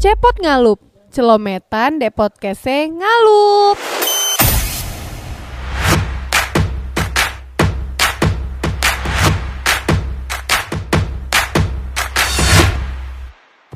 Cepot 0.00 0.32
ngalup, 0.40 0.80
celometan 1.12 2.00
de 2.00 2.08
podcastnya 2.08 2.88
ngalup. 2.88 3.76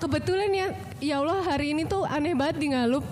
Kebetulan 0.01 0.49
ya, 0.49 0.67
ya 1.05 1.21
Allah 1.21 1.45
hari 1.45 1.77
ini 1.77 1.85
tuh 1.85 2.09
aneh 2.09 2.33
banget 2.33 2.57
di 2.57 2.73
ngalup. 2.73 3.05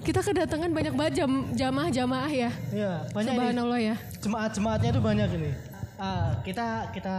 Kita 0.00 0.24
kedatangan 0.24 0.72
banyak 0.72 0.96
banget 0.96 1.20
jam, 1.20 1.52
jamaah-jamaah 1.52 2.32
ya. 2.32 2.48
Iya, 2.72 3.04
banyak 3.12 3.28
ini. 3.28 3.40
Subhanallah 3.44 3.80
ya. 3.92 3.96
Jemaat-jemaatnya 4.24 4.90
tuh 4.96 5.04
banyak 5.04 5.28
ini. 5.36 5.52
Ah, 5.94 6.42
kita 6.42 6.90
kita 6.90 7.16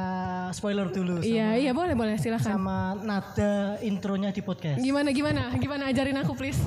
spoiler 0.51 0.91
dulu 0.91 1.23
sama, 1.23 1.31
Iya, 1.31 1.47
iya 1.55 1.71
boleh 1.71 1.95
boleh 1.95 2.19
silahkan. 2.19 2.59
sama 2.59 2.91
nada 2.99 3.79
intronya 3.79 4.35
di 4.35 4.43
podcast. 4.43 4.83
Gimana 4.83 5.15
gimana? 5.15 5.55
Gimana 5.55 5.87
ajarin 5.87 6.19
aku 6.19 6.35
please. 6.35 6.59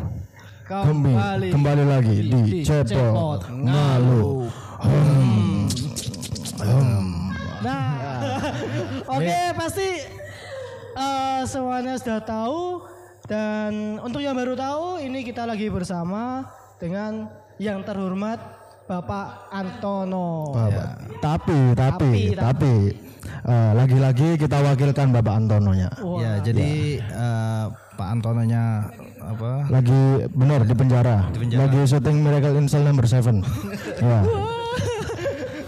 Kembali, 0.69 1.49
kembali 1.49 1.85
lagi 1.85 2.17
di, 2.29 2.61
Cepot 2.61 3.41
Ngalu. 3.49 4.53
Nah, 7.65 7.89
oke 9.17 9.39
pasti 9.57 9.89
eh, 10.93 11.41
semuanya 11.49 11.97
sudah 11.97 12.21
tahu 12.21 12.85
dan 13.25 13.97
untuk 14.01 14.21
yang 14.21 14.37
baru 14.37 14.57
tahu 14.57 15.01
ini 15.01 15.25
kita 15.25 15.49
lagi 15.49 15.73
bersama 15.73 16.45
dengan 16.77 17.33
yang 17.57 17.81
terhormat 17.85 18.58
Bapak 18.89 19.53
Antono. 19.53 20.57
Bapak. 20.57 20.89
Tapi, 21.21 21.59
tapi, 21.77 21.77
Tapi, 21.77 22.13
tapi, 22.41 22.75
eh, 23.45 23.71
lagi-lagi 23.77 24.41
kita 24.41 24.65
wakilkan 24.65 25.13
Bapak 25.13 25.45
Antononya. 25.45 25.93
Wah, 26.01 26.17
Ya, 26.25 26.33
jadi 26.41 26.97
eh, 26.97 27.65
Pak 27.69 28.09
Antononya 28.17 28.89
apa? 29.21 29.69
Lagi 29.69 30.25
benar 30.33 30.65
di 30.65 30.73
penjara. 30.73 31.29
Lagi 31.37 31.81
syuting 31.85 32.17
Miracle 32.25 32.57
in 32.57 32.65
Cell 32.65 32.81
Number 32.89 33.05
7. 33.05 33.45
ya. 34.01 34.21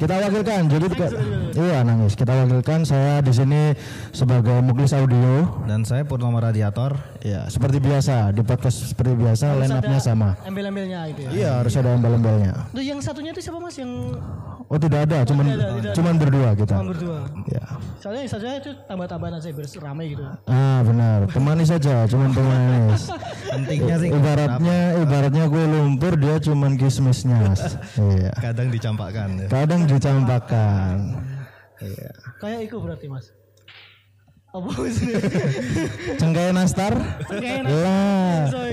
Kita 0.00 0.16
wakilkan. 0.16 0.62
Jadi 0.66 0.86
ke- 0.90 1.12
iya 1.60 1.84
nangis. 1.84 2.16
Kita 2.16 2.32
wakilkan 2.32 2.88
saya 2.88 3.20
di 3.20 3.28
sini 3.30 3.76
sebagai 4.10 4.64
muklis 4.64 4.96
audio. 4.96 5.44
Dan 5.68 5.84
saya 5.84 6.08
Purnama 6.08 6.40
Radiator. 6.40 6.96
Ya, 7.20 7.44
seperti 7.46 7.78
biasa 7.78 8.32
di 8.32 8.40
podcast 8.40 8.88
seperti 8.88 9.12
biasa 9.12 9.60
line 9.60 9.76
up-nya 9.76 10.00
sama. 10.00 10.40
embel-embelnya 10.42 11.04
itu 11.04 11.28
ya. 11.28 11.30
Iya, 11.30 11.50
harus 11.60 11.76
ada 11.76 11.92
embel-embelnya. 11.92 12.72
Tuh 12.72 12.80
yang 12.80 13.04
satunya 13.04 13.36
itu 13.36 13.44
siapa 13.44 13.60
Mas 13.60 13.76
yang 13.76 14.16
Oh, 14.70 14.78
tidak 14.78 15.10
ada, 15.10 15.26
cuman 15.26 15.50
cuman 15.90 16.14
berdua 16.14 16.54
kita. 16.54 16.78
nomor 16.78 16.94
dua? 16.94 17.26
Ya. 17.50 17.58
Soalnya 17.98 18.22
satunya 18.30 18.62
itu 18.62 18.70
tambah-tambahan 18.86 19.42
aja 19.42 19.50
biar 19.50 19.66
ramai 19.82 20.14
gitu. 20.14 20.22
Ah 20.46 20.78
benar, 20.86 21.26
temani 21.26 21.66
saja, 21.66 22.06
cuman 22.06 22.30
pemanis. 22.30 23.10
Pentingnya 23.50 23.96
sih 23.98 24.08
Ibaratnya, 24.14 24.78
ibaratnya 25.02 25.44
kue 25.50 25.64
lumpur 25.66 26.14
dia 26.14 26.38
cuman 26.38 26.78
kismisnya. 26.78 27.50
iya. 28.14 28.30
kadang 28.38 28.70
dicampakkan. 28.70 29.28
ya. 29.42 29.46
Kadang 29.50 29.80
dicampakkan. 29.90 30.94
Iya. 31.82 32.10
Kayak 32.38 32.60
itu 32.70 32.76
berarti 32.78 33.06
Mas. 33.10 33.26
Apa 34.54 34.70
sih? 34.94 35.10
Cengkeh 36.14 36.54
nastar? 36.54 36.94
Cengkeh 37.26 37.58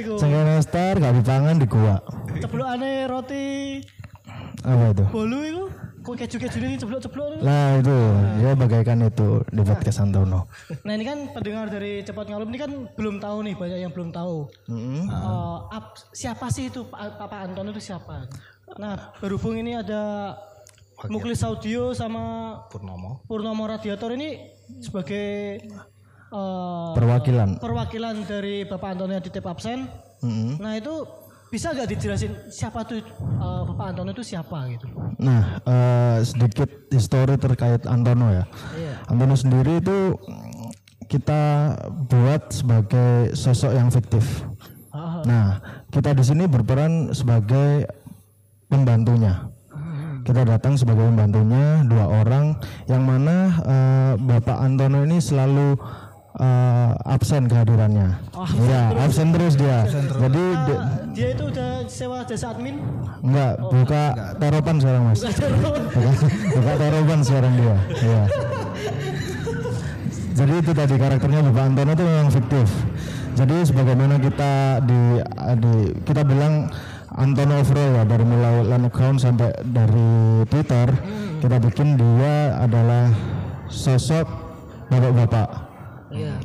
iku. 0.05 0.13
cengkeh 0.13 0.43
nastar 0.45 0.93
gak 1.01 1.13
dipangan 1.17 1.57
di 1.57 1.65
gua. 1.65 1.97
Ceblokane 2.37 3.09
roti 3.09 3.45
Apa 4.61 4.85
itu? 4.91 5.03
bolu 5.07 5.39
itu 5.43 5.63
kok 6.01 6.15
keju-keju 6.15 6.57
ini 6.61 6.75
ceblok-ceblok. 6.77 7.43
Lah 7.43 7.77
itu, 7.77 7.97
dia 8.39 8.55
bagaikan 8.55 9.03
itu 9.03 9.43
di 9.45 9.59
podcast 9.59 9.99
Santono. 9.99 10.47
Nah 10.81 10.93
ini 10.93 11.03
kan 11.03 11.35
pendengar 11.35 11.67
dari 11.67 11.99
Cepat 11.99 12.31
Ngalum 12.31 12.47
ini 12.47 12.57
kan 12.57 12.71
belum 12.95 13.19
tahu 13.19 13.43
nih 13.43 13.55
banyak 13.55 13.79
yang 13.81 13.91
belum 13.91 14.09
tahu. 14.09 14.47
Eh, 14.71 15.57
ap- 15.69 15.99
siapa 16.09 16.47
sih 16.47 16.71
itu 16.71 16.87
Papa 16.87 17.43
Anton 17.43 17.69
itu 17.69 17.83
siapa? 17.83 18.23
Nah 18.75 19.11
berhubung 19.19 19.55
ini 19.55 19.75
ada 19.75 20.31
Muklis 21.05 21.43
Audio 21.43 21.91
sama 21.91 22.55
Purnomo. 22.71 23.19
Purnomo 23.27 23.67
Radiator 23.67 24.15
ini 24.15 24.47
sebagai 24.79 25.59
eh, 26.27 26.91
Perwakilan. 26.95 27.59
perwakilan 27.59 28.15
dari 28.23 28.63
Bapak 28.63 28.95
Anton 28.95 29.11
yang 29.11 29.19
titip 29.21 29.43
absen. 29.43 29.91
Mm-mm. 30.23 30.55
Nah 30.57 30.73
itu 30.73 31.03
bisa 31.47 31.71
nggak 31.71 31.87
dijelasin 31.95 32.33
siapa 32.51 32.83
tuh 32.83 32.99
eh, 32.99 33.61
Bapak 33.71 33.95
Anton 33.95 34.11
itu 34.11 34.23
siapa 34.23 34.67
gitu? 34.71 34.87
Nah, 35.17 35.59
eh, 35.63 36.17
sedikit 36.27 36.69
histori 36.91 37.39
terkait 37.39 37.87
Antono 37.87 38.29
ya. 38.31 38.45
Iya. 38.75 38.93
Antono 39.07 39.35
sendiri 39.39 39.79
itu 39.79 40.17
kita 41.07 41.73
buat 42.11 42.51
sebagai 42.51 43.31
sosok 43.31 43.71
yang 43.71 43.87
fiktif. 43.87 44.43
Ah, 44.91 45.23
Nah, 45.23 45.47
kita 45.87 46.11
di 46.11 46.23
sini 46.23 46.43
berperan 46.45 47.15
sebagai 47.15 47.87
pembantunya. 48.67 49.47
Kita 50.27 50.43
datang 50.43 50.75
sebagai 50.75 51.07
pembantunya 51.07 51.87
dua 51.87 52.03
orang, 52.03 52.59
yang 52.91 53.07
mana 53.07 53.35
eh, 53.63 54.13
Bapak 54.19 54.59
Antono 54.59 55.07
ini 55.07 55.23
selalu 55.23 55.79
eh, 56.37 56.89
absen 57.05 57.49
kehadirannya. 57.49 58.21
Iya, 58.61 58.81
absen 59.01 59.33
terus 59.33 59.53
dia. 59.57 59.89
Jadi 59.89 60.43
de- 60.69 60.81
dia 61.17 61.27
itu 61.33 61.43
udah 61.49 61.71
sewa 61.89 62.21
jasa 62.23 62.53
admin. 62.53 62.77
enggak 63.25 63.53
buka 63.59 64.03
teropan 64.37 64.75
sekarang 64.77 65.03
mas. 65.09 65.21
buka, 65.25 66.11
buka 66.53 66.73
teropan 66.77 67.19
sekarang 67.25 67.53
dia. 67.57 67.75
Iya. 67.97 68.23
Jadi 70.37 70.53
itu 70.61 70.71
tadi 70.77 70.95
karakternya 71.01 71.41
Bapak 71.49 71.63
Antono 71.65 71.91
itu 71.97 72.03
memang 72.05 72.29
fiktif. 72.29 72.69
Jadi 73.33 73.57
sebagaimana 73.65 74.21
kita 74.21 74.81
di, 74.85 75.01
di 75.61 75.73
kita 76.05 76.21
bilang 76.21 76.69
Antono 77.17 77.57
overall 77.65 77.97
ya 77.97 78.03
dari 78.05 78.25
mulai 78.25 78.61
line 78.61 78.85
account 78.85 79.17
sampai 79.17 79.49
dari 79.65 80.45
Twitter 80.45 80.93
kita 81.41 81.57
bikin 81.57 81.97
dia 81.97 82.53
adalah 82.61 83.09
sosok 83.69 84.25
bapak-bapak. 84.93 85.66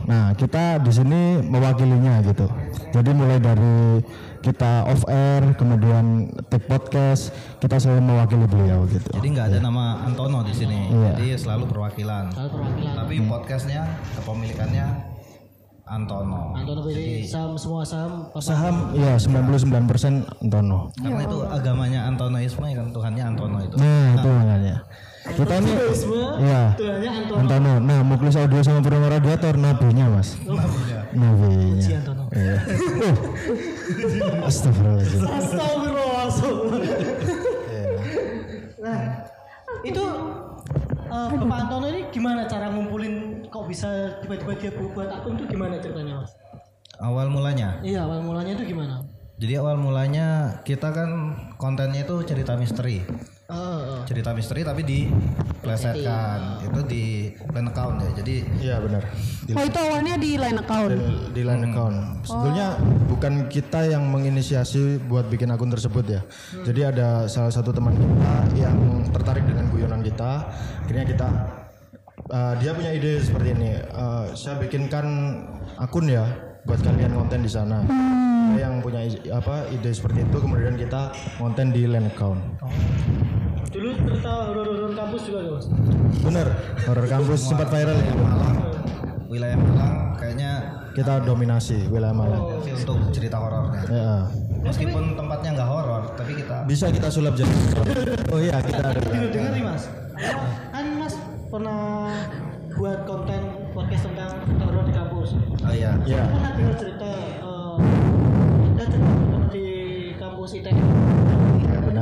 Nah 0.09 0.37
kita 0.37 0.81
di 0.81 0.93
sini 0.93 1.41
mewakilinya 1.45 2.21
gitu. 2.27 2.47
Jadi 2.93 3.11
mulai 3.17 3.39
dari 3.41 4.05
kita 4.43 4.91
off 4.91 5.07
air, 5.07 5.55
kemudian 5.55 6.29
take 6.51 6.67
podcast, 6.67 7.31
kita 7.63 7.79
selalu 7.79 8.11
mewakili 8.11 8.47
beliau 8.51 8.85
gitu. 8.91 9.09
Jadi 9.15 9.29
nggak 9.33 9.47
ada 9.55 9.59
nama 9.63 10.03
Antono 10.03 10.43
di 10.43 10.53
sini. 10.53 10.91
Iya. 10.91 11.15
Jadi 11.17 11.27
selalu 11.39 11.65
perwakilan. 11.71 12.35
Tapi 12.99 13.15
podcastnya 13.31 13.87
kepemilikannya 14.19 15.13
Antono. 15.93 16.57
Anton 16.57 16.79
pilih 16.89 17.27
saham 17.27 17.53
semua 17.59 17.83
saham 17.85 18.31
Saham 18.41 18.97
ya 18.97 19.19
99% 19.21 20.25
Antono. 20.41 20.89
Karena 20.97 21.23
itu 21.23 21.39
agamanya 21.47 22.01
Antonoisme 22.09 22.67
kan 22.73 22.89
Tuhannya 22.91 23.25
Antono 23.35 23.59
itu. 23.61 23.77
Nah 23.77 24.07
itu 24.17 24.29
makanya. 24.29 24.77
Kita 25.23 25.55
ini 25.55 25.71
ya 26.43 26.75
Tuhannya 26.75 27.11
Anton 27.15 27.37
Antono. 27.47 27.73
Nah 27.79 28.03
Muklis 28.03 28.35
Audio 28.35 28.59
sama 28.59 28.83
Purnama 28.83 29.07
Radiator 29.07 29.55
nabinya 29.55 30.11
mas. 30.11 30.35
Nabinya. 31.15 31.87
Antono. 32.03 32.25
Iya. 32.35 32.59
Uh. 32.99 33.17
Astagfirullahaladzim. 34.43 35.21
Astagfirullahaladzim. 35.23 36.57
Nah, 38.83 38.99
itu 39.87 40.05
eh, 41.07 41.29
Bapak 41.39 41.59
Antono 41.63 41.87
ini 41.87 42.01
gimana 42.11 42.51
cara 42.51 42.67
ngumpulin 42.75 43.47
kok 43.47 43.71
bisa 43.71 44.19
tiba-tiba 44.21 44.53
dia 44.59 44.71
bu- 44.75 44.91
buat 44.91 45.07
akun 45.07 45.39
itu 45.39 45.47
gimana 45.47 45.79
ceritanya 45.79 46.19
mas? 46.19 46.35
Awal 46.99 47.31
mulanya. 47.31 47.79
Iya 47.81 48.11
awal 48.11 48.27
mulanya 48.27 48.59
itu 48.59 48.75
gimana? 48.75 49.07
Jadi 49.39 49.55
awal 49.59 49.79
mulanya 49.79 50.59
kita 50.63 50.91
kan 50.91 51.35
kontennya 51.59 52.03
itu 52.07 52.15
cerita 52.23 52.55
misteri. 52.55 53.03
Eh, 53.53 53.61
eh, 53.61 54.01
Cerita 54.09 54.33
misteri 54.33 54.65
tapi 54.65 54.81
diplesetkan. 54.81 56.65
Itu 56.65 56.81
di 56.89 57.37
line 57.37 57.69
account 57.69 57.97
ya. 58.01 58.11
Jadi 58.25 58.35
Iya 58.65 58.77
benar. 58.81 59.03
Di, 59.45 59.53
Oh 59.53 59.65
itu 59.69 59.79
awalnya 59.79 60.15
di 60.17 60.31
line 60.41 60.59
account. 60.59 60.93
di 61.37 61.43
line 61.45 61.65
account. 61.69 61.97
Sebetulnya 62.25 62.67
bukan 63.13 63.33
kita 63.53 63.81
yang 63.85 64.09
menginisiasi 64.09 65.05
buat 65.05 65.29
bikin 65.29 65.53
akun 65.53 65.69
tersebut 65.69 66.05
ya. 66.09 66.21
Jadi 66.65 66.81
ada 66.81 67.29
salah 67.29 67.53
satu 67.53 67.71
teman 67.77 67.93
kita 67.93 68.35
yang 68.57 69.05
tertarik 69.13 69.45
dengan 69.45 69.69
guyonan 69.69 70.01
kita. 70.01 70.49
Akhirnya 70.89 71.05
kita 71.05 71.29
uh, 72.33 72.55
dia 72.57 72.73
punya 72.73 72.91
ide 72.97 73.21
seperti 73.21 73.53
ini. 73.53 73.77
Uh, 73.93 74.33
saya 74.33 74.57
bikinkan 74.57 75.07
akun 75.77 76.09
ya 76.09 76.25
buat 76.65 76.81
kalian 76.81 77.13
konten 77.13 77.43
di 77.45 77.51
sana. 77.51 77.85
Dia 78.53 78.69
yang 78.69 78.85
punya 78.85 79.03
apa 79.33 79.67
ide 79.73 79.91
seperti 79.91 80.25
itu 80.25 80.37
kemudian 80.39 80.77
kita 80.77 81.13
konten 81.41 81.73
di 81.73 81.89
line 81.89 82.09
account. 82.13 82.41
Dulu 83.71 83.89
cerita 83.95 84.31
horor-horor 84.51 84.93
kampus 84.93 85.23
juga 85.29 85.39
ya 85.41 85.51
mas? 85.55 85.67
Bener. 86.21 86.47
Horror 86.83 87.07
kampus 87.07 87.41
sempat 87.45 87.69
viral 87.71 87.97
ya. 87.97 88.15
wilayah 89.33 89.57
Malang 89.57 90.13
kayaknya 90.21 90.51
Kita 90.93 91.25
dominasi 91.25 91.89
wilayah 91.89 92.13
Malang. 92.13 92.61
sih 92.61 92.77
untuk 92.77 92.99
cerita 93.11 93.41
horornya. 93.41 93.83
Ya. 93.89 94.15
Meskipun 94.63 95.17
tempatnya 95.17 95.51
nggak 95.57 95.69
horor, 95.69 96.03
tapi 96.15 96.37
kita 96.37 96.69
Bisa 96.69 96.93
kita 96.93 97.09
sulap 97.09 97.33
jadi. 97.33 97.49
Oh 98.29 98.37
iya 98.37 98.61
kita 98.61 98.93
ada. 98.93 99.01
Dengar 99.01 99.53
nih 99.57 99.65
mas, 99.65 99.89
kan 100.69 100.87
mas 101.01 101.15
pernah 101.49 102.13
buat 102.73 103.05
konten 103.05 103.41
podcast 103.73 104.05
tentang 104.05 104.33
horor 104.61 104.85
di 104.85 104.93
kampus. 104.93 105.33
oh 105.37 105.73
iya 105.73 105.97
Ya. 106.05 106.29
Pernah 106.29 106.53
dengar 106.53 106.77
cerita 106.77 107.09
eh, 107.41 107.77
anak 108.77 108.89
ITN. 110.53 110.77
Ya 110.77 111.02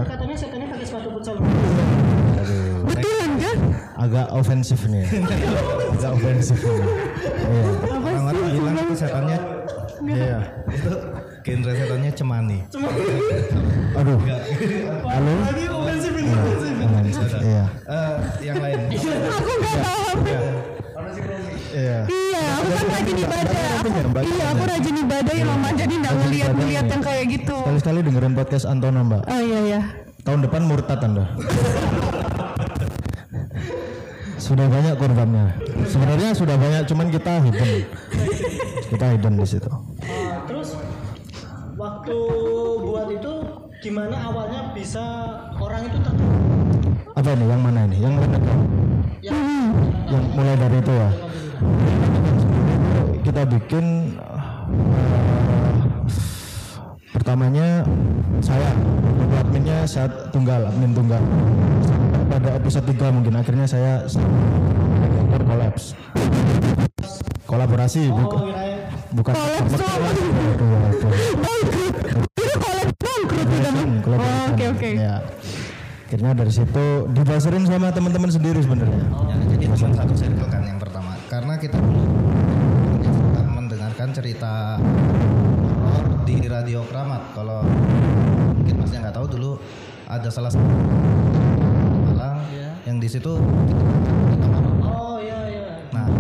benar. 0.01 0.17
Katanya 0.17 0.37
setannya 0.37 0.67
pakai 0.73 0.87
sepatu 0.87 1.09
futsal. 1.13 1.37
Aduh. 2.41 2.89
Betulan 2.89 3.31
kan? 3.37 3.59
Agak 4.01 4.27
ofensif 4.33 4.81
nih. 4.89 5.05
Agak 5.93 6.11
ofensif 6.17 6.59
nih. 6.65 6.81
Iya. 7.51 7.65
Orang-orang 7.85 8.45
bilang 8.57 8.77
itu 8.81 8.95
setannya 8.97 9.39
Iya. 10.01 10.39
itu 10.73 10.93
genre 11.45 11.73
setannya 11.77 12.11
cemani. 12.17 12.59
Aduh. 14.01 14.19
Halo. 15.05 15.35
Lagi 15.45 15.65
ofensif 15.69 16.13
ini. 16.17 16.33
Ofensif. 16.81 17.29
Iya. 17.45 17.65
Eh, 17.85 18.17
yang 18.49 18.59
lain. 18.65 18.79
Aku 18.89 19.51
nggak 19.61 19.77
paham. 19.85 20.80
Iya. 21.71 21.99
Iya, 22.11 22.43
aku 22.59 22.69
kan 22.75 22.87
rajin 22.91 23.17
ibadah. 23.23 23.63
Iya, 24.27 24.45
aku 24.51 24.63
rajin 24.67 24.97
ibadah 25.07 25.35
ya 25.35 25.45
Mama. 25.47 25.69
Jadi 25.75 25.95
nggak 26.03 26.15
ngeliat 26.19 26.51
ngeliat 26.59 26.87
yang 26.91 27.03
kayak 27.03 27.25
gitu. 27.31 27.57
Sekali-sekali 27.63 27.99
dengerin 28.03 28.35
podcast 28.35 28.65
Antono, 28.67 29.01
Mbak. 29.07 29.23
Oh 29.31 29.41
iya 29.41 29.59
iya. 29.63 29.81
Tahun 30.27 30.41
depan 30.45 30.63
murtad 30.67 31.01
Anda. 31.01 31.25
sudah 34.41 34.67
banyak 34.67 34.95
korbannya. 34.99 35.47
Sebenarnya 35.87 36.31
sudah 36.35 36.57
banyak, 36.59 36.83
cuman 36.91 37.07
kita 37.15 37.33
hidden. 37.39 37.71
Kita 38.91 39.07
hidden 39.15 39.35
di 39.39 39.47
situ. 39.47 39.71
Ah, 39.71 40.43
terus 40.51 40.75
waktu 41.79 42.17
buat 42.83 43.07
itu 43.15 43.33
gimana 43.79 44.17
awalnya 44.27 44.75
bisa 44.75 45.03
orang 45.55 45.87
itu 45.87 46.03
tertarik? 46.03 46.35
Apa 47.15 47.29
ini? 47.31 47.45
Yang 47.47 47.61
mana 47.63 47.81
ini? 47.87 47.97
Yang 48.03 48.15
mana? 48.19 48.37
Yang 49.21 49.37
Yang 50.11 50.25
mulai 50.35 50.55
dari 50.57 50.77
itu 50.81 50.93
ya. 50.93 51.11
Kita 53.21 53.43
bikin 53.47 53.85
eh, 54.17 55.75
pertamanya 57.13 57.85
saya 58.41 58.71
untuk 59.21 59.37
adminnya 59.37 59.85
saat 59.85 60.33
tunggal 60.33 60.67
admin 60.73 60.97
tunggal 60.97 61.21
pada 62.33 62.57
episode 62.57 62.87
3 62.89 63.13
mungkin 63.13 63.35
akhirnya 63.37 63.67
saya 63.69 64.09
kolaps 65.45 65.93
kolaborasi 67.45 68.09
bukan 68.09 68.39
oh, 68.39 68.47
kirain 68.49 68.79
bukan 69.11 69.33
Kolaps 69.35 69.73
bangkrut 69.75 70.59
udah. 70.63 70.91
Collaboration, 74.01 74.49
Oh. 74.51 74.53
Oke 74.55 74.65
oke. 74.71 74.91
Ya 76.11 76.19
akhirnya 76.19 76.35
dari 76.35 76.51
situ 76.51 76.87
dibasarin 77.15 77.65
sama 77.71 77.95
teman-teman 77.95 78.27
sendiri 78.35 78.59
sebenarnya 78.59 78.99
Ya, 79.31 79.35
jadi 79.47 79.65
cuma 79.71 79.95
satu 79.95 80.15
circle 80.19 80.51
kan 80.51 80.63
yang 80.67 80.83
pertama. 80.83 81.15
Karena 81.31 81.55
kita 81.55 81.79
dulu 81.79 82.03
akan 83.39 83.47
mendengarkan 83.55 84.09
cerita 84.11 84.83
horor 85.87 86.27
di 86.27 86.43
radio 86.51 86.83
Kramat. 86.91 87.31
Kalau 87.31 87.63
mungkin 88.59 88.75
masnya 88.83 89.07
nggak 89.07 89.15
tahu 89.23 89.27
dulu 89.39 89.51
ada 90.11 90.27
salah 90.35 90.51
satu 90.51 90.67
Malang 92.11 92.43
yang 92.91 92.99
di 92.99 93.07
situ 93.07 93.39
oh 94.83 95.17
iya 95.23 95.39
iya 95.47 95.69
Nah, 95.95 96.11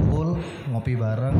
kumpul 0.00 0.40
ngopi 0.72 0.96
bareng. 0.96 1.36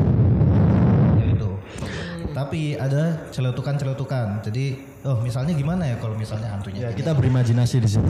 Tapi 2.37 2.77
ada 2.77 3.25
celetukan-celetukan. 3.33 4.45
Jadi, 4.45 4.77
oh 5.09 5.17
misalnya 5.25 5.57
gimana 5.57 5.89
ya 5.89 5.97
kalau 5.97 6.13
misalnya 6.13 6.53
hantunya? 6.53 6.85
ya 6.85 6.89
kita 6.93 7.17
berimajinasi 7.17 7.81
di 7.81 7.89
situ 7.89 8.05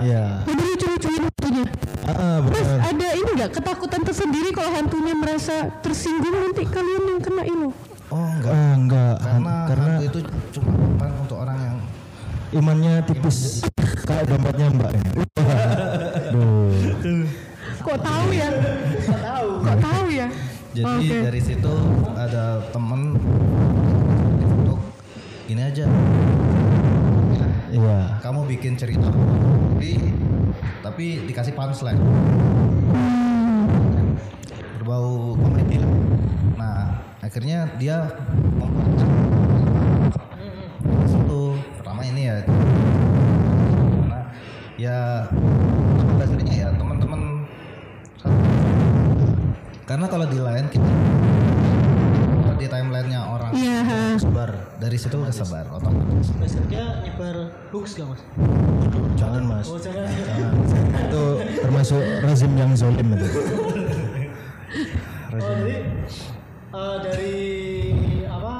ya 0.00 0.40
Jadi 0.48 0.62
lucu-lucuin 0.64 1.22
hantunya. 1.28 1.64
benar 2.40 2.78
ada 2.88 3.08
ini 3.12 3.30
nggak 3.36 3.52
ketakutan 3.60 4.00
tersendiri 4.00 4.56
kalau 4.56 4.72
hantunya 4.72 5.12
merasa 5.12 5.68
tersinggung 5.84 6.32
nanti 6.32 6.64
kalian 6.64 7.02
yang 7.12 7.20
kena 7.20 7.42
itu? 7.44 7.68
Oh 8.08 8.24
enggak. 8.24 8.56
Ah, 8.56 8.72
enggak 8.72 9.14
Karena, 9.20 9.54
karena 9.68 9.92
hantu 10.00 10.04
itu 10.08 10.18
cuma 10.56 10.70
umpan 10.72 11.10
untuk 11.20 11.36
orang 11.36 11.58
yang 11.60 11.76
imannya 12.56 12.94
tipis 13.04 13.60
kayak 14.08 14.24
dompetnya 14.32 14.72
mbak 14.72 14.90
ini 14.96 15.10
Duh. 16.32 16.72
Kok 17.84 17.98
tahu 18.00 18.26
ya? 18.32 18.48
Kok 19.04 19.20
tahu? 19.20 19.48
Kok 19.60 19.76
tahu 19.76 19.92
ya? 19.92 19.97
Jadi 20.76 21.00
Oke. 21.00 21.16
dari 21.24 21.40
situ 21.40 21.74
ada 22.12 22.60
temen 22.68 23.16
untuk 24.52 24.80
ini 25.48 25.62
aja. 25.64 25.88
Iya 27.68 28.20
kamu 28.20 28.48
bikin 28.48 28.76
cerita 28.76 29.08
tapi 29.08 29.96
tapi 30.84 31.04
dikasih 31.24 31.56
punchline. 31.56 32.00
Berbau 34.80 35.36
komedi 35.40 35.80
lah. 35.80 35.92
Nah 36.56 36.80
akhirnya 37.24 37.72
dia 37.80 38.08
membuat 38.56 38.92
itu 41.08 41.40
pertama 41.80 42.00
ini 42.04 42.22
ya. 42.28 42.36
Nah 44.04 44.22
ya 44.76 44.98
apa 45.96 46.12
dasarnya 46.20 46.54
ya 46.56 46.68
teman-teman 46.76 47.44
karena 49.88 50.04
kalau 50.04 50.28
di 50.28 50.36
lain 50.36 50.68
kita 50.68 50.84
di 52.58 52.66
timelinenya 52.66 53.22
orang 53.24 53.50
Iya. 53.56 53.78
ha. 53.86 54.00
sebar 54.20 54.50
dari 54.76 54.98
situ 55.00 55.16
udah 55.16 55.32
sebar 55.32 55.64
otomatis. 55.72 56.34
Mas 56.36 56.52
kerja 56.58 57.00
nyebar 57.06 57.54
hoax 57.72 57.96
gak 57.96 58.06
mas? 58.10 58.20
Jangan 59.16 59.42
mas. 59.46 59.66
Oh 59.70 59.78
jangan 59.80 60.04
itu 61.08 61.24
termasuk 61.62 62.02
rezim 62.20 62.52
yang 62.58 62.74
zolim 62.76 63.14
itu. 63.14 63.26
Oh 65.32 65.40
jadi 65.40 65.76
eh, 66.68 66.96
dari 67.00 67.36
apa? 68.28 68.54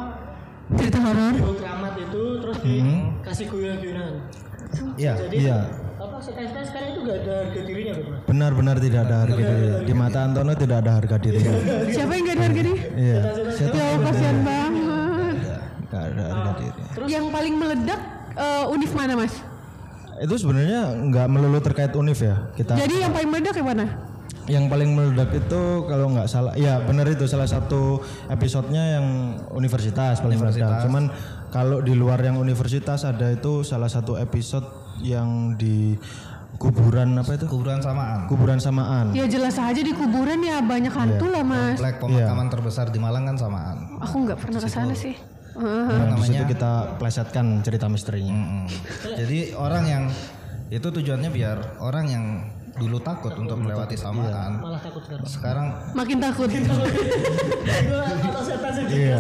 Cerita 0.79 0.99
horor. 1.03 1.35
itu 1.99 2.25
terus 2.41 2.57
dikasih 2.63 3.47
guyon-guyonan 3.51 4.13
iya 5.01 5.13
jadi 5.17 5.35
iya 5.35 5.59
sekarang 6.29 6.67
sekarang 6.69 6.89
itu 6.93 7.01
gak 7.05 7.19
ada 7.25 7.33
harga 7.43 7.61
dirinya 7.65 7.93
mas 7.97 8.21
benar-benar 8.29 8.77
tidak 8.79 9.01
ada 9.09 9.17
harga 9.25 9.43
diri. 9.43 9.69
Di 9.89 9.95
mata 9.97 10.19
Antono 10.25 10.53
tidak 10.55 10.77
ada 10.85 10.91
harga 11.01 11.17
diri. 11.17 11.41
Siapa 11.95 12.13
yang 12.13 12.25
gak 12.29 12.37
ada 12.37 12.45
harga 12.45 12.63
diri? 12.63 12.81
iya. 12.95 13.19
Ya 13.59 13.87
kasihan 14.05 14.39
banget. 14.45 15.37
tidak 15.89 16.03
ada 16.05 16.23
harga 16.29 16.53
diri. 16.61 16.81
Yang 17.09 17.25
paling 17.33 17.55
meledak 17.57 18.01
eh, 18.37 18.65
univ 18.75 18.93
mana 18.93 19.15
mas? 19.17 19.35
itu 20.19 20.35
sebenarnya 20.35 20.99
nggak 20.99 21.27
melulu 21.31 21.59
terkait 21.63 21.95
univ 21.95 22.19
ya. 22.19 22.51
Kita 22.59 22.75
Jadi 22.75 23.07
yang 23.07 23.15
paling 23.15 23.31
meledak 23.31 23.55
yang 23.55 23.69
mana? 23.71 23.87
yang 24.49 24.65
paling 24.73 24.97
meledak 24.97 25.29
itu 25.37 25.63
kalau 25.85 26.09
nggak 26.09 26.25
salah 26.25 26.57
ya 26.57 26.81
benar 26.81 27.05
itu 27.05 27.29
salah 27.29 27.45
satu 27.45 28.01
episodenya 28.33 28.97
yang 28.97 29.07
universitas 29.53 30.25
paling 30.25 30.41
meledak. 30.41 30.89
Cuman 30.89 31.13
kalau 31.53 31.85
di 31.85 31.93
luar 31.93 32.17
yang 32.25 32.41
universitas 32.41 33.05
ada 33.05 33.29
itu 33.29 33.61
salah 33.61 33.93
satu 33.93 34.17
episode 34.17 34.65
yang 35.03 35.55
di 35.55 35.95
kuburan 36.59 37.15
apa 37.19 37.39
itu? 37.39 37.47
Kuburan 37.47 37.79
samaan. 37.79 38.27
Kuburan 38.27 38.59
samaan. 38.59 39.15
Ya 39.15 39.25
jelas 39.31 39.55
aja 39.57 39.79
di 39.79 39.95
kuburan 39.95 40.43
ya 40.43 40.59
banyak 40.59 40.91
hantu 40.91 41.31
lah 41.31 41.47
mas. 41.47 41.79
komplek 41.79 41.97
pemakaman 42.03 42.47
terbesar 42.51 42.87
di 42.91 42.99
Malang 42.99 43.25
kan 43.31 43.37
samaan. 43.39 43.77
Aku 44.03 44.27
nggak 44.27 44.39
pernah 44.43 44.61
ke 44.61 44.71
sana 44.71 44.95
sih. 44.95 45.15
Heeh. 45.59 45.91
Nah, 45.91 46.15
situ 46.23 46.45
kita 46.47 46.99
plesetkan 47.03 47.67
cerita 47.67 47.91
misterinya. 47.91 48.31
Mm. 48.31 48.67
jadi 49.19 49.39
orang 49.59 49.85
yang 49.91 50.05
itu 50.71 50.87
tujuannya 50.87 51.31
biar 51.35 51.83
orang 51.83 52.07
yang 52.07 52.25
dulu 52.79 53.03
takut 53.03 53.35
untuk 53.35 53.59
melewati 53.59 53.99
samaan. 53.99 54.63
malah 54.63 54.79
takut 54.79 55.03
sekarang 55.03 55.27
sekarang 55.27 55.67
Makin 55.99 56.19
takut. 56.23 56.47
atau 56.47 58.43
setan 58.47 58.71
sih 58.71 58.85
Iya. 58.87 59.19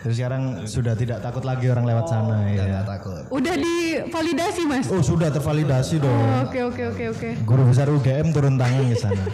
Terus 0.00 0.16
sekarang 0.16 0.42
sudah 0.64 0.96
tidak 0.96 1.20
takut 1.20 1.44
lagi 1.44 1.68
orang 1.68 1.84
lewat 1.84 2.06
sana 2.08 2.40
udah 2.40 2.50
ya 2.50 2.64
nggak 2.64 2.86
takut. 2.88 3.22
Udah 3.28 3.54
divalidasi 3.54 4.62
mas. 4.64 4.86
oh 4.88 5.02
sudah 5.04 5.28
tervalidasi 5.28 6.00
dong. 6.00 6.24
Oke 6.48 6.60
oke 6.64 6.82
oke 6.88 7.04
oke. 7.12 7.28
guru 7.44 7.62
besar 7.68 7.86
UGM 7.86 8.32
turun 8.32 8.56
tangan 8.56 8.84
ke 8.88 8.96
sana. 8.96 9.24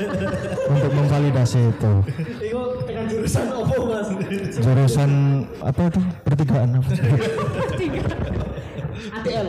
Untuk 0.76 0.92
memvalidasi 0.92 1.60
itu. 1.72 1.92
Itu 2.38 2.60
dengan 2.84 3.04
jurusan 3.08 3.46
apa 3.48 3.74
mas? 3.80 4.08
Jurusan 4.60 5.10
apa 5.58 5.80
itu? 5.88 6.00
Pertigaan 6.20 6.68
apa? 6.76 6.88
ATL 9.14 9.48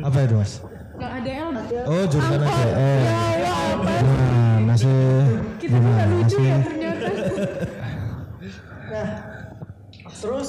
apa 0.00 0.18
itu 0.20 0.34
mas? 0.34 0.52
Gak 0.94 1.10
ada 1.10 1.30
L. 1.34 1.50
oh 1.90 2.04
jurusan 2.06 2.38
ADL 2.38 2.54
Ya 2.54 3.14
Allah 3.34 3.54
apa? 3.74 3.92
nah 3.98 4.56
masih 4.62 4.94
Kita 5.58 5.74
gimana 5.74 6.02
lucu 6.06 6.38
masih 6.38 6.44
ya 6.46 6.56
ternyata. 6.62 7.08
nah 8.86 9.08
terus 10.24 10.48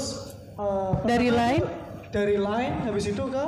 eh, 0.55 0.91
Dari 1.03 1.27
lain. 1.29 1.63
dari 2.07 2.39
line 2.39 2.87
habis 2.87 3.05
itu 3.05 3.23
ke 3.27 3.45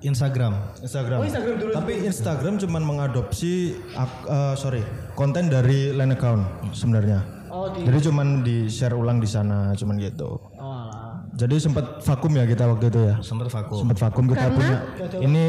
Instagram 0.00 0.54
Instagram. 0.80 1.18
Oh, 1.20 1.26
Instagram 1.26 1.54
dulu. 1.58 1.70
Tapi 1.74 1.92
Instagram 2.02 2.54
cuman 2.56 2.82
mengadopsi 2.82 3.76
eh, 3.76 4.54
sorry 4.54 4.80
konten 5.12 5.46
dari 5.46 5.92
line 5.92 6.14
account 6.14 6.72
sebenarnya. 6.72 7.20
oh 7.48 7.68
di 7.68 7.84
Jadi 7.84 7.98
cuman 8.06 8.40
di 8.40 8.56
share 8.66 8.94
ulang 8.94 9.18
di 9.18 9.26
sana 9.26 9.74
cuman 9.74 9.98
gitu. 9.98 10.40
oh 10.54 10.64
alah. 10.64 11.26
Jadi 11.34 11.58
sempat 11.58 12.00
vakum 12.00 12.32
ya 12.32 12.44
kita 12.44 12.64
waktu 12.64 12.88
itu 12.88 13.00
ya. 13.04 13.14
sempat 13.20 13.46
vakum 13.48 13.76
Sempat 13.78 13.98
vakum 14.00 14.24
kita 14.26 14.40
Karena? 14.40 14.56
punya 14.56 14.76
ini 15.18 15.44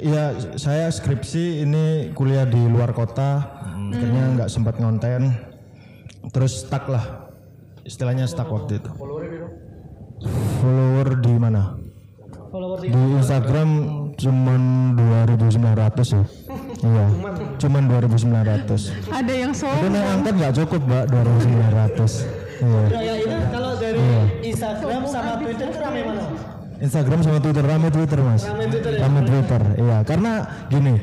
ya 0.00 0.24
saya 0.56 0.88
skripsi 0.88 1.60
ini 1.60 1.84
kuliah 2.12 2.44
di 2.44 2.58
luar 2.58 2.90
kota 2.90 3.44
akhirnya 3.90 4.24
nggak 4.34 4.48
sempat 4.48 4.78
ngonten 4.78 5.34
terus 6.30 6.62
stuck 6.62 6.86
lah 6.86 7.19
istilahnya 7.90 8.30
stuck 8.30 8.46
waktu 8.46 8.78
itu. 8.78 8.90
Follower 10.62 11.08
di 11.18 11.34
mana? 11.34 11.74
Follower 12.50 12.78
Di 12.78 12.90
Instagram 13.18 13.68
cuman 14.14 14.60
2900 14.94 16.14
ya. 16.14 16.22
Iya. 16.80 17.06
Cuman 17.60 17.92
2900. 17.92 19.12
Ada 19.12 19.32
yang 19.36 19.52
Itu 19.52 19.60
sombong. 19.68 19.92
naik 19.92 20.06
angkat 20.16 20.34
nggak 20.40 20.54
cukup, 20.64 20.80
Mbak, 20.80 21.04
2900. 21.12 22.24
Iya. 22.64 22.82
Ya 22.88 23.14
itu 23.20 23.36
kalau 23.52 23.72
dari 23.76 24.00
Instagram 24.48 25.02
sama 25.04 25.32
Twitter 25.36 25.66
itu 25.68 25.78
rame 25.78 26.00
mana? 26.08 26.24
Instagram 26.80 27.20
sama 27.20 27.38
Twitter 27.44 27.60
rame 27.60 27.88
Twitter 27.92 28.18
mas 28.24 28.40
Rame 28.40 28.64
Twitter 28.72 28.92
ya? 28.96 29.00
rame 29.04 29.20
Twitter 29.20 29.62
iya 29.76 29.98
karena 30.00 30.32
gini 30.72 30.96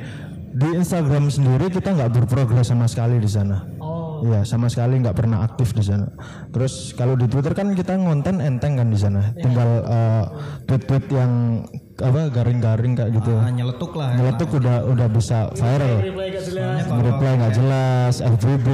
di 0.49 0.67
Instagram 0.73 1.29
sendiri 1.29 1.69
kita 1.69 1.93
nggak 1.93 2.09
berprogres 2.17 2.73
sama 2.73 2.89
sekali 2.89 3.21
di 3.21 3.29
sana. 3.29 3.61
Iya 4.25 4.41
sama 4.47 4.71
sekali 4.71 5.01
nggak 5.03 5.17
pernah 5.17 5.45
aktif 5.45 5.75
di 5.75 5.83
sana. 5.85 6.07
Terus 6.49 6.95
kalau 6.97 7.13
di 7.13 7.29
Twitter 7.29 7.53
kan 7.53 7.73
kita 7.75 7.93
ngonten 7.97 8.41
enteng 8.41 8.79
kan 8.79 8.87
di 8.89 8.99
sana. 8.99 9.21
Iya. 9.33 9.43
tinggal 9.43 9.69
eh, 9.85 10.23
tweet-tweet 10.65 11.05
yang 11.13 11.31
apa 11.97 12.29
garing-garing 12.29 12.93
kayak 12.93 13.11
gitu. 13.17 13.33
Ah, 13.33 13.49
nyeletuk 13.49 13.91
lah. 13.97 14.13
nyeletuk 14.13 14.49
udah 14.53 14.77
udah 14.85 15.07
bisa 15.09 15.49
viral. 15.57 15.95
Reply 17.01 17.31
nggak 17.41 17.53
jelas. 17.57 18.13
FBB 18.21 18.67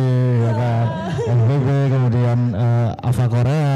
ya 0.43 0.51
kan? 0.55 0.85
FBB 1.39 1.67
kemudian 1.91 2.39
eh, 2.51 3.07
Ava 3.07 3.25
Korea 3.31 3.75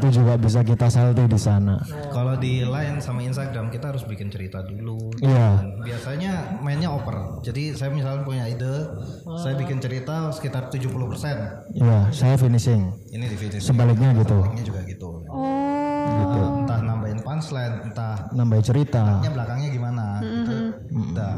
itu 0.00 0.24
juga 0.24 0.40
bisa 0.40 0.64
kita 0.64 0.88
salty 0.88 1.28
di 1.28 1.36
sana 1.36 1.76
Kalau 2.08 2.40
di 2.40 2.64
Line 2.64 2.96
sama 3.04 3.20
Instagram 3.20 3.68
kita 3.68 3.92
harus 3.92 4.02
bikin 4.08 4.32
cerita 4.32 4.64
dulu. 4.64 5.12
Iya. 5.20 5.60
Dan 5.60 5.84
biasanya 5.84 6.32
mainnya 6.64 6.88
oper. 6.88 7.44
Jadi 7.44 7.76
saya 7.76 7.92
misalnya 7.92 8.24
punya 8.24 8.48
ide, 8.48 8.96
saya 9.40 9.54
bikin 9.60 9.78
cerita 9.78 10.32
sekitar 10.32 10.72
70%. 10.72 11.76
Iya, 11.76 12.08
saya 12.10 12.34
finishing. 12.40 12.88
Ini 13.12 13.24
di 13.28 13.36
video 13.36 13.60
Sebaliknya 13.60 14.16
gitu. 14.16 14.40
Sebaliknya 14.40 14.64
juga 14.64 14.80
gitu. 14.88 15.08
Oh. 15.28 16.64
Entah 16.64 16.80
nambahin 16.80 17.20
punchline, 17.20 17.76
entah 17.92 18.16
Nambah 18.32 18.60
cerita. 18.64 19.20
nya 19.20 19.30
belakangnya 19.30 19.68
gimana 19.68 20.04
gitu. 20.24 20.54
Udah. 20.96 21.34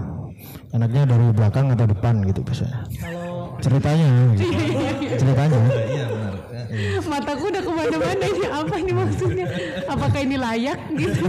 Enaknya 0.73 1.03
dari 1.05 1.27
belakang 1.35 1.67
atau 1.75 1.87
depan 1.91 2.15
gitu 2.31 2.41
biasanya. 2.47 2.87
Kalau 2.97 3.59
Ceritanya. 3.59 4.09
gitu. 4.39 4.55
Ceritanya. 5.21 5.61
Iya 5.91 6.07
Mataku 7.13 7.45
udah 7.53 7.61
ke 7.61 7.73
mana-mana 7.77 8.25
ini 8.25 8.47
apa 8.49 8.75
ini 8.81 8.93
maksudnya? 8.97 9.47
Apakah 9.85 10.21
ini 10.25 10.37
layak 10.41 10.81
gitu? 10.97 11.25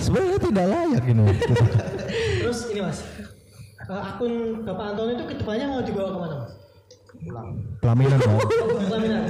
Sebenarnya 0.00 0.38
tidak 0.40 0.66
layak 0.72 1.04
ini. 1.04 1.24
Gitu. 1.36 1.54
terus 2.40 2.58
ini 2.72 2.80
mas, 2.80 3.04
eh, 3.84 4.00
akun 4.00 4.64
Bapak 4.64 4.96
Anton 4.96 5.12
itu 5.12 5.24
ke 5.28 5.34
depannya 5.36 5.66
mau 5.68 5.84
dibawa 5.84 6.08
ke 6.08 6.18
mana 6.24 6.34
mas? 6.40 6.52
Pelaminan, 7.84 8.16
Pak. 8.16 8.32
Oh, 8.32 8.80
pelaminan. 8.88 9.22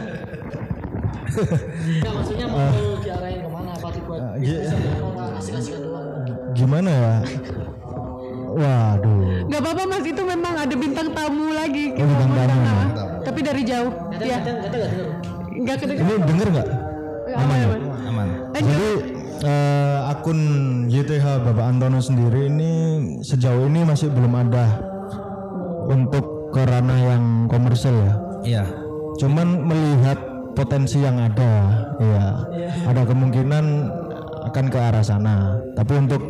Enggak 1.90 2.12
maksudnya 2.14 2.46
mau 2.46 2.70
diarahin 3.02 3.38
ke 3.42 3.50
mana? 3.50 3.70
Apa 3.74 3.88
dibuat 3.90 4.20
Eh, 4.38 4.70
apa? 4.70 5.22
asik-asikan 5.42 5.80
doang? 5.82 6.06
Gimana 6.54 6.90
ya? 6.90 7.14
Waduh. 8.50 9.46
Gak 9.46 9.60
apa-apa 9.62 9.82
mas 9.90 10.04
itu 10.06 10.22
memang 10.22 10.54
ada 10.54 10.74
bintang 10.74 11.08
tamu 11.10 11.50
lagi. 11.50 11.94
Oh, 11.98 12.06
bintang 12.06 12.30
mau 12.30 12.46
tamu. 12.46 12.70
Tapi 13.26 13.40
dari 13.42 13.62
jauh. 13.66 13.90
Ya. 14.22 14.38
Gak 15.64 15.76
denger. 15.84 15.94
Nggak 16.00 16.06
kedengeran. 16.06 16.08
Ini 16.08 16.26
denger 16.28 16.46
nggak? 16.50 16.68
Aman, 17.30 17.58
aman. 17.62 17.80
aman. 18.10 18.28
Jadi 18.56 18.90
eh, 19.44 19.98
akun 20.10 20.38
YTH 20.90 21.26
Bapak 21.46 21.66
Antono 21.70 22.00
sendiri 22.02 22.50
ini 22.50 22.72
sejauh 23.22 23.68
ini 23.70 23.86
masih 23.86 24.10
belum 24.10 24.34
ada 24.34 24.66
untuk 25.90 26.50
ke 26.50 26.62
ranah 26.66 26.98
yang 26.98 27.24
komersil 27.46 27.94
ya. 27.94 28.14
Iya. 28.42 28.64
Cuman 29.20 29.68
melihat 29.68 30.18
potensi 30.56 30.98
yang 31.04 31.20
ada, 31.20 31.52
ya 32.00 32.24
ada 32.88 33.02
kemungkinan 33.06 33.64
akan 34.50 34.66
ke 34.66 34.78
arah 34.80 35.04
sana. 35.04 35.60
Tapi 35.76 35.92
untuk 35.94 36.22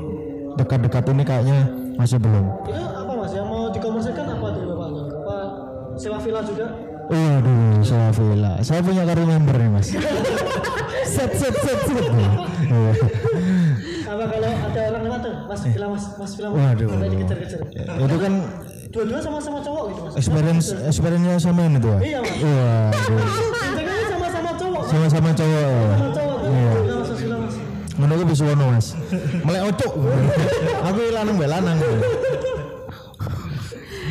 dekat-dekat 0.60 1.04
ini 1.14 1.22
kayaknya 1.24 1.60
masih 1.96 2.18
belum. 2.20 2.44
Itu 2.68 2.82
apa 2.82 3.12
mas? 3.16 3.32
Yang 3.32 3.46
mau 3.48 3.62
dikomersilkan 3.72 4.26
apa 4.26 4.46
tuh 4.52 4.62
Bapak? 4.68 4.88
Apa 5.22 5.36
sewa 5.96 6.18
villa 6.20 6.42
juga? 6.44 6.89
Waduh, 7.10 7.82
saya 7.82 8.08
villa. 8.14 8.52
Saya 8.62 8.80
punya 8.86 9.02
kartu 9.02 9.26
member 9.26 9.56
nih 9.58 9.68
mas. 9.74 9.90
set 11.14 11.30
set 11.34 11.54
set 11.58 11.80
set. 11.90 12.06
Iya. 12.06 12.92
Apa 14.06 14.24
kalau 14.30 14.50
ada 14.50 14.80
orang 14.94 15.02
lewat 15.10 15.20
tuh, 15.26 15.34
mas 15.50 15.60
villa 15.66 15.86
mas, 15.90 16.04
mas 16.14 16.32
mas. 16.38 16.50
Waduh. 16.54 16.88
Dikejar-kejar. 17.02 17.60
Itu 17.98 18.16
kan 18.22 18.34
Dua-dua 18.90 19.22
sama-sama 19.22 19.62
cowok 19.62 19.84
gitu 19.86 20.00
mas. 20.02 20.14
experience 20.18 20.66
experience-nya 20.82 21.38
sama 21.38 21.62
ini 21.66 21.78
tuh. 21.78 21.94
Iya, 22.02 22.18
Mas. 22.22 22.38
Waduh. 22.42 23.18
Sama-sama 24.10 24.50
cowok. 24.58 24.82
Mas. 24.82 24.90
Sama-sama 24.90 25.30
cowok. 25.34 25.66
Sama 25.94 26.08
cowok. 26.14 26.38
Iya. 26.46 26.72
Mas. 27.38 27.54
Menurutku 28.00 28.34
mas. 28.56 28.86
Melek 29.44 29.62
ocok. 29.74 29.92
Aku 30.90 31.00
lanang 31.10 31.34
mbak 31.36 31.48
lanang. 31.50 31.78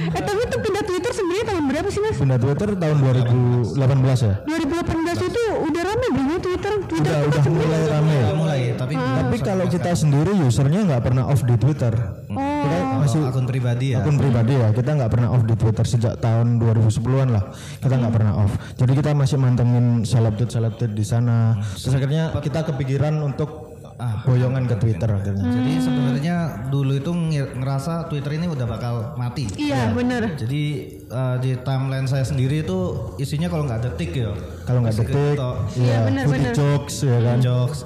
Eh 0.09 0.23
tapi 0.25 0.41
itu 0.41 0.57
pindah 0.57 0.83
Twitter 0.83 1.11
sebenarnya 1.13 1.45
tahun 1.53 1.63
berapa 1.69 1.89
sih 1.93 2.01
mas? 2.01 2.15
Pindah 2.17 2.39
Twitter 2.41 2.69
tahun 2.73 2.97
2018 3.05 4.27
ya. 4.27 4.35
2018 4.49 5.29
itu 5.29 5.41
udah 5.69 5.81
rame 5.85 6.07
belum 6.09 6.27
Twitter? 6.41 6.73
Twitter 6.89 7.11
Udah 7.13 7.19
udah 7.29 7.43
mulai 7.45 7.81
rame. 7.85 8.17
Udah 8.19 8.37
mulai, 8.37 8.59
tapi 8.73 8.93
Tapi 8.97 9.37
kalau 9.45 9.65
kita 9.69 9.91
sendiri 9.93 10.31
usernya 10.41 10.81
nggak 10.89 11.03
pernah 11.05 11.23
off 11.29 11.41
di 11.45 11.55
Twitter. 11.59 11.93
Kita 12.29 12.77
masih 12.99 13.21
akun 13.29 13.45
pribadi 13.45 13.85
ya. 13.93 14.01
akun 14.01 14.17
pribadi 14.17 14.53
ya. 14.57 14.67
Kita 14.73 14.89
nggak 14.97 15.11
pernah 15.11 15.29
off 15.33 15.43
di 15.45 15.55
Twitter 15.55 15.85
sejak 15.85 16.13
tahun 16.17 16.57
2010-an 16.57 17.29
lah. 17.29 17.43
Kita 17.77 17.93
nggak 17.93 18.13
pernah 18.13 18.33
off. 18.41 18.51
Jadi 18.75 18.91
kita 18.97 19.09
masih 19.13 19.37
mantengin 19.37 20.03
seleb-tweet 20.03 20.49
seleb-tweet 20.49 20.91
di 20.97 21.05
sana. 21.05 21.57
Terus 21.77 21.93
akhirnya 21.93 22.33
kita 22.41 22.65
kepikiran 22.65 23.21
untuk 23.21 23.68
ah, 23.99 24.23
boyongan 24.23 24.63
ke 24.65 24.75
Twitter 24.79 25.09
akhirnya. 25.11 25.43
Jadi 25.43 25.71
sebenarnya 25.83 26.35
dulu 26.71 26.95
itu 26.95 27.11
ngerasa 27.59 28.07
Twitter 28.07 28.39
ini 28.39 28.47
udah 28.47 28.65
bakal 28.65 28.95
mati. 29.19 29.45
Iya 29.59 29.91
benar. 29.91 30.39
Jadi 30.39 30.63
eh, 31.05 31.35
di 31.43 31.51
timeline 31.61 32.07
saya 32.07 32.23
sendiri 32.23 32.63
itu 32.63 32.79
isinya 33.19 33.51
kalau 33.51 33.67
nggak 33.67 33.91
detik 33.91 34.15
ya. 34.15 34.31
Kalau 34.63 34.79
nggak 34.81 34.95
detik, 35.03 35.35
Iya, 35.75 35.91
ya, 35.91 35.99
benar, 36.07 36.23
putih 36.25 36.39
benar. 36.39 36.53
jokes 36.55 36.95
ya 37.03 37.17
kan. 37.19 37.37
jokes. 37.43 37.79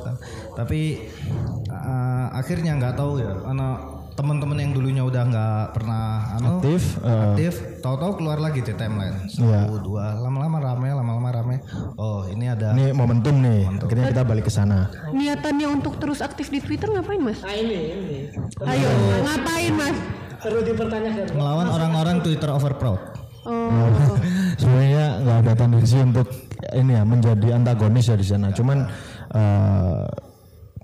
Tapi 0.54 0.82
eh, 1.68 2.26
akhirnya 2.32 2.78
nggak 2.78 2.94
tahu 2.94 3.18
ya, 3.20 3.34
karena 3.42 3.70
teman-teman 4.14 4.58
yang 4.62 4.72
dulunya 4.78 5.04
udah 5.04 5.24
nggak 5.26 5.64
pernah 5.74 6.38
anu, 6.38 6.62
Aktif, 6.62 7.02
eh, 7.02 7.10
aktif, 7.34 7.54
tahu-tahu 7.82 8.22
keluar 8.22 8.38
lagi 8.38 8.62
di 8.62 8.74
timeline. 8.78 9.26
Satu, 9.26 9.46
Iya. 9.50 9.62
dua, 9.82 10.06
lama-lama 10.22 10.58
rame, 10.62 10.90
lama-lama 10.94 11.30
rame. 11.34 11.56
Oh 11.98 12.26
ini 12.30 12.46
ada. 12.46 12.78
Ini 12.78 12.94
momentum 12.94 13.34
nih. 13.42 13.82
Akhirnya 13.82 14.06
kita 14.14 14.24
balik 14.24 14.46
ke 14.46 14.54
sana. 14.54 14.90
Niatannya 15.12 15.68
untuk 15.70 15.98
terus 15.98 16.22
aktif 16.22 16.54
di 16.54 16.62
Twitter 16.62 16.90
ngapain 16.94 17.22
mas? 17.22 17.42
Nah 17.42 17.56
ini, 17.58 17.80
ini. 17.98 18.20
Ayo 18.62 18.90
ngapain 19.26 19.74
mas? 19.74 19.98
Perlu 20.44 20.60
dipertanyakan. 20.62 21.26
Ngelawan 21.34 21.68
orang-orang 21.72 22.18
Twitter 22.22 22.50
overproud. 22.54 23.02
Oh. 23.44 23.68
sebenarnya 24.62 25.20
nggak 25.20 25.38
ada 25.44 25.54
tendensi 25.58 25.98
untuk 26.00 26.28
ini 26.72 26.96
ya 26.96 27.04
menjadi 27.04 27.48
antagonis 27.60 28.08
ya 28.08 28.16
di 28.16 28.24
sana 28.24 28.56
cuman 28.56 28.88
eh, 29.36 30.04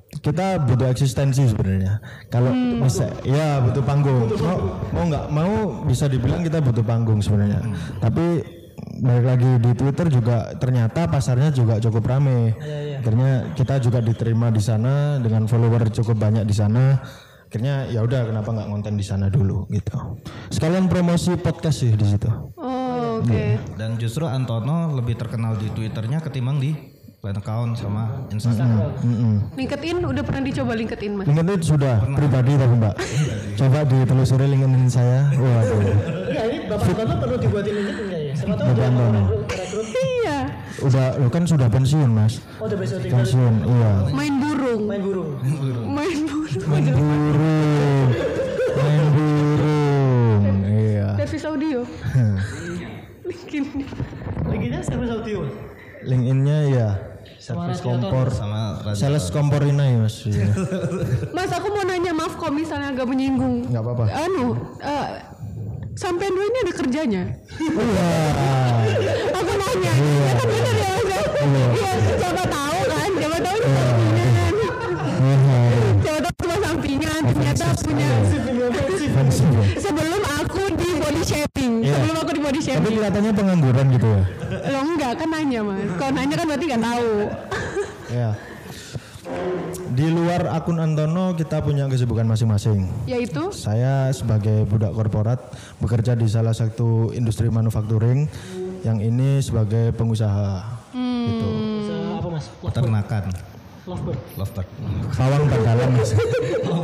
kita 0.10 0.58
butuh 0.66 0.90
eksistensi 0.90 1.46
sebenarnya. 1.46 2.02
Kalau 2.34 2.50
bisa 2.82 3.14
ya 3.22 3.62
butuh 3.62 3.86
panggung. 3.86 4.26
Mau 4.42 4.58
mau 4.90 5.04
nggak 5.06 5.26
mau 5.30 5.54
bisa 5.86 6.10
dibilang 6.10 6.42
kita 6.42 6.60
butuh 6.60 6.82
panggung 6.82 7.22
sebenarnya. 7.22 7.62
Tapi 8.02 8.42
balik 9.00 9.26
lagi 9.26 9.52
di 9.62 9.72
Twitter 9.78 10.08
juga 10.12 10.52
ternyata 10.58 11.06
pasarnya 11.06 11.54
juga 11.54 11.78
cukup 11.78 12.04
rame. 12.10 12.58
Akhirnya 13.00 13.54
kita 13.54 13.78
juga 13.80 14.02
diterima 14.02 14.50
di 14.50 14.60
sana 14.60 15.22
dengan 15.22 15.46
follower 15.46 15.94
cukup 15.94 16.18
banyak 16.18 16.44
di 16.44 16.56
sana. 16.58 17.00
Akhirnya 17.50 17.90
ya 17.90 18.06
udah 18.06 18.30
kenapa 18.30 18.50
nggak 18.54 18.70
konten 18.70 18.94
di 18.98 19.06
sana 19.06 19.26
dulu 19.30 19.66
gitu. 19.74 20.22
Sekalian 20.54 20.86
promosi 20.86 21.34
podcast 21.38 21.82
sih 21.82 21.94
di 21.94 22.06
situ. 22.06 22.30
Oh, 22.58 23.26
oke. 23.26 23.58
Dan 23.74 23.98
justru 23.98 24.30
Antono 24.30 24.94
lebih 24.94 25.18
terkenal 25.18 25.58
di 25.58 25.70
Twitternya 25.74 26.22
ketimbang 26.22 26.62
di 26.62 26.99
line 27.20 27.36
account 27.36 27.76
sama 27.76 28.04
Instagram. 28.32 28.96
LinkedIn 29.54 30.08
udah 30.08 30.24
pernah 30.24 30.40
dicoba 30.40 30.72
LinkedIn 30.72 31.12
mas? 31.20 31.28
LinkedIn 31.28 31.60
sudah 31.60 32.00
pribadi 32.16 32.56
tapi 32.56 32.74
mbak 32.74 32.96
coba 33.56 33.80
ditelusuri 33.84 34.46
LinkedIn 34.48 34.88
saya 34.88 35.28
waduh 35.36 35.84
Enggak, 36.32 36.46
ini 36.48 36.58
Bapak 36.66 36.96
Anton 36.96 37.18
perlu 37.20 37.36
dibuatin 37.36 37.74
LinkedIn 37.76 38.08
ya? 38.08 38.20
Siapa 38.34 38.54
tahu 38.56 38.72
dia 38.72 38.88
mau 38.88 39.12
rekrut-. 39.44 39.92
Iya. 39.92 40.40
udah 40.80 41.06
lo 41.20 41.28
kan 41.28 41.44
sudah 41.44 41.68
pensiun 41.68 42.08
mas 42.08 42.40
Oh 42.56 42.64
udah 42.64 42.78
tinggal 42.80 43.12
pensiun 43.20 43.54
iya 43.68 43.92
Main 44.16 44.34
burung. 44.40 44.82
main 44.88 45.02
burung. 45.04 45.30
Main 45.92 46.20
burung. 46.24 46.64
main 46.72 46.88
burung 46.88 48.08
main 48.80 49.04
burung 49.12 50.44
iya 50.72 51.08
Servis 51.20 51.44
audio. 51.44 51.80
LinkedIn. 53.28 53.66
Linknya 54.48 54.80
service 54.80 55.12
audio. 55.12 55.44
LinkedIn-nya 56.04 56.60
ya 56.72 56.90
service 57.40 57.82
kompor. 57.82 58.28
Sama 58.30 58.62
sales 58.94 59.26
kompor 59.32 59.62
ini 59.66 59.96
ya 59.96 60.00
mas 60.04 60.16
iya. 60.30 60.54
mas 61.34 61.52
aku 61.52 61.68
mau 61.74 61.84
nanya 61.88 62.12
maaf 62.14 62.36
kok 62.38 62.52
misalnya 62.54 62.94
agak 62.94 63.08
menyinggung. 63.10 63.66
Nggak 63.72 63.84
apa-apa. 63.84 64.04
Anu 64.12 64.48
uh, 64.84 65.08
sampai 65.98 66.30
dulu 66.30 66.44
ini 66.46 66.60
ada 66.68 66.74
kerjanya? 66.76 67.24
Iya. 67.60 68.08
Aku 69.34 69.52
nanya. 69.56 69.94
Iya. 69.98 70.22
ya 70.24 70.34
kan 70.38 70.48
bener 70.48 70.76
ya 70.76 70.92
iya. 71.00 71.20
iya. 71.74 71.92
Siapa 72.20 72.44
tahu 72.46 72.80
kan 72.86 73.10
siapa 73.18 73.38
tahu 73.42 73.56
iya. 73.56 73.60
itu 73.60 73.70
sampingan. 73.76 74.54
Siapa 76.00 76.20
tahu 76.24 76.34
cuma 76.40 76.56
sampingan 76.64 77.22
ternyata 77.28 77.66
punya 77.84 78.10
ya. 78.10 79.76
sebelum 79.80 80.22
aku 80.40 80.62
di 80.80 80.90
body 81.02 81.24
shaping 81.26 81.59
Mas? 82.38 82.54
Tapi 82.54 82.62
shaming. 82.62 82.86
kelihatannya 82.94 83.32
pengangguran 83.34 83.86
gitu 83.98 84.08
ya. 84.08 84.24
Lo 84.70 84.80
enggak 84.86 85.12
kan 85.18 85.30
nanya 85.34 85.62
mas. 85.66 85.90
Kalau 85.98 86.12
nanya 86.14 86.36
kan 86.38 86.46
berarti 86.46 86.66
nggak 86.70 86.84
tahu. 86.86 87.12
Ya. 88.14 88.30
Di 89.90 90.08
luar 90.10 90.42
akun 90.54 90.78
Antono 90.78 91.34
kita 91.34 91.62
punya 91.66 91.90
kesibukan 91.90 92.26
masing-masing. 92.26 92.88
Yaitu 93.10 93.50
Saya 93.54 94.14
sebagai 94.14 94.66
budak 94.70 94.94
korporat 94.94 95.40
bekerja 95.82 96.14
di 96.14 96.30
salah 96.30 96.54
satu 96.54 97.14
industri 97.14 97.50
manufacturing 97.50 98.30
yang 98.86 99.02
ini 99.02 99.42
sebagai 99.44 99.92
pengusaha. 99.98 100.82
Gitu. 100.94 101.50
Bisa 101.84 101.96
apa 102.22 102.28
mas? 102.32 102.46
Peternakan. 102.64 103.24
Lovebird. 103.90 104.20
Lovebird. 104.38 104.68
Pawang 105.18 105.44
badalang 105.50 105.92
mas. 105.98 106.12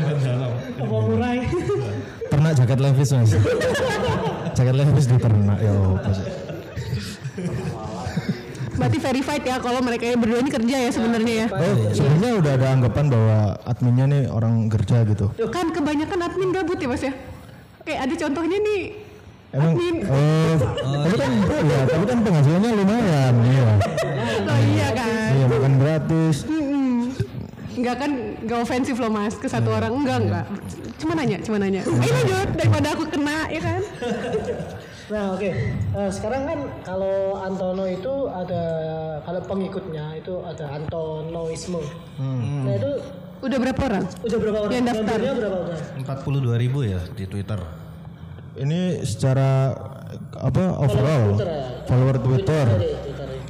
Apa 0.81 0.95
murai? 1.05 1.39
Ternak 2.33 2.53
jaket 2.57 2.79
levis 2.81 3.09
mas. 3.13 3.31
jaket 4.57 4.75
levis 4.75 5.05
di 5.05 5.17
ternak 5.21 5.59
ya 5.62 5.74
berarti 8.75 9.00
verified 9.00 9.43
ya 9.43 9.55
kalau 9.63 9.79
mereka 9.79 10.12
berdua 10.19 10.39
ini 10.43 10.51
kerja 10.51 10.75
ya 10.88 10.89
sebenarnya 10.91 11.33
ya. 11.33 11.47
Oh, 11.47 11.75
sebenarnya 11.95 12.31
udah 12.43 12.51
ada 12.59 12.67
anggapan 12.75 13.05
bahwa 13.07 13.38
adminnya 13.63 14.05
nih 14.12 14.24
orang 14.27 14.67
kerja 14.67 15.07
gitu. 15.07 15.31
Kan 15.50 15.71
kebanyakan 15.71 16.19
admin 16.27 16.51
gabut 16.51 16.77
ya 16.77 16.88
mas 16.91 17.03
ya. 17.03 17.13
Kayak 17.88 18.00
ada 18.09 18.13
contohnya 18.19 18.57
nih 18.59 18.81
Emang 19.55 19.71
admin. 19.79 19.95
oh, 20.03 20.55
tapi 21.07 21.15
kan 21.15 21.31
ya, 21.63 21.79
tapi 21.88 22.03
kan 22.03 22.17
penghasilannya 22.27 22.69
lumayan, 22.75 23.33
iya. 23.47 23.67
Oh 24.43 24.59
iya 24.75 24.88
kan. 24.91 25.29
Iya, 25.31 25.45
makan 25.47 25.74
gratis. 25.79 26.35
Enggak 27.75 27.96
kan 27.98 28.12
enggak 28.39 28.60
ofensif 28.62 28.96
loh 28.96 29.10
mas 29.10 29.36
ke 29.36 29.46
satu 29.46 29.67
Iya. 29.67 29.77
orang 29.77 29.91
enggak 29.96 30.17
enggak. 30.22 30.46
Cuma 30.96 31.13
nanya, 31.13 31.38
cuma 31.39 31.58
nanya. 31.58 31.82
Ayo 31.84 32.12
lanjut 32.13 32.50
daripada 32.53 32.88
aku 32.91 33.03
kena 33.05 33.38
ya 33.48 33.62
kan. 33.62 33.82
Nah 35.05 35.38
oke, 35.38 35.51
Eh, 35.94 36.10
sekarang 36.10 36.50
kan 36.50 36.60
kalau 36.82 37.38
Antono 37.38 37.86
itu 37.86 38.25
ada 38.25 38.63
kalau 39.22 39.38
pengikutnya 39.39 40.17
itu 40.17 40.41
ada 40.41 40.65
Antonoisme. 40.74 41.77
Nah 42.17 42.74
itu 42.74 42.89
Udah 43.38 43.58
berapa 43.62 43.82
orang? 43.86 44.05
udah 44.17 44.38
berapa 44.41 44.58
orang? 44.58 44.72
Yang 44.74 44.86
daftar. 44.89 45.17
Berapa 45.22 45.58
udah? 45.62 45.79
42 46.50 46.58
ribu 46.58 46.79
ya 46.82 46.98
di 47.13 47.29
Twitter. 47.29 47.62
Ini 48.58 49.05
secara 49.05 49.77
apa 50.34 50.63
overall 50.74 51.38
Twitter 51.38 51.50
ya? 51.50 51.63
follower 51.86 52.17
Twitter. 52.17 52.65
Twitter 52.65 52.89
ya. 52.89 53.04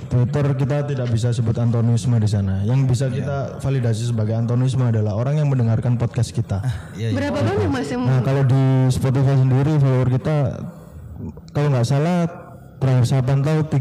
Twitter 0.06 0.46
kita 0.54 0.78
tidak 0.84 1.08
bisa 1.08 1.30
sebut 1.30 1.56
antonisme 1.56 2.16
di 2.16 2.26
sana. 2.26 2.62
Yang 2.62 2.80
bisa 2.88 3.06
kita 3.08 3.38
validasi 3.58 4.08
sebagai 4.08 4.34
antonisme 4.34 4.84
adalah 4.84 5.14
orang 5.14 5.38
yang 5.38 5.48
mendengarkan 5.48 5.96
podcast 5.96 6.30
kita. 6.30 6.62
Iya, 6.94 7.10
iya. 7.10 7.16
Berapa 7.16 7.40
banyak 7.40 7.68
mas 7.68 7.88
yang 7.88 8.02
Nah, 8.02 8.22
kalau 8.22 8.44
di 8.44 8.64
Spotify 8.88 9.36
sendiri 9.36 9.72
follower 9.76 10.10
kita 10.12 10.36
kalau 11.52 11.68
nggak 11.70 11.84
salah 11.84 12.18
terakhir 12.76 13.06
saya 13.06 13.22
pantau 13.22 13.64
3000 13.64 13.80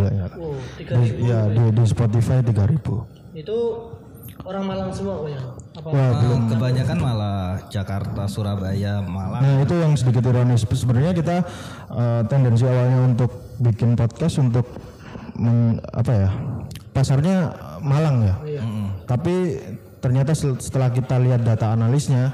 lah 0.00 0.12
ya. 0.12 0.26
Oh, 0.34 0.54
tiga 0.76 0.92
Di- 0.96 1.16
Iya, 1.20 1.40
di, 1.48 1.62
di 1.72 1.84
Spotify 1.84 2.38
3000. 2.40 3.36
itu 3.36 3.58
orang 4.40 4.64
Malang 4.64 4.90
semua 4.90 5.18
kok 5.18 5.28
ya? 5.28 5.42
Apa? 5.76 5.88
Wah, 5.90 6.10
Eh, 6.16 6.40
kebanyakan 6.48 6.96
malah 6.96 7.38
Jakarta, 7.68 8.24
Surabaya, 8.24 9.02
Malang. 9.02 9.42
Nah 9.42 9.54
itu 9.60 9.74
yang 9.74 9.92
sedikit 9.92 10.24
ironis. 10.24 10.64
Sebenarnya 10.64 11.12
kita 11.12 11.36
eh, 11.90 12.22
tendensi 12.24 12.64
awalnya 12.64 13.04
untuk 13.04 13.28
bikin 13.58 13.92
podcast 13.92 14.38
untuk 14.38 14.64
meng- 15.36 15.80
apa 15.92 16.12
ya 16.12 16.30
pasarnya 16.90 17.52
Malang 17.84 18.24
ya. 18.24 18.34
Tapi 19.04 19.60
ternyata 20.00 20.32
setelah 20.34 20.90
kita 20.90 21.20
lihat 21.20 21.44
data 21.44 21.70
analisnya 21.70 22.32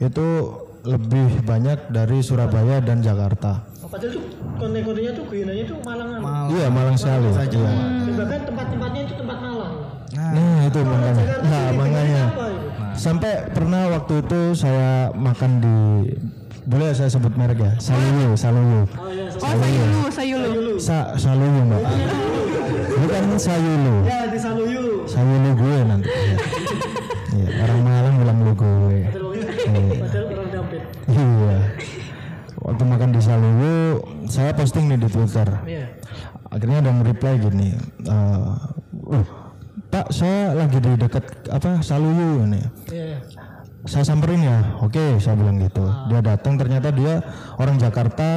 itu 0.00 0.54
lebih 0.82 1.44
banyak 1.44 1.92
dari 1.92 2.24
Surabaya 2.24 2.80
dan 2.80 3.04
Jakarta. 3.04 3.62
Oh, 3.84 3.86
Padahal 3.86 4.16
tuh 4.16 4.24
konten-kontennya 4.56 5.12
tuh 5.12 5.24
guyonannya 5.28 5.64
tuh 5.68 5.78
Malangan. 5.84 6.18
Malang. 6.18 6.46
Iya 6.50 6.66
Malang 6.72 6.96
sekali. 6.96 7.28
Iya. 7.28 7.44
Dan 7.44 8.14
bahkan 8.16 8.40
tempat-tempatnya 8.48 9.00
itu 9.04 9.14
tempat 9.14 9.38
Malang. 9.38 9.74
Nah 10.08 10.58
itu 10.64 10.78
makanya. 10.82 11.24
Nah 11.44 11.66
makanya. 11.76 12.24
Apa 12.32 12.44
itu? 12.48 12.66
Sampai 12.98 13.32
pernah 13.54 13.82
waktu 13.94 14.14
itu 14.26 14.40
saya 14.58 15.12
makan 15.14 15.50
di 15.62 15.76
boleh 16.68 16.92
saya 16.92 17.08
sebut 17.08 17.32
merek 17.32 17.58
ya? 17.64 17.72
Saluyu 17.80 18.36
Saluyu 18.36 18.84
Oh 19.00 19.08
iya, 19.08 19.24
Oh 19.32 20.10
sayulu, 20.12 20.44
sayulu. 20.44 20.72
Sa 20.76 21.16
Saluyu 21.16 21.60
mbak. 21.64 21.80
Bukan 22.98 23.24
Sayulu. 23.40 23.96
Ya 24.04 24.28
di 24.28 24.38
Saluyu. 24.38 25.08
Sayulu 25.08 25.50
gue 25.56 25.78
nanti. 25.88 26.10
Iya, 27.38 27.48
orang 27.64 27.80
Malang 27.80 28.14
bilang 28.20 28.38
lu 28.44 28.52
gue. 28.52 28.98
Dampit. 30.48 30.82
iya. 31.12 31.56
waktu 32.58 32.82
makan 32.84 33.10
di 33.16 33.20
Saluyu 33.22 33.76
saya 34.28 34.52
posting 34.52 34.92
nih 34.92 34.98
di 35.00 35.08
Twitter. 35.08 35.48
Iya. 35.64 35.84
akhirnya 36.48 36.80
ada 36.80 36.88
yang 36.88 37.00
reply 37.04 37.36
gini 37.36 37.76
eh, 38.08 38.52
uh, 39.12 39.24
Pak 39.92 40.08
saya 40.08 40.56
lagi 40.56 40.80
di 40.80 40.92
dekat 41.00 41.24
apa 41.48 41.80
Saluyu 41.80 42.44
ini. 42.44 42.60
Iya. 42.92 43.16
Saya 43.84 44.02
samperin 44.02 44.42
ya 44.42 44.58
oke 44.80 45.22
saya 45.22 45.38
bilang 45.38 45.60
gitu 45.60 45.84
dia 46.08 46.20
datang 46.20 46.58
ternyata 46.58 46.90
dia 46.90 47.22
orang 47.56 47.78
Jakarta 47.78 48.28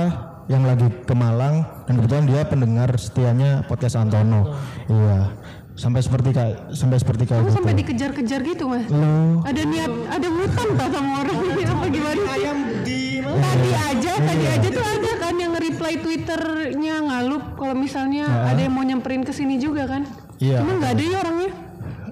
yang 0.45 0.61
lagi 0.61 0.85
ke 1.01 1.13
Malang 1.13 1.65
dan 1.85 1.93
kebetulan 1.95 2.25
dia 2.27 2.41
pendengar 2.43 2.89
setianya 2.93 3.65
podcast 3.65 3.97
Antono 3.97 4.53
iya 4.85 5.33
sampai 5.73 6.03
seperti 6.03 6.29
kayak 6.29 6.75
sampai 6.75 6.97
seperti 6.99 7.23
kayak 7.25 7.41
Kamu 7.41 7.47
gitu 7.47 7.57
sampai 7.57 7.73
dikejar-kejar 7.73 8.39
gitu 8.43 8.63
mas? 8.67 8.85
lo 8.85 9.41
Ada 9.41 9.61
niat, 9.63 9.91
ada 10.11 10.27
mutan 10.29 10.67
tak 10.75 10.89
sama 10.91 11.11
orang 11.17 11.37
ini 11.47 11.63
apa 11.63 11.85
gimana? 11.87 12.21
Ayam 12.29 12.57
di? 12.83 12.99
Tadi 13.23 13.69
aja, 13.71 14.13
tadi 14.19 14.43
Iya. 14.43 14.55
aja 14.59 14.67
tuh 14.69 14.83
ada 14.83 15.11
kan 15.17 15.33
yang 15.33 15.53
reply 15.55 15.93
twitternya 15.95 16.95
ngalup 17.01 17.43
kalau 17.55 17.73
misalnya 17.73 18.27
ada 18.45 18.59
yang 18.59 18.75
mau 18.75 18.83
nyamperin 18.83 19.23
ke 19.23 19.31
sini 19.31 19.57
juga 19.57 19.87
kan? 19.87 20.03
iya 20.37 20.59
Cuma 20.59 20.75
nggak 20.75 20.91
ada 20.91 21.01
ya 21.01 21.17
orangnya. 21.17 21.51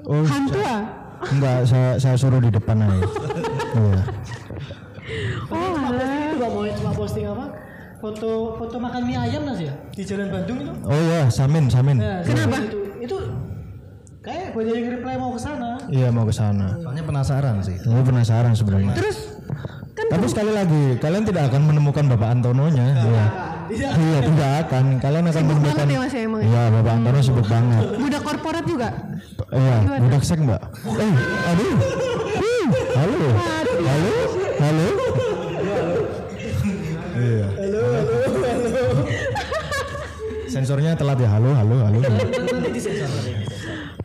oh 0.08 0.24
Hantu 0.24 0.60
ah? 0.64 0.82
Enggak 1.26 1.58
saya 1.64 1.90
saya 1.96 2.16
suruh 2.16 2.38
di 2.38 2.50
depan 2.50 2.78
aja 2.80 3.08
iya 3.74 4.02
Oh. 5.50 5.74
Itu 5.74 6.38
gak 6.38 6.52
mau 6.52 6.62
cuma 6.70 6.92
posting 6.94 7.26
apa? 7.26 7.46
Foto 7.98 8.30
foto 8.56 8.76
makan 8.78 9.02
mie 9.04 9.18
ayam 9.18 9.44
nasi 9.44 9.66
ya 9.66 9.74
di 9.90 10.04
Jalan 10.04 10.30
Bandung 10.30 10.58
itu. 10.62 10.72
oh 10.80 11.00
iya 11.02 11.26
Samin 11.28 11.66
Samin 11.68 11.98
Nah, 11.98 12.22
Kenapa? 12.22 12.62
Itu, 12.62 12.80
itu 13.02 13.18
kayak 14.20 14.54
banyak 14.54 14.72
yang 14.74 14.90
reply 14.94 15.16
mau 15.16 15.34
ke 15.34 15.42
sana. 15.42 15.76
iya 15.90 16.08
mau 16.08 16.24
ke 16.24 16.32
sana 16.32 16.78
Soalnya 16.78 17.04
penasaran 17.04 17.56
sih. 17.60 17.76
saya 17.76 18.02
penasaran 18.02 18.52
sebenarnya 18.54 18.94
Terus 18.94 19.18
kan 19.92 20.06
tapi 20.08 20.26
sekali 20.28 20.52
lagi 20.54 20.84
kalian 20.96 21.26
tidak 21.26 21.50
akan 21.50 21.62
menemukan 21.66 22.06
Bapak 22.08 22.30
Antononya 22.32 22.86
iya 22.96 23.26
iya 23.70 23.90
tidak 24.20 24.50
akan 24.66 24.84
kalian 24.98 25.24
akan 25.26 25.42
sibuk 25.42 25.60
banget 25.62 25.88
ya 25.88 26.00
mas 26.00 26.14
ya 26.14 26.22
emang. 26.26 26.42
ya? 26.42 26.48
Iya, 26.50 26.62
Bapak 26.74 26.94
Antono 26.96 27.20
sibuk 27.22 27.48
banget. 27.48 27.84
Budak 27.96 28.22
korporat 28.24 28.66
juga. 28.66 28.90
Iya, 29.50 29.76
budak 30.00 30.24
sek 30.24 30.40
mbak. 30.40 30.62
Eh, 30.90 31.14
aduh. 31.46 31.74
Hmm, 32.40 32.68
Halo. 32.96 33.30
Halo. 33.80 34.14
Halo. 34.60 34.88
Iya. 37.20 37.48
Halo, 37.52 37.82
halo, 37.84 38.84
Sensornya 40.50 40.98
telat 40.98 41.20
ya. 41.20 41.30
Halo, 41.30 41.54
halo, 41.54 41.76
halo. 41.86 42.00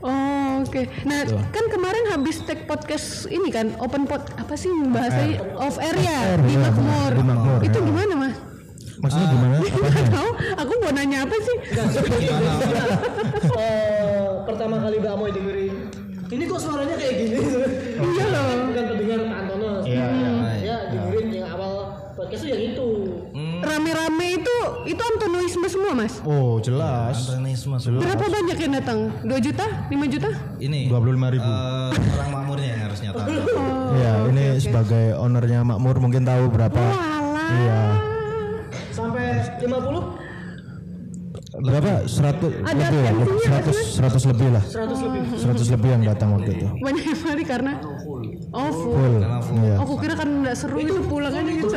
Oh, 0.05 0.61
oke. 0.61 0.83
Nah, 1.03 1.25
kan 1.49 1.65
kemarin 1.73 2.05
habis 2.13 2.45
take 2.45 2.69
podcast 2.69 3.25
ini 3.27 3.49
kan 3.49 3.73
open 3.81 4.05
pod 4.05 4.21
apa 4.37 4.53
sih 4.53 4.69
bahasanya 4.93 5.41
off 5.57 5.81
air 5.81 5.97
ya 5.97 6.37
di 6.37 6.53
iya, 6.53 6.69
Makmur. 6.69 7.11
di 7.17 7.25
Makmur, 7.25 7.59
Itu 7.65 7.79
ya. 7.81 7.87
gimana 7.89 8.13
mas? 8.19 8.35
Maksudnya 9.05 9.29
gimana? 9.29 9.55
Nggak 9.61 9.75
Apanya? 9.77 10.09
tahu. 10.11 10.31
Aku 10.57 10.73
mau 10.81 10.91
nanya 10.91 11.19
apa 11.23 11.37
sih? 11.39 11.57
Eh, 13.55 14.25
pertama 14.45 14.77
kali 14.79 14.97
Mbak 14.99 15.13
Amoy 15.13 15.31
dengerin. 15.31 15.75
Ini 16.27 16.43
kok 16.49 16.57
suaranya 16.59 16.97
kayak 16.97 17.15
gini? 17.15 17.37
Iya 18.15 18.25
loh. 18.27 18.47
Bukan 18.67 18.85
pendengar 18.91 19.19
Pak 19.23 19.39
Antono. 19.39 19.69
Iya, 19.85 20.05
iya. 20.09 20.31
Ya 20.59 20.77
dengerin 20.89 21.27
yang 21.31 21.49
awal 21.51 21.73
podcast 22.15 22.43
itu 22.43 22.51
yang 22.51 22.63
itu. 22.73 22.89
Rame-rame 23.61 24.27
itu 24.35 24.57
itu 24.85 25.03
Antonoisme 25.05 25.67
semua 25.67 25.93
mas. 25.95 26.21
Oh, 26.23 26.57
jelas. 26.59 27.17
Antonisme 27.29 27.77
semua. 27.79 28.01
Berapa 28.01 28.25
banyak 28.27 28.57
yang 28.59 28.73
datang? 28.75 28.99
2 29.21 29.31
juta? 29.41 29.67
5 29.89 30.05
juta? 30.09 30.31
Ini 30.59 30.81
25 30.89 31.35
ribu. 31.35 31.45
eh, 31.45 31.91
orang 32.15 32.31
makmurnya 32.31 32.69
yang 32.71 32.83
harusnya 32.83 33.11
tahu. 33.13 33.29
Iya, 33.95 34.13
ini 34.29 34.45
sebagai 34.59 35.05
ownernya 35.15 35.61
Makmur 35.63 35.97
mungkin 35.99 36.25
tahu 36.25 36.49
berapa. 36.49 36.81
Walah. 36.81 37.49
Iya. 37.53 37.83
Sampai 38.95 39.43
50 39.59 40.23
Berapa? 41.55 42.03
100 42.07 42.67
Ada 42.67 42.91
lebih 42.91 42.99
ya? 42.99 43.13
tensinya 43.15 43.61
100 43.63 44.27
100 44.27 44.31
lebih 44.35 44.49
lah. 44.55 44.65
100 44.67 45.07
lebih. 45.07 45.23
100 45.39 45.75
lebih 45.75 45.89
yang 45.95 46.03
datang 46.03 46.29
waktu 46.35 46.51
itu. 46.51 46.67
Banyak 46.83 47.05
yang 47.07 47.21
balik 47.23 47.47
karena 47.47 47.73
Oh 48.55 48.71
full. 48.71 48.95
Full. 48.95 49.63
Iya. 49.63 49.75
Aku 49.83 49.95
kira 49.99 50.15
kan 50.15 50.29
nggak 50.43 50.55
seru 50.55 50.79
itu 50.79 50.95
pulang 51.07 51.35
aja 51.35 51.47
gitu. 51.47 51.71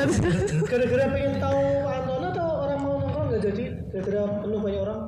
Gara-gara 0.65 1.05
pengen 1.13 1.33
tahu 1.41 1.61
Antono 1.89 2.27
atau 2.33 2.47
orang 2.65 2.79
mau 2.85 2.93
nongkrong 3.01 3.25
nggak 3.33 3.41
jadi? 3.49 3.63
Gara-gara 3.93 4.21
penuh 4.45 4.59
banyak 4.61 4.81
orang. 4.81 4.99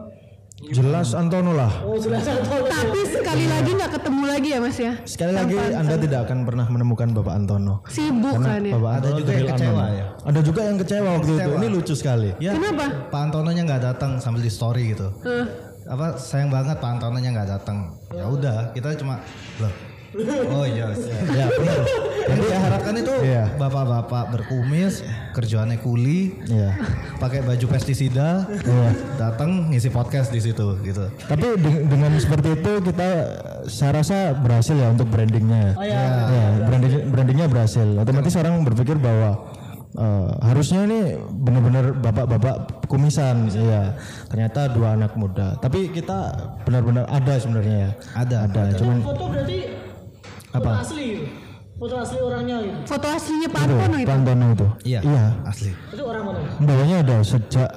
Jelas 0.59 1.15
Antono 1.15 1.55
lah. 1.55 1.71
Oh 1.87 1.95
jelas 1.95 2.27
Antono. 2.27 2.67
Tapi 2.67 2.99
sekali 3.07 3.47
lagi 3.47 3.71
nggak 3.71 3.91
ketemu 3.95 4.23
lagi 4.27 4.49
ya 4.51 4.59
Mas 4.59 4.75
ya. 4.75 4.93
Sekali 5.07 5.31
lagi 5.31 5.55
Anda 5.55 5.95
tidak 5.95 6.19
akan 6.27 6.37
pernah 6.43 6.67
menemukan 6.67 7.07
Bapak 7.15 7.33
Antono. 7.33 7.79
Sibuk 7.87 8.35
kan 8.35 8.59
ya. 8.59 8.75
Bapak 8.75 8.91
Ada 8.91 9.07
Antono 9.07 9.17
juga 9.17 9.31
yang 9.31 9.47
kecewa 9.47 9.71
unknown. 9.71 9.95
ya. 9.95 10.05
Ada 10.27 10.39
juga 10.43 10.61
yang 10.67 10.77
kecewa 10.77 11.09
waktu 11.15 11.31
itu. 11.31 11.49
Ini 11.55 11.67
lucu 11.71 11.93
sekali. 11.95 12.29
Ya, 12.37 12.51
Kenapa? 12.53 12.85
Pak 13.07 13.21
Antononya 13.31 13.63
nggak 13.63 13.81
datang 13.81 14.11
sambil 14.19 14.43
di 14.43 14.51
story 14.51 14.91
gitu. 14.91 15.07
Eh, 15.23 15.45
Apa 15.87 16.19
sayang 16.19 16.51
banget 16.51 16.77
Pak 16.77 16.91
Antononya 16.99 17.29
nggak 17.33 17.49
datang. 17.49 17.95
Ya 18.11 18.27
udah, 18.27 18.75
kita 18.75 18.93
cuma 18.99 19.23
loh. 19.57 19.71
Oh 20.49 20.65
iya, 20.65 20.89
ya 21.29 21.45
benar. 21.47 21.79
Yang 22.29 22.39
kita 22.41 22.57
harapkan 22.59 22.93
itu 22.95 23.13
Iya. 23.21 23.43
bapak-bapak 23.55 24.23
berkumis, 24.31 25.05
kerjaannya 25.31 25.77
kuli, 25.79 26.33
Iya. 26.45 26.73
pakai 27.17 27.41
baju 27.41 27.65
pestisida, 27.67 28.45
datang 29.15 29.69
ngisi 29.69 29.89
podcast 29.89 30.29
di 30.29 30.41
situ 30.41 30.77
gitu. 30.81 31.05
Tapi 31.25 31.45
de- 31.57 31.85
dengan 31.85 32.17
seperti 32.17 32.57
itu 32.57 32.71
kita 32.83 33.09
saya 33.65 33.91
rasa 33.95 34.17
berhasil 34.33 34.73
ya 34.73 34.89
untuk 34.89 35.09
brandingnya. 35.09 35.73
Oh, 35.73 35.85
iya. 35.85 36.01
Ya, 36.25 36.45
branding 36.65 36.93
brandingnya 37.09 37.45
berhasil. 37.45 37.85
Otomatis 37.95 38.33
orang 38.35 38.61
berpikir 38.63 38.97
bahwa 38.97 39.57
eh, 39.89 40.29
harusnya 40.45 40.85
ini 40.85 40.99
benar-benar 41.33 41.97
bapak-bapak 41.97 42.85
kumisan, 42.85 43.49
ya. 43.49 43.97
Ternyata 44.29 44.69
dua 44.69 44.93
anak 44.93 45.17
muda. 45.17 45.57
Tapi 45.57 45.89
kita 45.89 46.29
benar-benar 46.61 47.09
ada 47.09 47.33
sebenarnya 47.37 47.77
ya. 47.77 47.91
Ada, 48.13 48.37
Ada. 48.45 48.61
Cuman 48.77 49.01
Foto 49.01 49.33
berarti 49.33 49.78
foto 50.49 50.57
Apa? 50.59 50.71
asli. 50.81 51.07
Foto 51.79 51.95
asli 51.95 52.17
orangnya 52.19 52.57
gitu. 52.59 52.77
foto 52.85 53.07
aslinya 53.07 53.47
Pak 53.47 53.61
itu 53.61 53.71
Antono 53.71 53.95
itu. 53.95 54.03
Pak 54.03 54.17
Antono 54.17 54.45
itu. 54.49 54.67
Iya, 54.83 54.99
Iya. 55.01 55.25
asli. 55.45 55.71
Itu 55.89 56.03
orang 56.03 56.23
mana? 56.25 56.39
Bawahnya 56.59 56.97
ada 56.99 57.15
sejak 57.23 57.69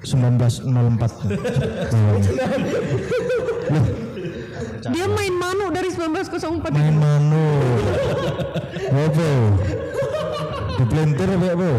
1904. 0.00 1.12
Bawahnya. 1.92 2.30
Dia 4.86 5.04
main 5.04 5.34
manu 5.34 5.66
dari 5.68 5.90
1904 5.90 6.70
Main 6.70 6.94
manu. 6.94 7.46
Apa? 8.86 9.28
Diplintir 10.76 11.28
apa 11.28 11.46
apa? 11.50 11.70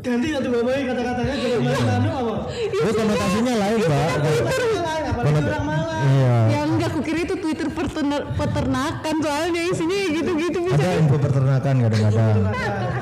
Ganti 0.00 0.28
satu 0.32 0.48
bapak 0.50 0.74
kata-katanya 0.82 1.34
jadi 1.36 1.58
main 1.60 1.82
manu 1.82 2.10
apa? 2.12 2.34
Oh 2.80 2.92
konotasinya 2.92 3.54
lain 3.56 3.78
pak. 3.80 4.08
Apa 4.10 5.20
Konot- 5.20 5.44
orang 5.44 5.64
malah? 5.64 5.69
Iya. 6.00 6.36
Ya 6.48 6.60
enggak, 6.64 6.90
kukira 6.96 7.20
itu 7.22 7.36
Twitter 7.36 7.68
peterna- 7.68 8.24
peternakan 8.34 9.14
soalnya 9.20 9.62
isinya 9.68 9.98
gitu-gitu 10.10 10.58
bisa. 10.64 10.80
Ada 10.80 10.96
info 10.96 11.16
peternakan 11.20 11.74
kadang-kadang. 11.84 12.36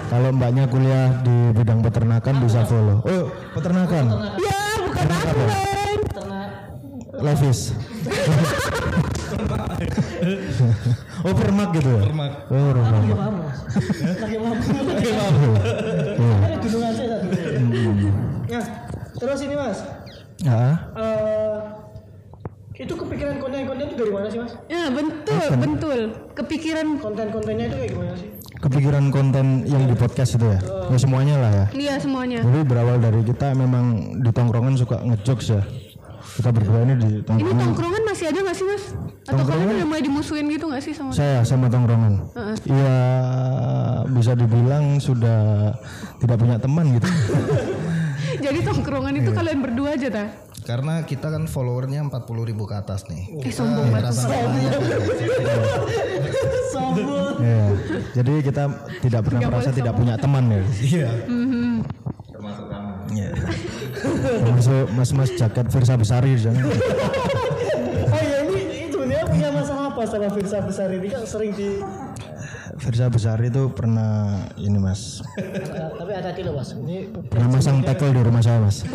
Kalau 0.09 0.33
mbaknya 0.33 0.65
kuliah 0.67 1.09
di 1.23 1.53
bidang 1.55 1.81
peternakan 1.85 2.35
bisa 2.43 2.65
follow. 2.67 2.99
Oh 3.05 3.25
peternakan. 3.55 4.05
Ya, 4.39 4.61
bukan 4.83 5.07
aku. 5.07 5.43
Levis. 7.19 7.75
oh 11.27 11.35
permak 11.35 11.69
gitu 11.75 11.89
ya? 11.91 12.03
Permak. 12.07 12.33
Oh 12.49 12.71
permak. 12.73 12.93
Lagi 12.95 13.13
paham 13.15 13.35
mas. 13.43 13.59
Lagi 14.19 14.37
paham. 14.39 14.59
Lagi 14.87 15.13
paham. 15.15 15.35
Ada 16.47 16.57
gunungan 16.59 16.93
saya 16.95 17.09
satu. 17.11 17.27
Nah, 18.49 18.65
terus 19.19 19.41
ini 19.43 19.55
mas. 19.55 19.79
Ya. 20.39 20.88
Kepikiran 23.19 23.37
konten-konten 23.43 23.85
itu 23.91 23.97
dari 23.99 24.13
mana 24.15 24.27
sih 24.31 24.39
mas? 24.39 24.53
Ya, 24.71 24.85
betul, 24.95 25.47
betul. 25.59 26.01
Kepikiran 26.39 26.87
Konten-kontennya 27.03 27.65
itu 27.67 27.77
kayak 27.77 27.91
gimana 27.91 28.13
sih? 28.15 28.29
Kepikiran 28.59 29.05
konten 29.11 29.47
yang 29.67 29.83
di 29.87 29.95
podcast 29.99 30.39
itu 30.39 30.47
ya? 30.47 30.59
Ya 30.91 30.99
semuanya 30.99 31.35
lah 31.39 31.51
ya. 31.51 31.67
dia 31.75 31.95
semuanya. 31.99 32.43
Jadi 32.43 32.61
berawal 32.63 32.99
dari 33.03 33.23
kita 33.27 33.55
memang 33.55 34.19
di 34.23 34.31
tongkrongan 34.31 34.75
suka 34.79 35.03
ngejokes 35.03 35.49
ya. 35.51 35.63
Kita 36.39 36.55
berdua 36.55 36.87
ini 36.87 36.95
di 36.95 37.11
Ini 37.19 37.27
tongkrongan. 37.27 37.59
tongkrongan 37.59 38.03
masih 38.07 38.25
ada 38.31 38.39
nggak 38.47 38.55
sih, 38.55 38.67
Mas? 38.67 38.85
Atau 39.27 39.43
kalian 39.43 39.69
udah 39.75 39.87
mulai 39.91 40.03
dimusuhin 40.07 40.47
gitu 40.55 40.65
nggak 40.71 40.83
sih 40.87 40.95
sama 40.95 41.11
Saya 41.11 41.43
sama 41.43 41.67
tongkrongan. 41.67 42.15
Iya 42.67 42.99
bisa 44.15 44.33
dibilang 44.39 45.03
sudah 45.03 45.75
tidak 46.23 46.37
punya 46.39 46.57
teman 46.63 46.95
gitu. 46.95 47.09
Jadi 48.45 48.59
tongkrongan 48.63 49.15
itu 49.19 49.31
kalian 49.35 49.59
berdua 49.63 49.99
aja 49.99 50.09
ta? 50.11 50.25
Karena 50.69 51.01
kita 51.01 51.33
kan 51.33 51.49
followernya 51.49 52.05
40 52.13 52.29
ribu 52.45 52.69
ke 52.69 52.77
atas 52.77 53.09
nih. 53.09 53.41
Eh 53.41 53.49
sombong 53.49 53.89
banget. 53.89 54.13
Sombong. 56.69 57.41
Iya. 57.41 57.67
Jadi 58.13 58.33
kita 58.45 58.69
tidak 59.01 59.21
pernah 59.25 59.49
merasa 59.49 59.73
tidak 59.73 59.97
punya 59.97 60.21
teman 60.21 60.45
ya. 60.53 60.61
Iya. 60.85 61.09
Iya. 63.09 63.33
Termasuk 64.45 64.93
mas-mas 64.93 65.33
jaket 65.41 65.73
Firsa 65.73 65.97
Besari 65.97 66.37
di 66.37 66.43
sana. 66.45 66.61
Oh 68.09 68.21
iya 68.21 68.45
ini 68.45 68.93
itu 68.93 69.01
sebenarnya 69.01 69.25
punya 69.25 69.49
masalah 69.49 69.89
apa 69.89 70.05
sama 70.05 70.29
Firsa 70.29 70.61
besar 70.61 70.93
ini 70.93 71.09
kan 71.09 71.25
sering 71.25 71.57
di 71.57 71.81
Firsa 72.79 73.07
Besari 73.07 73.51
itu 73.51 73.69
pernah 73.71 74.38
ini 74.55 74.79
mas, 74.79 75.21
Eh, 75.35 75.91
tapi 75.93 76.12
ada 76.14 76.31
loh 76.31 76.55
mas 76.55 76.71
ini 76.73 77.11
pernah 77.27 77.49
masang 77.53 77.83
tackle 77.83 78.11
di 78.11 78.23
rumah 78.23 78.41
saya 78.41 78.59
mas. 78.59 78.83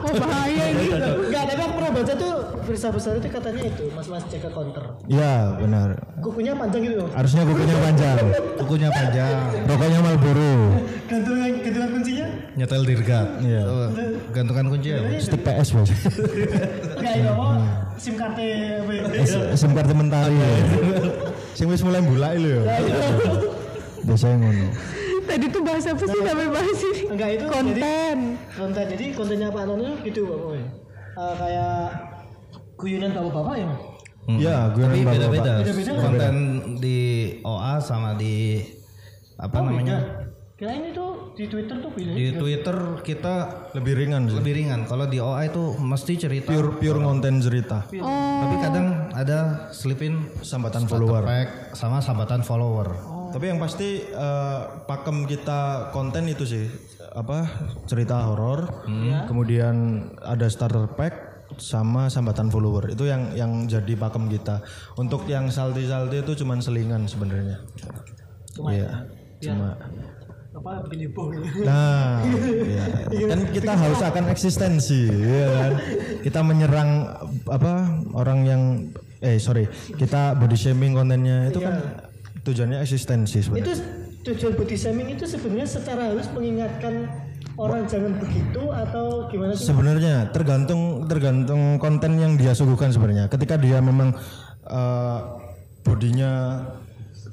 Oh 0.00 0.16
bahaya 0.16 0.64
ini. 0.72 0.96
Enggak, 0.96 1.44
tapi 1.44 1.60
aku 1.60 1.72
pernah 1.76 1.92
baca 1.92 2.12
tuh 2.16 2.32
Firsa 2.64 2.88
besar 2.88 3.20
itu 3.20 3.28
katanya 3.28 3.68
itu 3.68 3.84
mas-mas 3.92 4.24
jaga 4.32 4.48
counter 4.48 4.84
Iya 5.04 5.60
benar. 5.60 5.88
kukunya 6.24 6.56
panjang 6.56 6.88
gitu 6.88 7.04
loh 7.04 7.08
Harusnya 7.12 7.42
kukunya 7.44 7.76
panjang, 7.76 8.18
Kukunya 8.64 8.88
panjang, 8.88 9.36
rokoknya 9.68 9.98
Marlboro, 10.00 10.52
gantungan 11.04 11.52
gantungan 11.60 11.88
kuncinya 11.92 12.26
nyetel 12.56 12.82
dirgat. 12.82 13.28
Iya. 13.44 13.62
Gantungan 14.32 14.64
kunci 14.72 14.88
ya. 14.88 15.00
Stick 15.20 15.42
PS 15.44 15.68
mas. 15.76 15.90
enggak 15.92 17.14
ya 17.20 17.30
apa 17.32 17.46
sim 18.00 18.14
ya? 18.16 19.20
S- 19.20 19.60
SIM 19.60 19.70
kartu 19.76 19.92
mentari. 19.92 20.32
ya. 20.32 20.50
Sing 21.52 21.68
wis 21.68 21.84
mulai 21.84 22.00
bulai 22.00 22.36
lho 22.40 22.49
ya. 22.52 22.60
Biasanya 24.02 24.36
ngono. 24.38 24.66
Tadi 25.20 25.46
tuh 25.46 25.62
bahas 25.62 25.84
apa 25.84 26.02
sih 26.02 26.20
sampai 26.20 26.48
bahas 26.48 26.78
ini? 26.80 27.00
enggak 27.06 27.28
itu 27.30 27.44
jadi 27.44 27.54
Konten. 27.54 28.18
konten 28.50 28.84
jadi 28.88 29.04
kontennya 29.14 29.48
Pak 29.48 29.64
Nono 29.64 29.90
gitu 30.02 30.20
pokoknya 30.24 30.66
Eh, 31.12 31.34
kayak 31.36 31.76
guyonan 32.74 33.10
bapak-bapak 33.12 33.54
ya? 33.56 33.70
Iya, 34.30 34.56
gue 34.70 34.84
Tapi 34.84 34.94
nembak 34.96 35.12
beda-beda. 35.12 35.52
bapak. 35.52 35.64
Beda-beda. 35.66 35.92
Konten 36.00 36.34
di 36.76 36.98
OA 37.42 37.74
sama 37.78 38.10
di 38.14 38.62
apa 39.36 39.56
namanya? 39.58 39.98
kira 40.54 40.72
ini 40.72 40.90
tuh 40.90 41.19
di 41.40 41.48
Twitter 41.48 41.76
tuh 41.80 41.88
beda 41.88 42.12
Di 42.12 42.28
Twitter 42.36 42.76
kita 43.00 43.34
Lebih 43.72 43.94
ringan 43.96 44.28
sih. 44.28 44.36
lebih 44.36 44.52
ringan. 44.60 44.84
Kalau 44.84 45.08
di 45.08 45.16
OA 45.16 45.48
itu 45.48 45.72
mesti 45.80 46.12
cerita. 46.20 46.52
Pure 46.52 46.76
pure 46.76 47.00
konten 47.00 47.40
cerita. 47.40 47.88
Tapi 47.88 48.54
kadang 48.60 49.08
ada 49.16 49.72
selipin 49.72 50.28
Sambatan 50.44 50.84
follower. 50.84 51.24
pack 51.24 51.48
sama 51.72 52.04
sambatan 52.04 52.44
follower. 52.44 52.92
Tapi 53.30 53.44
yang 53.46 53.56
pasti 53.56 54.04
eh, 54.04 54.60
pakem 54.84 55.24
kita 55.24 55.88
konten 55.96 56.28
itu 56.28 56.44
sih 56.44 56.66
apa 57.10 57.46
cerita 57.90 58.22
horor, 58.26 58.86
kemudian 59.26 60.06
ada 60.22 60.46
starter 60.46 60.90
pack 60.94 61.14
sama 61.58 62.06
sambatan 62.06 62.46
follower 62.50 62.94
itu 62.94 63.06
yang 63.06 63.34
yang 63.34 63.66
jadi 63.66 63.94
pakem 63.96 64.26
kita. 64.28 64.62
Untuk 64.94 65.26
yang 65.26 65.48
salty-salty 65.48 66.22
itu 66.22 66.42
cuman 66.42 66.58
selingan 66.58 67.06
sebenarnya. 67.06 67.62
Iya. 68.66 68.90
Cuma 69.40 69.78
apa 70.50 70.82
bikin 70.86 70.98
heboh 71.06 71.30
Nah, 71.62 72.26
iya. 72.26 73.26
kan 73.30 73.40
kita 73.54 73.72
haus 73.78 74.02
akan 74.02 74.24
eksistensi, 74.34 75.06
ya 75.06 75.46
kan? 75.46 75.72
Kita 76.26 76.40
menyerang 76.42 76.90
apa 77.46 78.02
orang 78.18 78.38
yang 78.42 78.62
eh 79.22 79.38
sorry, 79.38 79.70
kita 79.94 80.34
body 80.34 80.56
shaming 80.58 80.96
kontennya 80.96 81.54
itu 81.54 81.60
kan 81.62 82.02
tujuannya 82.42 82.82
eksistensi 82.82 83.38
itu 83.38 83.52
sebenarnya. 83.52 83.76
tujuan 84.20 84.52
body 84.58 84.76
shaming 84.76 85.08
itu 85.14 85.24
sebenarnya 85.24 85.68
secara 85.68 86.12
halus 86.12 86.28
mengingatkan 86.34 87.08
orang 87.56 87.84
jangan 87.88 88.16
begitu 88.20 88.62
atau 88.72 89.28
gimana 89.28 89.52
sih 89.52 89.68
Sebenarnya 89.68 90.28
tergantung 90.32 91.04
tergantung 91.08 91.76
konten 91.76 92.16
yang 92.16 92.34
dia 92.40 92.56
suguhkan 92.56 92.90
sebenarnya. 92.90 93.28
Ketika 93.28 93.60
dia 93.60 93.78
memang 93.84 94.16
eh, 94.66 95.18
bodinya 95.84 96.64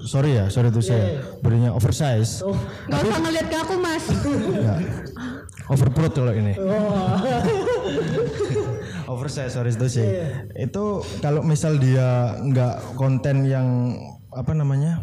sorry 0.05 0.37
ya, 0.37 0.45
sorry 0.53 0.69
itu 0.69 0.83
saya 0.83 1.23
bodinya 1.41 1.73
oversize, 1.73 2.45
oh 2.45 2.53
Gak 2.85 3.01
usah 3.07 3.19
ngeliat 3.23 3.47
ke 3.49 3.57
aku 3.57 3.73
mas. 3.81 4.05
ya, 4.53 4.75
overproof 5.71 6.13
kalau 6.13 6.33
ini. 6.35 6.53
oversize 9.13 9.55
sorry 9.55 9.73
itu 9.73 9.87
sih. 9.89 10.05
Itu 10.53 11.01
kalau 11.23 11.41
misal 11.41 11.81
dia 11.81 12.37
nggak 12.37 12.99
konten 12.99 13.47
yang 13.47 13.97
apa 14.29 14.53
namanya? 14.53 15.01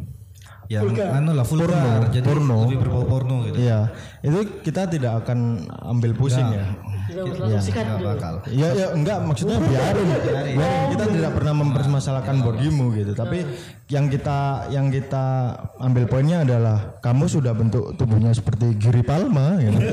Yang 0.65 0.97
anu 0.97 1.37
lah 1.37 1.45
vulgar, 1.45 2.09
jadi 2.09 2.25
porno. 2.25 2.65
lebih 2.65 2.89
berbau 2.89 3.05
porno 3.05 3.45
gitu. 3.45 3.61
Iya, 3.61 3.93
itu 4.25 4.65
kita 4.65 4.89
tidak 4.89 5.21
akan 5.25 5.69
ambil 5.93 6.17
pusing 6.17 6.57
ya. 6.57 6.73
Langsung 7.13 7.75
gitu 7.75 8.05
bakal. 8.05 8.35
Ya 8.49 8.69
ya 8.73 8.87
enggak 8.97 9.19
maksudnya 9.25 9.59
biarin. 9.61 10.09
biarin. 10.09 10.57
Kita 10.97 11.05
tidak 11.11 11.33
pernah 11.37 11.55
mempermasalahkan 11.61 12.37
bodimu 12.41 12.95
gitu. 12.97 13.13
Tapi 13.13 13.45
yang 13.93 14.09
kita 14.09 14.69
yang 14.73 14.89
kita 14.89 15.57
ambil 15.79 16.09
poinnya 16.09 16.43
adalah 16.43 16.97
kamu 17.05 17.29
sudah 17.29 17.53
bentuk 17.53 17.93
tubuhnya 18.01 18.33
seperti 18.33 18.73
Giri 18.81 19.05
Palma 19.05 19.61
gitu. 19.61 19.77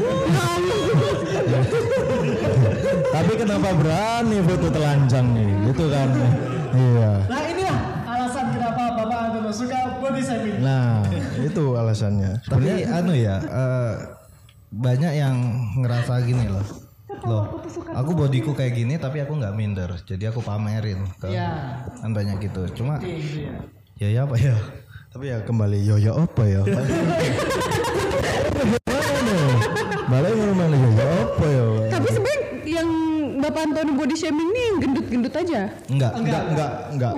Tapi 3.12 3.34
kenapa 3.36 3.76
berani 3.76 4.38
foto 4.43 4.67
telanjang 4.71 5.28
nih? 5.36 5.52
Gitu 5.71 5.86
kan. 5.91 6.10
Iya. 6.71 7.12
Nah 7.28 7.41
inilah 7.52 7.78
alasan 8.08 8.45
kenapa 8.56 8.84
Bapak 8.95 9.19
Antono 9.28 9.52
suka 9.52 9.80
body 10.00 10.21
shaming. 10.24 10.58
Nah, 10.63 11.04
itu 11.43 11.63
alasannya. 11.76 12.32
Tapi 12.47 12.88
anu 12.88 13.13
ya, 13.15 13.38
eh, 13.43 13.93
banyak 14.71 15.13
yang 15.19 15.36
ngerasa 15.84 16.24
gini 16.24 16.47
loh. 16.47 16.63
Loh, 17.21 17.62
aku 17.91 18.12
bodiku 18.13 18.52
kayak 18.52 18.74
gini 18.74 18.95
tapi 18.95 19.19
aku 19.19 19.36
nggak 19.36 19.54
minder. 19.54 19.91
Jadi 20.02 20.26
aku 20.26 20.41
pamerin 20.41 21.06
ke 21.19 21.30
Ya. 21.30 21.84
kan 22.00 22.12
banyak 22.12 22.39
gitu. 22.41 22.65
Cuma 22.74 22.97
Gitu 22.97 23.45
ya. 23.45 23.54
ya 24.00 24.08
ya 24.10 24.21
apa 24.26 24.36
ya? 24.36 24.56
Tapi 25.12 25.28
ya 25.28 25.43
kembali 25.43 25.78
yo 25.84 25.95
yo 25.95 26.15
apa 26.17 26.43
ya? 26.45 26.62
Balik 30.12 30.34
mana 30.36 30.76
yo 30.76 30.89
yo 30.91 31.06
apa 31.24 31.45
ya? 31.47 31.65
Yang 33.41 33.49
Bapak 33.49 33.62
Antono 33.65 33.91
body 33.97 34.13
shaming 34.13 34.49
ini 34.54 34.62
yang 34.62 34.77
gendut-gendut 34.77 35.34
aja. 35.34 35.62
Enggak. 35.89 36.12
Enggak, 36.13 36.43
enggak, 36.45 36.71
enggak. 36.93 37.13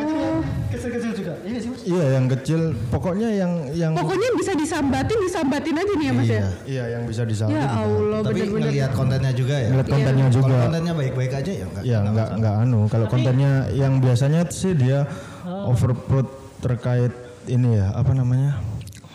Kecil-kecil 0.72 1.12
juga. 1.12 1.34
Iya 1.44 1.58
sih 1.60 1.68
mas. 1.68 1.82
Iya, 1.84 2.06
yang 2.16 2.26
kecil. 2.32 2.62
Pokoknya 2.88 3.28
yang 3.36 3.52
yang 3.76 3.92
Pokoknya 3.92 4.30
bisa 4.40 4.56
disambatin, 4.56 5.20
disambatin 5.20 5.76
aja 5.76 5.94
nih 5.94 6.08
ya 6.08 6.14
Mas 6.16 6.24
ya. 6.24 6.32
Iya. 6.32 6.48
iya 6.64 6.84
yang 6.96 7.04
bisa 7.04 7.28
disalin. 7.28 7.60
Ya 7.60 7.68
Allah, 7.68 8.20
Tapi 8.24 8.40
bener-bener. 8.40 8.64
ngelihat 8.72 8.92
kontennya 8.96 9.32
juga 9.36 9.56
ya. 9.60 9.68
Ngeliat 9.68 9.90
kontennya 9.92 10.24
Kalau 10.24 10.38
juga. 10.40 10.56
kontennya 10.64 10.94
baik-baik 10.96 11.32
aja 11.36 11.52
ya 11.52 11.66
enggak. 11.68 11.84
Ya 11.84 11.98
enggak 12.00 12.30
enggak 12.40 12.56
anu. 12.64 12.80
Kalau 12.88 13.06
kontennya 13.12 13.52
yang 13.76 13.94
biasanya 14.00 14.42
sih 14.48 14.72
dia 14.72 15.04
overprod 15.44 16.28
terkait 16.64 17.12
ini 17.52 17.76
ya 17.76 17.92
apa 17.92 18.16
namanya 18.16 18.64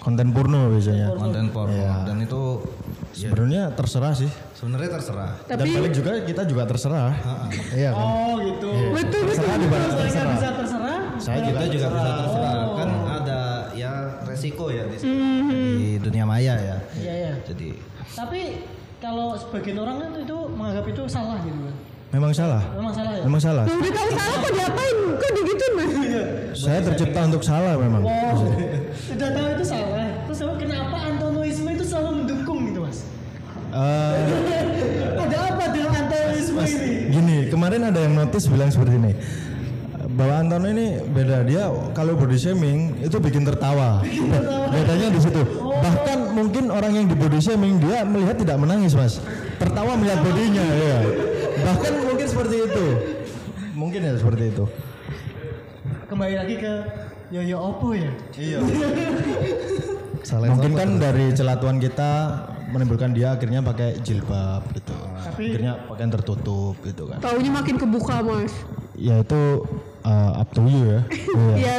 konten 0.05 0.29
porno 0.37 0.69
biasanya. 0.77 1.17
Konten 1.17 1.49
porno 1.49 1.73
Iya. 1.73 2.05
dan 2.05 2.21
itu 2.21 2.61
ya, 3.17 3.33
Sebenarnya 3.33 3.63
terserah 3.73 4.13
sih. 4.13 4.29
Sebenarnya 4.59 4.91
terserah. 4.99 5.33
Dan 5.47 5.57
Tapi 5.63 5.71
balik 5.71 5.93
juga 5.95 6.11
kita 6.27 6.43
juga 6.43 6.63
terserah. 6.67 7.11
Iya 7.71 7.91
kan. 7.95 8.03
Oh 8.03 8.35
gitu. 8.43 8.71
betul 8.91 9.21
betul. 9.23 9.23
Terserah 9.31 9.55
balik 9.55 9.71
Mereka 9.71 10.03
terserah. 10.03 10.35
bisa 10.35 10.49
terserah. 10.59 10.99
Saya 11.19 11.39
Kita 11.39 11.47
juga 11.47 11.71
juga 11.71 11.87
bisa 11.95 12.11
terserah. 12.19 12.55
Kan 12.75 12.91
ada 13.23 13.41
ya 13.75 13.93
resiko 14.27 14.65
ya 14.71 14.85
di, 14.91 14.97
di 15.79 15.89
dunia 16.03 16.25
maya 16.27 16.55
ya. 16.59 16.77
Iya 16.99 17.15
iya. 17.15 17.33
Jadi 17.47 17.79
Tapi 18.19 18.41
kalau 18.99 19.39
sebagian 19.39 19.79
orang 19.79 19.97
kan 20.03 20.11
itu 20.19 20.37
menganggap 20.51 20.85
itu 20.91 21.03
salah 21.07 21.39
gitu 21.47 21.55
kan. 21.63 21.77
memang 22.09 22.33
salah. 22.33 22.63
Memang 22.75 22.91
salah 22.91 23.13
ya. 23.15 23.23
Memang 23.29 23.43
salah. 23.45 23.65
Udah 23.69 23.93
tahu 23.95 24.11
salah 24.11 24.37
kok 24.41 24.53
diapain? 24.57 24.97
Kok 25.23 25.31
digituin 25.37 25.73
Mas? 25.77 25.93
Saya 26.57 26.81
tercipta 26.83 27.21
untuk 27.31 27.43
salah 27.45 27.77
memang. 27.79 28.03
Oh, 28.03 28.49
udah 29.13 29.29
tahu 29.31 29.49
itu 29.55 29.65
salah. 29.69 30.09
Terus 30.27 30.41
kenapa 30.59 30.97
Antonoisme 31.05 31.69
itu 31.69 31.85
selalu 31.85 32.25
mendukung 32.25 32.59
gitu 32.73 32.81
mas? 32.83 33.05
Eh, 33.69 34.13
kemarin 37.89 38.05
ada 38.05 38.05
yang 38.05 38.15
notice 38.21 38.47
bilang 38.53 38.69
seperti 38.69 38.95
ini. 39.01 39.13
Bahwa 40.09 40.35
Antono 40.41 40.67
ini 40.69 41.01
beda 41.05 41.45
dia 41.45 41.69
kalau 41.97 42.17
body 42.17 42.37
shaming 42.37 43.01
itu 43.01 43.17
bikin 43.21 43.49
tertawa. 43.49 44.05
Bedanya 44.73 45.09
di 45.13 45.21
situ. 45.21 45.43
Bahkan 45.65 46.19
mungkin 46.37 46.69
orang 46.69 46.93
yang 46.97 47.07
di 47.09 47.17
body 47.17 47.41
shaming 47.41 47.81
dia 47.81 48.05
melihat 48.05 48.37
tidak 48.41 48.57
menangis, 48.61 48.93
Mas. 48.93 49.21
Tertawa 49.57 49.97
melihat 49.97 50.21
bodinya, 50.21 50.65
ya. 50.65 50.99
Bahkan 51.65 51.93
mungkin 52.09 52.27
seperti 52.29 52.57
itu. 52.67 52.87
Mungkin 53.73 54.01
ya 54.05 54.13
seperti 54.17 54.45
itu. 54.53 54.65
Kembali 56.09 56.35
lagi 56.35 56.57
ke 56.57 56.73
Yoyo 57.33 57.57
Oppo 57.61 57.93
ya. 57.97 58.13
Iya. 58.37 58.59
salah 60.29 60.51
Mungkin 60.51 60.73
kan 60.77 60.99
dari 60.99 61.31
celatuan 61.33 61.79
kita 61.79 62.43
menimbulkan 62.69 63.17
dia 63.17 63.33
akhirnya 63.39 63.65
pakai 63.65 63.97
jilbab 64.03 64.67
gitu. 64.77 65.08
Akhirnya 65.21 65.73
pakaian 65.85 66.11
tertutup 66.11 66.75
gitu 66.81 67.03
kan. 67.07 67.19
Taunya 67.19 67.51
makin 67.51 67.75
kebuka 67.75 68.21
Mas. 68.21 68.53
Ya 68.95 69.23
itu 69.23 69.63
uh, 70.03 70.33
up 70.37 70.51
to 70.51 70.63
you 70.63 70.83
ya. 70.85 71.01
Iya. 71.55 71.55
Iya, 71.55 71.73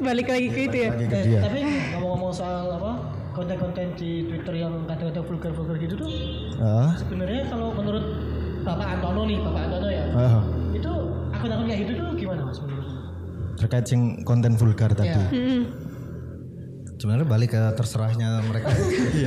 balik 0.00 0.26
lagi 0.28 0.48
ke 0.48 0.60
itu 0.66 0.76
ya. 0.80 0.90
Lagi 0.92 1.06
ke 1.06 1.16
Eh, 1.16 1.24
dia. 1.26 1.40
tapi 1.40 1.60
ngomong-ngomong 1.92 2.32
soal 2.32 2.72
apa 2.72 2.92
konten-konten 3.32 3.92
di 3.94 4.24
Twitter 4.24 4.54
yang 4.56 4.86
kata-kata 4.86 5.20
vulgar-vulgar 5.20 5.76
gitu 5.76 5.94
tuh 5.98 6.08
Ah, 6.56 6.94
sebenarnya 6.94 7.48
kalau 7.48 7.74
menurut 7.74 8.04
Bapak 8.62 8.96
Antono 8.96 9.26
nih, 9.26 9.42
Bapak 9.42 9.60
Antono 9.66 9.88
ya, 9.88 10.04
ah. 10.14 10.40
itu 10.70 10.92
akun-akun 11.30 11.66
kayak 11.66 11.80
gitu 11.84 11.92
tuh 11.98 12.08
gimana 12.14 12.40
mas 12.42 12.58
menurut? 12.58 12.86
terkait 13.54 13.84
sing 13.84 14.00
konten 14.22 14.54
vulgar 14.54 14.90
tadi. 14.90 15.14
Ya. 15.14 15.26
Sebenarnya 17.04 17.28
balik 17.28 17.52
ke 17.52 17.62
terserahnya 17.76 18.40
mereka. 18.48 18.72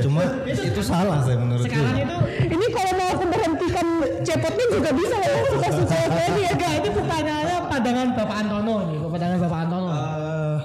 Cuma 0.02 0.26
itu 0.50 0.82
salah 0.82 1.22
saya 1.22 1.38
menurut 1.38 1.62
Sekarang 1.62 1.94
itu 1.94 2.16
Ini 2.58 2.66
kalau 2.74 2.92
mau 2.98 3.08
aku 3.14 3.24
berhentikan 3.30 3.86
cepotnya 4.26 4.66
juga 4.66 4.90
bisa 4.98 5.16
ya. 5.22 5.34
Suka-suka 5.46 5.94
ini 6.26 6.40
ya. 6.42 6.50
enggak 6.58 6.72
itu 6.82 6.90
pertanyaannya 6.90 7.56
pandangan 7.70 8.08
Bapak 8.18 8.36
Antono 8.42 8.74
nih, 8.90 8.98
pandangan 9.06 9.38
Bapak 9.46 9.58
Antono. 9.62 9.88
Eh, 9.94 10.58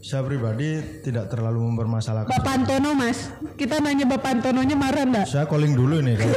saya 0.00 0.22
pribadi 0.24 0.68
tidak 1.04 1.28
terlalu 1.28 1.60
mempermasalahkan. 1.60 2.32
Bapak 2.32 2.52
Antono 2.56 2.90
Mas. 2.96 3.18
Kita 3.60 3.76
nanya 3.84 4.08
Bapak 4.08 4.40
Antononya 4.40 4.76
marah 4.80 5.04
enggak? 5.04 5.28
Saya 5.28 5.44
calling 5.44 5.76
dulu 5.76 6.00
nih 6.00 6.16
kalau 6.16 6.34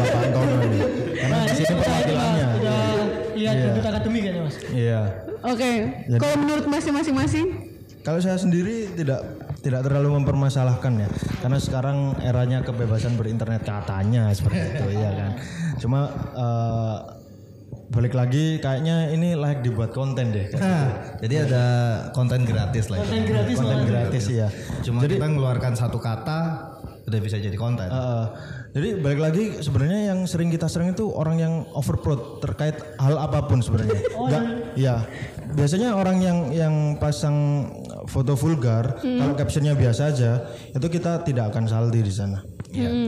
Bapak 0.00 0.20
Antono 0.32 0.54
ini. 0.64 0.80
Karena 1.12 1.36
di 1.44 1.54
sini 1.60 1.74
perwakilannya. 1.76 2.46
Udah 2.56 2.80
lihat 3.36 3.56
bentuk 3.68 3.84
akademik 3.84 4.22
kan 4.24 4.32
ya 4.32 4.42
mas? 4.48 4.56
Iya. 4.72 5.00
Oke. 5.44 5.70
Kalau 6.16 6.36
menurut 6.38 6.64
Mas 6.70 6.86
masing-masing 6.86 7.46
Kalau 8.02 8.18
saya 8.18 8.34
sendiri 8.34 8.90
tidak 8.98 9.22
tidak 9.62 9.86
terlalu 9.86 10.18
mempermasalahkan 10.20 11.06
ya, 11.06 11.08
karena 11.38 11.58
sekarang 11.62 12.18
eranya 12.18 12.66
kebebasan 12.66 13.14
berinternet 13.14 13.62
katanya 13.62 14.34
seperti 14.34 14.58
itu 14.58 14.86
ya 15.06 15.10
kan. 15.14 15.30
Cuma 15.78 16.00
eh, 16.34 16.96
balik 17.92 18.16
lagi 18.16 18.58
kayaknya 18.58 19.12
ini 19.12 19.38
layak 19.38 19.62
dibuat 19.62 19.94
konten 19.94 20.32
deh. 20.32 20.48
Nah, 20.56 21.16
jadi 21.20 21.46
ada 21.46 21.64
konten 22.16 22.42
gratis 22.42 22.88
lah. 22.88 22.98
Konten 23.04 23.22
gratis 23.28 23.56
konten 23.60 23.84
gratis 23.86 24.24
ya. 24.26 24.48
Cuma 24.82 25.04
kita 25.04 25.22
mengeluarkan 25.22 25.78
satu 25.78 26.00
kata 26.02 26.38
udah 27.06 27.20
bisa 27.20 27.36
jadi 27.36 27.54
konten. 27.54 27.86
Eh, 27.86 28.26
jadi 28.72 28.88
balik 29.04 29.20
lagi 29.20 29.44
sebenarnya 29.60 30.14
yang 30.14 30.24
sering 30.24 30.48
kita 30.48 30.64
sering 30.64 30.96
itu 30.96 31.12
orang 31.12 31.36
yang 31.36 31.54
overprod 31.76 32.40
terkait 32.40 32.80
hal 32.96 33.20
apa 33.20 33.44
pun 33.44 33.60
sebenarnya. 33.60 34.00
Enggak, 34.24 34.44
ya. 34.80 35.04
Biasanya 35.52 35.92
orang 35.92 36.18
yang 36.24 36.38
yang 36.56 36.74
pasang 36.96 37.68
foto 38.12 38.36
vulgar, 38.36 39.00
kalau 39.00 39.32
captionnya 39.32 39.72
biasa 39.72 40.12
aja, 40.12 40.44
itu 40.68 40.86
kita 40.86 41.24
tidak 41.24 41.48
akan 41.48 41.64
saldi 41.64 42.04
di 42.04 42.12
sana. 42.12 42.44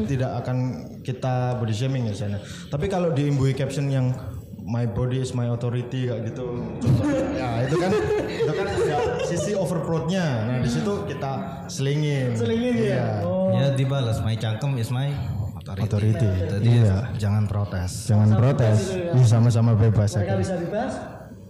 Tidak 0.09 0.33
akan 0.41 0.57
kita 1.05 1.61
body 1.61 1.75
shaming 1.77 2.09
di 2.09 2.17
sana. 2.17 2.41
Tapi 2.73 2.89
kalau 2.89 3.13
diimbui 3.13 3.53
caption 3.53 3.93
yang 3.93 4.17
my 4.65 4.89
body 4.89 5.21
is 5.21 5.37
my 5.37 5.45
authority 5.45 6.09
kayak 6.09 6.33
gitu 6.33 6.57
contohnya, 6.81 7.21
ya 7.41 7.49
itu 7.69 7.77
kan 7.77 7.93
itu 8.25 8.53
kan 8.57 8.65
ada 8.65 8.97
sisi 9.29 9.53
overprodnya 9.53 10.25
nah 10.49 10.57
di 10.65 10.71
situ 10.73 11.05
kita 11.05 11.33
selingin 11.69 12.33
Selingin 12.33 12.73
ya? 12.73 12.81
Iya. 12.81 13.07
Ya 13.53 13.67
dibalas 13.77 14.25
my 14.25 14.33
cangkem 14.41 14.73
is 14.81 14.89
my 14.89 15.13
authority. 15.61 15.85
Authority. 15.85 16.31
Jadi 16.49 16.81
Iya. 16.81 17.13
jangan 17.21 17.45
protes. 17.45 18.09
jangan 18.09 18.33
protes 18.41 18.79
Iya, 18.97 19.25
sama-sama 19.29 19.77
bebas 19.77 20.17
Mereka 20.17 20.33
aja 20.33 20.41
bisa 20.41 20.55
bebas, 20.57 20.93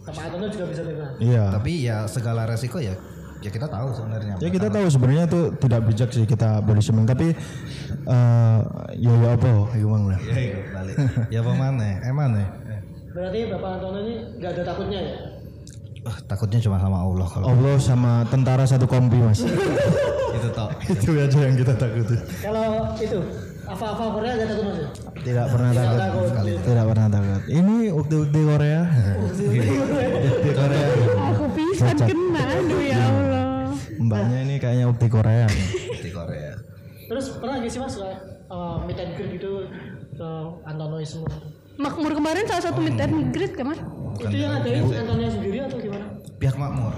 Antono 0.05 0.47
juga 0.51 0.65
bisa 0.69 0.83
bebas. 0.83 1.11
iya 1.23 1.45
Tapi 1.55 1.73
ya 1.87 2.11
segala 2.11 2.51
resiko 2.51 2.83
ya 2.83 2.99
ya 3.45 3.51
kita 3.53 3.69
tahu 3.69 3.89
sebenarnya. 3.93 4.35
ya 4.41 4.49
kita 4.49 4.69
tahu 4.73 4.87
sebenarnya 4.89 5.25
itu 5.29 5.41
tidak 5.61 5.81
bijak 5.85 6.09
sih 6.09 6.25
kita 6.25 6.49
shaming 6.81 7.05
tapi 7.05 7.37
eh 8.05 8.59
ya 8.97 9.13
ya 9.13 9.31
apa 9.37 9.49
gimana 9.71 10.17
lah 10.17 10.21
Ya, 10.25 10.35
iya, 10.35 10.57
balik. 10.73 10.97
ya 11.29 11.41
pemane? 11.41 11.91
Eman 12.03 12.31
ya? 12.35 12.47
Berarti 13.15 13.39
Bapak 13.47 13.71
Antono 13.79 13.99
ini 14.01 14.15
nggak 14.41 14.51
ada 14.51 14.63
takutnya 14.67 14.99
ya? 14.99 15.15
Ah, 16.05 16.17
takutnya 16.25 16.59
cuma 16.59 16.77
sama 16.77 16.99
Allah 17.01 17.27
kalau 17.29 17.47
Allah 17.49 17.77
sama 17.79 18.13
tentara 18.29 18.65
satu 18.65 18.85
kompi 18.85 19.17
mas 19.17 19.41
itu 20.37 20.49
toh. 20.53 20.69
itu 20.85 21.11
aja 21.17 21.39
yang 21.39 21.57
kita 21.57 21.73
takutin 21.73 22.21
Kalau 22.41 22.93
itu 22.99 23.19
apa-apa 23.65 24.05
Korea 24.13 24.33
nggak 24.37 24.49
takut 24.51 24.65
mas 24.69 24.79
ya? 24.81 24.89
tidak 25.25 25.47
pernah 25.49 25.71
takut 25.73 26.29
tidak 26.61 26.85
pernah 26.93 27.07
takut 27.09 27.43
ini 27.49 27.77
ukti-ukti 27.89 28.41
Korea 28.45 28.81
ukti 29.25 30.51
Korea 30.53 30.87
aku 31.25 31.45
pisan 31.57 31.97
ya. 31.97 32.07
Mbaknya 34.01 34.39
ini 34.47 34.55
kayaknya 34.59 34.87
ukti 34.91 35.07
Korea 35.07 35.47
di 36.01 36.11
Korea. 36.11 36.53
Terus 37.05 37.37
pernah 37.37 37.61
nggak 37.61 37.71
sih 37.71 37.81
mas 37.81 37.97
uh, 38.01 38.81
meet 38.87 38.99
and 38.99 39.13
greet 39.15 39.39
gitu 39.39 39.69
ke 40.15 40.29
Antonoisme? 40.65 41.27
Makmur 41.75 42.13
kemarin 42.15 42.47
salah 42.47 42.65
satu 42.71 42.79
meet 42.81 42.97
and 42.97 43.35
greet 43.35 43.53
kan 43.53 43.75
Mas? 43.75 43.81
Itu 44.15 44.37
yang 44.39 44.55
ada 44.55 44.69
Antonio 44.71 45.27
sendiri 45.27 45.59
atau 45.67 45.79
gimana? 45.83 46.07
Pihak 46.39 46.57
makmur. 46.57 46.95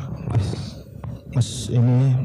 mas 1.37 1.69
ini 1.69 2.17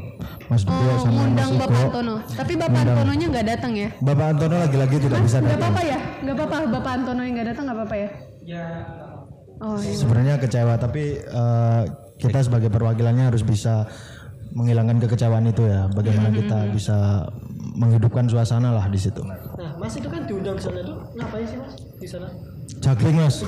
mas 0.48 0.64
Bro 0.64 0.72
Oh, 0.72 0.80
sama 0.80 0.96
mas 1.04 1.04
ngundang 1.12 1.50
Bapak 1.60 1.68
Iko 1.68 1.84
Antono. 1.92 2.14
Tapi 2.32 2.52
Bapak 2.56 2.80
Antononya 2.80 3.26
nggak 3.28 3.46
datang 3.56 3.72
ya? 3.76 3.88
Bapak 4.00 4.26
Antono 4.32 4.54
lagi-lagi 4.56 4.96
tidak 5.04 5.20
bisa 5.20 5.36
Nggak 5.36 5.52
datang 5.52 5.60
apa-apa 5.68 5.82
ya? 5.84 5.98
Nggak 6.24 6.36
apa-apa 6.40 6.56
Bapak 6.72 6.92
Antono 6.96 7.20
yang 7.20 7.34
nggak 7.36 7.48
datang 7.52 7.64
nggak 7.68 7.76
apa-apa 7.76 7.96
ya? 8.00 8.08
Ya 8.42 8.66
Oh 9.62 9.78
iya. 9.78 9.94
sebenarnya 9.94 10.34
kecewa 10.42 10.74
tapi 10.74 11.22
eh, 11.22 11.82
kita 12.18 12.38
sebagai 12.42 12.66
perwakilannya 12.66 13.30
harus 13.30 13.46
bisa 13.46 13.86
menghilangkan 14.52 15.00
kekecewaan 15.00 15.48
itu 15.48 15.64
ya 15.64 15.88
bagaimana 15.92 16.28
kita 16.28 16.68
bisa 16.72 17.24
menghidupkan 17.72 18.28
suasana 18.28 18.72
lah 18.72 18.86
di 18.88 19.00
situ 19.00 19.24
Nah, 19.24 19.72
Mas 19.80 19.96
itu 19.96 20.08
kan 20.12 20.28
diundang 20.28 20.60
ke 20.60 20.62
sana 20.68 20.84
itu 20.84 20.94
ngapain 21.16 21.46
sih 21.48 21.56
Mas 21.56 21.74
di 21.96 22.08
sana? 22.08 22.28
Juggling 22.82 23.16
mas. 23.18 23.36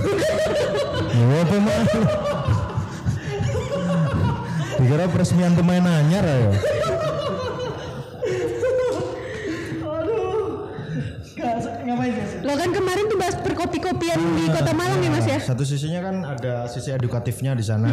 Ya 1.14 1.26
apa 1.42 1.56
mas? 1.58 1.90
Dikira 4.78 5.06
peresmian 5.10 5.54
pemain 5.54 5.82
anyar 5.86 6.24
ya. 6.26 6.50
Gak, 11.34 11.54
ngapain 12.54 12.62
guys? 12.62 12.62
Lo 12.62 12.62
kan 12.62 12.70
kemarin 12.70 13.04
tuh 13.10 13.18
bahas 13.18 13.36
perkopi-kopian 13.42 14.18
di 14.38 14.44
Kota 14.48 14.72
Malang 14.72 14.98
nih 15.02 15.10
Mas 15.10 15.26
ya. 15.26 15.38
Satu 15.42 15.64
sisinya 15.66 16.00
kan 16.00 16.16
ada 16.22 16.54
sisi 16.70 16.94
edukatifnya 16.94 17.52
di 17.58 17.64
sana. 17.66 17.90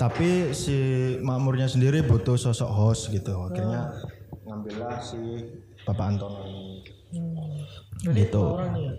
Tapi 0.00 0.56
si 0.56 0.76
makmurnya 1.20 1.68
sendiri 1.68 2.00
butuh 2.02 2.40
sosok 2.40 2.70
host 2.72 3.02
gitu. 3.12 3.36
Akhirnya 3.46 3.92
ngambillah 4.48 4.98
si 4.98 5.20
Bapak 5.84 6.06
Antono 6.16 6.42
ini. 6.48 6.82
gitu. 8.16 8.56
Orang 8.56 8.72
nih 8.72 8.82
ya. 8.88 8.94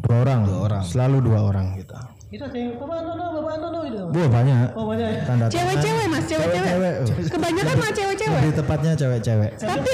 Dua 0.00 0.16
orang. 0.26 0.40
Dua 0.42 0.58
orang. 0.66 0.82
Selalu 0.82 1.16
dua 1.22 1.40
orang 1.46 1.66
kita. 1.78 2.00
Itu 2.30 2.46
ada 2.46 2.54
yang 2.54 2.78
Bapak 2.78 3.02
Antono, 3.02 3.24
Bapak 3.42 3.52
Antono 3.58 3.78
gitu. 3.90 4.02
Wah 4.06 4.28
banyak. 4.30 4.68
Oh 4.78 4.86
banyak 4.86 5.08
ya. 5.10 5.20
Cewek-cewek 5.50 6.06
Mas, 6.06 6.24
cewek-cewek. 6.30 6.70
Cewek. 6.70 7.26
Kebanyakan 7.26 7.74
mah 7.74 7.90
cewek-cewek. 7.90 8.38
Lebih 8.38 8.54
tepatnya 8.54 8.92
cewek-cewek. 8.94 9.50
Tapi 9.58 9.92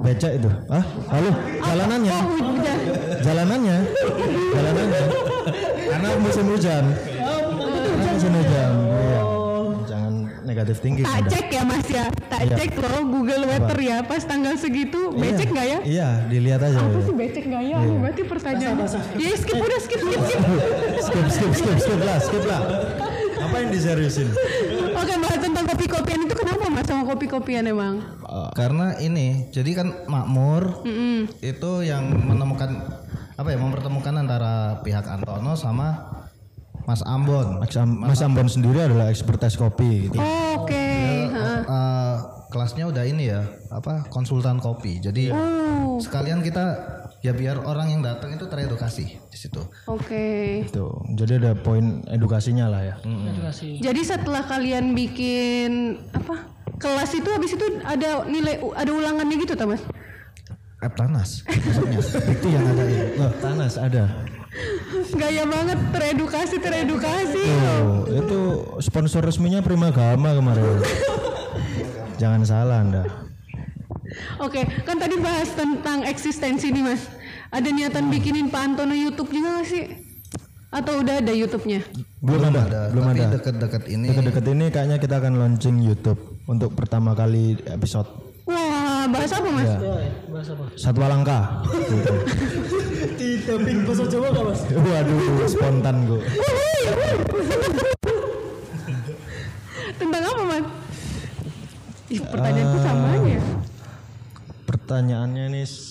Becak 0.00 0.32
itu. 0.40 0.48
Ah, 0.72 0.84
lalu 1.12 1.30
jalanannya. 1.60 2.12
oh 2.16 2.24
udah. 2.56 2.76
Jalanannya. 3.20 3.76
Jalanannya. 4.56 5.02
Karena 5.92 6.08
musim 6.16 6.44
hujan. 6.48 6.84
Karena 6.96 8.10
musim 8.16 8.32
hujan. 8.32 8.87
Iya. 10.48 10.56
Negatif 10.56 10.76
tinggi. 10.80 11.02
Tak 11.04 11.12
Anda. 11.20 11.28
cek 11.28 11.46
ya 11.52 11.62
Mas 11.68 11.86
ya. 11.92 12.04
Tak 12.08 12.40
Iya. 12.40 12.56
cek 12.56 12.70
loh 12.80 13.02
Google 13.04 13.42
Weather 13.44 13.78
ya. 13.78 13.96
Pas 14.00 14.22
tanggal 14.24 14.54
segitu 14.56 15.12
becek 15.12 15.52
nggak 15.52 15.66
ya? 15.68 15.78
Iya, 15.84 16.08
dilihat 16.32 16.60
aja. 16.64 16.80
Apa 16.80 16.96
ya. 16.96 17.04
sih 17.04 17.14
becek 17.14 17.44
nggak 17.44 17.62
ya? 17.68 17.76
Berarti 17.84 18.22
pertanyaan. 18.24 18.76
Ya 19.20 19.30
skip 19.36 19.60
udah 19.60 19.80
skip 19.84 20.00
skip 20.00 20.22
skip. 20.24 20.40
skip 21.04 21.26
skip 21.28 21.52
skip 21.52 21.76
skip 21.78 22.00
lah 22.00 22.16
skip 22.16 22.44
lah 22.48 22.60
apa 23.38 23.54
yang 23.64 23.70
diseriusin 23.70 24.28
Oke 24.92 25.14
bahas 25.14 25.38
tentang 25.38 25.64
kopi-kopian 25.64 26.26
itu 26.26 26.34
kenapa 26.34 26.64
Mas 26.68 26.84
sama 26.84 27.06
kopi-kopian 27.06 27.64
emang? 27.70 28.02
Karena 28.52 28.98
ini, 28.98 29.46
jadi 29.54 29.70
kan 29.78 29.88
makmur 30.10 30.82
itu 31.38 31.72
yang 31.86 32.10
menemukan 32.12 32.82
apa 33.38 33.48
ya 33.54 33.58
mempertemukan 33.62 34.10
antara 34.18 34.82
pihak 34.82 35.06
Antono 35.06 35.54
sama 35.54 36.17
Mas 36.88 37.04
Ambon. 37.04 37.60
Mas, 37.60 37.76
Am- 37.76 38.00
Mas 38.00 38.20
Ambon 38.24 38.48
sendiri 38.48 38.80
adalah 38.80 39.12
ekspertis 39.12 39.54
kopi 39.54 40.08
gitu 40.08 40.16
Oh, 40.16 40.64
Oke. 40.64 40.72
heeh. 40.72 41.60
Eh, 41.60 42.16
kelasnya 42.48 42.88
udah 42.88 43.04
ini 43.04 43.28
ya, 43.28 43.44
apa 43.68 44.08
konsultan 44.08 44.56
kopi. 44.56 44.96
Jadi 44.98 45.28
Oh, 45.28 46.00
sekalian 46.00 46.40
kita 46.40 46.64
ya 47.20 47.36
biar 47.36 47.60
orang 47.60 47.90
yang 47.90 48.00
datang 48.00 48.32
itu 48.32 48.48
teredukasi 48.48 49.04
di 49.20 49.36
situ. 49.36 49.60
Oke. 49.84 50.64
Gitu. 50.64 50.86
jadi 51.12 51.36
ada 51.36 51.52
poin 51.52 52.00
edukasinya 52.08 52.70
lah 52.70 52.80
ya 52.80 52.96
Edukasi. 53.04 53.82
Jadi 53.82 54.00
setelah 54.00 54.46
kalian 54.46 54.94
bikin 54.94 55.70
apa 56.08 56.46
kelas 56.78 57.10
itu 57.12 57.28
habis 57.28 57.52
itu 57.52 57.66
ada 57.82 58.22
nilai 58.24 58.62
ada 58.72 58.90
ulangannya 58.90 59.36
gitu 59.36 59.52
tak 59.52 59.68
mas? 59.68 59.82
Eptanas 60.78 61.42
maksudnya. 61.42 62.00
itu 62.38 62.46
yang 62.48 62.64
ada 62.64 62.82
ini. 62.86 63.18
Loh, 63.18 63.32
Tanas 63.42 63.74
ada 63.76 64.04
Gaya 65.12 65.44
banget 65.44 65.78
teredukasi 65.92 66.56
teredukasi. 66.58 67.44
Tuh, 67.44 68.08
itu 68.08 68.40
sponsor 68.80 69.20
resminya 69.20 69.60
Prima 69.60 69.92
Gama 69.92 70.32
kemarin 70.32 70.80
jangan 72.18 72.42
salah 72.44 72.82
anda 72.82 73.04
Oke, 74.38 74.64
kan 74.82 74.96
tadi 74.98 75.18
bahas 75.20 75.52
tentang 75.52 76.06
eksistensi 76.06 76.72
nih 76.72 76.80
mas. 76.80 77.10
Ada 77.52 77.68
niatan 77.68 78.08
bikinin 78.08 78.48
Pak 78.48 78.72
Antono 78.72 78.96
YouTube 78.96 79.34
juga 79.34 79.60
gak 79.60 79.68
sih? 79.68 79.84
Atau 80.72 81.04
udah 81.04 81.20
ada 81.20 81.32
YouTube-nya? 81.34 81.84
belum, 82.18 82.50
ada, 82.50 82.90
belum 82.90 83.04
Tapi 83.04 83.20
ada 83.20 83.26
deket-deket 83.38 83.82
ini 83.86 84.06
deket-deket 84.10 84.44
ini 84.50 84.66
kayaknya 84.74 84.96
kita 84.98 85.22
akan 85.22 85.38
launching 85.38 85.78
YouTube 85.78 86.18
untuk 86.50 86.74
pertama 86.74 87.14
kali 87.14 87.60
episode 87.70 88.08
Wah, 88.98 89.06
bahas 89.06 89.30
apa 89.30 89.46
mas? 89.46 89.70
Ya. 89.70 89.78
Bahasa 90.26 90.50
apa? 90.58 90.64
Satwa 90.74 91.06
Langka 91.06 91.38
gitu. 91.70 92.14
Di 93.14 93.28
dubbing 93.46 93.86
bahasa 93.86 94.04
Jawa 94.10 94.34
gak 94.34 94.42
mas? 94.42 94.60
waduh 94.66 95.22
spontan 95.46 95.96
gue 96.02 96.22
Tentang 99.94 100.22
apa 100.24 100.42
mas? 100.44 100.64
Ih, 102.08 102.20
pertanyaanku 102.24 102.78
sama 102.80 103.06
aja. 103.14 103.38
pertanyaannya 104.64 105.44
ini 105.46 105.62
s- 105.62 105.87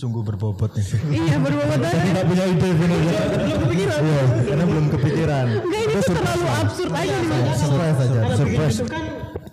sungguh 0.00 0.22
berbobot 0.24 0.72
nih 0.72 0.86
iya, 1.12 1.36
berbobot 1.36 1.76
Saya 1.76 2.00
tidak 2.02 2.24
punya 2.24 2.44
ide 2.46 2.68
bener 2.72 3.00
Belum 3.36 3.60
kepikiran. 3.60 4.00
Iya, 4.00 4.22
karena 4.42 4.64
belum 4.64 4.86
kepikiran. 4.88 5.46
Enggak, 5.60 5.80
ini 5.82 5.94
tuh 6.00 6.14
terlalu 6.14 6.46
absurd 6.56 6.92
aja 6.94 7.14
nih 7.14 7.28
mas. 7.28 7.56
Surprise 7.58 7.98
aja, 7.98 8.08
Kalau 8.08 8.36
bikin 8.40 8.40
surprise. 8.40 8.72
itu 8.72 8.86
kan 8.86 9.04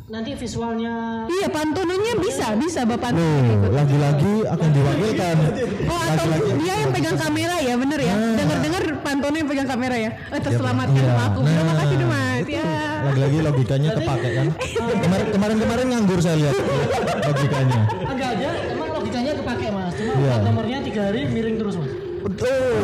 nanti 0.07 0.31
visualnya 0.33 0.93
Iya, 1.27 1.47
Pak 1.49 1.61
Antononya 1.61 2.13
bisa, 2.17 2.47
bisa 2.55 2.79
Bapak 2.81 3.11
Antono. 3.11 3.27
Loh, 3.27 3.75
lagi-lagi 3.75 4.33
akan 4.47 4.69
diwakilkan. 4.71 5.35
Oh 5.83 5.99
atau 5.99 6.25
dia 6.55 6.73
yang 6.77 6.91
pegang 6.91 7.17
kamera 7.17 7.55
ya 7.59 7.73
bener 7.75 7.99
ya 7.99 8.13
Dengar-dengar 8.33 8.83
Pantono 8.97 9.35
yang 9.35 9.47
pegang 9.47 9.67
kamera 9.67 9.95
ya 9.97 10.09
eh, 10.25 10.39
Terselamatkan 10.39 10.95
Iya, 10.97 11.13
aku 11.27 11.39
Terima 11.43 11.59
nah, 11.61 11.75
kasih 11.77 11.95
deh 11.97 12.07
mas 12.07 12.47
ya 12.47 12.67
Lagi-lagi 13.03 13.37
logikanya 13.41 13.89
kepake 13.93 14.29
kan. 14.33 14.47
Kemarin 15.03 15.27
kemarin-kemarin 15.29 15.85
nganggur 15.89 16.19
saya 16.19 16.35
lihat 16.37 16.55
logikanya. 17.27 17.79
agak 18.07 18.29
aja 18.33 18.49
emang 18.71 18.89
logikanya 18.93 19.31
kepake 19.35 19.65
mas 19.69 19.93
cuma 19.93 20.13
Iya. 20.27 20.43
nomornya 20.43 20.77
tiga 20.83 21.01
hari 21.07 21.21
miring 21.25 21.55
terus 21.55 21.75
mas 21.75 21.91
Betul. 22.17 22.75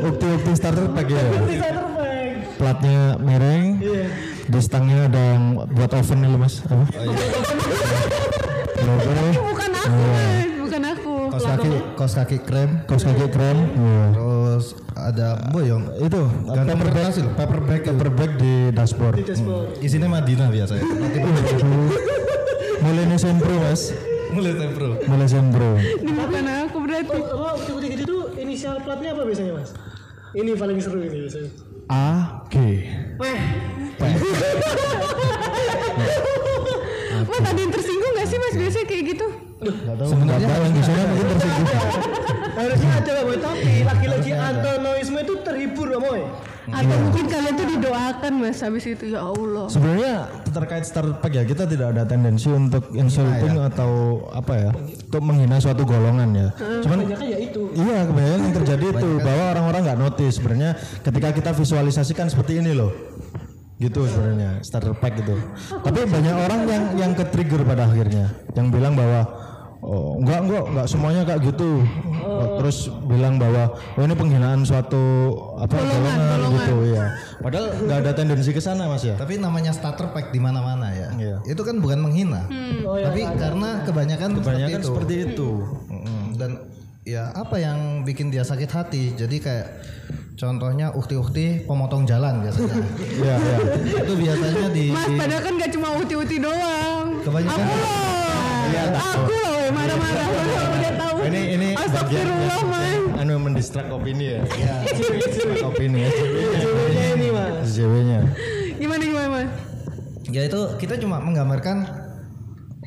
Bukti-bukti 0.00 0.50
starter 0.54 0.86
pack 0.90 1.06
ya. 1.06 1.20
bisa 1.44 1.68
terbaik 1.68 2.32
Platnya 2.56 3.00
miring. 3.18 3.66
Di 4.46 4.60
stangnya 4.60 5.06
ada 5.06 5.22
yang 5.34 5.44
buat 5.66 5.92
oven 5.92 6.18
nih 6.20 6.28
loh, 6.28 6.40
mas. 6.40 6.64
Apa? 6.64 6.84
Logo, 8.80 9.12
Bukan 9.44 9.70
aku 9.70 9.92
mas 10.08 10.46
Bukan 10.56 10.82
aku 10.86 11.14
kos 11.30 11.44
kaki 11.44 11.70
kos 11.94 12.12
kaki 12.14 12.38
krem 12.40 12.70
kaos 12.86 13.02
kaki 13.02 13.26
keren. 13.28 13.58
Iya. 13.70 14.04
terus 14.14 14.64
ada 14.94 15.28
boyong 15.50 15.84
Itu 16.00 16.22
Ganti 16.46 16.70
paper 16.70 16.76
bag, 16.80 16.94
berhasil, 16.96 17.26
paper 17.34 17.60
bag, 17.60 17.80
paper 17.84 18.10
bag 18.10 18.30
di 18.38 18.52
dashboard. 18.72 19.16
isinya 19.78 20.08
Madinah 20.08 20.48
biasanya 20.48 20.84
Mulai 22.80 23.04
nih 23.04 23.18
sempro 23.20 23.52
mas. 23.60 23.92
Mulai 24.30 24.54
tempro 24.54 24.88
Mulai 25.06 25.28
sempro. 25.28 25.70
Ini 25.78 26.10
bukan 26.14 26.44
aku 26.66 26.76
berarti 26.84 27.18
oh 27.18 27.54
tiga 27.82 27.96
itu 28.00 28.16
inisial 28.38 28.80
platnya 28.82 29.12
apa 29.14 29.22
biasanya 29.26 29.52
mas 29.58 29.70
ini 30.30 30.54
paling 30.54 30.78
seru 30.78 31.02
ini 31.02 31.26
biasanya 31.26 31.50
A 31.90 32.46
G. 32.46 32.54
Weh, 33.18 33.40
Mas 37.26 37.42
ada 37.42 37.58
yang 37.58 37.72
tersinggung 37.74 38.12
gak 38.14 38.26
sih 38.30 38.38
mas 38.38 38.54
biasanya 38.54 38.86
kayak 38.86 39.04
gitu. 39.10 39.26
Sebenarnya 40.06 40.54
yang 40.54 40.70
di 40.70 40.82
sana 40.86 41.02
mungkin 41.10 41.26
tersinggung. 41.34 41.66
harusnya 42.66 42.90
ada 43.00 43.10
lah 43.16 43.22
boy. 43.24 43.38
Tapi 43.40 43.72
laki-laki 43.84 44.30
Antonoisme 44.36 45.18
itu 45.22 45.34
terhibur 45.40 45.86
ya 45.88 46.00
boy. 46.00 46.20
Atau 46.70 46.96
mungkin 47.02 47.24
kalian 47.26 47.54
tuh 47.58 47.66
didoakan 47.66 48.32
mas 48.38 48.62
Habis 48.62 48.84
itu 48.86 49.04
ya 49.10 49.26
Allah. 49.26 49.66
Sebenarnya 49.66 50.14
terkait 50.54 50.84
starter 50.86 51.18
pack 51.18 51.32
ya 51.34 51.42
kita 51.42 51.66
tidak 51.66 51.96
ada 51.96 52.06
tendensi 52.06 52.46
untuk 52.46 52.94
insulting 52.94 53.58
atau 53.58 54.22
apa 54.30 54.52
ya 54.54 54.70
untuk 54.78 55.22
menghina 55.24 55.58
suatu 55.58 55.82
golongan 55.82 56.30
ya. 56.30 56.48
Cuman 56.84 57.10
kan 57.10 57.26
ya 57.26 57.38
itu. 57.42 57.74
iya 57.74 58.06
kebanyakan 58.06 58.40
yang 58.46 58.54
terjadi 58.62 58.86
itu 58.98 59.10
bahwa 59.18 59.44
orang-orang 59.56 59.80
nggak 59.90 59.98
notice. 59.98 60.34
Sebenarnya 60.38 60.70
ketika 61.02 61.28
kita 61.34 61.50
visualisasikan 61.56 62.26
seperti 62.30 62.62
ini 62.62 62.72
loh 62.76 62.92
gitu 63.80 64.04
sebenarnya 64.04 64.60
starter 64.60 64.92
pack 64.92 65.24
gitu. 65.24 65.40
Tapi 65.80 66.04
banyak 66.04 66.36
orang 66.36 66.60
yang 66.68 66.84
yang 67.00 67.12
ke 67.16 67.24
trigger 67.32 67.64
pada 67.64 67.88
akhirnya 67.88 68.28
yang 68.52 68.68
bilang 68.68 68.92
bahwa 68.92 69.24
oh 69.80 70.20
enggak 70.20 70.44
enggak 70.44 70.64
enggak 70.68 70.86
semuanya 70.86 71.22
kayak 71.24 71.40
gitu. 71.48 71.80
Terus 72.30 72.78
bilang 73.02 73.36
bahwa 73.36 73.64
oh 73.72 74.02
ini 74.02 74.12
penghinaan 74.12 74.60
suatu 74.62 75.02
apa 75.56 75.74
golongan, 75.74 76.40
gitu 76.54 76.76
ya. 76.90 77.04
Padahal 77.38 77.66
nggak 77.78 77.98
ada 78.00 78.12
tendensi 78.12 78.50
ke 78.50 78.58
sana 78.58 78.84
Mas 78.84 79.02
ya. 79.02 79.16
tapi 79.16 79.36
namanya 79.36 79.70
starter 79.70 80.10
pack 80.10 80.28
di 80.28 80.38
mana-mana 80.38 80.90
ya. 80.90 81.08
Iya. 81.12 81.36
itu 81.44 81.60
kan 81.60 81.78
bukan 81.78 81.98
menghina. 82.00 82.44
Tapi 82.82 83.20
karena 83.26 83.82
kebanyakan, 83.82 84.28
Kebanyakan 84.36 84.80
seperti 84.80 85.14
itu. 85.26 85.48
Mm, 85.88 86.24
dan 86.36 86.50
ya 87.02 87.32
apa 87.32 87.56
yang 87.56 88.02
bikin 88.02 88.28
dia 88.28 88.42
sakit 88.42 88.68
hati? 88.68 89.12
Jadi 89.14 89.36
kayak 89.38 89.66
contohnya 90.36 90.88
ukti-ukti 90.90 91.64
pemotong 91.64 92.04
jalan 92.04 92.40
biasanya. 92.40 92.76
Iya, 93.20 93.36
iya. 93.36 93.56
itu 94.00 94.12
biasanya 94.14 94.66
di, 94.70 94.84
Mas 94.88 95.08
padahal 95.12 95.42
kan 95.42 95.52
gak 95.56 95.70
cuma 95.70 95.88
uti-uti 95.94 96.36
doang. 96.38 97.04
Kebanyakan- 97.20 97.68
Aku 97.68 97.76
loh. 97.76 98.96
Aku 98.96 99.34
loh 99.34 99.59
marah-marah 99.72 100.26
Udah, 100.30 100.62
udah 100.74 100.92
tahu 100.98 101.16
Ini 101.30 101.40
ini 101.56 101.68
Astagfirullah 101.74 102.60
mas 102.66 102.90
anu 103.20 103.36
mendistrak 103.36 103.84
opini 103.92 104.32
ya. 104.32 104.40
Iya. 104.48 104.74
opini 105.68 106.08
ya. 106.08 106.10
Ceweknya 106.56 107.04
ini 107.20 107.28
mas 107.28 107.68
JW-nya. 107.76 108.20
Gimana 108.80 109.02
gimana 109.04 109.28
mas 109.28 109.50
ya 110.30 110.46
itu 110.46 110.60
kita 110.78 110.94
cuma 111.02 111.18
menggambarkan 111.18 111.84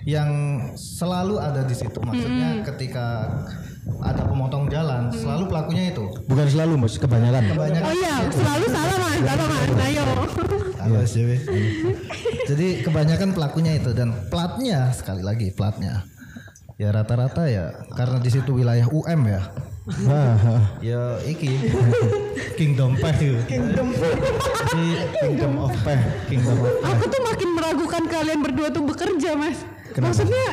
yang 0.04 0.32
selalu 0.76 1.40
ada 1.40 1.64
di 1.64 1.76
situ 1.76 2.00
maksudnya 2.04 2.64
ketika 2.68 3.40
ada 4.00 4.24
pemotong 4.28 4.72
jalan, 4.72 5.12
selalu 5.12 5.52
pelakunya 5.52 5.92
itu. 5.92 6.08
Bukan 6.28 6.48
selalu 6.48 6.88
mas, 6.88 6.96
kebanyakan. 6.96 7.52
Banyak 7.52 7.84
Oh 7.84 7.96
iya, 7.96 8.16
selalu 8.32 8.66
salah 8.72 8.96
mas, 8.96 9.16
salah 9.20 9.48
mas. 9.48 9.68
Ayo. 9.84 10.04
Awas, 10.84 11.12
Dewi. 11.16 11.38
Jadi 12.48 12.68
kebanyakan 12.84 13.36
pelakunya 13.36 13.80
itu 13.80 13.92
dan 13.92 14.12
platnya 14.28 14.92
sekali 14.96 15.24
lagi 15.24 15.52
platnya. 15.52 16.04
Ya 16.76 16.90
rata-rata 16.90 17.46
ya 17.46 17.86
karena 17.92 18.18
di 18.18 18.30
situ 18.30 18.52
wilayah 18.54 18.88
UM 18.88 19.22
ya. 19.26 19.42
Ya 20.82 21.20
iki 21.22 21.60
Kingdom 22.60 22.96
Peh 22.96 23.16
itu. 23.20 23.36
Kingdom 23.46 23.92
Jadi 23.92 24.86
Kingdom 25.20 25.54
of 25.60 25.76
Peh, 25.82 26.00
Kingdom 26.26 26.58
of 26.58 26.72
Peh. 26.74 26.88
Aku 26.90 27.04
tuh 27.06 27.22
makin 27.22 27.50
meragukan 27.52 28.04
kalian 28.06 28.40
berdua 28.40 28.68
tuh 28.70 28.82
bekerja 28.82 29.36
mas. 29.36 29.60
Maksudnya 29.94 30.48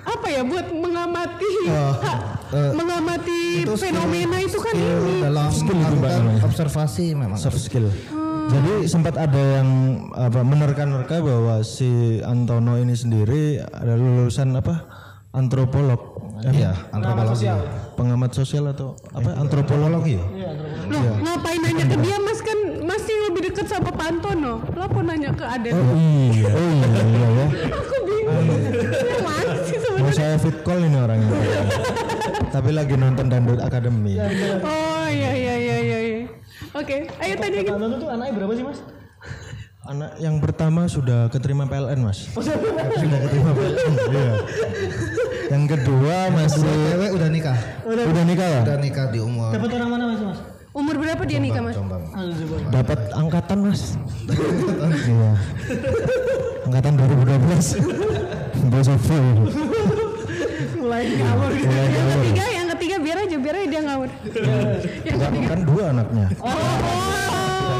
apa 0.00 0.26
ya 0.26 0.40
buat 0.40 0.70
mengamati 0.70 1.52
eh, 1.68 2.72
mengamati 2.72 3.40
Itu 3.60 3.76
skill- 3.76 3.92
fenomena 3.92 4.38
itu 4.38 4.56
kan 4.56 4.72
skill 4.72 5.02
ini. 5.04 5.16
dalam 5.20 5.50
Skill 5.50 5.78
observasi 6.40 7.06
memang. 7.12 7.36
soft 7.36 7.58
skill. 7.58 7.90
Jadi 8.48 8.88
sempat 8.88 9.12
ada 9.12 9.36
yang 9.60 9.68
apa 10.08 10.40
menerka-nerka 10.40 11.20
bahwa 11.20 11.60
si 11.60 12.22
Antono 12.22 12.80
ini 12.80 12.96
sendiri 12.96 13.60
ada 13.60 13.92
lulusan 13.92 14.56
apa 14.56 14.88
antropolog, 15.38 16.00
Iya, 16.38 16.70
antropologi. 16.90 17.46
pengamat 17.94 18.30
sosial 18.30 18.70
atau 18.70 18.94
apa 19.10 19.34
antropologi 19.34 20.18
ya? 20.18 20.26
Loh, 20.86 21.18
ngapain 21.18 21.58
nanya 21.58 21.84
ke 21.84 21.96
dia 21.98 22.16
mas 22.18 22.38
kan 22.38 22.58
masih 22.80 23.14
lebih 23.26 23.50
dekat 23.50 23.66
sama 23.66 23.90
Pak 23.90 24.06
Antono. 24.08 24.62
Lo 24.68 24.80
apa 24.80 25.00
nanya 25.00 25.30
ke 25.30 25.44
Aden? 25.44 25.72
Oh 25.74 25.94
iya, 26.30 26.46
oh 26.58 26.70
iya, 26.70 27.02
iya 27.04 27.28
ya. 27.28 27.46
Aku 27.70 27.94
bingung. 28.02 28.44
Yang 28.82 29.22
mana 29.22 29.54
sih 29.60 29.76
Mau 29.76 29.84
sebenarnya? 29.84 30.14
saya 30.14 30.36
fit 30.36 30.58
call 30.62 30.80
ini 30.80 30.96
orangnya. 30.96 31.30
Tapi 32.54 32.70
lagi 32.70 32.94
nonton 32.94 33.26
Dangdut 33.26 33.60
Academy. 33.60 34.14
Oh 34.62 35.06
iya 35.06 35.30
iya 35.32 35.54
iya 35.56 35.76
iya. 35.80 35.98
iya. 36.00 36.18
Oke, 36.70 37.06
ayo 37.18 37.34
tanya 37.34 37.58
Pak 37.60 37.74
Antono 37.74 37.94
tuh 37.96 38.08
anaknya 38.08 38.32
berapa 38.34 38.52
sih 38.52 38.64
mas? 38.64 38.78
Anak 39.88 40.20
yang 40.20 40.36
pertama 40.36 40.84
sudah 40.84 41.32
keterima 41.32 41.64
PLN 41.64 42.04
mas. 42.04 42.28
sudah 43.00 43.18
keterima 43.24 43.56
PLN. 43.56 43.92
Iya. 44.12 44.32
Yang 45.48 45.64
kedua 45.72 46.16
masih 46.28 46.60
Cewek 46.60 47.10
udah 47.16 47.28
nikah. 47.32 47.56
udah 47.88 48.24
nikah 48.28 48.48
ya? 48.52 48.60
Udah 48.68 48.76
nikah 48.76 49.06
di 49.08 49.16
umur 49.16 49.48
Dapat 49.48 49.70
orang 49.80 49.88
mana 49.88 50.04
mas 50.12 50.20
mas? 50.20 50.38
umur 50.76 50.94
berapa 50.94 51.22
dia 51.24 51.40
nikah 51.40 51.64
mas? 51.64 51.72
Jombang. 51.72 52.04
Dapat 52.68 53.00
angkatan 53.16 53.58
mas. 53.64 53.96
iya. 55.08 55.32
Angkatan 56.68 56.92
2012. 57.00 58.68
Besok 58.68 58.98
full. 59.00 59.28
Mulai 60.78 61.02
ngawur 61.16 61.50
gitu. 61.56 61.72
Yang 61.72 62.08
ketiga, 62.12 62.44
yang 62.46 62.66
ketiga 62.76 62.96
biar 63.00 63.16
aja 63.24 63.36
biar 63.40 63.54
aja 63.56 63.66
dia 63.66 63.82
ngawur. 63.88 64.10
yang 64.12 65.16
Enggak, 65.16 65.30
ketiga. 65.32 65.48
kan 65.48 65.60
dua 65.64 65.84
anaknya. 65.96 66.26
Oh, 66.44 66.52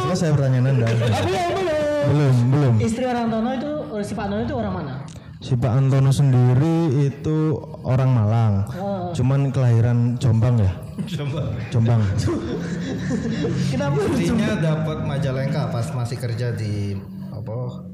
selesai 0.09 0.33
pertanyaan 0.33 0.73
anda. 0.73 0.87
Tapi 0.89 1.31
ya 1.31 1.45
belum. 1.53 1.78
Belum, 2.09 2.35
belum. 2.53 2.75
Istri 2.81 3.05
orang 3.05 3.25
Antono 3.29 3.51
itu 3.55 3.73
si 4.05 4.13
Pak 4.17 4.25
Antono 4.29 4.43
itu 4.45 4.55
orang 4.57 4.75
mana? 4.75 4.95
Si 5.39 5.55
Pak 5.55 5.73
Antono 5.73 6.11
sendiri 6.11 7.07
itu 7.07 7.55
orang 7.87 8.11
Malang. 8.11 8.55
Cuman 9.15 9.55
kelahiran 9.55 10.19
Jombang 10.19 10.59
ya. 10.59 10.73
Jombang. 11.71 12.03
Kenapa? 13.73 13.99
Istrinya 14.03 14.59
dapat 14.59 14.99
Majalengka 15.07 15.71
pas 15.71 15.87
masih 15.95 16.19
kerja 16.19 16.51
di 16.59 16.99
apa 17.31 17.87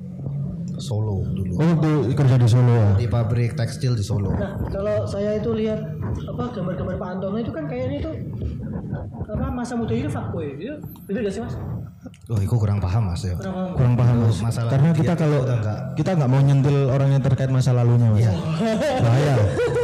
Solo 0.81 1.23
dulu. 1.31 1.55
Oh, 1.61 1.71
itu 2.11 2.17
kerja 2.19 2.35
di 2.35 2.49
Solo 2.51 2.73
ya. 2.75 2.91
Di 2.99 3.07
pabrik 3.07 3.55
tekstil 3.55 3.95
di 3.95 4.03
Solo. 4.03 4.35
Nah, 4.35 4.59
kalau 4.73 5.07
saya 5.07 5.39
itu 5.39 5.55
lihat 5.55 5.79
apa 6.27 6.45
gambar-gambar 6.51 6.97
Pak 6.99 7.09
Antono 7.21 7.37
itu 7.39 7.53
kan 7.55 7.65
kayaknya 7.71 7.97
itu 8.03 8.11
apa 9.25 9.47
masa 9.51 9.75
muda 9.79 9.95
itu 9.95 10.11
fuckboy 10.11 10.55
itu 10.59 10.75
betul 11.07 11.21
gak 11.27 11.35
sih 11.35 11.43
mas? 11.43 11.55
Oh, 12.25 12.41
itu 12.41 12.57
kurang 12.57 12.81
paham 12.81 13.13
mas 13.13 13.21
ya. 13.21 13.37
Kurang 13.77 13.95
paham 13.95 14.25
mas. 14.25 14.41
Masalah 14.41 14.71
Karena 14.73 14.91
kita 14.91 15.13
kalau 15.13 15.45
nggak- 15.45 15.81
kita 15.95 16.11
nggak 16.17 16.31
mau 16.31 16.41
nyentil 16.41 16.77
orang 16.89 17.09
yang 17.13 17.23
terkait 17.23 17.51
masa 17.53 17.71
lalunya 17.71 18.09
mas. 18.09 18.25
Bahaya. 18.25 19.35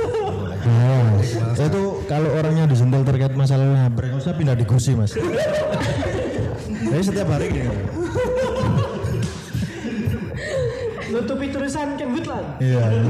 Bahaya 0.64 0.98
mas. 1.12 1.28
Itu 1.54 1.82
kalau 2.04 2.28
orangnya 2.32 2.64
disentil 2.64 3.04
terkait 3.04 3.36
masa 3.36 3.54
lalunya, 3.54 3.92
berengosnya 3.92 4.32
pindah 4.32 4.56
di 4.56 4.64
kursi 4.64 4.96
mas. 4.96 5.12
Jadi 6.90 7.02
setiap 7.04 7.28
hari 7.28 7.46
gini. 7.50 7.70
Nutupi 11.10 11.50
tulisan 11.50 11.98
Kenwood 11.98 12.24
lah. 12.24 12.56
Iya. 12.56 13.04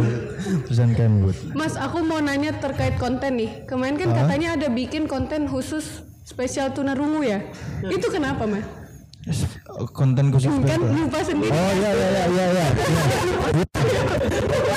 Tulisan 0.64 0.90
Kenwood. 0.92 1.36
Mas, 1.52 1.76
aku 1.76 2.00
mau 2.00 2.18
nanya 2.18 2.56
terkait 2.56 2.96
konten 2.96 3.36
nih. 3.36 3.62
Kemarin 3.64 3.94
kan 3.94 4.10
katanya 4.16 4.56
ada 4.56 4.68
bikin 4.68 5.04
konten 5.04 5.44
khusus 5.44 6.00
spesial 6.24 6.72
tunarungu 6.72 7.20
ya. 7.20 7.44
Itu 7.84 8.08
kenapa, 8.08 8.48
Mas? 8.48 8.64
Konten 9.88 10.24
khusus 10.28 10.50
Kan 10.60 10.80
lupa 10.84 11.18
sendiri. 11.20 11.50
Oh 11.50 11.70
iya 11.72 11.90
iya 11.90 12.08
iya 12.08 12.24
iya 12.26 12.44
iya. 12.50 12.66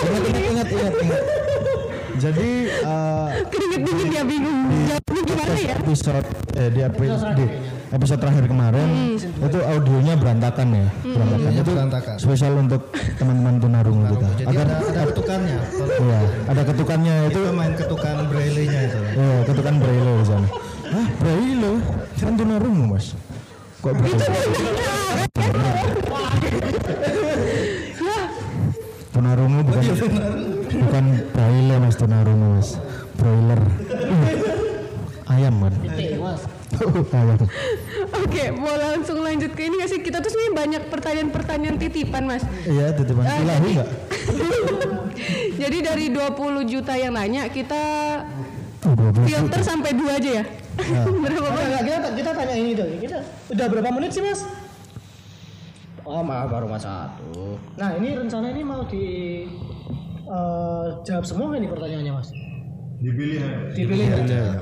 Ingat 0.03 0.23
ingat 0.23 0.37
ingat 0.39 0.67
ingat 0.69 0.93
ingat. 0.97 1.21
Jadi 2.13 2.49
eh, 2.69 3.27
Keringet 3.45 3.81
dingin 3.83 4.07
dia 4.07 4.23
bingung. 4.23 4.59
Jawabnya 4.85 5.21
gimana 5.25 5.53
ya? 5.55 5.75
episode 5.75 6.25
eh, 6.53 6.69
di, 6.69 6.79
epi- 6.79 7.09
di 7.33 7.45
episode 7.91 8.19
terakhir 8.19 8.45
kemarin 8.45 8.87
itu 9.17 9.59
audionya 9.59 10.13
berantakan 10.15 10.67
ya 10.71 10.87
berantakan 11.03 11.33
Audionya 11.35 11.61
itu 11.61 11.71
berantakan. 11.71 12.15
spesial 12.17 12.53
untuk 12.55 12.81
teman-teman 13.13 13.53
tunarungu 13.59 14.03
kita 14.07 14.27
Jadi 14.33 14.45
agar 14.47 14.65
ada 14.65 14.77
ada 14.83 15.01
ketukannya. 15.07 15.57
iya 15.99 16.19
ada 16.47 16.61
ketukannya 16.63 17.15
itu 17.23 17.39
Itu 17.39 17.51
main 17.51 17.73
ketukan 17.75 18.15
braille-nya 18.27 18.79
itu. 18.83 18.99
iya 19.13 19.35
ketukan 19.43 19.73
braille 19.77 20.11
di 20.11 20.25
sana 20.25 20.47
ah 20.85 21.07
braille 21.15 21.73
kan 22.15 22.33
tunarungu 22.33 22.83
mas 22.87 23.05
kok 23.83 23.93
braille 23.99 24.23
tunarungu 29.13 29.59
bukan 29.67 29.83
bukan 30.71 31.05
braille 31.35 31.75
mas 31.77 31.95
tunarungu 31.99 32.47
mas. 32.57 32.69
Broiler. 33.13 33.61
Ayam 35.29 35.55
kan 35.61 35.73
ayam. 37.13 37.37
Oke, 38.23 38.49
mau 38.49 38.73
langsung 38.73 39.21
lanjut 39.21 39.53
ke 39.53 39.69
ini 39.69 39.77
nggak 39.77 39.91
sih? 39.93 39.99
Kita 40.01 40.19
tuh 40.19 40.33
sebenarnya 40.33 40.55
banyak 40.57 40.83
pertanyaan-pertanyaan 40.89 41.77
titipan, 41.77 42.25
Mas. 42.25 42.41
iya 42.65 42.89
titipan. 42.97 43.23
Ah, 43.23 43.37
ilahi 43.37 43.59
jadi- 43.61 43.73
nggak? 43.77 43.89
Jadi 45.61 45.77
dari 45.85 46.05
20 46.09 46.65
juta 46.65 46.97
yang 46.97 47.13
nanya, 47.13 47.45
kita 47.53 47.83
Oh, 48.25 48.52
filter 49.23 49.61
sampai 49.61 49.91
dua 49.95 50.19
aja 50.19 50.29
ya? 50.39 50.43
Berapa 51.23 51.29
Enggak, 51.29 51.51
banyak? 51.53 51.79
enggak, 51.79 51.83
kita 51.85 52.09
kita 52.19 52.29
tanya 52.33 52.55
ini 52.57 52.71
dong. 52.73 52.89
Kita 52.99 53.17
udah 53.49 53.65
berapa 53.69 53.89
menit 53.93 54.11
sih 54.11 54.21
mas? 54.21 54.41
Oh 56.03 56.19
maaf 56.19 56.51
baru 56.51 56.67
mas 56.67 56.83
satu. 56.83 57.55
Nah 57.79 57.95
ini 57.95 58.11
rencana 58.11 58.51
ini 58.51 58.61
mau 58.61 58.83
di 58.83 59.05
eh, 60.23 60.85
jawab 61.01 61.23
semua 61.23 61.47
nggak 61.49 61.61
nih 61.61 61.71
pertanyaannya 61.71 62.13
mas? 62.13 62.29
dipilih 63.03 63.35
ya 63.35 63.51
Dipilih 63.75 64.05
ya? 64.07 64.55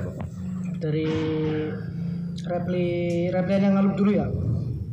Dari 0.82 1.06
repli 2.42 2.86
replian 3.30 3.62
yang 3.62 3.74
ngalup 3.78 3.94
dulu 3.94 4.10
ya. 4.10 4.26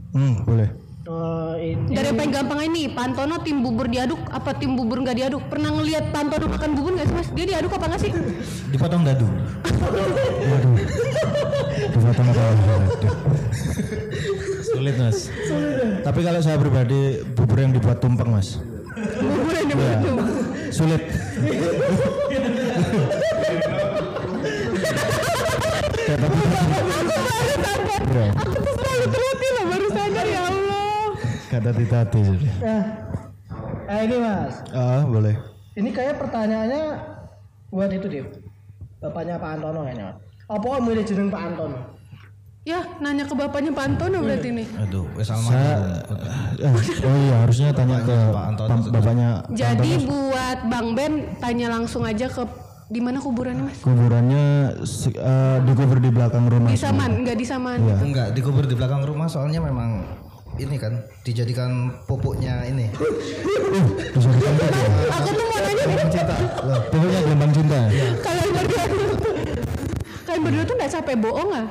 hmm 0.09 0.34
boleh 0.45 0.69
Eh, 1.10 1.74
ini 1.74 1.89
Dari 1.97 2.14
yang 2.14 2.18
paling 2.22 2.34
gampang 2.38 2.60
ini, 2.70 2.86
Pantono 2.93 3.41
tim 3.41 3.66
bubur 3.66 3.89
diaduk 3.89 4.22
apa 4.30 4.53
tim 4.53 4.78
bubur 4.78 5.01
nggak 5.01 5.18
diaduk? 5.18 5.41
Pernah 5.49 5.74
ngelihat 5.74 6.14
Pantono 6.14 6.45
makan 6.45 6.78
bubur 6.78 6.93
nggak 6.93 7.10
sih 7.10 7.16
mas? 7.18 7.30
Dia 7.34 7.45
diaduk 7.49 7.74
apa 7.74 7.86
nggak 7.89 8.01
sih? 8.05 8.12
Dipotong 8.70 9.01
dadu. 9.01 9.26
waduh 10.49 10.76
dipotong 11.89 12.30
kalau 12.30 12.53
sulit 14.62 14.95
mas 14.99 15.18
tapi 16.05 16.20
kalau 16.22 16.39
saya 16.43 16.57
pribadi 16.60 17.24
bubur 17.34 17.57
yang 17.57 17.72
dibuat 17.74 17.97
tumpeng 18.03 18.30
mas 18.30 18.60
Bubur 19.20 19.53
yang 19.55 19.70
diaduk. 19.72 20.18
sulit 20.70 21.01
Bro, 28.10 28.26
Aku 28.41 28.57
tuh 28.57 28.74
selalu 28.74 29.05
terhati 29.14 29.45
loh 29.45 29.49
baru 29.49 29.49
sadar 29.49 29.49
ya 29.49 29.49
Allah. 29.49 29.49
Kata 31.50 31.70
titati 31.72 32.20
sudah 32.22 32.54
Nah, 32.60 32.84
eh, 33.89 34.00
ini 34.06 34.16
mas. 34.18 34.54
ah 34.70 35.02
boleh 35.04 35.36
Ini 35.72 35.89
kayak 35.89 36.16
pertanyaannya 36.18 36.84
buat 37.70 37.89
itu 37.89 38.06
deh. 38.06 38.26
Bapaknya 39.00 39.36
Pak 39.36 39.50
Antono 39.56 39.80
kayaknya. 39.82 40.12
Apa 40.45 40.78
milih 40.78 41.02
jeneng 41.02 41.28
Pak 41.28 41.41
Antono? 41.45 41.78
Ya, 42.62 42.84
nanya 43.00 43.24
ke 43.24 43.32
bapaknya 43.32 43.72
Pak 43.72 43.86
Antono 43.88 44.20
berarti 44.20 44.52
nih. 44.52 44.68
Aduh, 44.78 45.08
wes 45.16 45.26
saya 45.26 46.04
eh, 46.60 46.74
oh 47.00 47.16
iya 47.18 47.36
harusnya 47.39 47.72
tanya 47.72 48.04
ke 48.04 48.12
Pak 48.12 48.45
Antono 48.45 48.76
bapaknya 48.91 49.30
Jadi 49.50 50.04
buat 50.04 50.60
Bang 50.68 50.88
Ben 50.93 51.14
tanya 51.38 51.72
langsung 51.72 52.04
aja 52.04 52.28
ke 52.28 52.43
di 52.89 53.00
mana 53.00 53.18
kuburannya 53.18 53.64
Mas? 53.64 53.80
kuburannya 53.80 54.45
si- 54.84 55.14
eh, 55.14 55.58
dikubur 55.64 55.97
di 55.97 56.10
belakang 56.10 56.43
rumah 56.43 56.68
Di 56.68 56.78
Saman, 56.78 57.12
enggak 57.16 57.38
di 57.38 57.45
Saman. 57.45 57.78
Enggak, 57.80 58.34
dikubur 58.34 58.66
di 58.66 58.74
belakang 58.74 59.02
rumah 59.02 59.30
soalnya 59.30 59.62
memang 59.62 60.04
ini 60.60 60.76
kan 60.76 60.93
dijadikan 61.24 61.95
pupuknya 62.05 62.68
ini. 62.68 62.91
bisa 64.10 64.30
ditempel 64.34 64.68
ya 64.70 64.89
Aku 65.14 65.30
tuh 65.32 65.45
mau 65.45 65.60
nanya 65.62 65.84
pokoknya 66.89 67.20
gelombang 67.22 67.51
cinta 67.53 67.82
kalau 68.20 68.41
yang 68.41 68.53
baru 68.57 68.97
Kalian 70.30 70.45
berdua 70.45 70.62
tuh 70.62 70.76
nggak 70.78 70.91
capek 70.93 71.16
bohong 71.26 71.49
ah? 71.57 71.66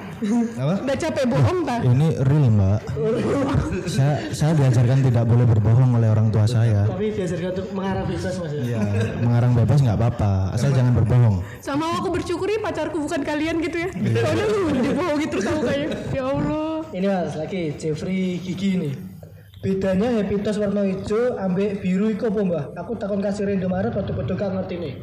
Apa? 0.59 0.75
Nggak 0.83 0.99
capek 0.99 1.25
bohong 1.31 1.59
tak? 1.63 1.81
Ini 1.87 2.09
real 2.27 2.45
mbak. 2.51 2.81
saya 3.87 4.15
saya 4.35 4.53
diajarkan 4.59 4.99
tidak 5.07 5.25
boleh 5.31 5.47
berbohong 5.47 5.91
oleh 5.95 6.11
orang 6.11 6.35
tua 6.35 6.43
saya. 6.43 6.83
Tapi 6.91 7.15
diajarkan 7.15 7.55
untuk 7.55 7.69
mengarang 7.71 8.05
bisnis 8.11 8.35
mas 8.43 8.53
ya. 8.59 8.63
Ya, 8.67 8.83
mengarang 9.23 9.55
bebas 9.55 9.79
nggak 9.79 9.95
apa-apa, 9.95 10.59
asal 10.59 10.75
jangan 10.75 10.91
berbohong. 10.91 11.39
Sama 11.63 12.03
aku 12.03 12.11
bersyukur 12.11 12.51
ya 12.51 12.59
pacarku 12.59 12.99
bukan 12.99 13.23
kalian 13.23 13.63
gitu 13.63 13.79
ya. 13.79 13.89
Soalnya 13.95 14.45
lu 14.51 14.61
dibohongi 14.75 15.27
terus 15.31 15.47
aku 15.47 15.63
kayak 15.63 15.87
ya 16.11 16.23
Allah. 16.27 16.68
Ini 16.89 17.05
mas 17.05 17.37
lagi 17.37 17.77
Jeffrey 17.77 18.41
Gigi 18.41 18.81
nih. 18.81 18.97
Bedanya 19.61 20.09
Happy 20.17 20.41
Toast 20.41 20.57
warna 20.63 20.87
hijau 20.87 21.35
ambek 21.37 21.85
biru 21.85 22.09
iku 22.09 22.33
apa 22.33 22.41
mbah? 22.41 22.65
Aku 22.81 22.97
takon 22.97 23.21
kasih 23.21 23.45
Indomaret 23.51 23.93
padha-padha 23.93 24.33
gak 24.39 24.51
ngerti 24.57 24.75
nih. 24.81 24.95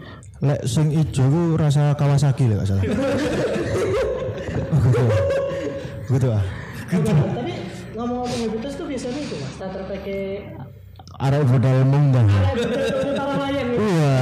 Lek 0.42 0.66
sing 0.66 0.90
ijo 0.90 1.22
ku 1.28 1.54
rasa 1.60 1.94
Kawasaki 1.94 2.50
lek 2.50 2.64
gak 2.64 2.68
salah. 2.74 2.84
Gitu. 2.88 2.98
Gitu 6.10 6.28
ah. 6.34 6.42
Tapi 6.90 7.54
ngomong-ngomong 7.94 8.40
Happy 8.50 8.58
Toast 8.64 8.82
tuh 8.82 8.88
biasanya 8.90 9.22
itu 9.22 9.36
mas, 9.38 9.54
starter 9.54 9.86
pakai 9.86 10.42
Arek 11.16 11.48
budal 11.48 11.88
munggah. 11.88 12.28
para 13.16 13.36
layang. 13.40 13.72
Iya. 13.72 14.16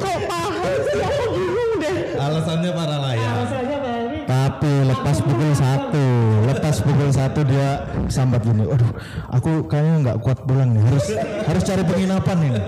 Kok 0.00 0.18
paham 0.24 0.72
sih? 0.86 1.00
Aku 1.04 1.24
bingung 1.36 1.72
deh. 1.82 1.96
Alasannya 2.16 2.70
para 2.72 2.96
lepas 4.88 5.16
pukul 5.20 5.52
satu, 5.52 6.06
lepas 6.48 6.76
pukul 6.80 7.10
satu 7.12 7.40
dia 7.44 7.68
sambat 8.08 8.40
gini. 8.42 8.64
Waduh, 8.64 8.92
aku 9.28 9.68
kayaknya 9.68 9.94
nggak 10.08 10.18
kuat 10.24 10.38
pulang 10.48 10.72
nih. 10.72 10.82
Harus 10.88 11.06
harus 11.44 11.62
cari 11.62 11.82
penginapan 11.84 12.36
ini. 12.48 12.60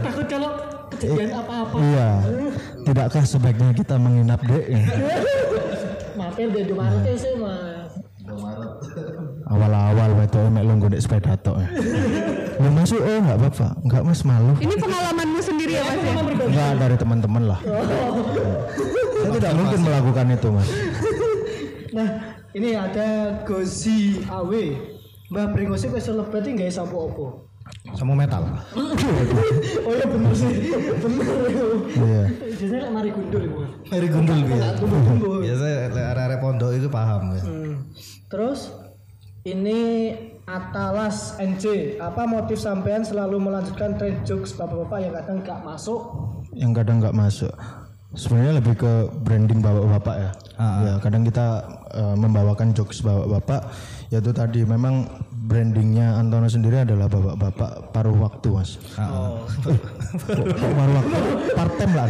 takut 0.00 0.26
kalau 0.26 0.50
kejadian 0.96 1.30
apa-apa. 1.36 1.76
Iya. 1.76 2.08
Tidakkah 2.86 3.24
sebaiknya 3.26 3.70
kita 3.76 3.94
menginap 4.00 4.40
dek? 4.46 4.64
Mampir 6.16 6.48
di 6.48 6.58
Indomaret 6.64 7.16
sih 7.20 7.34
mas. 7.36 7.92
Awal-awal 9.46 10.10
waktu 10.18 10.38
emek 10.50 10.62
lu 10.66 10.72
nggodek 10.82 10.98
sepeda 10.98 11.38
tok. 11.38 11.62
ya. 11.62 11.68
Lu 12.58 12.68
masuk 12.72 12.98
oh 12.98 13.18
nggak 13.22 13.38
apa-apa, 13.38 13.68
nggak 13.86 14.02
mas 14.02 14.20
malu. 14.26 14.52
Ini 14.58 14.74
pengalamanmu 14.74 15.40
sendiri 15.44 15.72
ya 15.78 15.82
mas 15.86 15.98
ya? 16.02 16.12
Enggak 16.24 16.70
dari 16.82 16.96
teman-teman 16.98 17.42
lah. 17.54 17.60
Saya 17.62 19.30
tidak 19.38 19.52
mungkin 19.54 19.80
melakukan 19.86 20.26
itu 20.34 20.48
mas. 20.50 20.68
Nah 21.96 22.08
ini 22.52 22.76
ada 22.76 23.40
Gozi 23.48 24.20
AW. 24.28 24.52
Mbak 25.26 25.46
Bringosi 25.56 25.90
wis 25.90 26.06
lebat 26.12 26.44
nggak 26.44 26.70
sampo 26.70 27.10
opo. 27.10 27.26
Sama 27.96 28.14
metal. 28.14 28.44
Oh 29.86 29.92
iya 29.94 30.06
bener 30.06 30.34
sih, 30.34 30.50
bener. 31.02 31.26
Iya. 31.94 32.22
Biasanya 32.42 32.78
kayak 32.82 32.92
mari 32.94 33.10
gundul 33.14 33.44
mas. 33.46 33.70
Mari 33.90 34.06
gundul 34.10 34.38
biasa. 34.42 34.82
Gundul. 34.82 35.38
Biasa 35.42 35.66
area-area 35.90 36.38
pondok 36.42 36.70
itu 36.74 36.88
paham 36.90 37.34
ya. 37.34 37.42
Hmm. 37.42 37.74
Terus 38.26 38.74
ini 39.46 40.10
Atalas 40.46 41.34
NJ, 41.42 41.98
apa 41.98 42.22
motif 42.22 42.62
sampean 42.62 43.02
selalu 43.02 43.42
melanjutkan 43.42 43.98
tren 43.98 44.22
jokes 44.22 44.54
bapak-bapak 44.54 45.02
yang 45.02 45.14
kadang 45.18 45.38
gak 45.42 45.60
masuk? 45.66 46.00
Yang 46.54 46.72
kadang 46.82 46.96
nggak 47.02 47.18
masuk. 47.18 47.50
Sebenarnya 48.16 48.52
lebih 48.58 48.74
ke 48.80 48.92
branding 49.22 49.60
bapak-bapak 49.60 50.16
ya. 50.16 50.30
Ya 50.56 50.92
kadang 51.04 51.22
kita 51.22 51.68
eh, 51.92 52.16
membawakan 52.16 52.72
jokes 52.72 53.04
bapak-bapak. 53.04 53.68
Yaitu 54.08 54.30
tadi 54.32 54.64
memang 54.64 55.04
brandingnya 55.46 56.18
Antono 56.18 56.50
sendiri 56.50 56.82
adalah 56.82 57.06
bapak-bapak 57.06 57.94
paruh 57.94 58.16
waktu 58.18 58.48
mas. 58.50 58.80
Oh. 58.98 59.46
Kok 60.26 60.46
kok 60.48 60.72
paruh 60.74 60.94
waktu? 60.98 61.18
Partem 61.54 61.90
lah. 61.94 62.08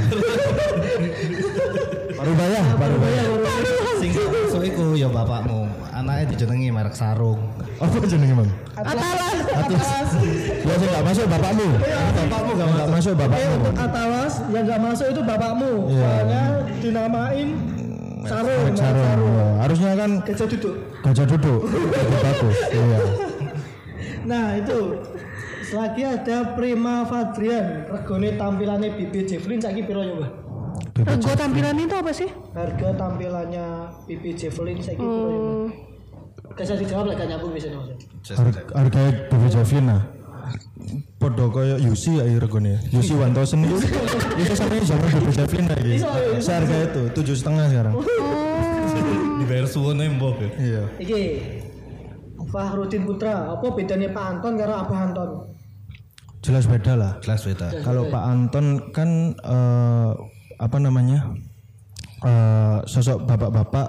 paruh 2.17 2.35
bayar, 2.37 2.65
paruh 2.81 2.99
bayar. 3.01 3.25
Sing 4.01 4.13
so 4.49 4.59
iku 4.65 4.97
ya 4.97 5.09
bapakmu. 5.13 5.56
Anaknya 6.07 6.27
dijenengi 6.31 6.71
merek 6.71 6.95
sarung. 6.95 7.43
Apa 7.83 8.07
jenenge 8.07 8.35
bang? 8.39 8.51
Atalas. 8.79 9.35
Atas. 9.59 10.09
Ya 10.63 10.75
nggak 10.79 11.03
masuk 11.03 11.25
bapakmu. 11.27 11.69
Bapakmu 12.15 12.51
nggak 12.55 12.89
masuk 12.89 13.13
Eh 13.13 13.19
bapakmu. 13.19 13.55
untuk 13.59 13.75
Atalas 13.75 14.33
yang 14.47 14.63
gak 14.65 14.81
masuk 14.81 15.07
itu 15.11 15.21
bapakmu, 15.21 15.73
Iya. 15.91 15.99
soalnya 15.99 16.43
dinamain 16.79 17.49
sarung, 18.23 18.63
Merek 18.63 18.77
sarung. 18.79 19.35
Ya, 19.35 19.49
Harusnya 19.59 19.91
kan 19.99 20.11
Gajah 20.23 20.47
duduk. 20.47 20.75
gajah 21.03 21.27
duduk. 21.27 21.61
Bagus. 22.23 22.59
Iya. 22.71 22.99
Nah 24.25 24.47
itu 24.55 24.79
Selagi 25.67 26.07
ada 26.07 26.55
Prima 26.55 27.03
Fadrian, 27.03 27.91
regone 27.91 28.39
tampilannya 28.39 28.95
Bibi 28.95 29.27
Jefflin 29.27 29.59
saiki 29.59 29.83
piro 29.83 29.99
ya, 29.99 30.15
Mbak? 30.15 30.33
Rego 31.03 31.33
tampilan 31.35 31.75
itu 31.75 31.91
apa 31.91 32.13
sih? 32.15 32.31
Harga 32.55 32.95
tampilannya 32.95 33.67
Bibi 34.07 34.31
Jefflin 34.33 34.79
saiki 34.79 35.03
piro 35.03 35.27
ya, 35.27 35.43
Usah 36.57 36.77
dijawab 36.77 37.05
lah, 37.13 37.15
gak 37.21 37.29
nyambung 37.29 37.53
bisa 37.53 37.69
Mas. 37.69 37.89
Har- 38.33 38.65
Harga 38.73 39.03
Bibi 39.29 39.49
Javina. 39.53 39.99
Podo 41.21 41.51
kaya 41.51 41.77
Yusi 41.77 42.17
ya 42.17 42.25
regone. 42.39 42.81
Yusi 42.89 43.13
Wantosen 43.13 43.67
itu. 43.67 43.77
Itu 44.41 44.53
sampai 44.57 44.81
zaman 44.81 45.09
Bibi 45.21 45.33
Javina 45.37 45.75
iki. 45.77 45.97
Seharga 46.41 46.77
itu 46.89 47.03
tujuh 47.13 47.37
setengah 47.37 47.67
sekarang. 47.69 47.95
Dibayar 49.43 49.67
suwon 49.69 50.01
nembok 50.01 50.41
ya. 50.41 50.49
Iya. 50.57 50.83
Iki 50.97 51.21
Fahrudin 52.49 53.05
Putra, 53.05 53.53
apa 53.53 53.67
bedanya 53.75 54.09
Pak 54.15 54.25
Anton 54.39 54.53
karo 54.57 54.73
Abah 54.81 55.01
Anton? 55.11 55.31
Jelas 56.41 56.65
beda 56.71 56.95
lah. 56.95 57.13
Kelas 57.21 57.43
beta. 57.43 57.69
Kalau 57.83 58.07
Pak 58.09 58.23
Anton 58.23 58.67
kan 58.95 59.35
eh, 59.35 60.11
apa 60.57 60.77
namanya 60.79 61.37
eh, 62.23 62.79
sosok 62.87 63.27
bapak-bapak 63.27 63.89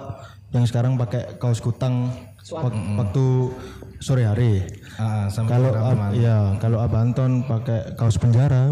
yang 0.52 0.64
sekarang 0.66 0.98
pakai 0.98 1.38
kaos 1.38 1.62
kutang 1.62 2.10
wak- 2.52 2.72
waktu 2.96 3.24
sore 3.98 4.24
hari. 4.24 4.62
Ah, 4.98 5.26
Kalau 5.30 5.70
ab, 5.70 6.14
ya 6.14 6.54
kalau 6.58 6.78
Abah 6.80 7.02
Anton 7.02 7.44
pakai 7.44 7.94
kaos 7.94 8.18
penjara. 8.18 8.70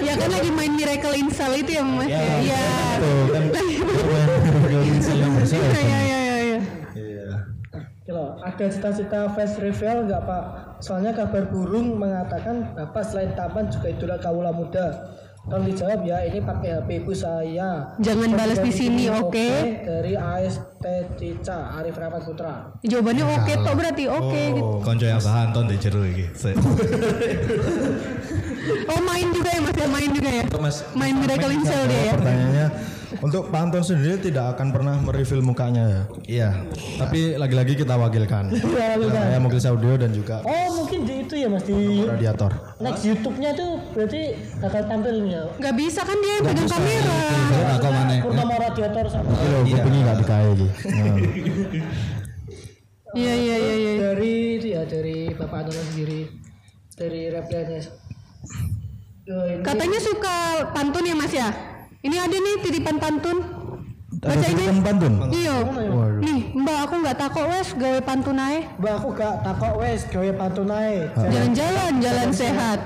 Ya 0.00 0.14
kan 0.14 0.30
lagi 0.30 0.50
main 0.50 0.72
Miracle 0.74 1.16
in 1.16 1.28
Cell 1.28 1.54
itu 1.56 1.70
ya 1.74 1.84
mas 1.84 2.08
ya? 2.08 2.20
Iya. 2.40 2.64
Kan 3.32 3.44
yang 5.14 5.32
bersih. 5.34 5.58
Iya 5.58 5.74
iya 5.74 5.98
iya 6.00 6.36
iya. 6.38 6.60
Iya. 6.94 7.26
Kalau 8.04 8.36
ada 8.36 8.64
cita-cita 8.68 9.32
fast 9.32 9.56
reveal 9.58 10.04
nggak 10.04 10.22
Pak? 10.22 10.44
Soalnya 10.80 11.16
kabar 11.16 11.48
burung 11.48 11.96
mengatakan 11.96 12.76
Bapak 12.76 13.00
selain 13.02 13.32
tampan 13.32 13.68
juga 13.68 13.88
idola 13.88 14.16
kaula 14.18 14.52
muda. 14.52 15.16
Tolong 15.44 15.68
dijawab 15.68 16.00
ya, 16.08 16.24
ini 16.24 16.40
pakai 16.40 16.80
HP 16.80 16.88
ibu 17.04 17.12
saya. 17.12 17.92
Jangan 18.00 18.32
balas 18.32 18.64
di 18.64 18.72
sini, 18.72 19.12
oke? 19.12 19.48
Dari 19.84 20.16
AST 20.16 20.84
Cica, 21.20 21.76
Arif 21.76 22.00
Rahmat 22.00 22.24
Putra. 22.24 22.72
Jawabannya 22.80 23.24
oke 23.28 23.52
toh 23.52 23.74
berarti 23.76 24.04
oke 24.08 24.42
gitu. 24.56 24.72
Konco 24.80 25.04
yang 25.04 25.20
bahan 25.20 25.52
ton 25.52 25.68
di 25.68 25.76
jero 25.76 26.00
iki. 26.04 26.24
Oh 28.64 29.00
main 29.04 29.28
juga 29.28 29.52
ya 29.52 29.60
mas 29.60 29.76
ya 29.76 29.88
main 29.92 30.08
juga 30.08 30.30
ya. 30.32 30.42
Mas, 30.56 30.76
Main 30.96 31.20
Miracle 31.20 31.52
in 31.52 31.62
Cell 31.68 31.84
dia 31.84 32.00
ya. 32.00 32.12
Pertanyaannya 32.16 32.66
untuk 33.20 33.52
Pak 33.52 33.60
Anton 33.60 33.84
sendiri 33.84 34.18
tidak 34.18 34.56
akan 34.56 34.72
pernah 34.74 34.96
mereveal 34.98 35.42
mukanya 35.44 35.84
ya. 35.86 36.02
Iya. 36.24 36.48
Tapi 36.98 37.36
lagi-lagi 37.38 37.78
kita 37.78 37.94
wakilkan. 37.94 38.50
Saya 39.14 39.38
Mugil 39.38 39.60
Saudio 39.62 39.94
dan 39.94 40.10
juga 40.10 40.42
Oh 40.42 40.82
mungkin 40.82 41.06
di 41.06 41.22
itu 41.22 41.34
ya 41.38 41.48
mas 41.50 41.64
di 41.66 42.02
radiator. 42.04 42.50
next 42.82 43.02
YouTube-nya 43.06 43.50
tuh 43.54 43.78
berarti 43.92 44.34
bakal 44.58 44.82
tampilnya. 44.88 45.42
Gak 45.60 45.74
bisa 45.76 46.00
kan 46.02 46.16
dia 46.18 46.32
yang 46.40 46.44
pegang 46.46 46.70
kamera. 46.70 47.18
Tak 47.54 47.78
kau 47.78 47.92
mana. 47.92 48.14
Purnomo 48.24 48.54
Radiator 48.58 49.04
sama 49.10 49.28
Iki 49.34 49.46
lho 49.46 49.58
kupingi 49.68 50.00
gak 50.02 50.16
dikae 50.22 50.48
iki. 50.54 50.68
Nah. 50.90 51.16
Iya 53.14 53.30
iya 53.30 53.56
iya 53.62 53.74
iya. 53.78 53.92
dari 54.10 54.58
itu 54.58 54.74
ya 54.74 54.82
dari 54.90 55.30
Bapak 55.30 55.62
Anton 55.62 55.86
sendiri 55.86 56.26
dari 56.98 57.30
reply-nya. 57.30 57.78
Ini 59.24 59.62
Katanya 59.62 60.02
suka 60.02 60.66
pantun 60.74 61.06
ya 61.06 61.14
mas 61.14 61.30
ya. 61.30 61.73
Ini 62.04 62.16
ada 62.20 62.36
nih 62.36 62.54
titipan 62.60 62.96
pantun. 63.00 63.38
Ada 64.20 64.28
Baca 64.28 64.46
ini. 64.46 64.52
titipan 64.52 64.78
pantun. 64.84 65.12
Iya. 65.32 65.56
Nih 66.20 66.40
mbak 66.52 66.78
aku 66.84 66.94
nggak 67.00 67.16
takut 67.16 67.44
wes 67.48 67.68
gawe 67.72 68.00
pantun 68.04 68.36
ae. 68.36 68.58
Mbak 68.76 68.92
aku 69.00 69.08
gak 69.16 69.34
takok 69.40 69.72
wes 69.80 70.00
gawe 70.12 70.30
pantun 70.36 70.68
ae. 70.68 71.08
Jalan-jalan 71.16 71.92
jalan 71.98 72.28
sehat. 72.28 72.80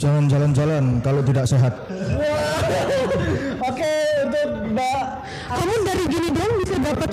Jangan 0.00 0.24
jalan-jalan 0.32 0.84
kalau 1.04 1.20
tidak 1.20 1.44
sehat. 1.44 1.72
Oke 3.68 3.92
untuk 4.24 4.48
Mbak 4.72 5.02
Kamu 5.50 5.74
dari 5.84 6.04
gini 6.08 6.28
doang 6.32 6.54
bisa 6.56 6.76
dapat 6.80 7.10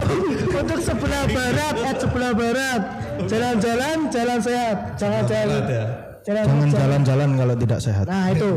untuk 0.47 0.79
sebelah 0.79 1.23
barat 1.27 1.75
at 1.83 1.95
sebelah 1.99 2.31
barat 2.31 2.81
jalan-jalan 3.27 3.97
jalan 4.07 4.39
sehat 4.39 4.77
jangan 4.95 5.23
jalan 5.27 5.63
ya. 5.67 5.85
jalan 6.23 6.43
Jangan 6.47 6.69
jalan-jalan 6.71 7.29
kalau 7.35 7.55
tidak 7.55 7.79
sehat. 7.81 8.05
nah 8.07 8.25
itu 8.31 8.49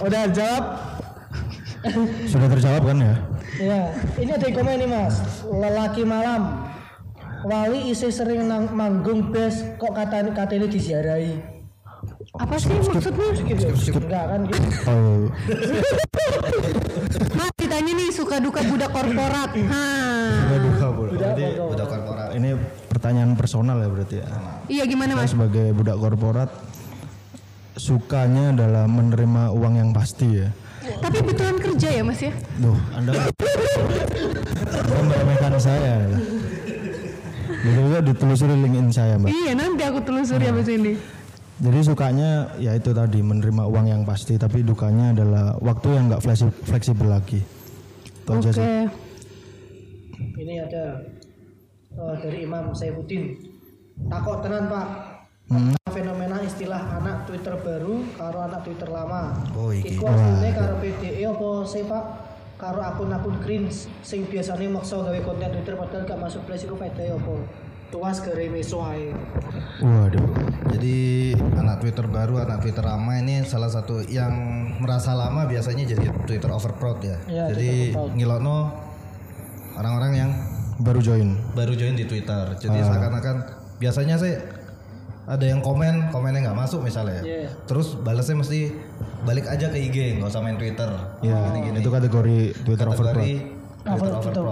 udah 0.00 0.24
jawab 0.34 0.64
Sudah 2.26 2.48
terjawab 2.48 2.82
kan 2.86 2.98
ya? 2.98 3.14
ya 3.52 3.80
ini 4.16 4.30
ada 4.32 4.48
yang 4.48 4.56
komen 4.56 4.80
nih 4.80 4.88
mas 4.88 5.14
lelaki 5.44 6.02
malam 6.02 6.64
Wali 7.42 7.90
isi 7.90 8.08
sering 8.08 8.46
nang 8.46 8.70
manggung 8.70 9.28
bes 9.28 9.60
kok 9.76 9.92
kata 9.92 10.30
kata 10.30 10.52
ini 10.54 10.70
disiarai 10.70 11.42
Apa 12.32 12.56
sih 12.56 12.72
maksudnya? 12.72 13.28
Enggak 13.92 14.24
kan 14.24 14.40
gitu. 14.48 14.62
Oh, 14.88 15.28
Mas 17.36 17.52
ditanya 17.60 17.92
nih 17.92 18.08
suka 18.08 18.40
duka 18.40 18.64
budak 18.64 18.88
korporat. 18.88 19.52
Hah. 19.52 20.48
Jadi 21.12 21.46
Udah 21.60 21.86
korporat. 21.86 22.28
ini 22.32 22.56
pertanyaan 22.88 23.36
personal 23.36 23.76
ya 23.78 23.88
berarti 23.92 24.16
ya. 24.24 24.26
Iya 24.66 24.84
gimana 24.88 25.12
Saya 25.12 25.20
mas? 25.22 25.30
sebagai 25.36 25.66
budak 25.76 25.98
korporat 26.00 26.50
sukanya 27.76 28.56
adalah 28.56 28.88
menerima 28.88 29.52
uang 29.52 29.74
yang 29.76 29.90
pasti 29.92 30.40
ya. 30.40 30.48
Tapi 30.82 31.18
betulan 31.22 31.61
kerja 31.82 31.98
ya 31.98 32.06
mas 32.06 32.22
ya? 32.22 32.30
Duh, 32.62 32.78
Anda 32.94 33.10
Anda 34.70 35.02
meremehkan 35.02 35.58
saya. 35.58 36.14
Juga 37.58 37.98
ditelusuri 38.06 38.54
LinkedIn 38.54 38.94
saya, 38.94 39.18
Mbak. 39.18 39.34
Iya 39.34 39.52
nanti 39.58 39.82
aku 39.82 39.98
telusuri 40.06 40.46
abis 40.46 40.70
ini. 40.70 40.94
Jadi 41.58 41.78
sukanya 41.82 42.54
ya 42.62 42.78
itu 42.78 42.94
tadi 42.94 43.18
menerima 43.18 43.66
uang 43.66 43.90
yang 43.90 44.06
pasti, 44.06 44.38
tapi 44.38 44.62
dukanya 44.62 45.10
adalah 45.10 45.58
waktu 45.58 45.90
yang 45.90 46.06
nggak 46.06 46.22
flexi- 46.22 46.54
fleksibel 46.62 47.10
lagi. 47.10 47.42
Aja 48.30 48.38
Oke. 48.38 48.54
sih. 48.54 48.62
Ini 50.38 50.54
ada 50.62 51.02
eh, 51.98 52.14
dari 52.22 52.46
Imam 52.46 52.70
Saifuddin. 52.70 53.42
Takok 54.06 54.38
tenan 54.46 54.70
Pak. 54.70 54.86
Hmm. 55.50 55.81
Istilah 56.72 57.04
anak 57.04 57.28
Twitter 57.28 57.52
baru 57.60 58.00
karo 58.16 58.38
anak 58.48 58.64
Twitter 58.64 58.88
lama. 58.88 59.36
Oh, 59.52 59.68
iki. 59.68 59.92
Iku 59.92 60.08
asline 60.08 60.56
karo 60.56 60.80
PDE 60.80 61.20
apa 61.28 61.48
sih 61.68 61.84
Pak? 61.84 62.04
Karo 62.56 62.80
akun-akun 62.80 63.44
cringe 63.44 63.92
sing 64.00 64.24
biasanya 64.24 64.72
maksa 64.72 64.96
gawe 65.04 65.20
konten 65.20 65.52
Twitter 65.52 65.76
padahal 65.76 66.08
gak 66.08 66.16
masuk 66.16 66.48
place 66.48 66.64
iku 66.64 66.72
faedahe 66.80 67.12
apa? 67.12 67.44
Tuas 67.92 68.24
gare 68.24 68.48
meso 68.48 68.80
ae. 68.88 69.12
Waduh. 69.84 70.24
Jadi 70.72 70.96
anak 71.60 71.84
Twitter 71.84 72.08
baru, 72.08 72.40
anak 72.40 72.64
Twitter 72.64 72.88
lama 72.88 73.20
ini 73.20 73.44
salah 73.44 73.68
satu 73.68 74.00
yang 74.08 74.32
merasa 74.80 75.12
lama 75.12 75.44
biasanya 75.44 75.84
jadi 75.84 76.08
Twitter 76.24 76.48
overproud 76.48 77.04
ya. 77.04 77.20
Iya, 77.28 77.44
jadi 77.52 77.92
ngilokno 78.16 78.72
orang-orang 79.76 80.12
yang 80.16 80.30
Baru 80.80 81.04
join. 81.04 81.36
baru 81.52 81.76
join 81.76 82.00
di 82.00 82.08
Twitter. 82.08 82.56
Jadi 82.56 82.80
seakan-akan 82.80 83.60
biasanya 83.76 84.16
sih 84.16 84.61
ada 85.22 85.44
yang 85.46 85.62
komen, 85.62 86.10
komennya 86.10 86.50
nggak 86.50 86.58
masuk 86.58 86.82
misalnya. 86.82 87.22
ya. 87.22 87.46
Iya. 87.46 87.50
Terus 87.70 87.94
balasnya 87.94 88.42
mesti 88.42 88.74
balik 89.22 89.46
aja 89.46 89.70
ke 89.70 89.78
IG, 89.78 90.18
nggak 90.18 90.28
usah 90.28 90.42
main 90.42 90.58
Twitter. 90.58 90.90
Ya, 91.22 91.38
itu 91.78 91.90
kategori 91.90 92.38
Twitter. 92.66 92.86
Kategori 92.90 93.32
Twitter. 93.82 94.44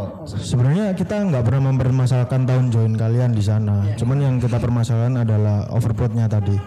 Sebenarnya 0.43 0.91
kita 0.99 1.23
nggak 1.23 1.43
pernah 1.47 1.71
mempermasalahkan 1.71 2.51
tahun 2.51 2.65
join 2.75 2.93
kalian 2.99 3.31
di 3.31 3.43
sana. 3.43 3.87
Cuman 3.95 4.19
yang 4.19 4.35
kita 4.43 4.59
permasalahkan 4.59 5.23
adalah 5.23 5.71
overproudnya 5.71 6.27
tadi. 6.27 6.59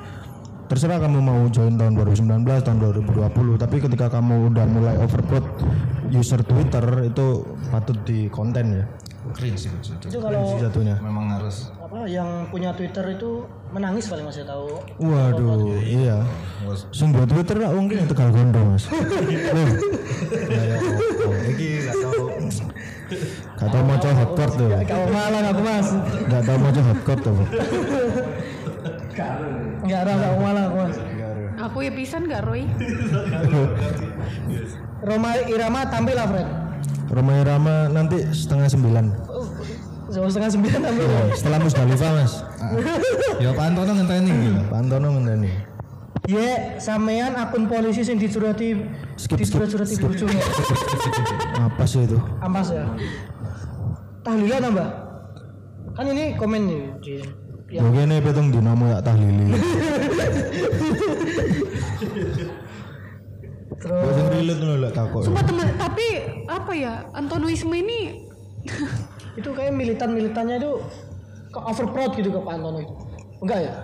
Terserah 0.64 0.96
kamu 1.04 1.20
mau 1.20 1.44
join 1.52 1.76
tahun 1.76 1.94
2019, 2.00 2.64
tahun 2.64 2.78
2020, 2.80 3.60
tapi 3.60 3.84
ketika 3.84 4.08
kamu 4.08 4.48
udah 4.50 4.66
mulai 4.66 4.96
overproud 4.96 5.44
user 6.08 6.40
Twitter 6.40 7.12
itu 7.12 7.44
patut 7.68 8.00
di 8.08 8.32
konten 8.32 8.82
ya. 8.82 8.84
Cringe 9.36 9.60
sih 9.60 9.70
itu. 9.70 10.08
Itu 10.08 10.24
kalau 10.24 10.56
jatuhnya. 10.56 11.04
Memang 11.04 11.36
harus 11.36 11.73
apa 11.94 12.10
yang 12.10 12.50
punya 12.50 12.74
Twitter 12.74 13.06
itu 13.14 13.46
menangis 13.70 14.10
paling 14.10 14.26
masih 14.26 14.42
tahu. 14.50 14.82
Waduh, 14.98 15.78
iya. 15.86 16.26
Sing 16.90 17.14
buat 17.14 17.30
Twitter 17.30 17.62
lah 17.62 17.70
mungkin 17.70 18.02
itu 18.02 18.10
Tegal 18.10 18.34
Gondo, 18.34 18.66
Mas. 18.66 18.90
Iki 21.54 21.70
nggak 21.86 21.94
tahu. 22.02 22.26
gak 23.62 23.70
tau 23.70 23.82
mau 23.86 23.94
coba 24.02 24.26
hotcore 24.26 24.54
tuh. 24.58 24.70
Kau 24.90 25.06
malah 25.14 25.54
aku 25.54 25.62
Mas. 25.62 25.88
Gak 26.34 26.42
tau 26.50 26.58
mau 26.58 26.74
coba 26.74 26.90
hotcore 26.98 27.22
tuh. 27.22 27.36
Enggak 29.86 30.00
ada 30.02 30.14
kau 30.18 30.38
malah 30.42 30.64
aku 30.66 30.76
Mas. 30.82 30.98
Aku 31.62 31.78
ya 31.86 31.94
pisan 31.94 32.26
gak 32.26 32.42
Roy? 32.42 32.66
Roma 35.06 35.30
Irama 35.46 35.86
tampil 35.94 36.18
lah 36.18 36.26
Fred. 36.26 36.50
Roma 37.14 37.38
Irama 37.38 37.86
nanti 37.94 38.18
setengah 38.34 38.66
sembilan. 38.66 39.06
Jam 40.14 40.30
setengah 40.30 40.52
sembilan 40.54 40.80
tampil. 40.86 41.10
Setelah 41.34 41.60
Musdalifah, 41.66 42.10
Mas. 42.14 42.34
Ya 43.44 43.50
Pak 43.50 43.66
Antono 43.74 43.92
ngenteni 43.98 44.30
gitu. 44.30 44.62
Pak 44.70 44.78
Antono 44.78 45.08
ngenteni. 45.18 45.52
Ye, 46.30 46.80
sampean 46.80 47.34
akun 47.36 47.68
polisi 47.68 48.06
yang 48.06 48.22
dicurati 48.22 48.78
Skip, 49.20 49.42
dicurat-curati 49.42 49.96
bojo. 50.00 50.26
Apa 51.60 51.84
sih 51.84 52.06
itu? 52.06 52.16
Ampas 52.40 52.72
ya. 52.72 52.86
Tahlilan 54.24 54.62
nambah. 54.70 54.88
Kan 55.98 56.06
ini 56.14 56.38
komen 56.38 56.62
nih 56.64 56.82
di 57.02 57.14
Ya 57.74 57.82
gini 57.90 58.22
petung 58.22 58.54
dinamo 58.54 58.86
ya 58.86 59.02
tahlili. 59.02 59.58
terus 63.82 64.14
Sing 64.14 64.28
relate 64.30 64.60
ngono 64.62 64.76
lek 64.78 64.92
takok. 64.94 65.22
Sumpah 65.26 65.44
temen, 65.44 65.68
tapi 65.76 66.08
apa 66.46 66.72
ya 66.78 66.94
Antonoisme 67.18 67.74
ini 67.74 68.30
itu 69.34 69.50
kayak 69.50 69.74
militan-militannya 69.74 70.58
itu 70.58 70.72
ke 71.50 71.60
overproud 71.60 72.12
gitu 72.14 72.30
ke 72.30 72.40
Pak 72.40 72.54
Antono 72.54 72.80
itu. 72.82 72.94
Enggak 73.42 73.60
ya? 73.62 73.76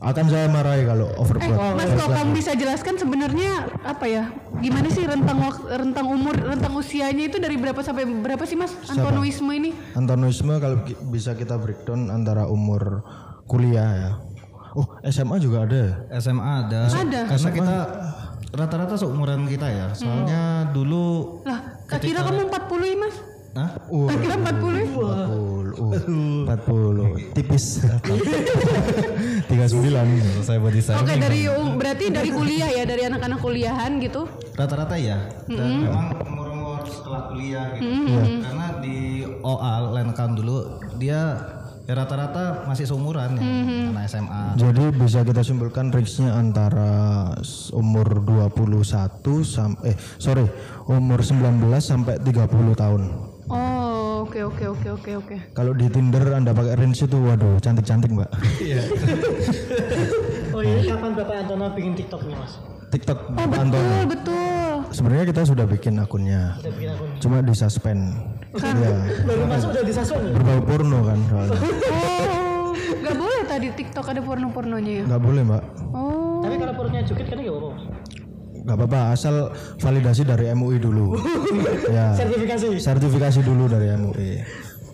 Akan 0.00 0.32
saya 0.32 0.48
marahi 0.48 0.88
kalau 0.88 1.12
Eh, 1.12 1.20
overproud. 1.20 1.76
Mas 1.76 1.92
kalau 1.92 2.08
kamu 2.16 2.30
bisa 2.32 2.56
jelaskan 2.56 2.96
sebenarnya 2.96 3.68
apa 3.84 4.08
ya? 4.08 4.32
Gimana 4.56 4.88
sih 4.88 5.04
rentang 5.04 5.38
rentang 5.68 6.06
umur, 6.08 6.32
rentang 6.32 6.72
usianya 6.72 7.28
itu 7.28 7.36
dari 7.36 7.60
berapa 7.60 7.84
sampai 7.84 8.08
berapa 8.08 8.40
sih 8.48 8.56
Mas 8.56 8.72
Antonoisme 8.88 9.52
ini? 9.52 9.76
Antonoisme 9.92 10.56
kalau 10.56 10.80
bisa 11.12 11.36
kita 11.36 11.60
breakdown 11.60 12.08
antara 12.08 12.48
umur 12.48 13.04
kuliah 13.44 13.90
ya. 13.92 14.10
Oh, 14.72 14.86
SMA 15.04 15.36
juga 15.36 15.66
ada. 15.68 15.76
ya? 15.76 15.92
SMA 16.16 16.48
ada. 16.64 16.80
Ada. 16.88 17.20
Karena 17.26 17.50
kita 17.52 17.76
rata-rata 18.50 18.94
seumuran 18.96 19.44
kita 19.44 19.68
ya. 19.68 19.86
Soalnya 19.92 20.72
dulu 20.72 21.42
Lah, 21.44 21.76
kira 21.92 22.24
kamu 22.24 22.48
40 22.48 22.88
ya 22.88 22.96
Mas? 22.96 23.16
Hah? 23.50 23.70
Tak 23.82 24.16
kira 24.22 24.36
40 24.38 24.78
ya? 24.78 24.86
40. 24.94 25.74
Uh, 25.74 26.46
40. 26.46 27.34
Tipis. 27.34 27.82
39. 29.50 30.46
Saya 30.46 30.58
body 30.62 30.80
Oke 30.94 31.14
dari 31.18 31.50
um- 31.50 31.74
berarti 31.74 32.14
dari 32.14 32.30
kuliah 32.30 32.70
ya, 32.70 32.86
dari 32.86 33.02
anak-anak 33.10 33.38
kuliahan 33.42 33.98
gitu. 33.98 34.30
Rata-rata 34.54 34.94
ya. 34.94 35.18
Dan 35.50 35.86
memang 35.86 36.14
umur-umur 36.22 36.86
setelah 36.86 37.30
kuliah 37.34 37.74
gitu. 37.74 37.90
Karena 38.38 38.66
di 38.78 39.26
OA 39.42 39.74
line 39.98 40.10
account 40.14 40.34
dulu 40.38 40.56
dia 41.00 41.20
ya 41.90 41.94
rata-rata 41.98 42.70
masih 42.70 42.86
seumuran 42.86 43.34
ya. 43.34 43.42
Anak 43.90 44.04
SMA. 44.06 44.42
Jadi 44.54 44.84
bisa 44.94 45.26
kita 45.26 45.42
simpulkan 45.42 45.90
range-nya 45.90 46.38
antara 46.38 47.34
umur 47.74 48.22
21 48.22 49.42
sampai 49.42 49.90
eh 49.90 49.96
sorry, 50.22 50.46
umur 50.86 51.18
19 51.18 51.66
sampai 51.82 52.22
30 52.22 52.46
tahun. 52.78 53.02
Oh, 53.50 54.22
oke 54.22 54.38
oke 54.40 54.64
oke 54.68 54.88
oke 54.94 55.10
oke. 55.18 55.36
Kalau 55.50 55.74
di 55.74 55.90
Tinder 55.90 56.22
Anda 56.30 56.54
pakai 56.54 56.78
range 56.78 57.02
itu 57.02 57.18
waduh 57.18 57.58
cantik-cantik, 57.58 58.10
Mbak. 58.10 58.30
Oh 60.50 60.60
iya, 60.60 60.82
kapan 60.84 61.14
Bapak 61.14 61.34
Antono 61.40 61.70
bikin 61.72 61.94
TikTok 61.94 62.26
nih 62.26 62.34
Mas? 62.34 62.58
TikTok 62.90 63.18
Oh 63.30 63.46
Anton. 63.48 63.70
betul 63.70 64.02
betul. 64.04 64.70
Sebenarnya 64.90 65.24
kita 65.24 65.40
sudah 65.46 65.62
bikin 65.64 65.94
akunnya. 65.96 66.58
Udah 66.58 66.72
bikin 66.74 66.88
akun. 66.90 67.08
Cuma 67.18 67.36
di 67.38 67.54
suspend. 67.54 68.00
Iya. 68.52 68.94
Baru 69.22 69.42
masuk 69.46 69.68
udah 69.70 69.84
disasuan 69.86 70.22
ya? 70.26 70.32
Berbau 70.34 70.60
porno 70.60 70.98
kan 71.06 71.18
soalnya. 71.26 71.58
Oh, 71.86 72.74
nggak 72.74 73.14
boleh 73.14 73.42
tadi 73.46 73.66
TikTok 73.72 74.06
ada 74.06 74.20
porno-pornonya 74.20 74.92
ya? 74.92 75.04
Nggak 75.06 75.22
boleh, 75.22 75.42
Mbak. 75.46 75.62
Oh, 75.90 76.42
Tapi 76.42 76.54
kalau 76.58 76.74
perutnya 76.74 77.00
jukit 77.06 77.26
kan 77.26 77.38
nggak 77.38 77.54
apa-apa. 77.54 77.78
Nggak 78.70 78.86
apa-apa, 78.86 79.00
asal 79.10 79.50
validasi 79.82 80.22
dari 80.22 80.46
MUI 80.54 80.78
dulu. 80.78 81.18
ya. 81.96 82.14
Sertifikasi. 82.14 82.78
Sertifikasi 82.78 83.42
dulu 83.42 83.66
dari 83.66 83.90
MUI. 83.98 84.30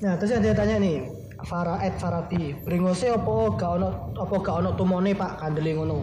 Nah, 0.01 0.17
terus 0.17 0.33
yang 0.33 0.41
dia 0.41 0.57
tanya 0.57 0.81
nih, 0.81 1.05
Farah 1.45 1.85
Ed 1.85 2.01
Farabi, 2.01 2.57
bringose 2.65 3.13
apa 3.13 3.53
gak 3.53 3.71
ono 3.77 4.17
apa 4.17 4.35
gak 4.41 4.57
ono 4.65 4.71
tumone 4.81 5.13
Pak 5.13 5.45
kandele 5.45 5.77
ngono. 5.77 5.97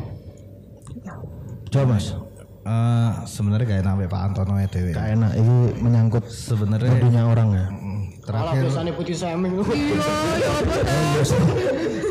Coba 1.74 1.98
Mas. 1.98 2.14
Eh, 2.64 3.12
sebenarnya 3.28 3.68
kayak 3.68 3.84
namanya 3.90 4.10
Pak 4.14 4.22
Antono 4.22 4.54
ya 4.56 4.70
Dewi. 4.70 4.94
Gak 4.94 5.10
enak, 5.18 5.32
ini 5.34 5.56
menyangkut 5.82 6.30
Sebenarnya 6.30 6.94
bodinya 6.94 7.24
orang 7.26 7.50
ya. 7.58 7.66
Terakhir 8.24 8.62
biasanya 8.68 8.94
putih 8.96 9.16
seming. 9.16 9.54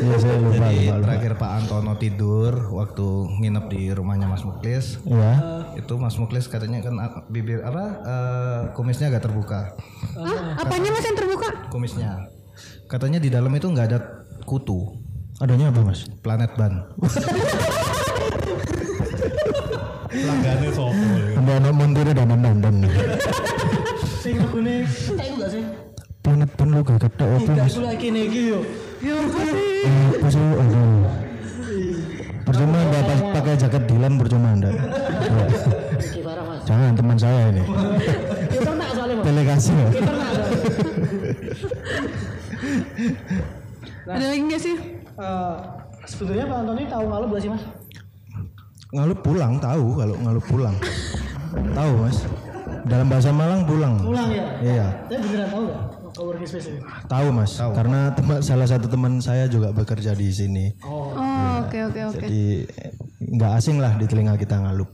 Iya 0.03 0.17
saya 0.21 0.37
lupa, 0.37 0.67
Jadi 0.69 0.85
lupa, 0.85 0.93
lupa. 0.99 1.05
terakhir 1.09 1.31
Pak 1.39 1.51
Antono 1.63 1.93
tidur 1.97 2.53
waktu 2.75 3.07
nginep 3.41 3.65
di 3.71 3.81
rumahnya 3.95 4.27
Mas 4.29 4.43
Muklis. 4.45 5.01
Iya. 5.07 5.31
Itu 5.79 5.97
Mas 5.97 6.15
Muklis 6.21 6.45
katanya 6.45 6.85
kan 6.85 6.95
ah, 7.01 7.11
bibir 7.31 7.65
apa 7.65 7.83
eh, 8.05 8.61
kumisnya 8.77 9.09
agak 9.09 9.25
terbuka. 9.25 9.73
Hah? 10.19 10.61
apanya 10.61 10.89
Mas 10.93 11.05
yang 11.07 11.17
terbuka? 11.17 11.49
Kumisnya. 11.73 12.29
Katanya 12.85 13.17
di 13.17 13.33
dalam 13.33 13.49
itu 13.55 13.65
nggak 13.65 13.87
ada 13.89 13.99
kutu. 14.45 14.93
Adanya 15.41 15.73
apa 15.73 15.81
Mas? 15.81 16.05
Planet 16.21 16.51
ban. 16.53 16.93
Pelanggannya 20.13 20.69
sopo. 20.69 20.93
Anda 21.41 21.53
anak 21.57 21.73
montirnya 21.73 22.13
dan 22.13 22.75
nih. 22.85 22.93
Sing 24.21 24.39
legone 24.39 24.87
tak 24.87 25.25
iku 25.27 25.35
gak 25.41 25.51
sih? 25.51 25.63
Planet 26.23 26.49
pun 26.55 26.67
lu 26.71 26.79
gak 26.87 27.03
ketok 27.03 27.27
apa 27.35 27.51
Mas? 27.51 27.75
lagi 27.83 28.07
nih 28.07 28.23
iki 28.31 28.41
yo. 28.47 28.59
Ya 29.03 29.13
apa 29.19 29.39
sih? 29.43 30.39
Eh. 30.39 31.03
Percuma 32.43 32.79
anda 32.79 32.99
pas- 33.03 33.27
pakai 33.35 33.59
jaket 33.59 33.83
Dilan 33.91 34.13
percuma 34.15 34.55
anda. 34.55 34.71
Ya. 34.71 35.45
Jangan 36.63 36.95
teman 36.95 37.19
saya 37.19 37.51
ini. 37.51 37.63
Kita 38.55 38.71
nak 38.71 38.89
soalnya 38.95 39.15
mas. 39.19 39.25
Delegasi 39.27 39.71
ya. 39.75 39.89
Kita 39.91 40.11
nak 40.15 40.29
soalnya. 40.31 40.59
Ada 44.13 44.25
lagi 44.31 44.41
nggak 44.43 44.61
sih? 44.61 44.75
Eh, 45.13 45.55
sebetulnya 46.05 46.47
Pak 46.47 46.57
Antoni 46.63 46.83
tahu 46.87 47.03
ngalup 47.07 47.29
gak 47.35 47.43
sih 47.43 47.51
mas? 47.51 47.63
Ngalup 48.93 49.19
pulang 49.19 49.59
tahu 49.59 49.85
kalau 49.99 50.15
ngalup 50.23 50.45
pulang. 50.47 50.75
tahu 51.75 51.91
mas. 51.99 52.17
Dalam 52.83 53.07
bahasa 53.07 53.31
Malang 53.31 53.63
pulang. 53.63 53.95
Pulang 53.99 54.29
ya? 54.31 54.45
Iya. 54.59 54.87
Saya 55.07 55.19
beneran 55.19 55.47
tahu 55.51 55.63
gak? 55.67 55.81
Coworking 56.13 56.45
space 56.45 56.67
ini. 56.69 56.79
Tahu 57.05 57.27
mas. 57.29 57.57
Karena 57.57 58.13
teman 58.13 58.37
salah 58.39 58.65
satu 58.65 58.85
teman 58.85 59.17
saya 59.17 59.45
juga 59.45 59.69
bekerja 59.69 60.13
di 60.13 60.29
sini. 60.29 60.65
Oh, 60.81 61.13
oke 61.59 61.79
oke 61.89 62.01
oke. 62.07 62.21
Jadi 62.21 62.69
nggak 63.23 63.51
asing 63.57 63.77
lah 63.77 63.93
di 63.93 64.05
telinga 64.05 64.35
kita 64.35 64.57
ngalup. 64.57 64.89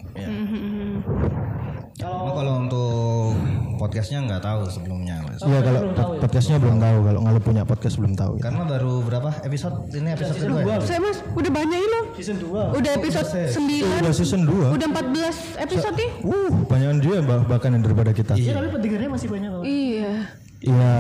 Cuma 2.00 2.32
kalau 2.32 2.64
untuk 2.64 3.36
podcastnya 3.76 4.24
nggak 4.24 4.40
tahu 4.40 4.64
sebelumnya 4.66 5.20
mas. 5.20 5.40
Iya 5.42 5.60
kalau 5.60 5.82
pod- 5.92 6.20
podcastnya 6.24 6.56
belum 6.56 6.80
tahu 6.80 6.98
kalau 7.04 7.20
ngalup 7.22 7.44
punya 7.44 7.64
podcast 7.64 8.00
belum 8.00 8.16
tahu. 8.16 8.40
ya. 8.40 8.44
Karena 8.48 8.64
baru 8.64 8.94
berapa 9.04 9.30
episode? 9.44 9.76
Ini 9.92 10.16
episode 10.16 10.38
kedua 10.38 10.60
ya? 10.64 10.76
Saya 10.80 11.00
mas, 11.00 11.20
udah 11.30 11.52
banyak 11.52 11.76
ini 11.76 11.88
loh. 11.90 12.04
Season 12.16 12.38
2. 12.40 12.80
Udah 12.80 12.92
episode 12.94 13.28
9 13.28 14.00
Udah 14.00 14.14
season 14.14 14.42
2 14.44 14.76
Udah 14.76 14.88
14 14.90 15.60
episode 15.60 15.96
nih. 15.96 16.10
Uh, 16.24 16.50
banyakan 16.66 16.98
dia 17.00 17.18
bah- 17.20 17.44
bahkan 17.46 17.70
yang 17.70 17.84
daripada 17.84 18.12
kita. 18.12 18.34
Iya 18.34 18.52
tapi 18.56 18.68
pendengarnya 18.72 19.10
masih 19.12 19.28
banyak. 19.28 19.52
Iya. 19.68 20.14
Iya, 20.60 20.92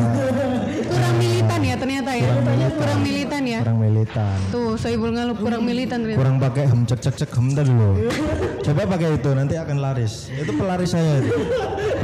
Kurang 0.88 1.16
militan 1.20 1.60
ya 1.60 1.76
ternyata 1.76 2.12
ya. 2.16 2.32
Kurang 2.72 2.99
militan 3.03 3.41
ya. 3.43 3.60
orang 3.60 3.76
militan. 3.78 4.38
Tuh, 4.55 4.80
Soibul 4.80 5.12
ngalup 5.12 5.36
kurang 5.36 5.68
militan 5.68 5.99
ternyata. 5.99 6.20
Kurang 6.24 6.38
pakai 6.39 6.64
hem 6.64 6.82
cek 6.88 6.99
cek 7.03 7.16
cek 7.20 7.30
hem 7.36 7.47
tadi 7.51 7.72
loh. 7.76 7.93
Coba 8.66 8.88
pakai 8.88 9.20
itu 9.20 9.30
nanti 9.36 9.60
akan 9.60 9.78
laris. 9.84 10.32
Itu 10.32 10.55
pelaris 10.55 10.95
saya 10.95 11.20
itu. 11.20 11.36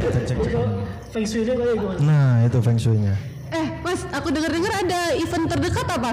Cek 0.04 0.22
cek 0.28 0.36
cek. 0.36 0.52
Feng 1.08 1.24
Shui-nya 1.24 1.56
kayak 1.56 1.72
gitu 1.72 1.86
mas. 1.88 1.98
Nah, 2.04 2.30
itu 2.44 2.58
feng 2.60 2.76
shui-nya. 2.76 3.14
Eh, 3.48 3.66
Mas, 3.80 4.04
aku 4.12 4.28
dengar-dengar 4.28 4.72
ada 4.76 5.16
event 5.16 5.46
terdekat 5.48 5.86
apa? 5.88 6.12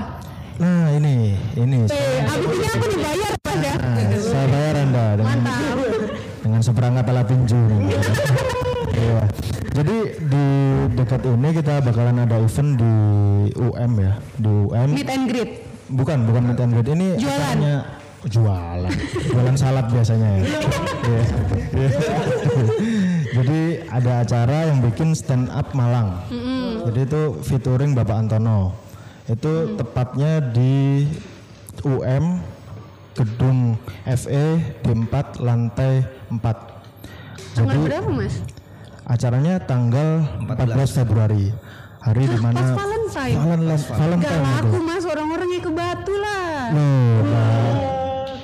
Nah, 0.55 0.95
ini 0.95 1.35
ini 1.59 1.77
Eh, 1.83 2.23
abis 2.23 2.55
ini 2.55 2.67
aku 2.71 2.85
dibayar, 2.87 3.31
Mas 3.35 3.59
ya. 3.59 3.73
Nah, 3.75 3.95
saya 4.15 4.47
bayar 4.47 4.75
Anda 4.79 5.05
dengan 5.19 5.37
Mantap. 5.43 5.75
dengan 6.39 6.61
seperangkat 6.63 7.03
alat 7.03 7.25
tinju. 7.27 7.61
Iya. 8.93 9.21
Jadi 9.73 9.97
di 10.21 10.45
dekat 10.93 11.21
ini 11.25 11.49
kita 11.49 11.81
bakalan 11.81 12.21
ada 12.21 12.37
event 12.37 12.71
di 12.77 12.93
UM 13.57 13.91
ya, 13.97 14.13
di 14.37 14.51
UM. 14.69 14.89
Meet 14.93 15.09
and 15.09 15.25
greet. 15.25 15.51
Bukan, 15.89 16.17
bukan 16.29 16.41
meet 16.45 16.59
and 16.61 16.71
greet. 16.77 16.87
Ini 16.93 17.07
Jualan. 17.17 17.57
jualan. 18.23 18.93
jualan 19.33 19.55
salad 19.59 19.85
biasanya 19.91 20.29
ya. 20.39 20.43
Iya. 20.45 21.21
Iya. 21.73 21.89
Jadi 23.41 23.59
ada 23.89 24.11
acara 24.21 24.57
yang 24.69 24.79
bikin 24.85 25.17
stand 25.17 25.49
up 25.49 25.73
Malang. 25.73 26.21
Jadi 26.85 26.99
itu 27.09 27.21
featuring 27.41 27.97
Bapak 27.97 28.29
Antono. 28.29 28.77
Itu 29.25 29.73
tepatnya 29.73 30.39
di 30.53 31.03
UM 31.81 32.39
gedung 33.17 33.77
FE 34.05 34.45
di 34.85 34.91
4 34.91 35.41
lantai 35.41 36.05
4. 36.29 36.39
Tanggal 37.53 37.73
Jadi 37.73 37.77
berapa, 37.85 38.09
Mas? 38.09 38.35
Acaranya 39.05 39.59
tanggal 39.59 40.23
14 40.47 40.97
Februari. 40.97 41.51
Hari 42.03 42.23
di 42.27 42.39
mana 42.43 42.59
Pas 42.59 42.83
Valentine. 42.83 43.35
Valentine, 43.39 43.79
Gak 43.79 43.95
Valentine 43.95 44.43
itu. 44.43 44.51
laku, 44.59 44.77
Mas. 44.83 45.03
Orang-orang 45.07 45.49
yang 45.55 45.63
ke 45.63 45.71
Batu 45.71 46.13
lah. 46.19 46.51
Loh, 46.75 47.15
Pak. 47.23 47.73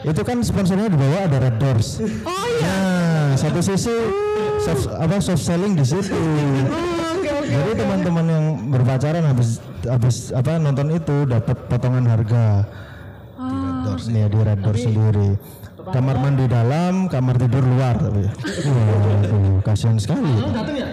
Itu 0.08 0.22
kan 0.24 0.38
sponsornya 0.40 0.88
di 0.88 0.96
bawah 0.96 1.22
ada 1.28 1.38
Red 1.44 1.56
Doors. 1.60 2.00
Oh 2.24 2.46
iya. 2.56 2.72
Nah, 2.72 3.30
satu 3.36 3.60
sisi 3.60 3.92
soft, 4.64 4.88
apa 4.88 5.20
soft 5.20 5.44
selling 5.44 5.76
di 5.76 5.84
situ. 5.84 6.16
Oh, 6.16 7.20
Oke, 7.20 7.28
oke. 7.36 7.52
Jadi 7.52 7.72
teman-teman 7.76 8.26
yang 8.32 8.46
berpacaran 8.72 9.28
habis 9.28 9.60
habis 9.84 10.32
apa 10.32 10.56
nonton 10.56 10.88
itu 10.96 11.28
dapat 11.28 11.58
potongan 11.68 12.08
harga. 12.08 12.64
Nih 14.08 14.32
di 14.32 14.40
Red 14.40 14.64
Doors 14.64 14.80
sendiri. 14.80 15.36
Kamar 15.90 16.16
mandi 16.22 16.46
dalam, 16.46 17.10
kamar 17.10 17.36
tidur 17.42 17.64
luar 17.66 17.96
tapi. 17.98 18.30
Waduh, 18.30 19.60
kasihan 19.66 19.98
sekali. 19.98 20.30
Datang 20.54 20.78
ya? 20.78 20.88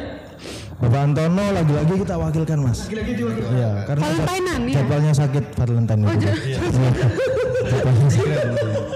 Bapak 0.77 1.01
Antono 1.09 1.45
lagi-lagi 1.57 1.95
kita 2.05 2.15
wakilkan 2.21 2.59
mas. 2.61 2.85
Lagi-lagi 2.85 3.13
diwakil. 3.17 3.45
Iya, 3.49 3.73
karena 3.89 4.05
Valentinean, 4.13 4.61
ya? 4.69 4.75
jadwalnya 4.77 5.13
sakit 5.17 5.45
Valentine 5.57 6.01
itu. 6.05 6.29
Iya. 6.53 6.61
Jadwalnya, 7.67 8.09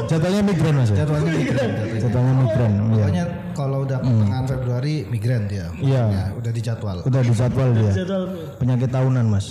jadwalnya 0.06 0.42
migran 0.46 0.74
mas 0.78 0.88
ya. 0.94 0.96
Jadwalnya 1.02 1.32
migran. 1.34 1.70
Jadwalnya 1.98 2.34
migran. 2.38 2.70
Iya. 2.70 2.84
Pokoknya 2.86 3.24
kalau 3.56 3.78
udah 3.82 3.98
pertengahan 3.98 4.46
Februari 4.46 4.94
migran 5.10 5.42
dia. 5.48 5.66
Iya. 5.80 6.04
Ya, 6.06 6.24
udah 6.36 6.52
dijadwal. 6.52 6.96
Udah 7.02 7.22
dijadwal 7.24 7.68
dia. 7.74 7.92
Jadwal. 7.96 8.22
Penyakit 8.60 8.90
tahunan 8.92 9.24
mas. 9.26 9.46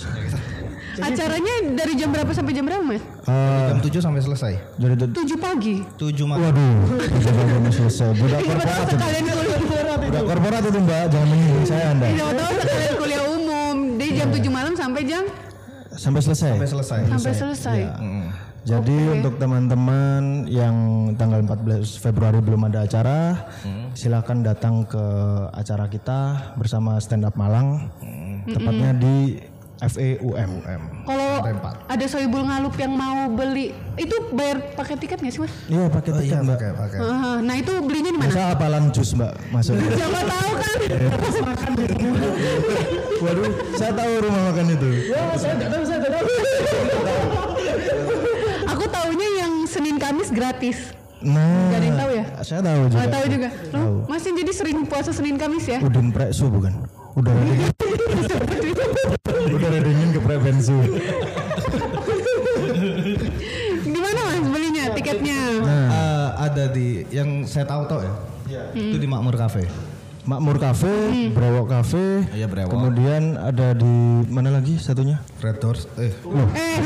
Acaranya 0.98 1.54
dari 1.70 1.92
jam 1.94 2.10
berapa 2.10 2.30
sampai 2.34 2.52
jam 2.52 2.66
berapa, 2.66 2.82
Mas? 2.82 2.98
Eh, 2.98 3.66
Jam 3.70 3.78
7 3.78 4.02
sampai 4.02 4.20
selesai. 4.20 4.52
jadi 4.74 4.94
itu, 4.98 5.06
7 5.14 5.38
pagi. 5.38 5.76
7 5.94 6.26
malam. 6.26 6.50
waduh, 6.50 6.74
jadwal 7.22 7.44
belum 7.46 7.64
selesai. 7.70 8.10
Budak 8.18 8.40
korporat, 8.42 8.86
itu. 8.90 8.96
kuliah 8.98 9.96
budak 10.00 10.24
korporat 10.26 10.62
itu 10.66 10.78
mbak, 10.82 11.02
jangan 11.08 11.26
menyinggung 11.30 11.66
saya 11.66 11.84
anda. 11.94 12.06
Siapa 12.10 12.32
tahu 12.34 12.52
sekalian 12.58 12.94
kuliah 12.98 13.24
umum. 13.30 13.76
Dari 13.94 14.10
jam 14.16 14.28
7 14.34 14.50
malam 14.50 14.72
sampai 14.74 15.02
jam 15.06 15.24
Sampai 15.90 16.20
selesai. 16.24 16.50
Sampai 16.56 16.68
selesai. 16.70 17.00
sampai 17.12 17.32
selesai. 17.34 17.78
Mm. 18.00 18.26
Jadi 18.60 18.98
untuk 19.08 19.40
teman-teman 19.40 20.44
yang 20.46 20.76
tanggal 21.16 21.40
14 21.42 21.96
Februari 21.96 22.44
belum 22.44 22.68
ada 22.68 22.84
acara, 22.84 23.48
silakan 23.96 24.44
datang 24.44 24.84
ke 24.84 25.00
acara 25.50 25.88
kita 25.88 26.52
bersama 26.60 27.00
Stand 27.00 27.24
Up 27.24 27.40
Malang, 27.40 27.88
tepatnya 28.44 28.92
di 28.92 29.40
FEUM. 29.80 30.50
Kalau 31.02 31.28
ada 31.88 32.04
soibul 32.04 32.42
ngalup 32.42 32.74
yang 32.76 32.92
mau 32.92 33.26
beli, 33.28 33.72
itu 33.96 34.14
bayar 34.30 34.60
pakai 34.76 34.94
tiket 34.94 35.18
nggak 35.18 35.32
sih 35.32 35.40
mas? 35.40 35.52
Iya 35.66 35.84
pakai 35.88 36.10
Oh 36.12 36.16
tiket 36.20 36.30
iya, 36.30 36.38
mbak. 36.44 36.54
pakai 36.54 36.70
pakai. 36.76 36.98
Ah, 37.00 37.36
nah 37.40 37.54
itu 37.56 37.72
belinya 37.80 38.10
di 38.12 38.18
mana? 38.20 38.28
Masa 38.28 38.42
apalan 38.52 38.84
jus 38.92 39.10
mbak 39.16 39.32
masuk. 39.48 39.74
Siapa 39.96 40.20
tahu 40.22 40.50
kan? 40.54 40.78
Waduh, 43.20 43.52
saya 43.74 43.92
tahu 43.92 44.12
rumah 44.20 44.42
makan 44.48 44.66
itu. 44.70 44.88
Ya 45.08 45.20
saya 45.36 45.52
nggak 45.56 45.70
tahu, 45.72 45.82
saya 45.82 45.98
nggak 45.98 46.12
tahu. 46.12 46.24
Aku 48.76 48.84
taunya 48.86 49.28
yang 49.40 49.52
Senin 49.64 49.96
Kamis 49.96 50.28
gratis. 50.28 50.92
Nah, 51.20 51.68
Gak 51.68 51.76
ada 51.76 51.84
yang 51.84 51.98
tahu 52.00 52.10
ya? 52.16 52.24
Saya 52.40 52.60
tahu 52.64 52.80
juga. 52.88 52.96
Oh, 52.96 53.08
tahu 53.12 53.24
juga. 53.28 53.48
Loh, 53.76 54.08
masih 54.08 54.30
jadi 54.32 54.52
sering 54.56 54.78
puasa 54.88 55.12
Senin 55.12 55.36
Kamis 55.36 55.68
ya? 55.68 55.78
Udin 55.80 56.08
Preksu 56.08 56.48
bukan? 56.48 56.72
Dingin. 57.12 57.68
Udara 59.50 59.78
dingin 59.78 60.08
ke 60.10 60.20
prevensi. 60.20 60.76
Di 63.80 63.98
mana 63.98 64.20
mas 64.20 64.38
belinya 64.42 64.84
tiketnya? 64.92 65.38
Eh, 65.60 66.28
ada 66.38 66.64
di 66.68 66.86
yang 67.10 67.44
saya 67.44 67.64
tahu 67.64 67.82
tau 67.86 68.00
ya. 68.00 68.14
Itu 68.72 68.96
di 68.96 69.06
Makmur 69.06 69.34
Cafe. 69.34 69.66
Makmur 70.20 70.60
Cafe, 70.60 70.92
Brewok 71.32 71.66
Cafe. 71.66 72.28
Iya, 72.30 72.44
Brewok. 72.44 72.70
Kemudian 72.70 73.40
ada 73.40 73.72
di 73.72 73.88
mana 74.28 74.52
lagi 74.52 74.76
satunya? 74.76 75.16
Red 75.40 75.58
Doors. 75.58 75.88
Eh, 75.96 76.12
Eh, 76.52 76.76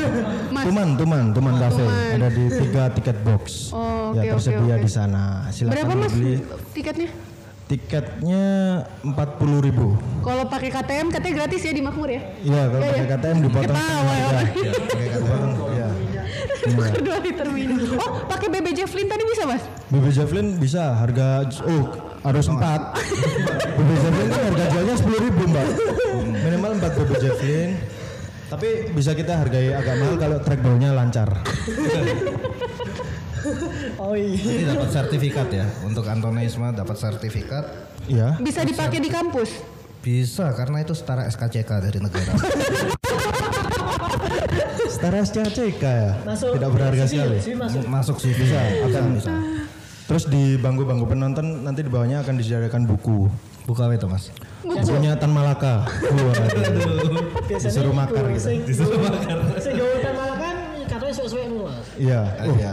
mas. 0.49 0.65
Tuman, 0.65 0.95
Tuman, 0.95 1.25
Tuman 1.35 1.55
Cafe. 1.59 1.83
Tuman. 1.83 2.15
Ada 2.15 2.29
di 2.31 2.45
tiga 2.49 2.83
tiket 2.95 3.19
box. 3.21 3.75
Oh, 3.75 4.15
ya 4.15 4.23
oke, 4.23 4.31
oke, 4.31 4.33
tersedia 4.39 4.75
oke. 4.79 4.85
di 4.87 4.91
sana. 4.91 5.51
Silakan 5.51 5.75
Berapa 5.75 5.93
mas 5.99 6.15
beli. 6.15 6.35
tiketnya? 6.73 7.11
Tiketnya 7.65 8.45
empat 9.01 9.41
puluh 9.41 9.65
ribu. 9.65 9.97
Kalau 10.21 10.45
pakai 10.45 10.69
KTM 10.69 11.09
katanya 11.09 11.35
gratis 11.41 11.65
ya 11.65 11.73
di 11.73 11.81
Makmur 11.81 12.13
ya? 12.13 12.21
Iya, 12.45 12.63
kalau 12.69 12.83
Iya, 12.85 12.91
pakai 12.93 13.01
iya. 13.01 13.13
KTM 13.17 13.37
dipotong. 13.41 13.73
Ketawa 13.73 14.13
ya 14.13 14.27
pakai 14.29 14.45
Iya. 15.75 15.89
Tukar 16.65 16.97
dua 17.01 17.19
liter 17.21 17.49
minum. 17.49 17.77
Oh, 17.97 18.11
pakai 18.25 18.49
BB 18.49 18.67
Javelin 18.75 19.09
tadi 19.09 19.25
bisa 19.25 19.43
mas? 19.45 19.65
BB 19.89 20.05
Javelin 20.13 20.49
bisa 20.57 20.93
harga 20.93 21.45
oh 21.65 21.85
harus 22.21 22.47
empat. 22.47 22.81
BB 23.75 23.91
Javelin 23.99 24.29
kan 24.29 24.43
harga 24.45 24.65
jualnya 24.69 24.95
sepuluh 24.97 25.21
ribu 25.25 25.43
mbak. 25.49 25.67
Minimal 26.21 26.71
empat 26.77 26.93
BB 26.95 27.11
Javelin. 27.17 27.71
Tapi 28.45 28.69
bisa 28.93 29.17
kita 29.17 29.41
hargai 29.41 29.73
agak 29.73 29.95
mahal 29.99 30.17
kalau 30.21 30.37
trackballnya 30.39 30.93
lancar. 30.93 31.33
Oh 34.01 34.15
iya. 34.17 34.37
Jadi 34.37 34.65
dapat 34.69 34.89
sertifikat 34.91 35.49
ya. 35.53 35.67
Untuk 35.85 36.05
Antonisme 36.09 36.73
dapat 36.73 36.97
sertifikat. 36.97 37.65
Iya. 38.09 38.37
Bisa 38.41 38.65
dipakai 38.65 39.01
di 39.01 39.11
kampus? 39.13 39.61
Bisa 40.05 40.53
karena 40.53 40.85
itu 40.85 40.93
setara 40.93 41.25
SKCK 41.29 41.71
dari 41.81 41.99
negara. 42.01 42.33
Setara 44.85 45.25
SCACK 45.25 45.85
ya. 45.85 46.13
Masuk. 46.29 46.61
Tidak 46.61 46.71
berharga 46.71 47.05
sekali. 47.09 47.39
Sih 47.41 47.57
masuk. 47.57 47.83
Masuk 47.89 48.17
sih 48.21 48.33
Bisa, 48.37 48.61
akan 48.85 49.05
bisa. 49.17 49.33
Terus 50.05 50.29
di 50.29 50.61
bangku-bangku 50.61 51.09
penonton 51.09 51.65
nanti 51.65 51.81
di 51.81 51.89
bawahnya 51.89 52.21
akan 52.21 52.37
disediakan 52.37 52.85
buku. 52.85 53.33
Buka 53.65 53.89
apa 53.89 53.97
itu 53.97 54.05
mas? 54.05 54.29
Bukunya 54.61 55.17
Tan 55.17 55.33
Malaka. 55.33 55.89
Disuruh 57.49 57.97
makar 57.97 58.29
itu, 58.29 58.61
gitu. 58.61 58.85
Disuruh 58.85 59.01
makar. 59.01 59.41
Sing 59.57 59.81
gawe 59.81 60.13
malah 60.13 60.37
kan 60.37 60.57
katanya 60.85 61.15
sesuai 61.17 61.45
mas. 61.49 61.87
Iya. 61.97 62.21
Iya. 62.45 62.73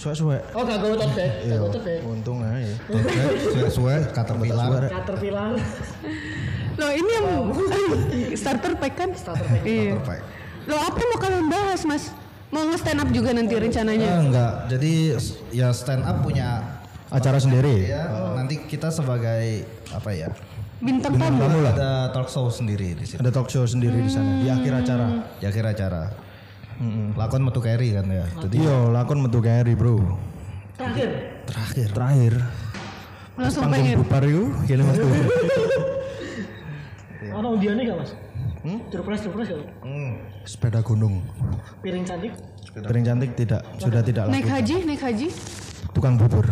Suwe-suwe. 0.00 0.40
Oh 0.56 0.64
gak 0.64 0.80
gue 0.80 0.96
tote 0.96 1.12
bag, 1.12 1.30
Iya. 1.44 1.52
gak 1.52 1.58
gue 1.60 1.70
tote 1.70 1.80
bag. 1.84 2.00
Untung 2.02 2.38
aja. 2.40 2.74
Suwe-suwe 3.46 3.94
caterpillar. 4.10 4.82
Caterpillar. 4.88 5.50
Loh 6.74 6.90
ini 6.90 7.10
yang 7.12 7.26
starter 8.40 8.72
pack 8.74 8.94
kan? 8.96 9.10
Starter 9.12 9.44
pack. 9.44 9.62
Iya. 9.62 10.00
Loh 10.64 10.80
apa 10.80 10.96
mau 10.98 11.18
kalian 11.18 11.46
bahas 11.46 11.84
mas? 11.84 12.08
Mau 12.48 12.66
nge-stand 12.66 12.98
up 12.98 13.08
juga 13.12 13.30
nanti 13.30 13.54
rencananya? 13.54 14.08
Ah, 14.10 14.20
enggak. 14.20 14.52
Jadi 14.68 14.92
ya 15.52 15.70
stand 15.70 16.02
up 16.02 16.24
punya 16.24 16.80
Acara 17.06 17.36
sendiri. 17.36 17.90
ya 17.90 18.06
nanti 18.32 18.64
kita 18.64 18.88
sebagai 18.88 19.66
apa 19.90 20.10
ya? 20.10 20.30
Bintang 20.80 21.12
tamu? 21.14 21.44
Lah. 21.60 21.74
Ada 21.76 21.90
talk 22.10 22.26
show 22.26 22.48
sendiri 22.48 22.96
di 22.96 23.04
sini. 23.04 23.20
Ada 23.20 23.30
talk 23.30 23.52
show 23.52 23.62
sendiri 23.62 24.00
di 24.00 24.08
sana 24.08 24.40
di 24.40 24.48
akhir 24.48 24.72
acara. 24.80 25.06
Ya 25.38 25.52
kira 25.52 25.70
acara. 25.70 26.08
Lakon 27.12 27.44
metu 27.44 27.60
carry 27.60 27.92
kan 27.92 28.06
ya. 28.06 28.24
Jadi 28.40 28.56
Iya, 28.58 28.88
lakon 28.88 29.20
metu 29.20 29.38
carry, 29.38 29.76
Bro. 29.76 30.00
Terakhir. 30.74 31.10
Terakhir. 31.44 31.88
Terakhir. 31.92 32.32
Langsung 33.36 33.62
Panggung 33.62 33.84
pengen. 33.84 34.00
bubar 34.00 34.22
itu, 34.22 34.44
kira 34.64 34.82
metu. 34.82 35.04
Ada 37.30 37.48
undiannya 37.48 37.84
gak 37.84 37.98
mas? 37.98 38.10
Hmm? 38.60 38.78
Surprise, 38.88 39.22
surprise 39.22 39.48
gak? 39.50 39.64
hmm, 39.80 40.10
Sepeda 40.42 40.80
gunung. 40.80 41.20
Piring 41.80 42.04
cantik. 42.04 42.32
Piring 42.70 43.04
cantik 43.04 43.30
tidak, 43.34 43.60
sudah 43.76 44.00
tidak 44.00 44.28
Naik 44.28 44.44
laku. 44.44 44.54
haji, 44.54 44.76
naik 44.84 45.00
haji. 45.00 45.28
Tukang 45.90 46.14
bubur. 46.14 46.46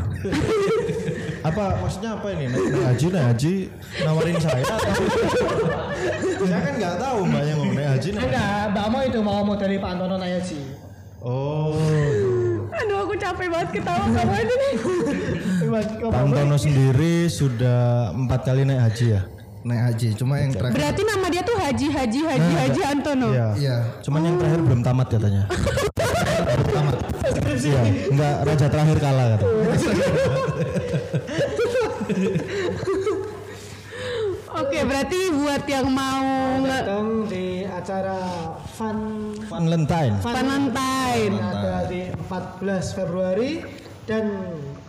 apa 1.48 1.78
maksudnya 1.78 2.10
apa 2.14 2.26
ini? 2.32 2.44
Naik, 2.48 2.64
naik 2.66 2.84
haji, 2.86 3.06
naik 3.08 3.26
haji 3.28 3.54
nawarin 4.02 4.36
saya 4.36 4.64
atau 4.66 4.92
saya 6.42 6.60
kan 6.60 6.74
nggak 6.74 6.94
tahu 6.98 7.18
mbaknya 7.24 7.54
mau 7.54 7.57
naik 7.98 7.98
haji 7.98 8.10
naik 8.14 8.30
Enggak, 8.30 8.62
Mbak 8.70 8.86
Mo 8.88 8.98
itu 9.02 9.20
mau 9.20 9.42
mau 9.42 9.56
dari 9.58 9.76
Pak 9.78 9.90
Antono 9.90 10.16
nanya 10.16 10.40
sih. 10.40 10.62
Oh, 11.18 11.74
Aduh 12.70 12.98
aku 13.02 13.18
capek 13.18 13.50
banget 13.50 13.68
ketawa 13.74 14.06
kamu 14.06 14.32
aja 14.38 14.54
nih. 14.54 14.74
Pak 16.06 16.14
Antono 16.14 16.56
sendiri 16.56 17.26
sudah 17.26 18.14
empat 18.14 18.46
kali 18.46 18.62
naik 18.62 18.82
haji 18.86 19.18
ya? 19.18 19.22
naik 19.58 19.82
haji. 19.90 20.14
Cuma 20.14 20.38
yang 20.38 20.54
terakhir 20.54 20.78
Berarti 20.80 21.02
nama 21.02 21.26
dia 21.28 21.42
tuh 21.42 21.58
Haji 21.58 21.90
Haji 21.90 22.20
Haji 22.24 22.52
Haji 22.56 22.80
Antono. 22.88 23.28
Iya. 23.34 23.48
Iya. 23.58 23.76
Cuman 24.00 24.20
yang 24.24 24.38
terakhir 24.38 24.60
belum 24.64 24.80
tamat 24.86 25.06
katanya. 25.12 25.42
tamat. 26.72 26.96
Iya, 27.58 27.82
enggak 28.08 28.36
raja 28.46 28.66
terakhir 28.70 28.96
kalah 29.02 29.26
kata. 29.34 29.44
Oke, 34.58 34.82
berarti 34.82 35.30
buat 35.30 35.62
yang 35.70 35.86
mau 35.94 36.58
Datang 36.66 37.30
di 37.30 37.62
acara 37.62 38.18
Fun 38.74 38.98
Valentine. 39.46 40.18
Valentine. 40.18 41.34
ada 41.38 41.86
di 41.86 42.10
14 42.10 42.98
Februari 42.98 43.62
dan 44.02 44.24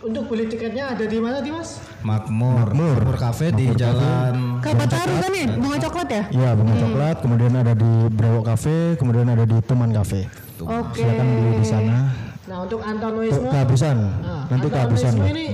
untuk 0.02 0.26
beli 0.26 0.50
tiketnya 0.50 0.96
ada 0.96 1.06
di 1.06 1.18
mana 1.22 1.38
di 1.38 1.54
Mas? 1.54 1.78
Makmur. 2.02 2.74
Makmur 2.74 3.14
Cafe 3.14 3.54
di 3.54 3.70
Jalan 3.78 4.58
Kalpataru 4.58 5.14
kan 5.22 5.30
nih, 5.30 5.46
bunga 5.54 5.78
coklat 5.86 6.08
ya? 6.08 6.22
Iya, 6.34 6.50
bunga 6.58 6.74
coklat, 6.74 7.16
kemudian 7.22 7.52
ada 7.54 7.72
di 7.76 7.92
Brewok 8.10 8.44
Cafe, 8.50 8.76
kemudian 8.98 9.26
ada 9.30 9.44
di 9.46 9.56
Tuman 9.62 9.94
Cafe. 9.94 10.26
Oke. 10.66 10.98
Silakan 10.98 11.26
beli 11.30 11.50
di 11.62 11.66
sana. 11.68 12.29
Nah 12.50 12.66
untuk 12.66 12.82
Tuh, 12.82 12.90
Antonoisme 12.90 13.46
kehabisan. 13.46 13.96
Nah, 14.26 14.42
Nanti 14.50 14.66
kehabisan. 14.66 15.14
Antonoisme 15.14 15.22
ya. 15.22 15.30
ini 15.30 15.46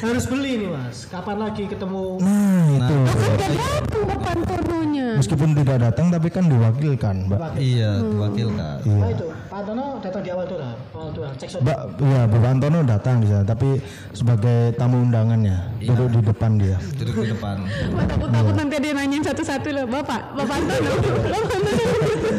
harus 0.00 0.24
beli 0.24 0.52
nih 0.64 0.68
Mas. 0.72 0.96
Kapan 1.12 1.36
lagi 1.36 1.64
ketemu? 1.68 2.04
Nah, 2.16 2.64
itu. 2.80 2.96
Kan 3.04 3.28
udah 3.28 3.48
datang 3.52 4.02
Bapak 4.08 4.30
Antononya. 4.40 5.08
Meskipun 5.20 5.48
tidak 5.52 5.78
datang 5.84 6.06
tapi 6.08 6.28
kan 6.32 6.44
diwakilkan, 6.48 7.16
Mbak. 7.28 7.40
Iya, 7.60 7.90
diwakilkan. 8.00 8.76
Iya. 8.88 8.96
Nah 8.96 9.08
itu 9.12 9.26
Pak 9.28 9.58
Antono 9.60 9.84
datang 10.00 10.22
di 10.24 10.30
awal 10.32 10.44
tuh 10.48 10.58
lah. 10.64 10.72
Awal 10.96 11.08
tuh. 11.12 11.22
Cek. 11.36 11.48
Mbak, 11.60 11.78
iya, 12.08 12.22
Bapak 12.24 12.50
Antono 12.56 12.78
datang 12.88 13.14
di 13.20 13.26
sana, 13.28 13.44
tapi 13.44 13.68
sebagai 14.16 14.58
tamu 14.80 14.96
undangannya, 15.04 15.56
duduk 15.84 16.08
di 16.08 16.20
depan 16.24 16.50
dia. 16.56 16.80
Duduk 16.96 17.20
di 17.20 17.28
depan. 17.36 17.56
Wah, 18.00 18.04
takut 18.08 18.32
takut 18.32 18.54
nanti 18.56 18.76
dia 18.80 18.92
nanyain 18.96 19.20
satu-satu 19.20 19.68
loh, 19.76 19.84
Bapak, 19.84 20.32
Bapak 20.32 20.56
Antono, 20.56 20.90
Bapak 21.20 21.52
Antono. 21.60 21.84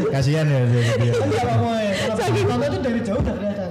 Kasihan 0.09 0.45
ya 0.49 0.59
dia. 0.65 0.81
Kan 0.89 1.05
ya. 1.05 1.13
Kalau 2.01 2.15
Pak 2.17 2.25
Antono 2.33 2.65
itu 2.65 2.79
dari 2.81 2.99
jauh 3.05 3.21
udah 3.21 3.35
kelihatan. 3.37 3.70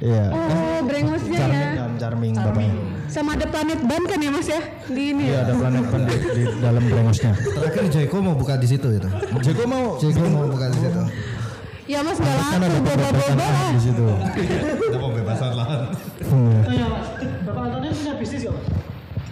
Oh, 0.00 0.08
Iya. 0.08 0.24
Oh, 0.32 0.78
brengosnya 0.88 1.40
ya. 1.44 1.68
Charming 1.76 2.00
charming 2.00 2.32
bapaknya. 2.32 2.74
Sama 3.12 3.36
ada 3.36 3.46
planet 3.52 3.80
ban 3.84 4.02
kan 4.08 4.16
ya 4.16 4.30
Mas 4.32 4.48
ya? 4.48 4.60
Di 4.88 5.02
ini. 5.12 5.28
Iya, 5.28 5.36
ya? 5.36 5.38
ada 5.44 5.52
planet 5.60 5.84
pan 5.92 6.00
di, 6.08 6.16
di 6.16 6.42
dalam 6.56 6.82
brengosnya. 6.88 7.32
Terakhir 7.36 7.84
Jeko 7.92 8.16
mau 8.24 8.32
buka 8.32 8.56
di 8.56 8.64
situ 8.64 8.88
itu. 8.96 9.08
Jeko 9.44 9.62
mau 9.68 10.00
Jeko 10.00 10.24
mau 10.32 10.48
buka 10.48 10.72
di 10.72 10.78
situ. 10.80 11.00
Ya 11.84 12.00
Mas 12.06 12.16
nggak 12.16 12.32
kan 12.32 12.60
ada 12.62 12.68
laku 12.70 12.86
pembebasan 12.86 13.34
boba-boba. 13.34 13.44
lahan 13.44 13.72
di 13.76 13.82
situ. 13.82 14.06
Ada 14.88 14.98
pembebasan 15.04 15.50
lahan. 15.52 15.80
Iya. 15.90 16.60
oh 16.64 16.72
iya 16.72 16.86
Mas. 16.88 17.06
Bapak 17.44 17.62
Antono 17.68 17.88
punya 17.92 18.14
bisnis 18.16 18.40
gak 18.48 18.54
Mas? 18.56 18.89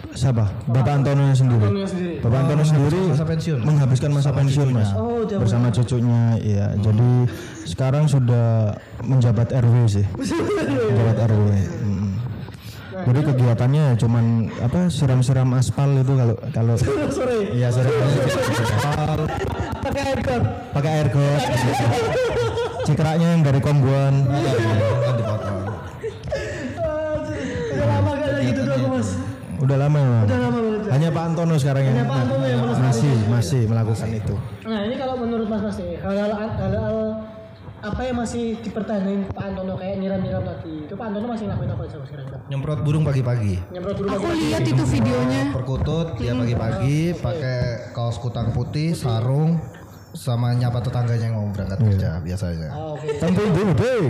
Siapa? 0.09 0.45
Bapak 0.65 0.93
Antono 0.95 1.29
sendiri. 1.31 1.85
Sendiri. 1.85 2.13
Bapak 2.19 2.39
Antono 2.41 2.63
sendiri 2.63 3.01
masa 3.07 3.25
pensiun. 3.25 3.59
menghabiskan 3.61 4.09
masa 4.09 4.29
pensiun 4.31 4.69
mas 4.69 4.89
Oh, 4.91 5.21
udah 5.21 5.37
bersama 5.37 5.69
cucunya 5.69 6.21
iya 6.39 6.73
jadi 6.75 7.11
sekarang 7.63 8.05
sudah 8.05 8.73
menjabat 8.99 9.49
RW 9.51 9.75
sih 9.87 10.05
menjabat 10.89 11.17
RW 11.25 11.47
Mm. 11.79 12.11
jadi 13.05 13.19
kegiatannya 13.23 13.85
cuman 13.95 14.25
apa 14.59 14.89
siram-siram 14.89 15.47
aspal 15.53 15.87
itu 15.93 16.11
kalau 16.11 16.35
kalau 16.51 16.75
iya 17.49 17.71
siram 17.71 17.95
aspal 17.95 19.19
Pakai 19.79 20.01
aircon. 20.05 20.41
pakai 20.69 20.91
air 20.91 21.07
got 21.07 21.41
cikraknya 22.83 23.27
yang 23.31 23.41
dari 23.41 23.59
kombuan 23.59 24.27
Kan 24.27 25.15
dipotong. 25.15 25.57
Sekarang 31.59 31.83
yang 31.91 32.07
melakukan 32.07 32.79
masih 32.79 33.13
masih 33.27 33.61
melakukan 33.67 34.09
itu 34.15 34.35
Nah 34.65 34.79
ini 34.87 34.95
kalau 34.95 35.19
menurut 35.19 35.45
Mas 35.51 35.61
Mas 35.61 35.77
nih 35.77 35.99
hal-hal 35.99 36.31
hal-hal 36.33 36.95
apa 37.79 38.01
yang 38.03 38.19
masih 38.19 38.59
dipertahankan 38.59 39.31
Pak 39.31 39.55
Antono 39.55 39.79
kayak 39.79 40.03
nyiram-nyiram 40.03 40.43
tadi 40.43 40.83
itu 40.83 40.93
Pak 40.99 41.05
Antono 41.11 41.31
masih 41.31 41.47
ngelakuin 41.47 41.71
apa 41.71 41.83
Mas 41.87 42.11
kira-kira? 42.11 42.37
Nyemprot 42.51 42.79
burung 42.83 43.03
pagi-pagi. 43.07 43.55
Nyemprot 43.71 43.95
dulu 44.03 44.07
Aku 44.19 44.27
lihat 44.35 44.67
itu 44.67 44.83
videonya. 44.83 45.55
Perkutut 45.55 46.19
dia 46.19 46.35
pagi-pagi 46.35 47.15
pakai 47.15 47.59
kaos 47.95 48.19
kutang 48.19 48.51
putih, 48.51 48.91
sarung 48.91 49.63
sama 50.11 50.51
nyapa 50.59 50.83
tetangganya 50.83 51.31
yang 51.31 51.39
mau 51.39 51.47
berangkat 51.55 51.79
kerja 51.79 52.19
biasanya. 52.19 52.69
Oh, 52.75 52.99
oke. 52.99 53.15
tampil 53.15 53.47
dulu 53.47 53.71
deh 53.71 54.01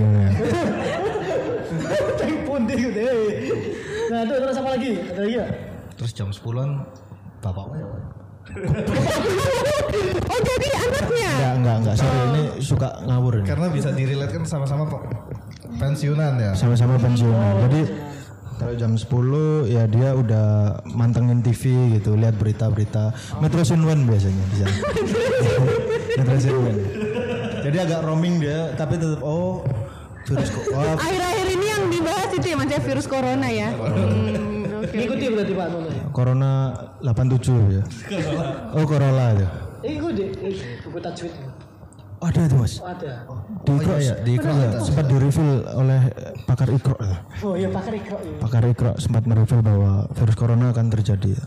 pundi 2.50 2.76
gitu 2.89 3.00
ya. 3.00 3.14
Nah 4.10 4.20
itu 4.26 4.34
terus 4.34 4.58
apa 4.58 4.70
lagi? 4.74 4.91
Ada 4.97 5.20
lagi 5.22 5.34
nggak? 5.38 5.52
Terus 6.00 6.12
jam 6.18 6.30
10-an 6.34 6.70
bapaknya 7.39 7.85
Oh 10.25 10.39
jadi 10.39 10.67
anaknya. 10.75 11.29
enggak 11.29 11.53
enggak 11.55 11.75
enggak 11.77 11.95
sorry 11.95 12.19
ini 12.25 12.41
suka 12.59 12.89
ngawur 13.03 13.33
ini 13.37 13.45
karena 13.45 13.67
bisa 13.69 13.89
diriletkan 13.91 14.41
sama-sama 14.43 14.83
pe- 14.85 15.05
pensiunan 15.77 16.33
ya. 16.35 16.51
sama-sama 16.53 16.97
pensiunan. 16.97 17.53
Jadi 17.69 17.81
kalau 18.57 18.73
jam 18.75 18.91
10 18.91 19.07
ya 19.69 19.83
dia 19.85 20.09
udah 20.11 20.47
mantengin 20.83 21.39
TV 21.39 21.63
gitu, 21.95 22.17
lihat 22.17 22.35
berita-berita 22.35 23.13
Metro 23.37 23.63
Sinwen 23.63 24.03
biasanya 24.03 24.43
di 24.49 24.57
sana. 24.57 24.77
Metro 26.19 26.37
Sinwen. 26.37 26.75
Jadi 27.61 27.77
agak 27.79 28.01
roaming 28.01 28.41
dia, 28.41 28.73
tapi 28.73 28.97
tetap 28.97 29.21
oh 29.21 29.63
virus 30.25 30.49
kok. 30.49 30.63
Oh, 30.73 30.95
Akhir-akhir 31.05 31.47
ini 31.53 31.65
yang 31.69 31.83
dibahas 31.87 32.29
itu 32.33 32.45
ya 32.45 32.55
Mas 32.57 32.67
ya 32.67 32.81
virus 32.81 33.05
corona 33.05 33.47
ya. 33.47 33.69
Hmm. 33.71 34.49
Ngikuti 34.89 35.25
berarti 35.29 35.53
Pak 35.53 35.65
Antono 35.69 35.89
ya? 35.89 36.03
Corona 36.11 36.51
87 37.01 37.77
ya. 37.77 37.83
Oh 38.75 38.85
Corolla. 38.85 39.25
Eh 39.85 39.95
ikuti 39.95 40.23
eh, 40.43 40.79
buku 40.83 40.99
tajwid. 40.99 41.33
Oh, 42.19 42.27
ada 42.27 42.51
itu 42.51 42.55
mas. 42.59 42.83
Oh, 42.83 42.91
ada. 42.91 43.23
Di 43.63 43.71
Ikro, 43.79 43.95
iya, 43.95 44.13
di 44.19 44.31
Ikro 44.35 44.51
iya, 44.51 44.75
sempat 44.83 45.07
di 45.07 45.15
reveal 45.15 45.63
oleh 45.71 46.01
pakar 46.43 46.67
Ikro. 46.67 46.99
Oh 47.47 47.55
iya 47.55 47.71
pakai 47.71 47.95
ikro 47.95 48.19
ya. 48.19 48.35
Pakar 48.43 48.63
Ikro 48.67 48.91
sempat 48.99 49.23
mereveal 49.23 49.63
bahwa 49.63 50.03
virus 50.11 50.35
corona 50.35 50.75
akan 50.75 50.91
terjadi. 50.91 51.39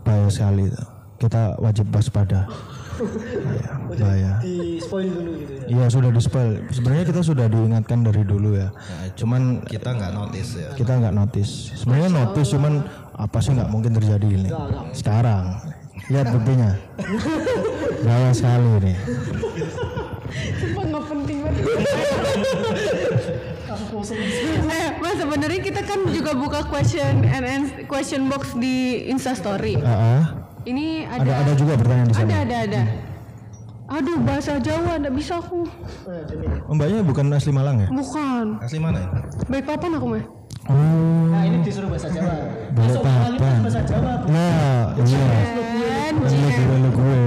Bahaya 0.00 0.32
sekali. 0.32 0.72
Kita 1.20 1.60
wajib 1.60 1.92
waspada. 1.92 2.48
Bahaya. 2.94 3.70
bahaya. 3.90 4.32
Di 4.38 4.54
spoil 4.78 5.08
dulu 5.08 5.30
gitu 5.36 5.52
ya. 5.52 5.64
Iya 5.66 5.84
sudah 5.88 6.10
di 6.10 6.20
spoil. 6.20 6.50
Sebenarnya 6.68 7.04
kita 7.04 7.20
sudah 7.20 7.46
diingatkan 7.46 7.98
dari 8.00 8.22
dulu 8.22 8.54
ya. 8.54 8.68
Cuman 9.14 9.62
Kita 9.64 9.90
nggak 9.92 10.12
notice 10.12 10.50
ya. 10.56 10.70
kita 10.74 10.92
nggak 10.96 11.12
notice. 11.12 11.52
Sebenarnya 11.74 12.10
notice 12.12 12.48
cuman 12.50 12.72
apa 13.12 13.38
sih 13.38 13.50
nggak 13.52 13.68
mungkin 13.68 13.92
terjadi 13.92 14.26
ini. 14.26 14.50
Sekarang 14.90 15.58
lihat 16.06 16.30
buktinya. 16.30 16.70
Bahaya 18.00 18.30
sekali 18.30 18.68
ini. 18.80 18.92
Sumpah 20.34 20.84
nggak 20.84 21.04
penting 21.06 21.38
banget. 21.40 21.64
eh, 24.66 24.88
Mas 24.96 25.16
sebenarnya 25.16 25.60
kita 25.62 25.80
kan 25.82 26.00
juga 26.06 26.32
buka 26.34 26.60
question 26.64 27.22
and 27.24 27.44
ans- 27.44 27.74
question 27.86 28.26
box 28.26 28.52
di 28.54 29.06
Insta 29.06 29.32
Story. 29.32 29.78
Ah, 29.78 29.88
ah. 29.88 30.22
Ini 30.64 30.86
ada 31.12 31.20
ada 31.20 31.32
ada 31.44 31.52
juga 31.52 31.76
pertanyaan 31.76 32.08
di 32.08 32.14
ada 32.16 32.24
sana. 32.24 32.40
ada 32.40 32.56
ada. 32.64 32.82
Aduh 33.84 34.16
bahasa 34.24 34.56
Jawa 34.56 34.96
nggak 34.96 35.12
bisa 35.12 35.36
aku. 35.44 35.68
Oh, 36.64 36.72
mbaknya 36.72 37.04
bukan 37.04 37.28
asli 37.36 37.52
Malang 37.52 37.84
ya? 37.84 37.88
Bukan. 37.92 38.64
Asli 38.64 38.80
mana 38.80 39.04
ya? 39.04 39.08
Baik 39.52 39.64
papan 39.68 39.90
aku 40.00 40.06
mah. 40.16 40.24
Oh, 40.64 41.28
Nah 41.28 41.44
ini 41.44 41.60
disuruh 41.60 41.92
bahasa 41.92 42.08
Jawa. 42.08 42.48
Masuk 42.72 43.04
awalnya 43.04 43.36
papan. 43.36 43.60
bahasa 43.60 43.80
Jawa. 43.84 44.12
Nah, 44.24 44.96
iya. 45.04 45.24
Anjir. 46.16 46.40
Lu 46.40 46.48
gue, 46.48 46.76
lu 46.80 46.90
gue. 46.96 47.20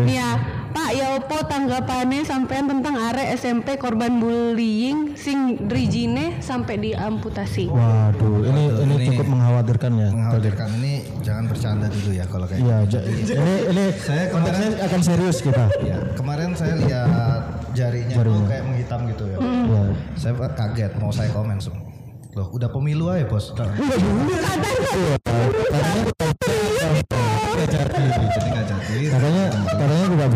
Ya, 0.77 0.85
Pak 0.85 0.93
ya 0.93 1.07
opo 1.17 1.41
tanggapannya 1.41 2.21
sampean 2.21 2.69
tentang 2.69 3.01
are 3.01 3.33
SMP 3.33 3.81
korban 3.81 4.21
bullying 4.21 5.17
sing 5.17 5.57
drijine 5.65 6.37
sampai 6.37 6.77
diamputasi. 6.77 7.65
Waduh, 7.65 8.45
ini 8.45 8.63
ini 8.85 8.93
Ini- 8.95 9.07
cukup 9.09 9.25
mengkhawatirkan 9.25 9.91
ya. 9.97 10.13
Mengkhawatirkan 10.13 10.69
ini 10.77 10.93
jangan 11.25 11.49
bercanda 11.49 11.89
dulu 11.89 12.13
ya 12.13 12.29
kalau 12.29 12.45
kayak 12.45 12.61
Iya, 12.61 12.77
ja- 12.85 13.01
ini 13.01 13.25
ini 13.73 13.85
Saya 13.97 14.29
konteksnya 14.29 14.69
akan 14.85 15.01
serius 15.01 15.41
kita. 15.41 15.65
Ya, 15.81 15.97
kemarin 16.13 16.53
saya 16.53 16.77
lihat 16.77 17.41
jarinya, 17.73 18.13
Jarinya. 18.13 18.37
tuh 18.37 18.45
kayak 18.45 18.63
menghitam 18.69 18.99
gitu 19.09 19.23
ya. 19.25 19.37
Iya. 19.41 19.81
Saya 20.13 20.33
kaget 20.37 20.93
mau 21.01 21.09
saya 21.09 21.33
komen 21.33 21.57
semua. 21.57 21.89
Loh, 22.37 22.53
udah 22.53 22.69
pemilu 22.69 23.09
aja, 23.09 23.25
Bos. 23.25 23.49
Nggak 23.49 23.81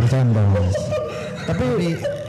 bercanda, 0.02 0.42
Mas. 0.50 0.78
Tapi 1.42 1.68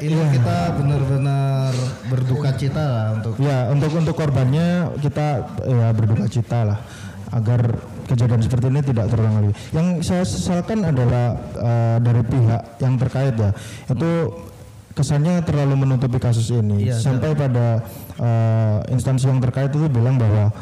ini 0.03 0.23
kita 0.35 0.57
benar-benar 0.77 1.73
berduka 2.11 2.51
cita 2.59 2.85
lah 2.85 3.07
untuk 3.17 3.33
Ya, 3.39 3.71
untuk 3.71 3.91
untuk 3.95 4.15
korbannya 4.17 4.93
kita 4.99 5.27
ya 5.65 5.89
berduka 5.95 6.27
cita 6.29 6.59
lah 6.69 6.79
agar 7.33 7.81
kejadian 8.13 8.45
seperti 8.45 8.67
ini 8.69 8.81
tidak 8.85 9.09
terulang 9.09 9.35
lagi. 9.41 9.53
Yang 9.73 9.87
saya 10.05 10.25
sesalkan 10.29 10.85
adalah 10.85 11.39
eh, 11.57 11.97
dari 12.05 12.23
pihak 12.29 12.63
yang 12.83 12.95
terkait 13.01 13.35
ya, 13.41 13.51
itu 13.89 14.11
kesannya 14.93 15.41
terlalu 15.41 15.89
menutupi 15.89 16.21
kasus 16.21 16.53
ini 16.53 16.93
Iya, 16.93 17.01
sampai 17.01 17.33
pada 17.33 17.81
eh, 18.21 18.79
instansi 18.93 19.33
yang 19.33 19.41
terkait 19.41 19.73
itu 19.73 19.89
bilang 19.89 20.21
bahwa 20.21 20.53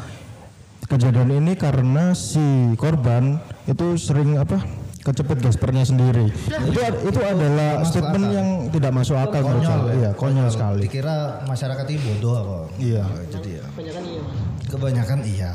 kejadian 0.87 1.43
ini 1.43 1.55
karena 1.55 2.11
si 2.15 2.75
korban 2.75 3.39
itu 3.67 3.95
sering 3.95 4.35
apa 4.39 4.59
kecepet 5.01 5.37
gaspernya 5.39 5.83
sendiri. 5.83 6.29
itu 6.29 6.79
itu 7.03 7.19
adalah 7.19 7.81
Masuk 7.81 7.89
statement 7.91 8.21
akal. 8.23 8.35
yang 8.35 8.47
tidak 8.69 8.91
masuk 8.91 9.17
akal 9.17 9.41
menurut 9.41 9.59
konyol 9.59 9.73
saya. 9.75 9.81
ya. 9.83 9.93
Iya, 9.97 10.09
konyol 10.13 10.47
sekali. 10.47 10.81
Dikira 10.83 11.15
masyarakat 11.43 11.85
ini 11.87 11.99
bodoh 12.03 12.33
apa? 12.35 12.57
Iya. 12.77 13.03
Jadi 13.27 13.49
ya 13.51 13.63
Kebanyakan 13.67 14.03
iya. 14.05 14.21
Kebanyakan 14.63 15.19
iya. 15.25 15.51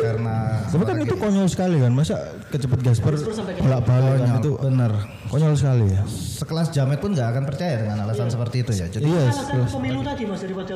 Karena 0.00 0.36
Tapi 0.64 0.82
kan 0.82 0.96
itu 0.98 1.14
konyol 1.14 1.46
sekali 1.46 1.76
kan, 1.78 1.92
masa 1.92 2.16
kecepet 2.48 2.80
gasper 2.80 3.14
bolak 3.56 3.82
balik 3.82 4.18
kan 4.18 4.30
itu 4.38 4.50
bener. 4.56 4.92
konyol 5.28 5.54
sekali 5.54 5.86
ya. 5.88 6.02
Sekelas 6.08 6.68
jamet 6.70 6.98
pun 6.98 7.12
nggak 7.12 7.28
akan 7.30 7.44
percaya 7.44 7.74
dengan 7.78 8.02
alasan 8.02 8.26
seperti 8.26 8.56
itu 8.60 8.72
ya. 8.74 8.86
Jadi 8.88 9.04
Iya, 9.06 9.28
Alasan 9.28 9.68
pemilu 9.68 10.00
tadi 10.00 10.22
Mas 10.24 10.40
daripada 10.40 10.74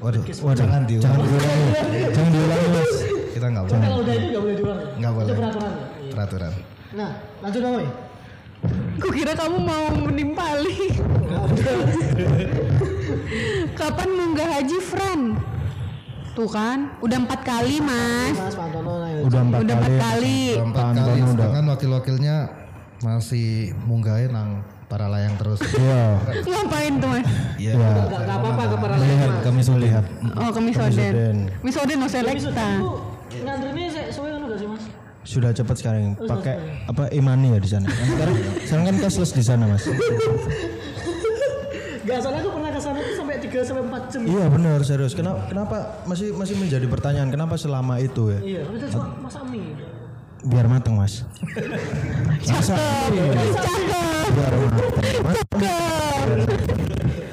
waduh, 0.00 0.22
jangan 0.56 0.88
diulang. 0.88 1.04
jangan 1.04 1.20
diulangi, 1.20 1.68
jangan 2.10 2.30
diulangi 2.30 2.66
mas. 2.70 2.90
Kita 3.30 3.46
nggak 3.46 3.64
boleh. 3.64 3.80
kalau 3.80 3.98
udah 4.00 4.14
itu 4.14 4.26
nggak 4.26 4.40
boleh 4.40 4.56
diulang. 4.56 4.80
Nggak 4.96 5.12
boleh. 5.12 5.26
Itu 5.26 5.34
peraturan. 5.36 5.72
Peraturan. 6.20 6.52
Nah, 6.92 7.16
lanjut 7.40 7.60
dong, 7.64 7.74
Woy. 7.80 7.88
Kukira 9.00 9.32
kamu 9.32 9.56
mau 9.56 9.88
menimpali. 10.04 10.92
Kapan 13.72 14.08
munggah 14.12 14.48
haji 14.60 14.78
Fran? 14.84 15.40
Tuh 16.36 16.44
kan, 16.44 16.92
udah 17.00 17.24
empat 17.24 17.40
kali 17.40 17.80
mas. 17.80 18.36
Mas 18.36 18.52
nah. 18.52 18.68
Udah 19.24 19.40
empat 19.48 19.60
Udah 19.64 19.76
kali. 19.80 19.88
empat 19.88 19.96
kali. 19.96 20.40
Udah 20.60 20.66
empat 20.68 20.84
kali, 20.92 21.20
udah. 21.24 21.32
sedangkan 21.32 21.64
wakil-wakilnya 21.72 22.36
masih 23.00 23.72
munggahin 23.88 24.36
nang 24.36 24.60
para 24.92 25.08
layang 25.08 25.40
terus. 25.40 25.64
Iya, 25.72 26.20
Ngapain 26.44 27.00
tuh 27.00 27.08
mas? 27.16 27.24
Iya. 27.56 27.72
Nggak 27.80 28.28
nggak 28.28 28.36
apa-apa 28.44 28.62
ke 28.68 28.76
para 28.76 28.94
melihat 29.00 29.30
kami 29.40 29.60
sudah 29.64 29.80
lihat. 29.88 30.04
Oh 30.36 30.52
ke 30.52 30.60
Misoden. 30.60 30.92
Misoden. 30.92 31.36
Misoden 31.64 31.96
no 31.96 32.08
selekta. 32.12 32.70
Ngantri 33.40 33.88
saya 33.88 34.12
soalnya 34.12 34.36
kan 34.36 34.42
udah 34.52 34.58
sih 34.60 34.68
Mas. 34.68 34.84
Sudah 35.30 35.54
cepat 35.54 35.78
sekarang 35.78 36.18
pakai 36.18 36.58
apa 36.90 37.06
imani 37.14 37.54
ya 37.54 37.62
di 37.62 37.70
sana. 37.70 37.86
Kan 37.86 38.02
Sekarang, 38.10 38.34
sekarang 38.66 38.84
kan 38.90 38.96
cashless 38.98 39.30
di 39.30 39.44
sana 39.46 39.70
mas. 39.70 39.86
Gak 42.02 42.18
salah 42.18 42.42
aku 42.42 42.50
pernah 42.50 42.70
ke 42.74 42.80
sana 42.82 42.98
tuh 42.98 43.14
sampai 43.14 43.38
3 43.38 43.62
sampai 43.62 43.82
4 43.86 44.10
jam. 44.10 44.20
Iya 44.26 44.44
benar 44.50 44.78
serius. 44.82 45.14
Kenapa 45.14 45.46
kenapa 45.46 46.02
masih 46.02 46.34
masih 46.34 46.58
menjadi 46.58 46.90
pertanyaan 46.90 47.30
kenapa 47.30 47.54
selama 47.54 48.02
itu 48.02 48.34
ya? 48.34 48.40
Iya, 48.42 48.60
tapi 48.66 48.76
cuma 48.90 49.06
masak 49.22 49.42
mie. 49.46 49.78
Biar 50.42 50.66
matang 50.66 50.98
mas. 50.98 51.22
Masa 52.50 52.74
Cakep. 52.74 54.34
biar 54.34 54.54
matang. 54.58 55.06
Mas, 55.22 55.38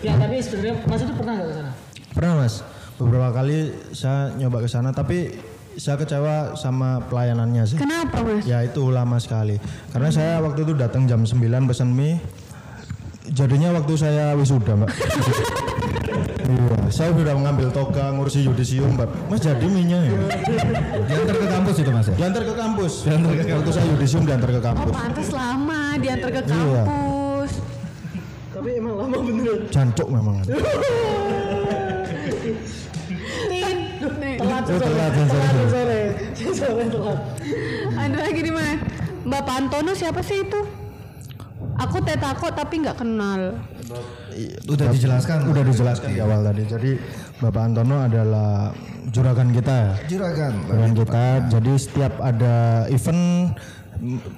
Ya, 0.05 0.13
tapi 0.15 0.37
sebenarnya 0.37 0.75
Mas 0.85 1.01
itu 1.01 1.13
pernah 1.17 1.33
gak 1.33 1.47
ke 1.49 1.55
sana? 1.57 1.71
Pernah 2.13 2.33
mas, 2.37 2.53
beberapa 2.95 3.29
kali 3.33 3.57
saya 3.91 4.29
nyoba 4.37 4.61
ke 4.61 4.69
sana 4.69 4.93
tapi 4.93 5.33
saya 5.77 5.95
kecewa 5.95 6.57
sama 6.57 6.97
pelayanannya 7.05 7.63
sih. 7.63 7.77
Kenapa 7.77 8.25
mas? 8.25 8.43
Ya 8.43 8.65
itu 8.65 8.89
lama 8.89 9.21
sekali. 9.21 9.61
Karena 9.93 10.09
saya 10.09 10.41
waktu 10.41 10.65
itu 10.65 10.73
datang 10.73 11.05
jam 11.05 11.21
9 11.21 11.37
pesan 11.69 11.93
mie. 11.93 12.17
Jadinya 13.27 13.75
waktu 13.75 13.93
saya 13.93 14.33
wisuda 14.33 14.73
mbak. 14.73 14.87
iya, 16.49 16.75
saya 16.89 17.11
sudah 17.11 17.35
mengambil 17.35 17.69
toga 17.69 18.09
ngurusi 18.09 18.47
yudisium 18.47 18.97
mbak. 18.97 19.11
Mas 19.29 19.43
jadi 19.43 19.67
mie-nya 19.67 19.99
ya? 20.01 20.15
Diantar 21.05 21.35
ke 21.35 21.47
kampus 21.47 21.75
itu 21.77 21.91
mas 21.91 22.07
ya? 22.09 22.15
Diantar 22.15 22.43
ke 22.47 22.53
kampus. 22.55 22.93
Waktu 23.05 23.71
saya 23.71 23.85
yudisium 23.85 24.23
diantar 24.25 24.49
ke 24.49 24.57
Oh 24.57 24.65
kampus. 24.65 24.93
pantas 24.95 25.29
lama 25.29 25.81
diantar 25.99 26.29
ke 26.33 26.41
Iya. 26.41 26.83
kampus. 26.87 27.51
Tapi 28.49 28.69
emang 28.81 28.93
lama 28.97 29.15
beneran. 29.21 29.59
Jancuk 29.69 30.07
memang. 30.09 30.35
Nih. 34.15 34.35
Telat 34.39 34.63
telat, 34.63 35.11
sore. 35.11 35.35
Telat 35.35 35.67
sore. 35.67 36.01
Sore 36.55 36.83
telat. 36.87 37.19
Ada 37.97 38.17
lagi 38.23 38.41
di 38.41 38.51
mana? 38.53 38.73
Bapak 39.27 39.55
Antono 39.59 39.91
siapa 39.91 40.23
sih 40.23 40.47
itu? 40.47 40.61
Aku 41.77 42.01
tetako 42.01 42.49
tapi 42.55 42.81
nggak 42.81 42.97
kenal. 42.97 43.59
Udah 44.69 44.87
dijelaskan. 44.89 45.51
Udah 45.51 45.63
dijelaskan 45.67 46.09
di 46.15 46.19
awal 46.21 46.41
tadi. 46.41 46.63
Jadi 46.65 46.91
Bapak 47.37 47.63
Antono 47.73 48.01
adalah 48.01 48.71
juragan 49.13 49.53
kita. 49.53 49.99
Juragan. 50.09 50.53
Juragan 50.65 50.91
kita. 50.95 51.25
Jadi 51.53 51.73
setiap 51.77 52.13
ada 52.23 52.87
event 52.89 53.53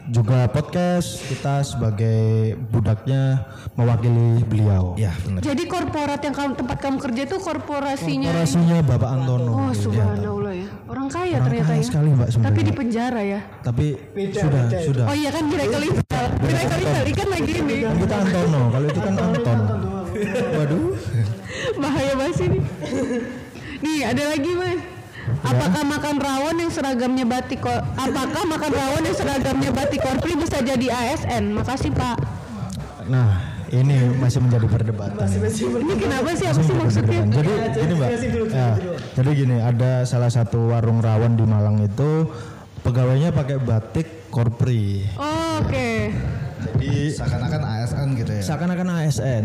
juga 0.09 0.47
podcast 0.47 1.19
kita 1.27 1.61
sebagai 1.67 2.55
budaknya 2.71 3.43
mewakili 3.75 4.41
beliau. 4.47 4.95
Ya 4.95 5.11
benar. 5.23 5.43
Jadi 5.43 5.63
korporat 5.67 6.23
yang 6.23 6.35
kamu, 6.35 6.53
tempat 6.55 6.77
kamu 6.79 6.97
kerja 7.03 7.21
itu 7.27 7.37
korporasinya. 7.37 8.31
Korporasinya 8.31 8.77
Bapak 8.83 9.09
Antono. 9.19 9.51
Oh 9.51 9.71
subhanallah 9.75 10.53
ya. 10.55 10.67
Orang 10.87 11.07
kaya 11.11 11.37
Orang 11.37 11.45
ternyata 11.51 11.71
kaya 11.71 11.81
ya. 11.83 11.85
sekali, 11.85 12.09
Mbak, 12.15 12.29
sebenarnya. 12.31 12.49
Tapi 12.49 12.59
di 12.63 12.73
penjara 12.73 13.21
ya. 13.21 13.39
Tapi 13.61 13.85
sudah 14.33 14.63
sudah. 14.81 15.03
Oh 15.05 15.15
iya 15.15 15.29
kan 15.29 15.43
Miracle 15.45 15.83
Isal. 15.85 16.25
Miracle 16.39 16.81
Isal 16.81 17.03
ikan 17.13 17.27
lagi 17.29 17.51
ini. 17.59 17.75
Kita 17.83 18.15
Antono. 18.15 18.61
Kalau 18.71 18.87
itu 18.87 18.99
kan 19.03 19.13
Anton. 19.19 19.59
Waduh. 20.55 20.87
Bahaya 21.79 22.13
banget 22.15 22.35
sih 22.35 22.45
ini. 22.47 22.59
Nih 23.79 23.99
ada 24.03 24.23
lagi 24.35 24.51
mas. 24.55 24.88
Apakah 25.39 25.83
makan 25.87 26.15
rawon 26.19 26.55
yang 26.59 26.71
seragamnya 26.71 27.23
batik 27.23 27.63
Apakah 27.95 28.43
makan 28.43 28.71
rawon 28.75 29.03
yang 29.07 29.17
seragamnya 29.17 29.71
batik 29.71 30.03
korpri 30.03 30.35
bisa 30.35 30.59
jadi 30.59 30.87
ASN? 30.91 31.55
Makasih 31.55 31.95
Pak. 31.95 32.17
Nah, 33.09 33.59
ini 33.73 34.13
masih 34.17 34.41
menjadi 34.41 34.67
perdebatan. 34.69 35.25
Ini 35.25 35.93
kenapa 35.97 36.29
sih? 36.33 36.45
Apa 36.49 36.61
sih 36.61 36.75
maksudnya? 36.75 37.21
Jadi 37.25 37.51
gini 37.77 37.93
mbak, 37.97 38.09
ya, 38.49 38.69
jadi 39.17 39.29
gini 39.33 39.57
ada 39.61 39.91
salah 40.05 40.29
satu 40.29 40.73
warung 40.73 41.01
rawon 41.01 41.37
di 41.37 41.45
Malang 41.45 41.81
itu 41.81 42.29
pegawainya 42.81 43.33
pakai 43.33 43.57
batik 43.61 44.29
korpri. 44.29 45.05
Oh, 45.17 45.61
Oke. 45.65 46.13
Jadi 46.79 47.11
Seakan-akan 47.11 47.61
ASN 47.67 48.07
gitu 48.15 48.31
ya. 48.31 48.43
seakan-akan 48.43 48.87
ASN. 48.87 49.43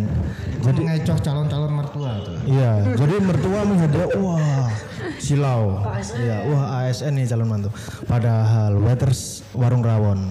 Jadi 0.63 0.81
ngecoh 0.87 1.19
calon-calon 1.19 1.73
mertua 1.75 2.11
tuh. 2.23 2.37
Iya, 2.47 2.73
jadi 2.95 3.15
mertua 3.21 3.59
melihat 3.67 3.91
dia, 3.91 4.07
wah 4.23 4.71
silau. 5.19 5.83
Iya, 6.15 6.37
wah 6.55 6.65
ASN 6.87 7.13
nih 7.19 7.27
calon 7.27 7.49
mantu. 7.51 7.69
Padahal 8.07 8.79
waiters 8.79 9.43
warung 9.53 9.83
rawon. 9.83 10.31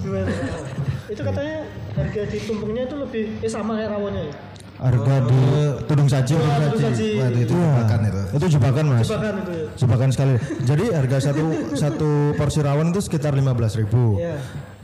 Itu 1.12 1.22
katanya 1.22 1.68
harga 1.94 2.22
di 2.26 2.38
tumpengnya 2.42 2.84
itu 2.88 2.96
lebih 2.98 3.24
eh 3.44 3.52
sama 3.52 3.78
kayak 3.78 3.92
rawonnya 3.94 4.24
ya. 4.32 4.36
Harga 4.74 5.16
di 5.30 5.42
tudung 5.86 6.10
saji. 6.10 6.34
Tudung 6.36 6.82
saji. 6.82 7.08
Waduh 7.22 7.42
itu 7.46 7.56
jebakan 7.56 8.00
itu. 8.04 8.22
Itu 8.34 8.46
jebakan 8.58 8.86
mas. 8.90 9.08
Bahkan 9.08 9.36
itu 9.46 9.52
ya. 9.54 9.68
Jebakan 9.80 10.10
sekali. 10.12 10.34
Jadi 10.66 10.86
harga 10.92 11.18
satu 11.30 11.46
satu 11.78 12.10
porsi 12.36 12.60
rawon 12.66 12.92
itu 12.92 13.00
sekitar 13.00 13.32
15.000 13.38 13.80
ribu. 13.86 14.18
Iya. 14.20 14.36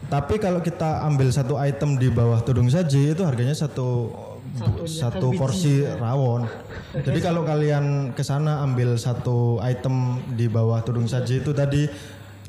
Tapi 0.10 0.42
kalau 0.42 0.58
kita 0.60 1.06
ambil 1.06 1.30
satu 1.30 1.54
item 1.62 2.02
di 2.02 2.10
bawah 2.10 2.42
tudung 2.42 2.66
saji 2.66 3.14
itu 3.14 3.22
harganya 3.22 3.54
satu 3.54 4.10
satu, 4.90 5.30
porsi 5.38 5.86
rawon. 5.86 6.50
Jadi 6.98 7.20
kalau 7.22 7.46
kalian 7.46 8.12
ke 8.18 8.26
sana 8.26 8.66
ambil 8.66 8.98
satu 8.98 9.62
item 9.62 10.18
di 10.34 10.50
bawah 10.50 10.82
tudung 10.82 11.06
saji 11.06 11.46
itu 11.46 11.54
tadi 11.54 11.86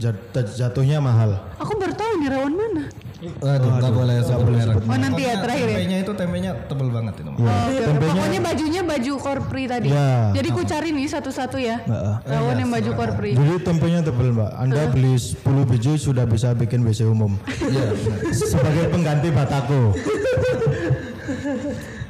jat- 0.01 0.33
jatuhnya 0.57 1.05
mahal. 1.05 1.37
Aku 1.61 1.77
baru 1.77 1.93
tahu 1.93 2.13
nih 2.25 2.29
rawon 2.33 2.55
mana. 2.57 2.85
Waduh, 3.21 3.71
nggak 3.77 3.93
boleh 3.93 4.17
sebut 4.25 4.49
merek. 4.49 4.77
Oh, 4.81 4.97
nanti 4.97 5.23
ya, 5.29 5.35
terakhir 5.45 5.67
ya? 5.69 5.77
Tempenya 5.77 5.97
itu 6.01 6.13
tempenya 6.17 6.51
tebel 6.65 6.89
banget 6.89 7.15
itu. 7.21 7.29
Iya. 7.29 7.37
Oke, 7.37 7.53
oke. 7.53 7.85
Tempenya- 7.85 8.15
pokoknya 8.17 8.41
bajunya 8.41 8.83
baju 8.83 9.13
korpri 9.21 9.63
tadi. 9.69 9.89
Iya. 9.93 10.13
Jadi 10.33 10.49
ku 10.49 10.61
cari 10.65 10.89
nih 10.97 11.07
satu-satu 11.07 11.57
ya. 11.61 11.77
Heeh. 11.85 12.15
Rawon 12.25 12.57
yang 12.57 12.71
baju 12.73 12.91
korpri. 12.97 13.31
Jadi 13.37 13.55
tempenya 13.61 14.01
tebel 14.01 14.33
mbak. 14.33 14.51
Anda 14.57 14.89
beli 14.89 15.21
10 15.21 15.69
biji 15.69 15.93
sudah 16.01 16.25
bisa 16.25 16.57
bikin 16.57 16.81
WC 16.81 17.05
umum. 17.05 17.37
Iya. 17.61 17.93
Sebagai 18.33 18.89
pengganti 18.89 19.29
batako. 19.29 19.93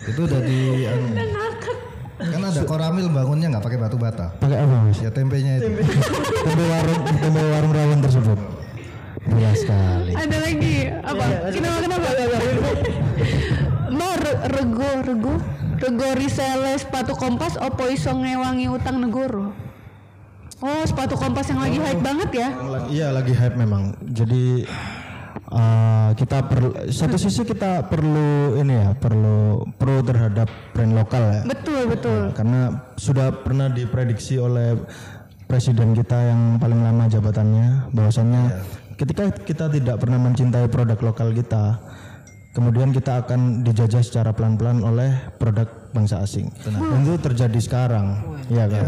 itu 0.00 0.20
udah 0.26 0.40
di 0.42 0.58
anu. 0.86 1.06
kan 2.20 2.42
ada 2.44 2.62
koramil 2.68 3.08
bangunnya 3.08 3.48
nggak 3.50 3.64
pakai 3.64 3.78
batu 3.80 3.96
bata. 3.96 4.30
Pakai 4.38 4.62
apa 4.62 4.74
mas? 4.84 5.00
Ya 5.00 5.11
tempenya 5.11 5.58
itu. 5.58 5.72
tempe 6.44 6.64
warung 6.68 7.00
tempe 7.18 7.40
warung 7.42 7.72
rawon 7.72 7.98
tersebut. 7.98 8.38
Gila 9.30 9.52
sekali. 9.54 10.12
Ada 10.18 10.36
lagi 10.42 10.74
apa? 10.90 11.24
Kenapa 11.54 11.78
kenapa? 11.82 12.08
Re- 14.20 14.42
rego 14.52 14.90
rego 15.06 15.34
rego 15.80 16.08
risele 16.18 16.76
sepatu 16.76 17.16
kompas 17.16 17.56
opo 17.56 17.88
iso 17.88 18.12
ngewangi 18.12 18.68
utang 18.68 19.00
negoro. 19.00 19.54
Oh 20.60 20.82
sepatu 20.84 21.16
kompas 21.16 21.48
yang 21.48 21.64
lagi 21.64 21.80
hype 21.80 22.02
banget 22.04 22.30
ya? 22.36 22.48
Iya 22.92 23.06
lagi 23.16 23.32
hype 23.32 23.56
memang. 23.56 23.96
Jadi 24.12 24.68
uh, 25.48 26.12
kita 26.12 26.44
perlu 26.44 26.70
satu 26.92 27.16
sisi 27.16 27.48
kita 27.48 27.88
perlu 27.88 28.60
ini 28.60 28.74
ya 28.76 28.88
perlu 28.92 29.64
pro 29.80 30.04
terhadap 30.04 30.52
brand 30.76 30.92
lokal 30.92 31.24
ya. 31.32 31.42
Betul 31.48 31.88
betul. 31.88 32.20
Karena 32.36 32.92
sudah 33.00 33.32
pernah 33.40 33.72
diprediksi 33.72 34.36
oleh 34.36 34.76
presiden 35.48 35.96
kita 35.96 36.28
yang 36.28 36.60
paling 36.60 36.84
lama 36.84 37.08
jabatannya 37.08 37.90
bahwasannya 37.96 38.42
ketika 39.01 39.32
kita 39.32 39.64
tidak 39.72 39.96
pernah 39.96 40.20
mencintai 40.20 40.68
produk 40.68 41.01
lokal 41.01 41.32
kita 41.32 41.80
kemudian 42.53 42.92
kita 42.92 43.24
akan 43.24 43.64
dijajah 43.64 44.03
secara 44.05 44.36
pelan-pelan 44.36 44.84
oleh 44.84 45.16
produk 45.38 45.64
bangsa 45.94 46.20
asing. 46.20 46.51
Dan 46.66 47.07
itu 47.07 47.14
terjadi 47.22 47.61
sekarang. 47.62 48.20
Iya 48.51 48.66
kan? 48.66 48.86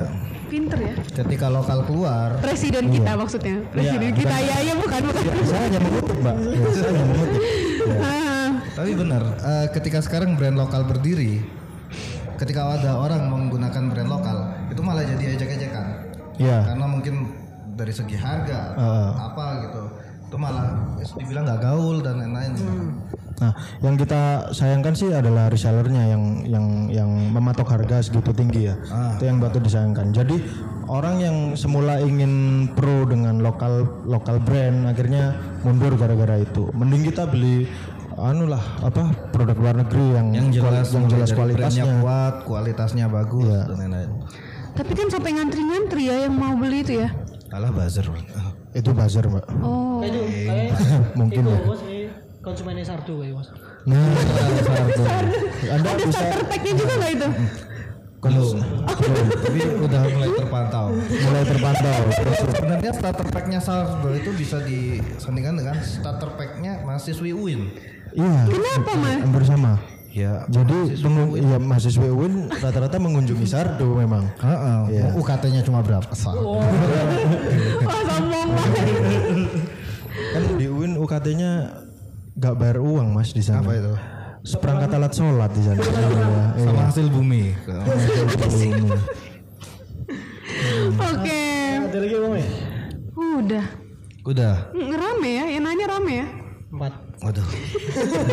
Pinter 0.50 0.78
ya. 0.82 0.92
Ketika 1.00 1.46
lokal 1.48 1.86
keluar, 1.88 2.36
Presiden 2.42 2.92
kita 2.92 3.16
maksudnya. 3.16 3.64
Presiden 3.72 4.12
kita 4.12 4.36
ya 4.36 4.56
ya 4.66 4.74
bukan 4.76 5.00
bukan. 5.08 5.24
Saya 5.48 5.62
hanya 5.70 5.80
mengutuk, 5.80 6.16
Mbak. 6.20 6.36
Ya, 6.42 6.66
saya 6.76 6.88
hanya 6.92 7.04
mengutuk. 7.08 7.42
Ah, 8.02 8.48
tapi 8.76 8.90
benar. 8.98 9.22
eh, 9.40 9.66
ketika 9.72 9.98
sekarang 10.04 10.36
brand 10.36 10.58
lokal 10.58 10.82
berdiri, 10.84 11.40
ketika 12.36 12.68
ada 12.68 12.98
orang 12.98 13.30
menggunakan 13.30 13.82
brand 13.88 14.10
lokal, 14.10 14.38
itu 14.68 14.80
malah 14.84 15.06
jadi 15.06 15.38
ejek-ejekan. 15.38 15.86
Iya. 16.36 16.58
Karena 16.68 16.86
mungkin 16.90 17.14
dari 17.72 17.94
segi 17.94 18.20
harga, 18.20 18.76
Heeh. 18.76 19.10
apa 19.16 19.46
gitu, 19.64 19.82
itu 20.32 20.40
malah 20.40 20.96
ya, 20.96 21.04
dibilang 21.20 21.44
nggak 21.44 21.60
gaul 21.60 22.00
dan 22.00 22.16
lain-lain. 22.24 22.52
Nah, 23.36 23.52
yang 23.84 24.00
kita 24.00 24.48
sayangkan 24.56 24.96
sih 24.96 25.12
adalah 25.12 25.52
resellernya 25.52 26.08
yang 26.08 26.24
yang 26.48 26.66
yang 26.88 27.10
mematok 27.36 27.68
harga 27.68 28.00
segitu 28.00 28.32
tinggi 28.32 28.72
ya. 28.72 28.80
Itu 29.12 29.28
yang 29.28 29.44
batu 29.44 29.60
disayangkan. 29.60 30.08
Jadi 30.16 30.40
orang 30.88 31.20
yang 31.20 31.36
semula 31.52 32.00
ingin 32.00 32.64
pro 32.72 33.04
dengan 33.04 33.44
lokal 33.44 33.84
lokal 34.08 34.40
brand 34.40 34.88
akhirnya 34.88 35.36
mundur 35.68 36.00
gara-gara 36.00 36.40
itu. 36.40 36.72
Mending 36.72 37.12
kita 37.12 37.28
beli 37.28 37.68
anu 38.16 38.48
lah 38.48 38.62
apa 38.80 39.12
produk 39.36 39.56
luar 39.60 39.76
negeri 39.84 40.06
yang 40.16 40.26
Yang 40.32 40.48
jelas, 40.64 40.86
yang 40.96 41.12
jelas 41.12 41.28
kualitasnya. 41.36 41.84
Kuat, 42.00 42.34
kualitasnya 42.48 43.04
bagus 43.12 43.68
dan 43.68 43.76
lain-lain. 43.76 44.10
tapi 44.72 44.96
kan 44.96 45.12
sampai 45.12 45.36
ngantri-ngantri 45.36 46.08
ya 46.08 46.24
yang 46.24 46.32
mau 46.32 46.56
beli 46.56 46.80
itu 46.80 47.04
ya. 47.04 47.12
Alah 47.52 47.68
buzzer. 47.68 48.08
Itu 48.72 48.90
buzzer, 48.96 49.24
Mbak. 49.28 49.44
Oh. 49.60 50.00
Mungkin 51.12 51.42
ya. 51.44 51.58
Bos 51.68 51.80
ini 51.84 52.08
konsumennya 52.40 52.84
sardu 52.88 53.20
kayak 53.20 53.36
bos. 53.36 53.48
Nah, 53.82 53.98
Sardo. 54.62 55.04
Anda 55.66 55.88
Ada 55.90 56.04
bisa 56.06 56.14
starter 56.14 56.44
packnya 56.46 56.72
juga 56.78 56.92
nggak 56.98 57.12
itu? 57.12 57.28
Belum. 58.22 58.56
Tapi 59.42 59.60
udah 59.82 60.02
mulai 60.14 60.30
terpantau. 60.38 60.86
mulai 61.26 61.42
terpantau. 61.42 62.00
Sebenarnya 62.54 62.92
starter 62.94 63.26
packnya 63.34 63.58
itu 64.14 64.30
bisa 64.38 64.58
disandingkan 64.62 65.54
dengan 65.58 65.76
starter 65.82 66.30
packnya 66.38 66.72
mahasiswi 66.86 67.34
UIN. 67.34 67.74
Iya. 68.14 68.40
Kenapa 68.46 68.90
mas? 68.94 69.20
Hampir 69.26 69.44
sama. 69.44 69.72
Ya, 70.12 70.44
Jadi 70.44 71.00
pengun- 71.00 71.40
ya, 71.40 71.56
mahasiswa 71.56 72.04
UIN 72.04 72.52
rata-rata 72.52 73.00
mengunjungi 73.00 73.48
Sardo 73.48 73.96
memang. 73.96 74.28
Heeh. 74.36 74.78
Iya. 74.92 75.08
UKT-nya 75.16 75.64
cuma 75.64 75.80
berapa? 75.80 76.04
Sal. 76.12 76.36
Wah 76.36 76.68
sombong 78.06 78.48
banget. 78.52 78.84
Kan 80.36 80.42
di 80.60 80.66
UIN 80.68 81.00
UKT-nya 81.00 81.50
nggak 82.36 82.54
bayar 82.60 82.78
uang 82.84 83.08
mas 83.16 83.32
di 83.32 83.40
sana. 83.40 83.64
Apa 83.64 83.72
itu? 83.72 83.92
Seperangkat 84.44 84.90
alat 84.92 85.12
sholat 85.16 85.50
di 85.56 85.62
sana. 85.64 85.80
Iya. 85.80 86.44
Sama 86.60 86.82
hasil 86.92 87.06
bumi. 87.08 87.56
Oke. 90.92 91.42
Ada 91.82 91.96
lagi 91.96 92.14
bang 92.14 92.34
ya? 92.36 92.46
Udah. 93.16 93.64
Udah. 94.22 94.54
Rame 94.76 95.30
ya, 95.34 95.44
yang 95.48 95.64
nanya 95.64 95.86
rame 95.88 96.12
ya. 96.20 96.26
Empat. 96.68 96.92
Waduh. 97.22 97.46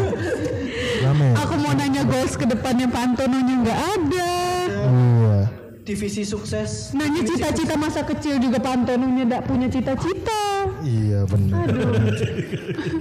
Rame. 1.05 1.27
Aku 1.37 1.53
mau 1.61 1.73
nanya 1.77 2.01
goals 2.09 2.33
ke 2.33 2.45
depannya 2.49 2.89
Pak 2.89 3.01
Antononya 3.13 3.55
nggak 3.61 3.79
ada. 3.95 4.33
Iya. 4.65 5.39
Divisi 5.85 6.25
sukses. 6.25 6.89
Nanya 6.97 7.21
cita-cita 7.21 7.77
masa 7.77 8.01
kecil 8.01 8.41
juga 8.41 8.57
Pak 8.57 8.73
Antononya 8.81 9.23
nggak 9.29 9.43
punya 9.45 9.69
cita-cita. 9.69 10.65
Iya 10.81 11.21
benar. 11.29 11.69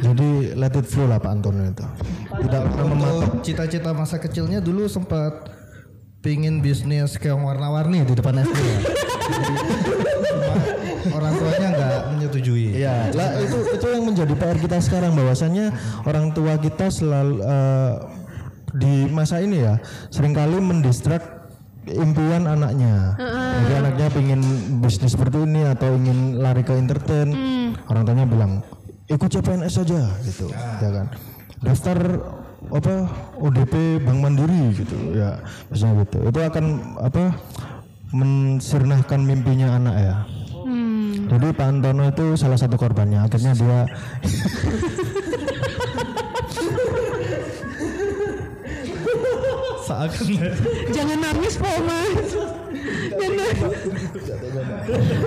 Jadi 0.04 0.52
let 0.60 0.76
it 0.76 0.86
flow 0.86 1.08
lah 1.08 1.16
Pak 1.16 1.40
itu. 1.40 1.86
Tidak 2.36 2.62
pernah 2.68 2.86
mematok. 2.92 3.40
Cita-cita 3.40 3.90
masa 3.96 4.20
kecilnya 4.20 4.60
dulu 4.60 4.84
sempat 4.92 5.56
pingin 6.20 6.60
bisnis 6.60 7.16
keong 7.16 7.48
warna-warni 7.48 8.04
di 8.04 8.12
depan 8.12 8.44
SD 8.44 8.60
ya. 8.60 8.78
Orang 11.14 11.32
tuanya 11.38 11.68
nggak 11.74 12.02
menyetujui. 12.14 12.66
Iya, 12.78 13.12
lah 13.14 13.28
itu 13.40 13.56
itu 13.74 13.86
yang 13.88 14.04
menjadi 14.04 14.34
PR 14.34 14.58
kita 14.58 14.78
sekarang. 14.82 15.12
Bahwasannya 15.14 15.72
orang 16.04 16.32
tua 16.34 16.58
kita 16.58 16.90
selalu 16.90 17.42
eh, 17.42 17.94
di 18.76 19.08
masa 19.08 19.40
ini 19.40 19.64
ya 19.64 19.80
sering 20.12 20.36
kali 20.36 20.60
mendistrak 20.60 21.24
impian 21.88 22.44
anaknya. 22.44 23.16
Jadi 23.64 23.72
anaknya 23.80 24.06
ingin 24.20 24.40
bisnis 24.84 25.16
seperti 25.16 25.40
ini 25.40 25.64
atau 25.64 25.96
ingin 25.96 26.42
lari 26.42 26.60
ke 26.60 26.76
entertain, 26.76 27.32
orang 27.88 28.02
tuanya 28.04 28.26
bilang 28.28 28.52
ikut 29.08 29.28
CPNS 29.32 29.72
saja 29.72 30.00
gitu, 30.20 30.52
ya. 30.52 30.90
Kan. 30.92 31.06
Daftar 31.64 31.98
apa 32.68 32.94
ODP 33.40 34.04
Bank 34.04 34.18
Mandiri 34.20 34.76
gitu. 34.76 35.16
Ya 35.16 35.40
misalnya 35.72 36.04
gitu. 36.04 36.18
Itu 36.28 36.38
akan 36.44 36.64
apa 37.00 37.22
mensirnahkan 38.12 39.20
mimpinya 39.20 39.76
anak 39.76 39.96
ya 40.00 40.16
jadi 41.28 41.46
Pak 41.52 41.66
Antono 41.68 42.08
itu 42.08 42.24
salah 42.40 42.56
satu 42.56 42.80
korbannya. 42.80 43.20
Akhirnya 43.20 43.52
dia 43.52 43.84
Seakan 49.88 50.26
Jangan 50.92 51.18
nangis 51.20 51.54
Po 51.56 51.72
Mas. 51.84 52.28
Jangan. 53.18 53.54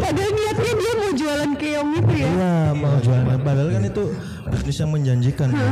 Padahal 0.02 0.32
niatnya 0.34 0.74
dia 0.74 0.92
mau 0.98 1.12
jualan 1.14 1.52
keong 1.58 1.92
itu 1.98 2.14
ya. 2.18 2.30
iya 2.30 2.56
mau 2.74 2.98
jualan. 3.02 3.42
Padahal 3.42 3.70
kan 3.74 3.84
itu 3.86 4.04
bisnis 4.50 4.78
yang 4.82 4.92
menjanjikan. 4.94 5.50
ya. 5.54 5.72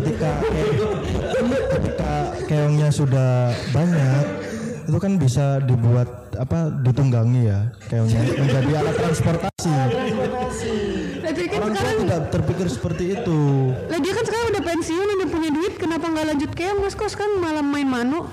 Ketika 0.00 0.30
ketika 1.76 2.12
keongnya 2.48 2.88
sudah 2.92 3.52
banyak, 3.72 4.24
itu 4.88 4.98
kan 5.00 5.12
bisa 5.20 5.60
dibuat 5.64 6.25
apa 6.36 6.58
ditunggangi 6.80 7.42
ya 7.44 7.60
keongnya 7.86 8.20
menjadi 8.36 8.70
alat 8.76 8.94
transportasi. 8.94 9.70
Tapi 11.26 11.42
kan 11.48 11.58
Orang 11.58 11.74
sekarang 11.74 11.96
tidak 12.04 12.20
terpikir 12.30 12.66
seperti 12.68 13.04
itu. 13.12 13.40
lah 13.88 13.98
dia 13.98 14.12
kan 14.12 14.24
sekarang 14.24 14.46
udah 14.54 14.62
pensiun 14.62 15.06
udah 15.18 15.28
punya 15.28 15.50
duit 15.50 15.74
kenapa 15.74 16.06
nggak 16.06 16.26
lanjut 16.30 16.50
keong 16.52 16.78
Mas 16.80 16.94
kok 16.94 17.10
sekarang 17.10 17.40
malah 17.40 17.64
main 17.64 17.84
manu? 17.84 18.28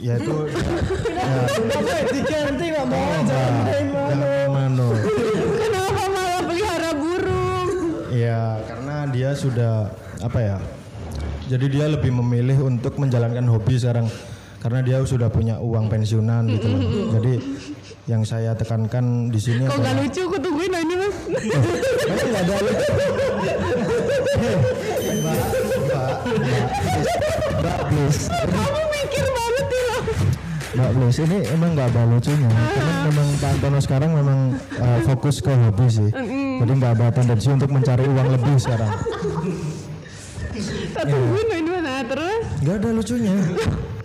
Ya 0.00 0.16
itu 0.16 0.32
Diganti 2.14 2.66
pak 2.72 2.84
mau 2.86 3.20
jangan 3.20 4.48
mano. 4.48 4.86
Kenapa 5.60 6.02
malah 6.08 6.40
pelihara 6.40 6.90
burung? 6.96 7.68
Ya 8.08 8.40
karena 8.64 8.96
dia 9.10 9.30
sudah 9.34 9.92
apa 10.20 10.38
ya? 10.40 10.58
Jadi 11.50 11.66
dia 11.68 11.90
lebih 11.90 12.14
memilih 12.14 12.62
untuk 12.64 12.94
menjalankan 12.96 13.42
hobi 13.44 13.74
sekarang 13.74 14.06
karena 14.60 14.80
dia 14.84 15.00
sudah 15.02 15.32
punya 15.32 15.56
uang 15.56 15.88
pensiunan 15.88 16.44
gitu 16.52 16.66
loh. 16.68 16.80
Jadi 17.16 17.34
yang 18.08 18.22
saya 18.28 18.52
tekankan 18.52 19.32
di 19.32 19.40
sini 19.40 19.64
Kok 19.64 19.80
nggak 19.80 19.92
adalah 19.96 20.04
lucu? 20.04 20.22
Aku 20.28 20.36
tungguin 20.36 20.72
aja 20.76 20.94
Mas. 21.00 21.16
Kamu 22.04 22.24
nggak 22.28 22.42
ada 22.44 22.56
lu. 22.60 22.72
Hei, 24.40 24.56
Mbak, 25.20 25.38
Mbak, 25.80 26.12
Mbak, 27.60 27.78
please. 27.88 28.22
Kamu 28.28 28.82
mikir 28.92 29.26
banget 29.32 29.66
ya. 29.72 29.96
Mbak 30.70 30.90
Blues 30.94 31.18
ini 31.18 31.38
emang 31.50 31.70
nggak 31.74 31.88
ada 31.90 32.02
lucunya 32.06 32.46
karena 32.46 32.94
memang 33.10 33.26
Pak 33.42 33.50
Antono 33.58 33.78
sekarang 33.82 34.10
memang 34.14 34.38
uh, 34.78 34.98
fokus 35.02 35.42
ke 35.42 35.50
hobi 35.50 35.90
sih 35.90 36.10
jadi 36.62 36.72
nggak 36.78 36.92
ada 36.94 37.06
tendensi 37.10 37.50
untuk 37.50 37.74
mencari 37.74 38.06
uang 38.06 38.28
lebih 38.38 38.54
sekarang 38.54 38.94
Satu 40.94 41.16
gunung 41.16 41.62
di 41.66 41.70
mana 41.74 42.06
terus? 42.06 42.42
Nggak 42.62 42.74
ada 42.78 42.88
lucunya. 42.92 43.34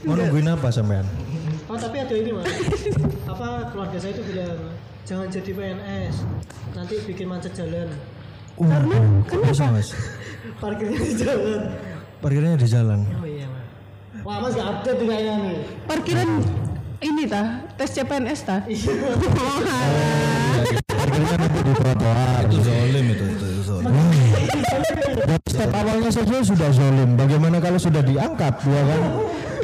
Mau 0.05 0.13
nungguin 0.13 0.45
apa 0.53 0.69
sampean? 0.69 1.05
Oh 1.65 1.73
tapi 1.73 1.97
ada 1.97 2.13
ini 2.13 2.29
mas. 2.29 2.45
Apa 3.33 3.73
keluarga 3.73 3.97
saya 3.97 4.13
itu 4.13 4.21
bilang 4.29 4.69
jangan 5.01 5.25
jadi 5.33 5.49
PNS. 5.49 6.15
Nanti 6.77 6.95
bikin 7.09 7.25
macet 7.25 7.57
jalan. 7.57 7.89
Karena 8.53 8.97
kenapa? 9.25 9.73
Mas? 9.73 9.89
Parkirnya 10.61 11.01
di 11.01 11.13
jalan. 11.17 11.61
Parkirnya 12.21 12.53
di 12.53 12.67
jalan. 12.69 12.99
Oh 13.17 13.25
iya 13.25 13.49
mas. 13.49 13.65
Wah 14.21 14.37
mas 14.45 14.53
gak 14.53 14.67
update 14.77 14.97
tuh 15.01 15.07
kayaknya 15.09 15.35
nih. 15.41 15.57
Parkiran 15.89 16.29
ini 17.01 17.23
tah 17.25 17.47
tes 17.73 17.89
CPNS 17.97 18.39
tah? 18.45 18.61
Iya. 18.69 18.93
Oh, 19.25 19.57
alah. 19.57 20.73
Parkirnya 20.85 21.35
nanti 21.41 21.59
di 21.65 21.73
trotoar. 21.73 22.41
Itu 22.45 22.57
zolim 22.61 23.05
itu, 23.09 23.25
itu 23.25 23.47
zolim. 23.65 23.93
Step 25.49 25.71
awalnya 25.73 26.11
saja 26.13 26.35
sudah 26.45 26.69
zolim. 26.69 27.17
Bagaimana 27.17 27.57
kalau 27.57 27.81
sudah 27.81 28.05
diangkat, 28.05 28.53
ya 28.69 28.81
kan? 28.85 29.01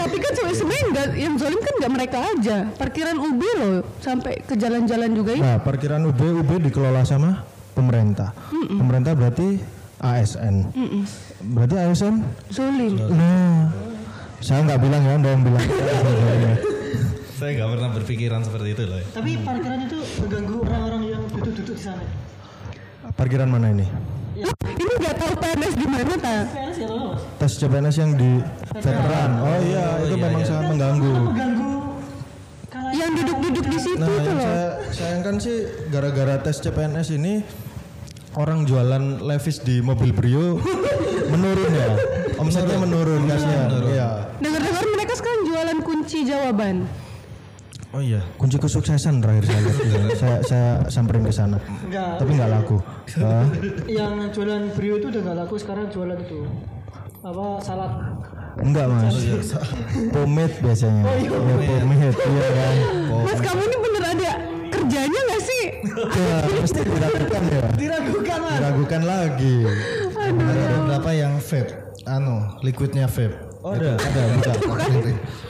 Tapi 0.01 0.17
kan 0.17 0.31
sebenarnya 0.33 0.57
sebenarnya 0.57 0.85
nggak 0.89 1.07
yang 1.13 1.33
zolim 1.37 1.59
kan 1.61 1.73
nggak 1.77 1.93
mereka 1.93 2.17
aja. 2.25 2.57
Parkiran 2.73 3.17
UB 3.21 3.41
loh 3.61 3.75
sampai 4.01 4.33
ke 4.41 4.53
jalan-jalan 4.57 5.09
juga 5.13 5.31
ini. 5.37 5.43
Nah, 5.45 5.57
parkiran 5.61 6.01
UB 6.09 6.21
UB 6.41 6.51
dikelola 6.57 7.05
sama 7.05 7.45
pemerintah. 7.77 8.33
Pemerintah 8.49 9.13
berarti 9.13 9.61
ASN. 10.01 10.55
Berarti 11.53 11.75
ASN? 11.77 12.15
Zolim. 12.49 12.97
Nah, 12.97 13.69
saya 14.41 14.65
nggak 14.65 14.79
bilang 14.81 15.01
ya, 15.05 15.13
anda 15.21 15.29
yang 15.37 15.43
bilang. 15.45 15.65
Saya 17.41 17.57
nggak 17.57 17.73
pernah 17.73 17.89
berpikiran 17.97 18.41
seperti 18.45 18.67
itu 18.77 18.83
loh. 18.85 19.01
Tapi 19.17 19.33
parkiran 19.41 19.89
itu 19.89 19.97
mengganggu 20.21 20.61
orang-orang 20.61 21.03
yang 21.09 21.21
duduk-duduk 21.25 21.73
di 21.73 21.81
sana. 21.81 22.05
Parkiran 23.17 23.49
mana 23.49 23.73
ini? 23.73 23.89
Ini 24.71 24.91
nggak 24.97 25.15
tahu 25.15 25.33
PNS 25.37 25.73
di 25.75 25.85
mana 25.85 26.03
ya 26.03 26.17
mas. 26.17 26.47
Tes 27.37 27.51
CPNS 27.57 27.95
yang 27.97 28.11
di 28.15 28.31
veteran. 28.73 29.31
Oh 29.39 29.57
iya, 29.61 29.85
itu 30.01 30.15
memang 30.15 30.41
sangat 30.41 30.65
mengganggu. 30.67 31.15
Yang 32.91 33.11
duduk-duduk 33.23 33.65
di 33.67 33.79
situ 33.79 34.01
Nah, 34.01 34.07
loh. 34.09 34.35
saya 34.37 34.65
sayangkan 34.91 35.35
sih 35.39 35.57
gara-gara 35.87 36.35
tes 36.39 36.59
CPNS 36.59 37.07
ini 37.13 37.39
orang 38.35 38.63
jualan 38.63 39.21
Levis 39.21 39.59
di 39.59 39.79
mobil 39.79 40.11
Brio 40.11 40.59
menurun 41.29 41.71
ya. 41.71 41.89
Omsetnya 42.35 42.73
menurun, 42.75 43.29
kasihan. 43.29 43.69
Iya. 43.85 44.09
Dengar-dengar 44.41 44.85
mereka 44.87 45.13
sekarang 45.13 45.41
jualan 45.45 45.77
kunci 45.85 46.25
jawaban. 46.25 46.89
Oh 47.91 47.99
iya, 47.99 48.23
kunci 48.39 48.55
kesuksesan 48.55 49.19
terakhir 49.19 49.51
saya 49.51 49.61
saya 50.15 50.37
saya 50.47 50.67
samperin 50.87 51.27
ke 51.27 51.33
sana. 51.35 51.59
Enggak. 51.83 52.23
Tapi 52.23 52.31
nggak 52.39 52.51
laku. 52.55 52.79
Ah, 53.19 53.43
yang 53.83 54.31
jualan 54.31 54.71
brio 54.71 54.95
itu 54.95 55.11
udah 55.11 55.21
gak 55.27 55.37
laku 55.43 55.59
sekarang 55.59 55.91
jualan 55.91 56.15
itu 56.23 56.47
apa 57.19 57.59
salad 57.59 57.91
enggak 58.63 58.87
mas. 58.87 59.11
Pomade 60.15 60.55
biasanya. 60.63 61.03
Oh 61.03 61.15
iya, 61.19 61.29
pomade. 61.35 62.15
Iya 62.15 62.43
kan. 62.47 62.75
Mas 63.27 63.39
kamu 63.43 63.61
ini 63.67 63.77
bener 63.83 64.03
ada 64.07 64.31
kerjanya 64.71 65.19
nggak 65.27 65.41
sih? 65.43 65.63
Ya, 66.15 66.35
mesti 66.47 66.79
diragukan 66.87 67.41
ya. 67.43 67.63
diragukan 67.75 68.37
mas 68.39 68.55
Diragukan 68.55 69.01
lagi. 69.03 69.55
Ada 70.15 70.65
beberapa 70.79 71.11
yang 71.11 71.33
vape, 71.43 71.75
anu, 72.07 72.39
liquidnya 72.63 73.11
vape. 73.11 73.51
Oh 73.61 73.77
ada, 73.77 73.93
ada, 73.93 74.21
buka. 74.65 74.85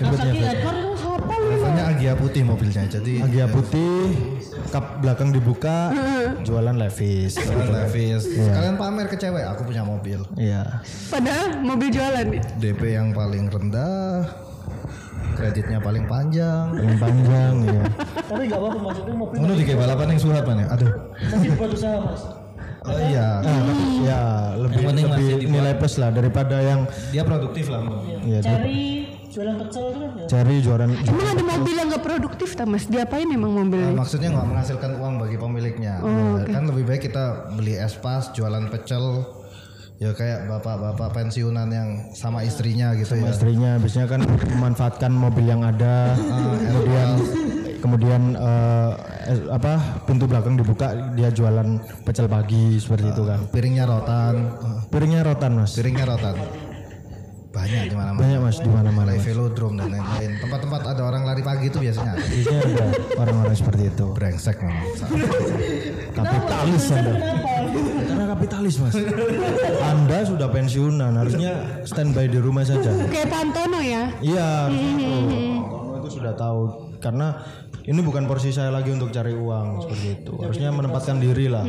Kawasaki 0.04 0.40
Edward 0.44 0.78
itu 0.84 0.92
siapa 1.00 1.32
lu 1.40 1.51
Rasanya 1.72 1.96
Agia 1.96 2.14
putih 2.20 2.44
mobilnya, 2.44 2.84
jadi 2.84 3.14
Agia 3.24 3.48
putih, 3.48 4.12
kap 4.70 5.00
belakang 5.00 5.32
dibuka, 5.32 5.96
jualan 6.44 6.76
Levis. 6.76 7.40
Jualan 7.40 7.72
Levis. 7.72 8.28
Sekalian 8.28 8.76
pamer 8.76 9.08
ke 9.08 9.16
cewek, 9.16 9.48
aku 9.48 9.64
punya 9.64 9.88
mobil. 9.88 10.20
Iya. 10.36 10.84
Padahal 11.08 11.64
mobil 11.64 11.88
jualan. 11.88 12.28
DP 12.60 12.82
yang 12.92 13.16
paling 13.16 13.48
rendah, 13.48 14.28
kreditnya 15.40 15.80
paling 15.80 16.04
panjang. 16.12 16.76
Yang 16.76 16.98
panjang 17.00 17.54
ya. 17.64 17.84
tapi 18.28 18.44
gak 18.48 18.60
apa-apa 18.60 18.90
itu 18.92 19.12
mobil 19.16 19.36
Ngono 19.40 19.54
di 19.56 19.64
kayak 19.64 19.80
balapan 19.80 20.08
yang 20.12 20.22
surat 20.22 20.44
mana? 20.44 20.64
Aduh. 20.76 20.92
masih 21.32 21.50
buat 21.56 21.72
usaha 21.72 21.98
mas 22.04 22.24
Oh 22.82 22.98
iya. 22.98 23.46
Nah, 23.46 23.62
ya 24.02 24.20
lebih 24.58 24.82
Yang 24.82 24.90
penting 24.90 25.06
lebih 25.06 25.30
nilai 25.54 25.74
plus 25.78 26.02
lah 26.02 26.10
daripada 26.10 26.58
yang 26.60 26.90
Dia 27.14 27.22
produktif 27.22 27.70
lah. 27.70 27.86
Ya 28.26 28.42
di- 28.42 28.48
cari 28.50 28.82
jualan 29.32 29.56
pecel 29.58 29.84
itu 29.86 29.98
kan 29.98 30.12
ya 30.14 30.26
cari 30.28 30.56
jualan 30.60 30.90
Emang 31.02 31.28
ada 31.30 31.44
mobil 31.46 31.74
yang 31.74 31.88
nggak 31.88 32.04
produktif 32.04 32.50
tak 32.52 32.68
mas? 32.68 32.84
Diapain 32.86 33.26
emang 33.26 33.52
Nah, 33.52 33.60
mobilnya? 33.62 33.92
maksudnya 33.94 34.30
nggak 34.30 34.48
menghasilkan 34.48 34.92
uang 34.98 35.14
bagi 35.18 35.38
pemiliknya. 35.38 35.94
Nah, 35.98 36.44
Kan 36.46 36.64
lebih 36.66 36.84
baik 36.86 37.02
kita 37.04 37.24
beli 37.52 37.74
espas, 37.74 38.30
jualan 38.32 38.68
pecel. 38.68 39.24
Ya 39.98 40.12
kayak 40.12 40.50
bapak-bapak 40.50 41.10
pensiunan 41.12 41.70
yang 41.70 41.90
sama 42.12 42.42
istrinya 42.42 42.90
gitu 42.92 43.14
ya. 43.16 43.30
istrinya 43.30 43.78
biasanya 43.78 44.08
kan 44.08 44.22
memanfaatkan 44.26 45.12
mobil 45.12 45.46
yang 45.46 45.62
ada 45.62 46.18
kemudian 46.66 47.10
kemudian 47.78 48.22
eh, 48.34 48.92
eh, 49.28 49.40
apa 49.48 49.78
pintu 50.04 50.26
belakang 50.26 50.58
dibuka 50.58 50.90
dia 51.14 51.30
jualan 51.30 51.78
pecel 52.02 52.26
pagi 52.26 52.82
seperti 52.82 53.14
itu 53.14 53.24
kan 53.24 53.46
Piringnya 53.48 53.86
rotan, 53.86 54.36
piringnya 54.90 55.22
rotan 55.22 55.52
mas 55.56 55.78
piringnya 55.78 56.10
rotan. 56.10 56.34
Banyak 57.52 57.84
di 57.86 57.96
mana-mana. 57.96 58.24
banyak 58.24 58.40
mas 58.40 58.58
di 58.58 58.72
mana 58.72 58.90
mana 58.90 59.12
Mulai 59.12 59.20
velodrome 59.20 59.76
dan 59.76 59.88
lain-lain. 59.92 60.32
Tempat-tempat 60.40 60.82
ada 60.88 61.02
orang 61.04 61.24
lari 61.24 61.44
pagi 61.44 61.68
itu 61.68 61.78
biasanya 61.78 62.16
ada. 62.16 62.24
biasanya 62.24 62.62
ada 62.64 62.86
orang-orang 63.20 63.56
seperti 63.56 63.84
itu 63.88 64.06
brengsek 64.10 64.58
memang. 64.58 64.86
kapitalis 66.18 66.86
anda 66.92 67.14
karena 68.04 68.26
kapitalis 68.30 68.76
mas 68.78 68.96
anda 69.82 70.18
sudah 70.24 70.48
pensiunan 70.48 71.12
harusnya 71.14 71.52
standby 71.84 72.28
di 72.28 72.36
rumah 72.36 72.64
saja 72.64 72.92
Kayak 73.08 73.30
Pantono 73.32 73.80
ya? 73.80 74.12
iya 74.20 74.68
harus 74.68 74.80
itu 74.80 75.12
Tono 75.64 75.92
itu 75.98 76.10
sudah 76.12 76.34
tahu 76.36 76.60
karena 77.00 77.28
ini 77.82 78.00
bukan 78.00 78.24
porsi 78.24 78.50
saya 78.50 78.70
lagi 78.70 78.90
untuk 78.90 79.10
cari 79.10 79.32
uang 79.32 79.82
seperti 79.82 80.08
itu 80.16 80.34
harusnya 80.38 80.70
menempatkan 80.70 81.18
diri 81.18 81.46
lah 81.46 81.66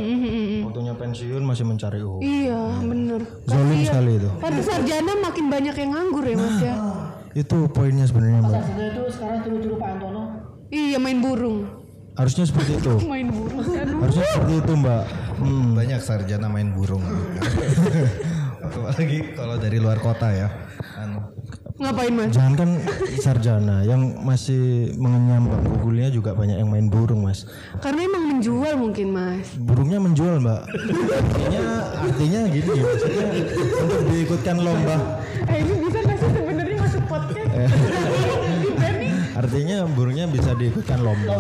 waktunya 0.63 0.93
pensiun 0.93 1.41
masih 1.41 1.65
mencari 1.65 2.01
uang 2.01 2.21
Iya 2.21 2.61
bener. 2.81 3.21
zolim 3.45 3.81
sekali 3.81 4.13
itu 4.17 4.29
Pada 4.37 4.61
sarjana 4.61 5.13
makin 5.19 5.47
banyak 5.49 5.75
yang 5.75 5.91
nganggur 5.91 6.25
ya 6.25 6.37
mas 6.37 6.59
ya? 6.59 6.75
itu 7.33 7.59
poinnya 7.69 8.05
sebenarnya 8.05 8.41
mbak 8.41 8.61
Sarjana 8.61 8.85
itu 8.87 9.03
sekarang 9.09 9.39
tiru-tiru 9.41 9.75
Pak 9.77 9.89
Antono 9.91 10.23
Iya 10.69 10.99
main 10.99 11.19
burung. 11.19 11.59
harusnya 12.13 12.45
seperti 12.45 12.77
itu 12.77 12.93
Main 13.09 13.29
burung 13.29 13.65
kan? 13.65 13.87
harusnya 13.89 14.27
seperti 14.27 14.55
itu 14.59 14.73
mbak 14.75 15.03
hmm. 15.41 15.69
Banyak 15.73 16.01
sarjana 16.01 16.47
main 16.47 16.69
burung. 16.71 17.01
Apalagi 18.63 19.35
kalau 19.35 19.57
dari 19.57 19.77
luar 19.77 19.99
kota 19.99 20.29
ya. 20.29 20.49
Ngapain 21.81 22.13
mas? 22.13 22.31
Jangan 22.37 22.55
kan 22.59 22.71
sarjana 23.17 23.77
yang 23.87 24.21
masih 24.21 24.93
mengenyam 25.01 25.49
bangku 25.49 25.75
kuliah 25.89 26.11
juga 26.13 26.37
banyak 26.37 26.61
yang 26.61 26.69
main 26.69 26.93
burung 26.93 27.25
mas. 27.25 27.49
Karena 27.81 28.05
emang 28.05 28.25
menjual 28.37 28.75
mungkin 28.77 29.09
mas. 29.15 29.47
Burungnya 29.57 29.99
menjual 30.03 30.37
mbak. 30.43 30.63
artinya 30.69 31.65
artinya 32.05 32.41
gini 32.53 32.71
maksudnya 32.77 33.27
untuk 33.85 34.01
diikutkan 34.13 34.57
lomba. 34.61 34.97
Eh 35.49 35.57
ini 35.65 35.75
bisa 35.89 35.99
nggak 36.05 36.17
sih 36.21 36.31
sebenarnya 36.35 36.77
masuk 36.83 37.03
podcast? 37.09 37.51
Artinya 39.33 39.89
burungnya 39.89 40.27
bisa 40.29 40.53
diikutkan 40.53 41.01
lomba. 41.01 41.37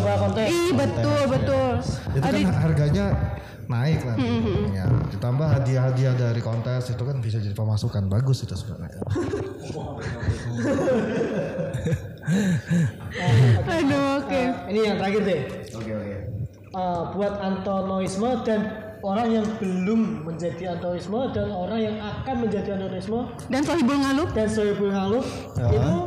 Ih 0.48 0.73
betul 0.73 1.20
betul. 1.28 1.70
Itu 2.16 2.24
kan 2.24 2.35
harganya 2.64 3.06
naik 3.70 4.01
lah. 4.05 4.16
Ya, 4.73 4.86
ditambah 5.12 5.48
hadiah-hadiah 5.48 6.14
dari 6.19 6.40
kontes 6.43 6.90
itu 6.90 7.02
kan 7.05 7.20
bisa 7.23 7.39
jadi 7.39 7.55
pemasukan 7.55 8.09
bagus 8.10 8.44
itu 8.44 8.55
sebenarnya. 8.56 9.01
Aduh 13.66 14.23
oke. 14.23 14.43
ini 14.70 14.81
yang 14.86 14.97
terakhir 14.97 15.23
deh 15.27 15.40
Oke 15.74 15.90
oke. 15.90 16.16
Eh, 16.73 17.02
buat 17.12 17.35
Antonoisme 17.36 18.31
dan 18.48 18.60
orang 19.05 19.28
yang 19.28 19.47
belum 19.60 20.24
menjadi 20.24 20.78
Antonoisme 20.78 21.20
dan 21.36 21.52
orang 21.52 21.81
yang 21.82 21.97
akan 22.01 22.48
menjadi 22.48 22.78
Antonoisme 22.78 23.28
Dan 23.51 23.60
Sohibul 23.66 23.98
Ngaluk? 24.01 24.28
dan 24.32 24.48
Sohibul 24.48 24.94
Haluf 24.94 25.27
itu 25.52 25.60
eh, 25.77 26.01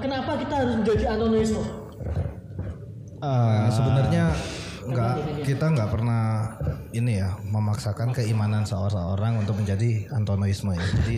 kenapa 0.00 0.38
kita 0.40 0.54
harus 0.64 0.74
menjadi 0.80 1.04
Antonoisme? 1.16 1.62
Ah, 3.22 3.70
sebenarnya 3.70 4.34
nggak 4.82 5.14
kita 5.46 5.66
nggak 5.70 5.90
pernah 5.94 6.58
ini 6.90 7.22
ya 7.22 7.38
memaksakan 7.46 8.10
keimanan 8.10 8.66
seorang 8.66 9.38
untuk 9.38 9.56
menjadi 9.60 10.10
Antonoisme 10.10 10.74
ya. 10.74 10.82
Jadi 10.82 11.16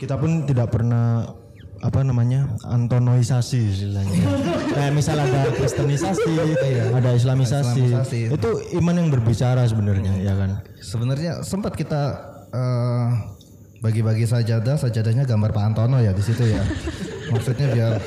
kita 0.00 0.16
pun 0.16 0.48
tidak 0.48 0.72
pernah 0.72 1.28
apa 1.84 2.00
namanya 2.00 2.48
antonoisasi 2.64 3.60
istilahnya. 3.76 4.24
Kayak 4.72 4.92
misal 4.96 5.20
ada 5.20 5.52
kristenisasi, 5.52 6.32
ada 6.96 7.10
islamisasi. 7.12 7.92
Islamisasi. 7.92 8.20
Itu 8.32 8.50
iman 8.80 8.94
yang 9.04 9.08
berbicara 9.12 9.68
sebenarnya, 9.68 10.16
ya 10.24 10.32
kan? 10.32 10.64
sebenarnya 10.80 11.44
sempat 11.44 11.76
kita 11.76 12.16
eh, 12.56 13.08
bagi-bagi 13.84 14.24
sajadah, 14.24 14.80
sajadahnya 14.80 15.28
gambar 15.28 15.52
Pak 15.52 15.64
Antono 15.68 16.00
ya 16.00 16.16
di 16.16 16.24
situ 16.24 16.48
ya. 16.48 16.64
Maksudnya 17.28 17.68
biar 17.68 17.92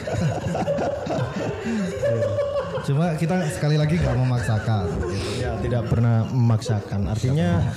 Cuma 2.87 3.13
kita 3.19 3.43
sekali 3.51 3.75
lagi 3.75 3.99
nggak 3.99 4.15
memaksakan. 4.15 4.87
Ya, 5.37 5.59
tidak 5.59 5.91
pernah 5.91 6.23
memaksakan. 6.31 7.11
Artinya 7.11 7.75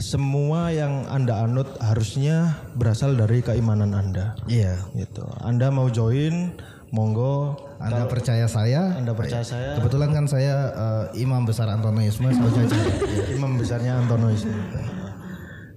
semua 0.00 0.72
yang 0.72 1.04
Anda 1.12 1.44
anut 1.44 1.76
harusnya 1.76 2.56
berasal 2.72 3.20
dari 3.20 3.44
keimanan 3.44 3.92
Anda. 3.92 4.32
Iya. 4.48 4.80
Gitu. 4.96 5.28
Anda 5.44 5.68
mau 5.68 5.92
join, 5.92 6.56
monggo. 6.88 7.60
Anda 7.76 8.08
percaya 8.08 8.48
saya? 8.48 8.96
Anda 8.96 9.12
percaya 9.12 9.44
saya. 9.44 9.76
Kebetulan 9.76 10.16
kan 10.16 10.24
saya 10.24 10.72
eh, 10.72 11.20
imam 11.20 11.44
besar 11.44 11.68
Antonoisme 11.68 12.32
jajan. 12.32 12.80
Imam 13.36 13.60
besarnya 13.60 14.00
Antonoisme. 14.00 14.56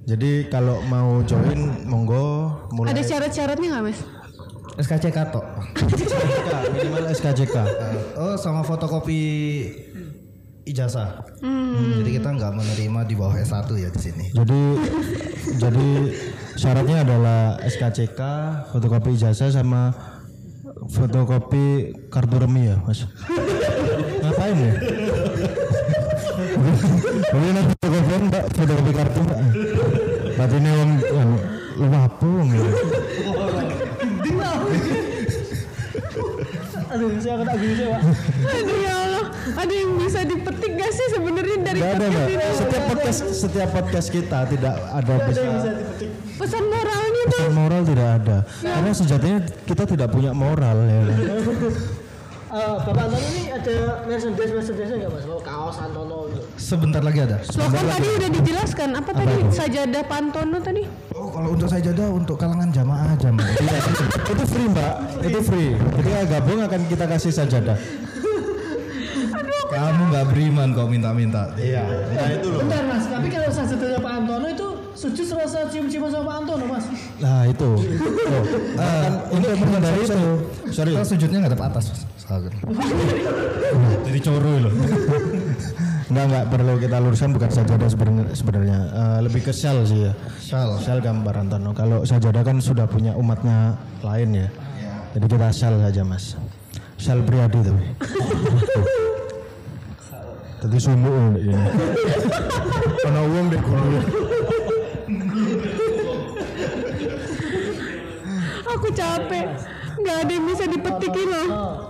Jadi 0.10 0.50
kalau 0.50 0.82
mau 0.90 1.22
join, 1.22 1.86
monggo 1.86 2.50
mulai 2.74 2.98
Ada 2.98 3.02
syarat-syaratnya 3.06 3.68
nggak 3.78 3.84
mas? 3.94 4.00
SKCK 4.82 5.18
tok. 5.30 5.46
SKCK, 6.10 6.50
minimal 6.74 7.06
SKCK. 7.14 7.58
Oh 8.18 8.34
sama 8.34 8.66
fotokopi 8.66 9.22
ijazah. 10.66 11.22
Jadi 12.02 12.10
kita 12.10 12.30
nggak 12.34 12.58
menerima 12.58 13.00
di 13.06 13.14
bawah 13.14 13.38
S1 13.38 13.70
ya 13.78 13.90
di 13.94 14.02
sini. 14.02 14.26
Jadi 14.34 14.62
jadi 15.62 15.90
syaratnya 16.58 17.06
adalah 17.06 17.62
SKCK, 17.70 18.22
fotokopi 18.74 19.14
ijazah 19.14 19.54
sama 19.54 19.94
fotokopi 20.90 21.94
kartu 22.10 22.36
remi 22.42 22.74
ya, 22.74 22.82
Mas. 22.82 23.06
Ngapain 24.26 24.58
ya? 24.58 24.74
Ini 27.30 27.50
nanti 27.52 27.74
fotokopi 27.78 28.16
Mbak, 28.32 28.44
fotokopi 28.56 28.92
kartu 28.96 29.20
Mbak. 29.22 29.40
Berarti 30.40 30.56
ini 30.56 30.70
wong 30.72 30.92
yang 31.04 31.30
lu 31.76 31.88
apa 31.92 32.24
wong 32.24 32.50
ya? 32.56 32.64
Aduh, 36.90 37.12
saya 37.22 37.36
kena 37.44 37.54
bisa, 37.60 37.84
Pak. 37.86 38.02
Aduh 38.50 38.78
ya 38.82 38.94
Allah, 38.98 39.26
ada 39.54 39.74
yang 39.76 39.92
bisa 40.00 40.20
dipetik 40.26 40.72
gak 40.74 40.92
sih 40.96 41.08
sebenarnya 41.14 41.58
dari 41.62 41.80
Gak 41.84 41.92
ada 41.92 42.08
podcast 42.08 42.32
ini? 42.32 42.56
Setiap 42.56 42.84
podcast 42.88 43.20
setiap 43.30 43.70
podcast 43.76 44.08
kita 44.10 44.40
tidak 44.48 44.76
ada 44.90 45.14
bisa 45.28 45.42
Pesan 46.40 46.64
moralnya 46.72 47.24
tuh. 47.28 47.40
pesan 47.44 47.54
moral 47.54 47.82
tidak 47.84 48.08
ada. 48.24 48.38
Karena 48.64 48.92
sejatinya 48.96 49.40
kita 49.68 49.84
tidak 49.86 50.08
punya 50.08 50.32
moral 50.32 50.78
ya. 50.88 51.04
Eh, 52.50 52.76
Bapak 52.82 53.14
Anton 53.14 53.22
ini 53.30 53.54
ada 53.54 54.02
merchandise 54.10 54.50
merchandise 54.50 54.90
nggak 54.90 55.12
mas? 55.14 55.22
Mau 55.30 55.38
kaos 55.38 55.78
Antono 55.78 56.26
gitu. 56.34 56.42
Sebentar 56.58 56.98
lagi 56.98 57.22
ada. 57.22 57.38
Loh 57.46 57.70
kan 57.70 57.86
tadi 57.86 58.08
udah 58.10 58.30
dijelaskan 58.42 58.90
apa, 58.98 59.12
tadi 59.14 59.36
sajadah 59.54 60.04
Pantono 60.10 60.58
tadi? 60.58 60.82
Oh 61.14 61.30
kalau 61.30 61.54
untuk 61.54 61.70
saya 61.70 61.86
jada 61.86 62.10
untuk 62.10 62.42
kalangan 62.42 62.74
jamaah 62.74 63.14
aja 63.14 63.30
Mbak. 63.30 63.48
Iya, 63.54 63.78
itu 64.34 64.44
free 64.50 64.66
mbak, 64.66 64.94
itu 65.30 65.40
free. 65.46 65.72
Ketika 65.78 66.20
gabung 66.26 66.60
akan 66.66 66.82
kita 66.90 67.06
kasih 67.06 67.32
sajadah. 67.38 67.78
Kamu 69.70 70.02
nggak 70.10 70.26
beriman 70.34 70.68
kok 70.74 70.90
minta-minta. 70.90 71.54
Iya, 71.54 71.86
nah 72.18 72.34
itu 72.34 72.50
loh. 72.50 72.66
Bentar 72.66 72.82
mas, 72.90 73.06
tapi 73.06 73.30
kalau 73.30 73.50
sajadahnya 73.54 74.00
Pak 74.02 74.14
Antono 74.26 74.48
itu 74.50 74.68
sujud 74.98 75.26
serasa 75.38 75.70
cium-ciuman 75.70 76.10
sama 76.10 76.26
Pak 76.26 76.36
Antono 76.42 76.66
mas. 76.66 76.86
Nah 77.22 77.46
itu. 77.46 77.70
Tuh. 77.78 78.44
Bahkan 78.74 79.14
untuk 79.38 79.50
menghindari 79.54 80.02
itu, 80.02 80.22
sorry. 80.74 80.98
Kita 80.98 81.06
sujudnya 81.06 81.38
nggak 81.46 81.54
ada 81.54 81.62
atas. 81.70 81.86
Salah. 81.94 82.19
Jadi 84.06 84.20
coro 84.22 84.52
loh. 84.62 84.74
Enggak 86.10 86.26
enggak 86.30 86.46
perlu 86.50 86.74
kita 86.78 86.98
luruskan 87.02 87.34
bukan 87.34 87.50
sajadah 87.50 87.90
sebenarnya 87.90 88.26
sebenarnya 88.34 88.80
Eh, 88.90 89.20
lebih 89.26 89.42
ke 89.50 89.54
sel 89.54 89.82
sih 89.86 90.10
ya. 90.10 90.14
Shal. 90.38 90.78
Sel 90.82 91.02
gambar 91.02 91.42
Antono. 91.42 91.74
Kalau 91.74 92.06
sajadah 92.06 92.46
kan 92.46 92.62
sudah 92.62 92.86
punya 92.86 93.18
umatnya 93.18 93.78
lain 94.06 94.46
ya. 94.46 94.48
Jadi 95.18 95.26
kita 95.26 95.50
sel 95.50 95.74
saja 95.82 96.02
mas. 96.06 96.38
Sel 97.02 97.26
Priadi 97.26 97.66
tapi. 97.66 97.84
Tadi 100.60 100.78
sumuk 100.78 101.40
ini. 101.40 101.56
Karena 103.00 103.22
uang 103.26 103.46
deh 103.50 103.62
kulit. 103.64 104.06
Aku 108.70 108.88
capek, 108.94 109.48
nggak 109.98 110.18
ada 110.24 110.32
yang 110.32 110.46
bisa 110.46 110.66
dipetikin 110.70 111.26
loh. 111.26 111.89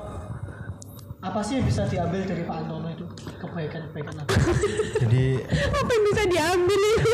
Apa 1.29 1.45
sih 1.45 1.61
yang 1.61 1.65
bisa 1.69 1.85
diambil 1.85 2.25
dari 2.25 2.41
Pak 2.41 2.57
Antono 2.65 2.89
itu? 2.89 3.05
Kebaikan-kebaikan 3.37 4.15
apa? 4.17 4.33
Jadi 4.97 5.25
Apa 5.77 5.91
yang 5.93 6.03
bisa 6.09 6.23
diambil 6.25 6.81
itu? 6.97 7.11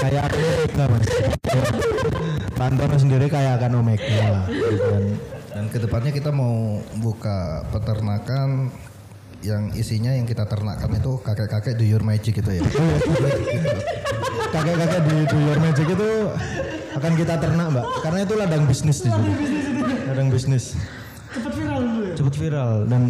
kayak 0.00 0.22
akan 0.24 0.40
Omega 0.40 0.84
mas. 0.88 1.04
Pak 2.56 2.66
Antono 2.72 2.96
sendiri 2.96 3.26
kayak 3.28 3.60
akan 3.60 3.72
Omega. 3.84 4.48
Dan 4.48 5.04
Dan 5.52 5.64
ke 5.68 5.78
depannya 5.84 6.16
kita 6.16 6.32
mau 6.32 6.80
buka 7.04 7.68
peternakan 7.68 8.72
yang 9.44 9.76
isinya 9.76 10.16
yang 10.16 10.24
kita 10.24 10.48
ternakkan 10.48 10.88
itu 10.96 11.20
kakek-kakek 11.20 11.76
do 11.76 11.84
your 11.84 12.00
magic 12.00 12.40
gitu 12.40 12.48
ya. 12.48 12.64
kakek-kakek 14.48 15.00
di 15.04 15.16
Do 15.28 15.38
Your 15.44 15.60
Magic 15.60 15.86
itu 15.92 16.10
akan 16.96 17.12
kita 17.20 17.34
ternak 17.36 17.68
mbak. 17.68 17.84
Karena 18.00 18.18
itu 18.24 18.34
ladang 18.38 18.64
bisnis 18.64 19.04
di 19.04 19.12
situ. 19.12 19.32
Ladang 20.08 20.32
bisnis. 20.32 20.72
Cepet? 21.34 21.63
Cepet 22.14 22.34
viral 22.38 22.86
dan 22.86 23.02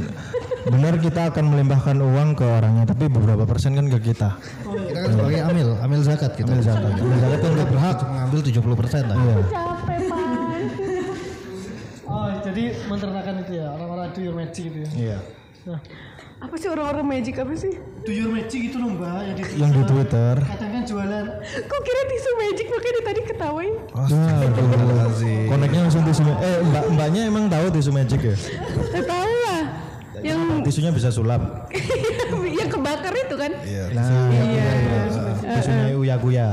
benar 0.64 0.96
kita 0.96 1.28
akan 1.28 1.44
melimpahkan 1.52 1.96
uang 2.00 2.40
ke 2.40 2.44
orangnya 2.44 2.84
tapi 2.88 3.12
beberapa 3.12 3.44
persen 3.44 3.76
kan 3.76 3.86
ke 3.92 3.98
kita. 4.00 4.40
Kita 4.40 4.98
kan 5.04 5.10
sebagai 5.12 5.40
amil, 5.44 5.68
amil 5.84 6.00
zakat 6.00 6.32
kita. 6.34 6.48
Amil 6.56 6.64
zakat. 6.64 6.90
Amil 6.96 7.18
zakat 7.20 7.38
itu 7.38 7.48
Kita 7.52 7.66
berhak 7.68 7.98
mengambil 8.08 8.40
70 8.40 8.80
persen 8.80 9.02
lah. 9.04 9.16
Iya. 9.20 9.36
Capek 9.52 10.00
pan. 10.08 10.28
Oh, 12.04 12.28
jadi 12.40 12.64
menternakan 12.88 13.34
itu 13.44 13.52
ya, 13.60 13.66
orang-orang 13.74 14.06
do 14.12 14.20
your 14.24 14.36
magic 14.36 14.64
gitu 14.72 14.78
ya. 14.84 14.90
Iya. 14.96 15.18
Nah, 15.64 15.80
Apa 16.44 16.54
sih 16.60 16.68
orang-orang 16.68 17.06
magic 17.08 17.40
apa 17.40 17.56
sih? 17.56 17.72
do 18.04 18.12
your 18.12 18.28
magic 18.28 18.68
itu 18.68 18.76
loh 18.76 18.92
mbak, 18.92 19.24
yang 19.24 19.36
di 19.40 19.42
Yang 19.56 19.70
di 19.72 19.82
Twitter. 19.88 20.34
Kadang 20.44 20.70
kan 20.76 20.82
jualan 20.84 21.24
Kok 21.40 21.80
kira 21.80 22.02
tisu 22.04 22.30
magic 22.36 22.66
makanya 22.68 23.00
tadi 23.00 23.20
ketawain? 23.24 23.74
Astagfirullahaladzim. 23.96 25.48
Koneknya 25.48 25.80
langsung 25.88 26.02
tisu. 26.04 26.22
Eh 26.28 26.56
mbak 26.68 26.84
mbaknya 26.92 27.22
emang 27.32 27.48
tahu 27.48 27.66
tisu 27.72 27.90
magic 27.96 28.20
ya? 28.20 28.36
Tahu 28.92 29.34
lah. 29.48 29.62
Yang 30.20 30.38
Tisunya 30.68 30.92
bisa 30.92 31.08
sulap. 31.12 31.68
yang 32.60 32.68
kebakar 32.68 33.12
itu 33.12 33.34
kan? 33.36 33.52
Iya. 33.64 33.84
Nah, 33.92 34.28
iya. 34.32 34.68
Tisunya 35.60 35.86
uya 35.96 36.16
kuya. 36.20 36.48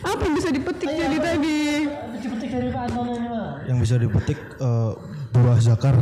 Apa 0.00 0.20
yang 0.24 0.34
bisa 0.36 0.48
dipetik 0.48 0.88
jadi 0.88 1.16
tadi? 1.20 1.60
petik 2.18 2.50
dari 2.50 2.68
Pak 2.72 2.82
Antono 2.88 3.12
ini 3.16 3.28
mah. 3.28 3.48
Yang 3.68 3.78
bisa 3.84 3.94
dipetik 4.00 4.38
eh, 4.60 4.92
buah 5.32 5.58
zakar. 5.60 5.94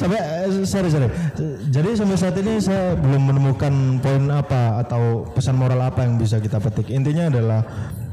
sampai 0.00 0.16
eh, 0.16 0.64
sorry 0.64 0.88
sorry. 0.88 1.08
Jadi 1.68 1.90
sampai 1.92 2.16
saat 2.16 2.36
ini 2.40 2.56
saya 2.56 2.96
belum 2.96 3.30
menemukan 3.30 4.00
poin 4.00 4.24
apa 4.32 4.80
atau 4.80 5.28
pesan 5.36 5.60
moral 5.60 5.80
apa 5.84 6.08
yang 6.08 6.16
bisa 6.16 6.40
kita 6.40 6.56
petik. 6.56 6.88
Intinya 6.88 7.28
adalah 7.28 7.60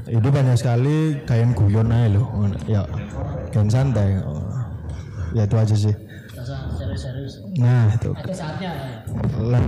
hidup 0.08 0.36
banyak 0.36 0.60
sekali 0.60 1.24
kain 1.24 1.56
guyon 1.56 1.92
aja 1.92 2.20
loh 2.20 2.28
ya 2.68 2.84
kain 3.56 3.72
santai. 3.72 4.20
Ya 5.32 5.48
itu 5.48 5.56
aja 5.56 5.76
sih. 5.76 5.96
Serius-serius. 6.48 7.44
nah 7.60 7.92
itu. 7.92 8.16
Ada 8.16 8.36
saatnya. 8.36 8.72
Lah 9.44 9.60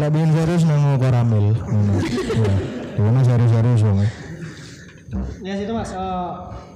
lah 0.00 0.08
bikin 0.08 0.30
serius 0.32 0.62
nang 0.64 0.96
koramil 0.96 1.52
ya 1.52 2.54
gimana 2.96 3.20
serius-serius 3.24 3.80
dong 3.84 4.00
ya 4.00 4.08
Ya 5.44 5.54
situ 5.58 5.72
mas, 5.76 5.92
Eh, 5.92 6.30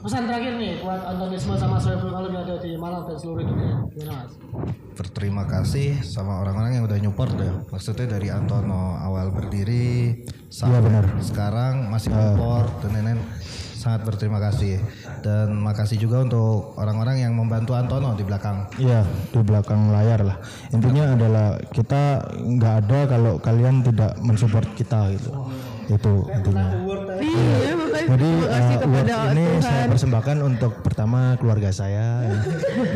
pesan 0.04 0.28
terakhir 0.28 0.60
nih 0.60 0.84
buat 0.84 1.00
Antonisme 1.08 1.56
sama 1.56 1.80
Soebul 1.80 2.12
Kalau 2.12 2.28
yang 2.28 2.44
ada 2.44 2.56
di 2.60 2.76
Malang 2.76 3.08
dan 3.08 3.16
seluruh 3.16 3.42
dunia. 3.42 3.74
Gimana 3.96 4.12
mas? 4.24 4.32
Berterima 4.96 5.44
kasih 5.44 6.00
sama 6.00 6.40
orang-orang 6.40 6.80
yang 6.80 6.84
udah 6.88 6.98
nyupport 7.00 7.36
ya. 7.36 7.52
Maksudnya 7.72 8.06
dari 8.16 8.28
Antono 8.32 8.96
awal 8.96 9.32
berdiri 9.32 10.24
sampai 10.48 11.04
sekarang 11.20 11.88
masih 11.92 12.12
support 12.12 12.70
dan 12.84 12.90
lain-lain. 12.96 13.20
Sangat 13.76 14.08
berterima 14.08 14.40
kasih. 14.40 14.80
Dan 15.20 15.60
makasih 15.60 16.00
juga 16.00 16.24
untuk 16.24 16.74
orang-orang 16.80 17.22
yang 17.28 17.32
membantu 17.36 17.76
Antono 17.76 18.16
di 18.16 18.24
belakang. 18.24 18.72
Iya 18.80 19.04
di 19.30 19.40
belakang 19.44 19.92
layar 19.92 20.24
lah. 20.24 20.36
Intinya 20.72 21.12
adalah 21.12 21.60
kita 21.70 22.32
nggak 22.34 22.74
ada 22.84 22.98
kalau 23.04 23.32
kalian 23.36 23.84
tidak 23.84 24.16
mensupport 24.24 24.68
kita 24.74 25.12
gitu. 25.12 25.30
Itu 25.86 26.12
intinya. 26.34 26.66
Iya 27.16 27.72
makanya 27.78 28.06
Jadi 28.06 28.28
terima 28.28 28.48
kasih 28.50 28.74
uh, 28.76 28.80
kepada 28.82 29.14
ini 29.32 29.44
saya 29.62 29.84
persembahkan 29.86 30.36
untuk 30.42 30.72
pertama 30.82 31.20
keluarga 31.38 31.70
saya. 31.70 32.26
ya. 32.26 32.36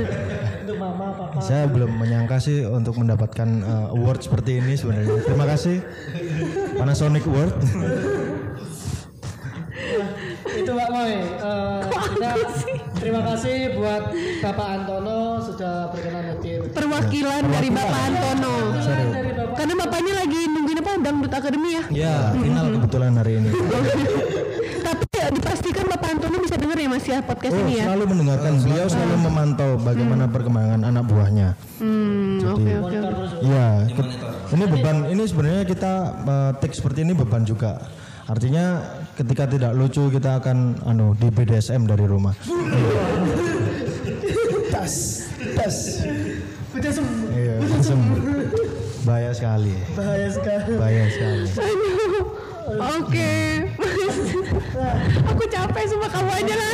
Untuk 0.66 0.76
mama, 0.76 1.06
papa. 1.14 1.38
Saya 1.42 1.66
belum 1.66 1.90
menyangka 1.98 2.38
sih 2.38 2.62
untuk 2.62 2.94
mendapatkan 2.94 3.48
uh, 3.66 3.96
award 3.96 4.22
seperti 4.22 4.62
ini 4.62 4.78
sebenarnya. 4.78 5.18
Terima 5.26 5.46
kasih 5.48 5.82
Panasonic 6.78 7.26
Award. 7.26 7.54
Itu 10.50 10.72
Pak 10.76 10.88
Moy. 10.94 11.14
Kita 11.90 12.30
terima 13.10 13.26
kasih 13.26 13.74
buat 13.74 14.02
Bapak 14.38 14.68
Antono 14.70 15.18
sudah 15.42 15.90
berkenan 15.90 16.24
hadir. 16.30 16.62
Perwakilan 16.70 17.42
dari 17.42 17.68
Bapak 17.68 18.00
Antono. 18.06 18.54
Dari 18.78 19.30
Bapak 19.34 19.54
Karena 19.58 19.74
bapaknya 19.76 20.14
lagi 20.14 20.40
nungguin 20.46 20.78
apa 20.78 20.90
Dangdut 21.02 21.32
Akademi 21.34 21.70
ya. 21.74 21.82
ya 21.90 22.14
final 22.32 22.66
kebetulan 22.78 23.12
hari 23.18 23.32
ini. 23.36 23.50
Tapi 24.86 25.04
ya, 25.10 25.26
dipastikan 25.28 25.84
Bapak 25.90 26.08
Antono 26.14 26.36
bisa 26.38 26.54
denger 26.54 26.78
ya 26.78 26.88
Mas 26.88 27.04
ya 27.04 27.18
podcast 27.20 27.52
Oh, 27.52 27.62
ini 27.66 27.72
ya. 27.76 27.84
selalu 27.84 28.04
mendengarkan. 28.08 28.52
Beliau 28.62 28.86
selalu 28.86 29.16
memantau 29.18 29.70
bagaimana 29.76 30.24
perkembangan 30.30 30.80
anak 30.80 31.04
buahnya. 31.04 31.48
Hmm, 31.82 32.38
oke 32.46 32.70
oke. 32.78 32.98
Iya, 33.42 33.66
ke- 33.90 34.10
ini 34.54 34.64
beban. 34.70 34.96
Ini 35.10 35.22
sebenarnya 35.26 35.64
kita 35.66 35.92
uh, 36.22 36.50
take 36.56 36.72
seperti 36.72 37.02
ini 37.02 37.12
beban 37.12 37.42
juga. 37.42 37.90
Artinya 38.30 38.78
ketika 39.18 39.50
tidak 39.50 39.74
lucu 39.74 40.06
kita 40.06 40.38
akan 40.38 40.78
anu 40.86 41.18
di 41.18 41.26
BDSM 41.34 41.82
dari 41.82 42.06
rumah. 42.06 42.30
tas, 44.70 45.26
tas. 45.58 46.06
Sem 46.70 47.06
Iya, 47.34 47.58
langsung. 47.66 47.98
Bahaya 49.02 49.34
sekali. 49.34 49.74
bahaya 49.98 50.30
sekali. 50.30 50.72
Bahaya 50.78 51.04
sekali. 51.10 51.46
Oke. 53.02 53.34
Aku 55.34 55.42
capek 55.50 55.84
sama 55.90 56.06
kamu 56.06 56.30
aja 56.30 56.54
lah. 56.54 56.70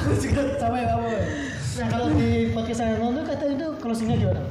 Aku 0.00 0.12
juga 0.16 0.42
ya 0.56 0.86
kamu. 0.96 1.10
Nah 1.76 1.86
kalau 1.92 2.06
di 2.16 2.30
podcast 2.56 2.78
saya 2.80 2.96
nonton 2.96 3.28
kata 3.28 3.44
itu 3.52 3.66
closingnya 3.84 4.16
gimana? 4.16 4.42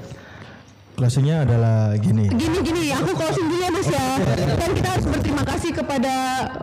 Closingnya 0.96 1.44
adalah 1.44 1.92
gini. 2.00 2.32
Gini 2.32 2.58
gini, 2.64 2.84
aku 2.90 3.12
closing 3.14 3.52
dulu 3.52 3.60
ya 3.60 3.70
Mas 3.70 3.90
ya. 3.92 4.06
Dan 4.56 4.70
kita 4.72 4.88
harus 4.96 5.06
berterima 5.06 5.44
kasih 5.44 5.72
kepada 5.76 6.14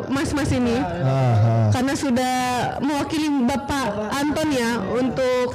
Mas-mas 0.09 0.49
ini 0.51 0.81
Ah, 0.81 0.89
ah. 1.05 1.69
karena 1.69 1.93
sudah 1.93 2.37
mewakili 2.81 3.29
Bapak 3.45 3.93
Anton 4.11 4.49
ya 4.49 4.81
untuk 4.89 5.53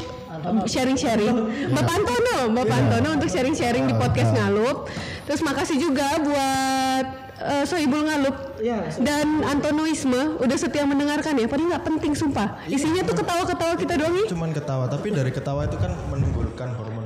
sharing-sharing. 0.63 1.35
Bapak 1.73 1.93
Antono, 1.95 2.53
Bapak 2.53 2.77
Antono 2.77 3.07
untuk 3.17 3.27
sharing-sharing 3.27 3.83
di 3.83 3.97
podcast 3.97 4.29
Ngalup. 4.31 4.85
Terus 5.25 5.41
makasih 5.41 5.75
juga 5.75 6.07
buat 6.21 7.05
eh, 7.39 7.65
Sohibul 7.65 8.01
Ngalup 8.01 8.57
Iya. 8.57 8.89
dan 8.97 9.41
Antonoisme 9.43 10.37
udah 10.37 10.57
setia 10.57 10.81
mendengarkan 10.81 11.33
ya. 11.35 11.45
Padahal 11.45 11.69
nggak 11.71 11.85
penting 11.85 12.13
sumpah. 12.13 12.61
Isinya 12.65 13.01
tuh 13.01 13.13
ketawa-ketawa 13.15 13.73
kita 13.73 13.93
doang 13.95 14.13
nih. 14.15 14.27
Cuman 14.29 14.49
ketawa, 14.49 14.85
tapi 14.85 15.09
dari 15.09 15.29
ketawa 15.29 15.65
itu 15.65 15.77
kan 15.77 15.93
menimbulkan 16.09 16.73
hormon-hormon 16.73 16.96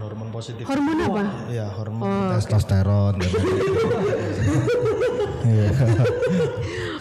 positif. 0.42 0.66
Hormon 0.66 0.98
apa? 1.06 1.24
Iya, 1.54 1.66
hormon. 1.78 2.34
Testosteron. 2.34 3.16
Iya. 5.42 5.74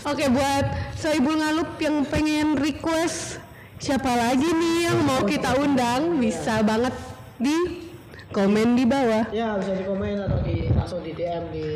Oke 0.00 0.32
buat 0.32 0.64
Sohibul 0.96 1.36
Ngalup 1.36 1.76
yang 1.76 2.08
pengen 2.08 2.56
request 2.56 3.36
siapa 3.76 4.08
lagi 4.16 4.48
nih 4.48 4.88
yang 4.88 5.04
mau 5.04 5.20
kita 5.28 5.60
undang 5.60 6.16
bisa 6.16 6.64
banget 6.64 6.96
di 7.36 7.84
komen 8.32 8.80
di 8.80 8.88
bawah 8.88 9.28
Ya 9.28 9.60
bisa 9.60 9.76
di 9.76 9.84
komen 9.84 10.24
atau 10.24 10.40
di 10.40 10.72
langsung 10.72 11.04
di 11.04 11.12
DM 11.12 11.44
di 11.52 11.68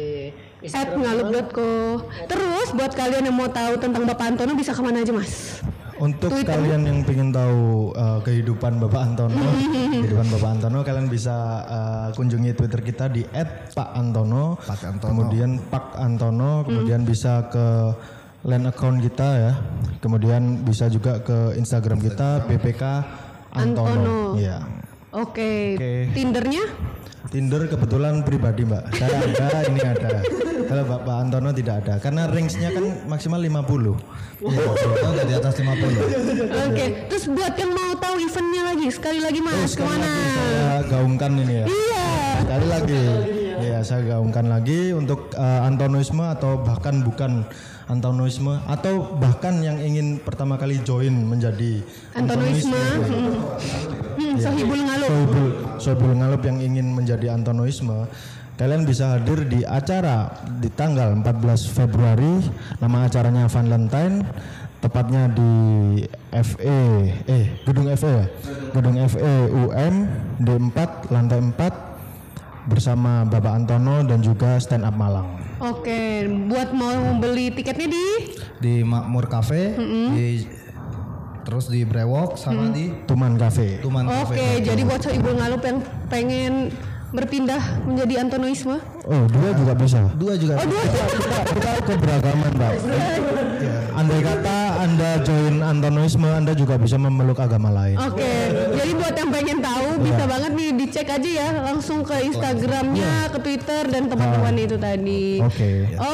at 0.72 0.88
ngalup.co 0.96 1.68
terus 2.24 2.68
buat 2.72 2.92
kalian 2.96 3.28
yang 3.28 3.36
mau 3.36 3.50
tahu 3.52 3.76
tentang 3.76 4.08
Bapak 4.08 4.32
Antono 4.32 4.56
bisa 4.56 4.72
ke 4.72 4.80
mana 4.80 5.04
aja 5.04 5.12
mas 5.12 5.60
Untuk 5.94 6.26
Twitter. 6.34 6.58
kalian 6.58 6.82
yang 6.90 6.98
ingin 7.06 7.30
tahu 7.30 7.94
uh, 7.94 8.18
kehidupan 8.26 8.82
Bapak 8.82 9.14
Antono, 9.14 9.46
kehidupan 10.02 10.26
Bapak 10.26 10.50
Antono, 10.58 10.78
kalian 10.82 11.06
bisa 11.06 11.62
uh, 11.70 12.08
kunjungi 12.18 12.50
Twitter 12.50 12.82
kita 12.82 13.06
di 13.06 13.22
@pakantono, 13.70 14.58
Pak 14.58 14.82
Antono. 14.90 15.06
kemudian 15.06 15.62
Pak 15.70 15.94
Antono, 15.94 16.66
kemudian 16.66 17.06
bisa 17.06 17.46
ke 17.46 17.94
line 18.42 18.66
account 18.66 19.06
kita 19.06 19.28
ya, 19.38 19.52
kemudian 20.02 20.66
bisa 20.66 20.90
juga 20.90 21.22
ke 21.22 21.54
Instagram 21.62 22.02
kita 22.02 22.42
BPK 22.50 22.82
Antono. 23.54 23.86
Antono. 23.86 24.18
Iya. 24.34 24.58
Oke 25.14 25.78
Oke. 25.78 26.10
Tindernya 26.10 26.64
Tinder 27.32 27.64
kebetulan 27.66 28.20
pribadi 28.20 28.68
mbak, 28.68 28.84
saya 28.94 29.16
ada, 29.24 29.64
ini 29.64 29.80
ada. 29.80 30.20
Kalau 30.64 30.84
Bapak 30.84 31.16
Antono 31.24 31.50
tidak 31.56 31.84
ada, 31.84 31.96
karena 31.96 32.28
range-nya 32.28 32.68
kan 32.72 32.84
maksimal 33.08 33.40
50 33.40 33.96
Oh, 34.44 34.50
udah 34.52 35.24
di 35.24 35.34
atas 35.34 35.56
50. 35.56 36.68
Oke 36.68 36.84
terus 37.08 37.24
buat 37.32 37.54
yang 37.56 37.72
mau 37.72 37.96
tahu 37.96 38.20
eventnya 38.20 38.62
lagi 38.66 38.86
sekali 38.92 39.20
lagi 39.24 39.40
mas 39.40 39.72
Sekali 39.72 39.88
ke 39.88 39.94
mana 39.94 40.04
lagi 40.04 40.24
saya 40.28 40.74
gaungkan 40.90 41.30
ini 41.40 41.54
ya. 41.54 41.66
iya 41.70 42.06
Sekali 42.44 42.66
lagi, 42.68 43.02
ya 43.64 43.78
saya 43.80 44.02
gaungkan 44.04 44.46
lagi 44.52 44.92
untuk 44.92 45.32
uh, 45.32 45.64
Antonoisme 45.64 46.24
atau 46.28 46.60
bahkan 46.60 47.00
bukan 47.00 47.46
Antonoisme 47.88 48.60
atau 48.68 49.16
bahkan 49.16 49.64
yang 49.64 49.80
ingin 49.80 50.20
pertama 50.20 50.60
kali 50.60 50.82
join 50.84 51.14
menjadi 51.14 51.80
Antonoisme 52.12 52.76
Antonoisme. 52.76 53.20
hmm. 54.34 54.42
Hmm, 54.42 54.46
Sohibul 54.50 54.80
Ngalup. 54.82 55.08
Sohibul, 55.08 55.48
Sohibul 55.78 56.12
Ngalup 56.18 56.42
yang 56.42 56.58
ingin 56.58 56.86
menjadi 56.90 57.26
Antonoisme 57.32 58.10
Kalian 58.54 58.86
bisa 58.86 59.18
hadir 59.18 59.42
di 59.50 59.66
acara 59.66 60.30
di 60.62 60.70
tanggal 60.70 61.10
14 61.18 61.74
Februari. 61.74 62.38
Nama 62.78 63.10
acaranya 63.10 63.50
Valentine 63.50 64.22
Tepatnya 64.78 65.26
di 65.26 65.52
FE 66.30 66.82
Eh 67.26 67.44
gedung 67.66 67.90
FE 67.98 68.14
ya? 68.14 68.26
Gedung 68.70 68.94
FE 69.10 69.34
UM 69.50 69.94
D4 70.38 71.10
lantai 71.10 71.42
4 71.42 72.70
Bersama 72.70 73.26
Bapak 73.26 73.58
Antono 73.58 74.06
dan 74.06 74.22
juga 74.24 74.56
stand 74.56 74.88
up 74.88 74.96
Malang. 74.96 75.36
Oke, 75.60 76.24
buat 76.48 76.72
mau 76.72 77.12
beli 77.20 77.52
tiketnya 77.52 77.92
di? 77.92 78.06
Di 78.56 78.74
Makmur 78.80 79.28
Cafe, 79.28 79.76
di 80.16 80.48
terus 81.44 81.68
di 81.68 81.84
Brewok 81.84 82.40
sama 82.40 82.72
di 82.72 82.90
Tuman 83.04 83.36
Cafe. 83.36 83.78
Tuman 83.84 84.08
Cafe. 84.08 84.34
Oke, 84.34 84.48
jadi 84.64 84.82
buat 84.82 85.04
ibu 85.04 85.30
ngalup 85.36 85.62
yang 85.62 85.78
pengen 86.08 86.72
berpindah 87.14 87.62
menjadi 87.86 88.26
Antonoisme. 88.26 88.80
Oh 89.06 89.24
dua 89.30 89.54
juga 89.54 89.72
bisa. 89.78 90.00
Dua 90.18 90.34
juga. 90.34 90.58
Oh, 90.58 90.66
dua 90.66 90.82
kita, 90.82 91.04
kita 91.54 91.70
keberagaman 91.86 92.50
pak 92.58 92.72
andai 93.94 94.20
kata 94.26 94.58
anda 94.84 95.10
join 95.24 95.64
Antonoisme 95.64 96.28
anda 96.28 96.52
juga 96.52 96.76
bisa 96.76 97.00
memeluk 97.00 97.40
agama 97.40 97.72
lain. 97.72 97.96
Oke, 97.96 98.52
jadi 98.52 98.92
buat 98.92 99.14
yang 99.16 99.30
pengen 99.32 99.58
tahu 99.64 99.88
bisa 100.04 100.22
banget 100.28 100.52
nih 100.52 100.68
dicek 100.76 101.08
aja 101.08 101.30
ya 101.30 101.48
langsung 101.64 102.04
ke 102.04 102.16
Instagramnya, 102.28 103.32
ke 103.32 103.38
Twitter 103.40 103.82
dan 103.88 104.12
teman-teman 104.12 104.54
itu 104.60 104.76
tadi. 104.76 105.40
oke. 105.40 105.70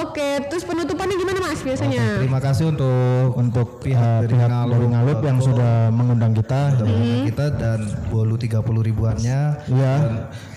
Oke, 0.06 0.28
terus 0.46 0.62
penutupannya 0.62 1.16
gimana 1.18 1.38
mas 1.42 1.60
biasanya? 1.66 2.22
Terima 2.22 2.38
kasih 2.38 2.70
untuk 2.70 3.34
untuk 3.34 3.68
Pihak 3.80 3.96
pihak 3.96 4.20
dari 4.28 4.34
pihak 4.38 4.48
Ngalup. 4.50 4.72
dari 4.76 4.86
Ngalup 4.92 5.18
yang 5.26 5.38
sudah 5.42 5.74
mengundang 5.90 6.32
kita. 6.36 6.60
Teman 6.78 7.26
kita 7.26 7.46
dan 7.58 7.80
bolu 8.06 8.36
30 8.38 8.62
ribuannya. 8.62 9.40
ya 9.66 9.94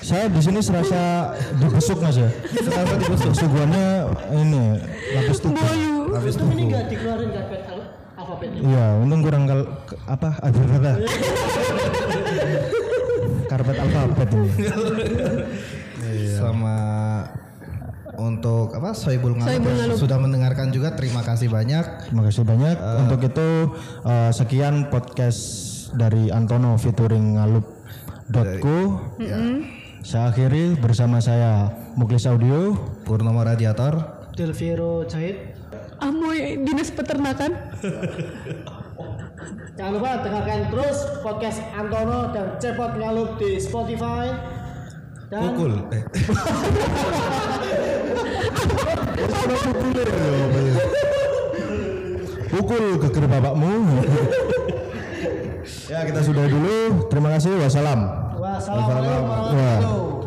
saya 0.03 0.27
di 0.27 0.41
sini 0.44 0.60
serasa 0.60 1.34
dibesuk 1.57 1.98
mas 2.03 2.19
ya? 2.19 2.30
Serasa 2.61 2.94
dibesuk 2.99 3.34
suguhannya 3.34 3.88
ini 4.38 4.64
lapis 5.18 5.40
tubuh. 5.41 5.65
Habis 6.14 6.38
Untung 6.38 6.53
ini 6.53 6.64
nggak 6.69 6.85
dikeluarin 6.94 7.30
karpet 7.34 7.61
alfabetnya. 8.24 8.60
iya 8.64 8.86
untung 8.98 9.22
kurang 9.22 9.44
kal 9.45 9.62
apa 10.08 10.30
apa 10.40 10.91
karpet 13.45 13.78
alfabet 13.78 14.30
ini 14.32 14.50
Sama 16.34 16.78
untuk 18.14 18.76
apa 18.76 18.91
Soibul 18.94 19.34
yang 19.34 19.64
Ngalup. 19.64 19.95
sudah 19.95 20.20
mendengarkan 20.20 20.70
juga 20.70 20.94
terima 20.94 21.24
kasih 21.24 21.48
banyak. 21.48 22.10
Terima 22.10 22.24
kasih 22.28 22.44
banyak. 22.44 22.76
Untuk 23.00 23.20
itu 23.24 23.50
eh, 24.04 24.32
sekian 24.32 24.91
podcast 24.91 25.40
dari 25.95 26.30
Antono 26.30 26.76
featuring 26.76 27.40
ngalup.co. 27.40 28.78
Saya 30.04 30.30
akhiri 30.30 30.76
bersama 30.76 31.24
saya 31.24 31.72
Muklis 31.95 32.28
Audio. 32.28 32.76
Purnomo 33.08 33.40
Radiator. 33.40 34.26
Delviero 34.36 35.08
Jahit. 35.08 35.52
Amoy 36.03 36.59
dinas 36.67 36.91
peternakan. 36.91 37.51
Jangan 39.73 39.91
lupa 39.95 40.19
dengarkan 40.19 40.67
terus 40.67 40.97
podcast 41.23 41.63
Antono 41.71 42.27
dan 42.35 42.59
Cepot 42.59 42.91
Ngalup 42.99 43.39
di 43.39 43.55
Spotify. 43.55 44.27
Dan 45.31 45.55
Pukul. 45.55 45.73
Eh, 45.95 46.03
Pukul 52.51 52.84
geger 52.99 53.25
bapakmu. 53.25 53.71
ya 55.88 55.99
kita 56.03 56.19
sudah 56.21 56.45
dulu. 56.51 57.07
Terima 57.07 57.30
kasih. 57.39 57.55
Wassalam. 57.63 57.99
wassalamualaikum 58.43 59.23
warahmatullahi 59.23 59.55
wabarakatuh. 59.55 60.23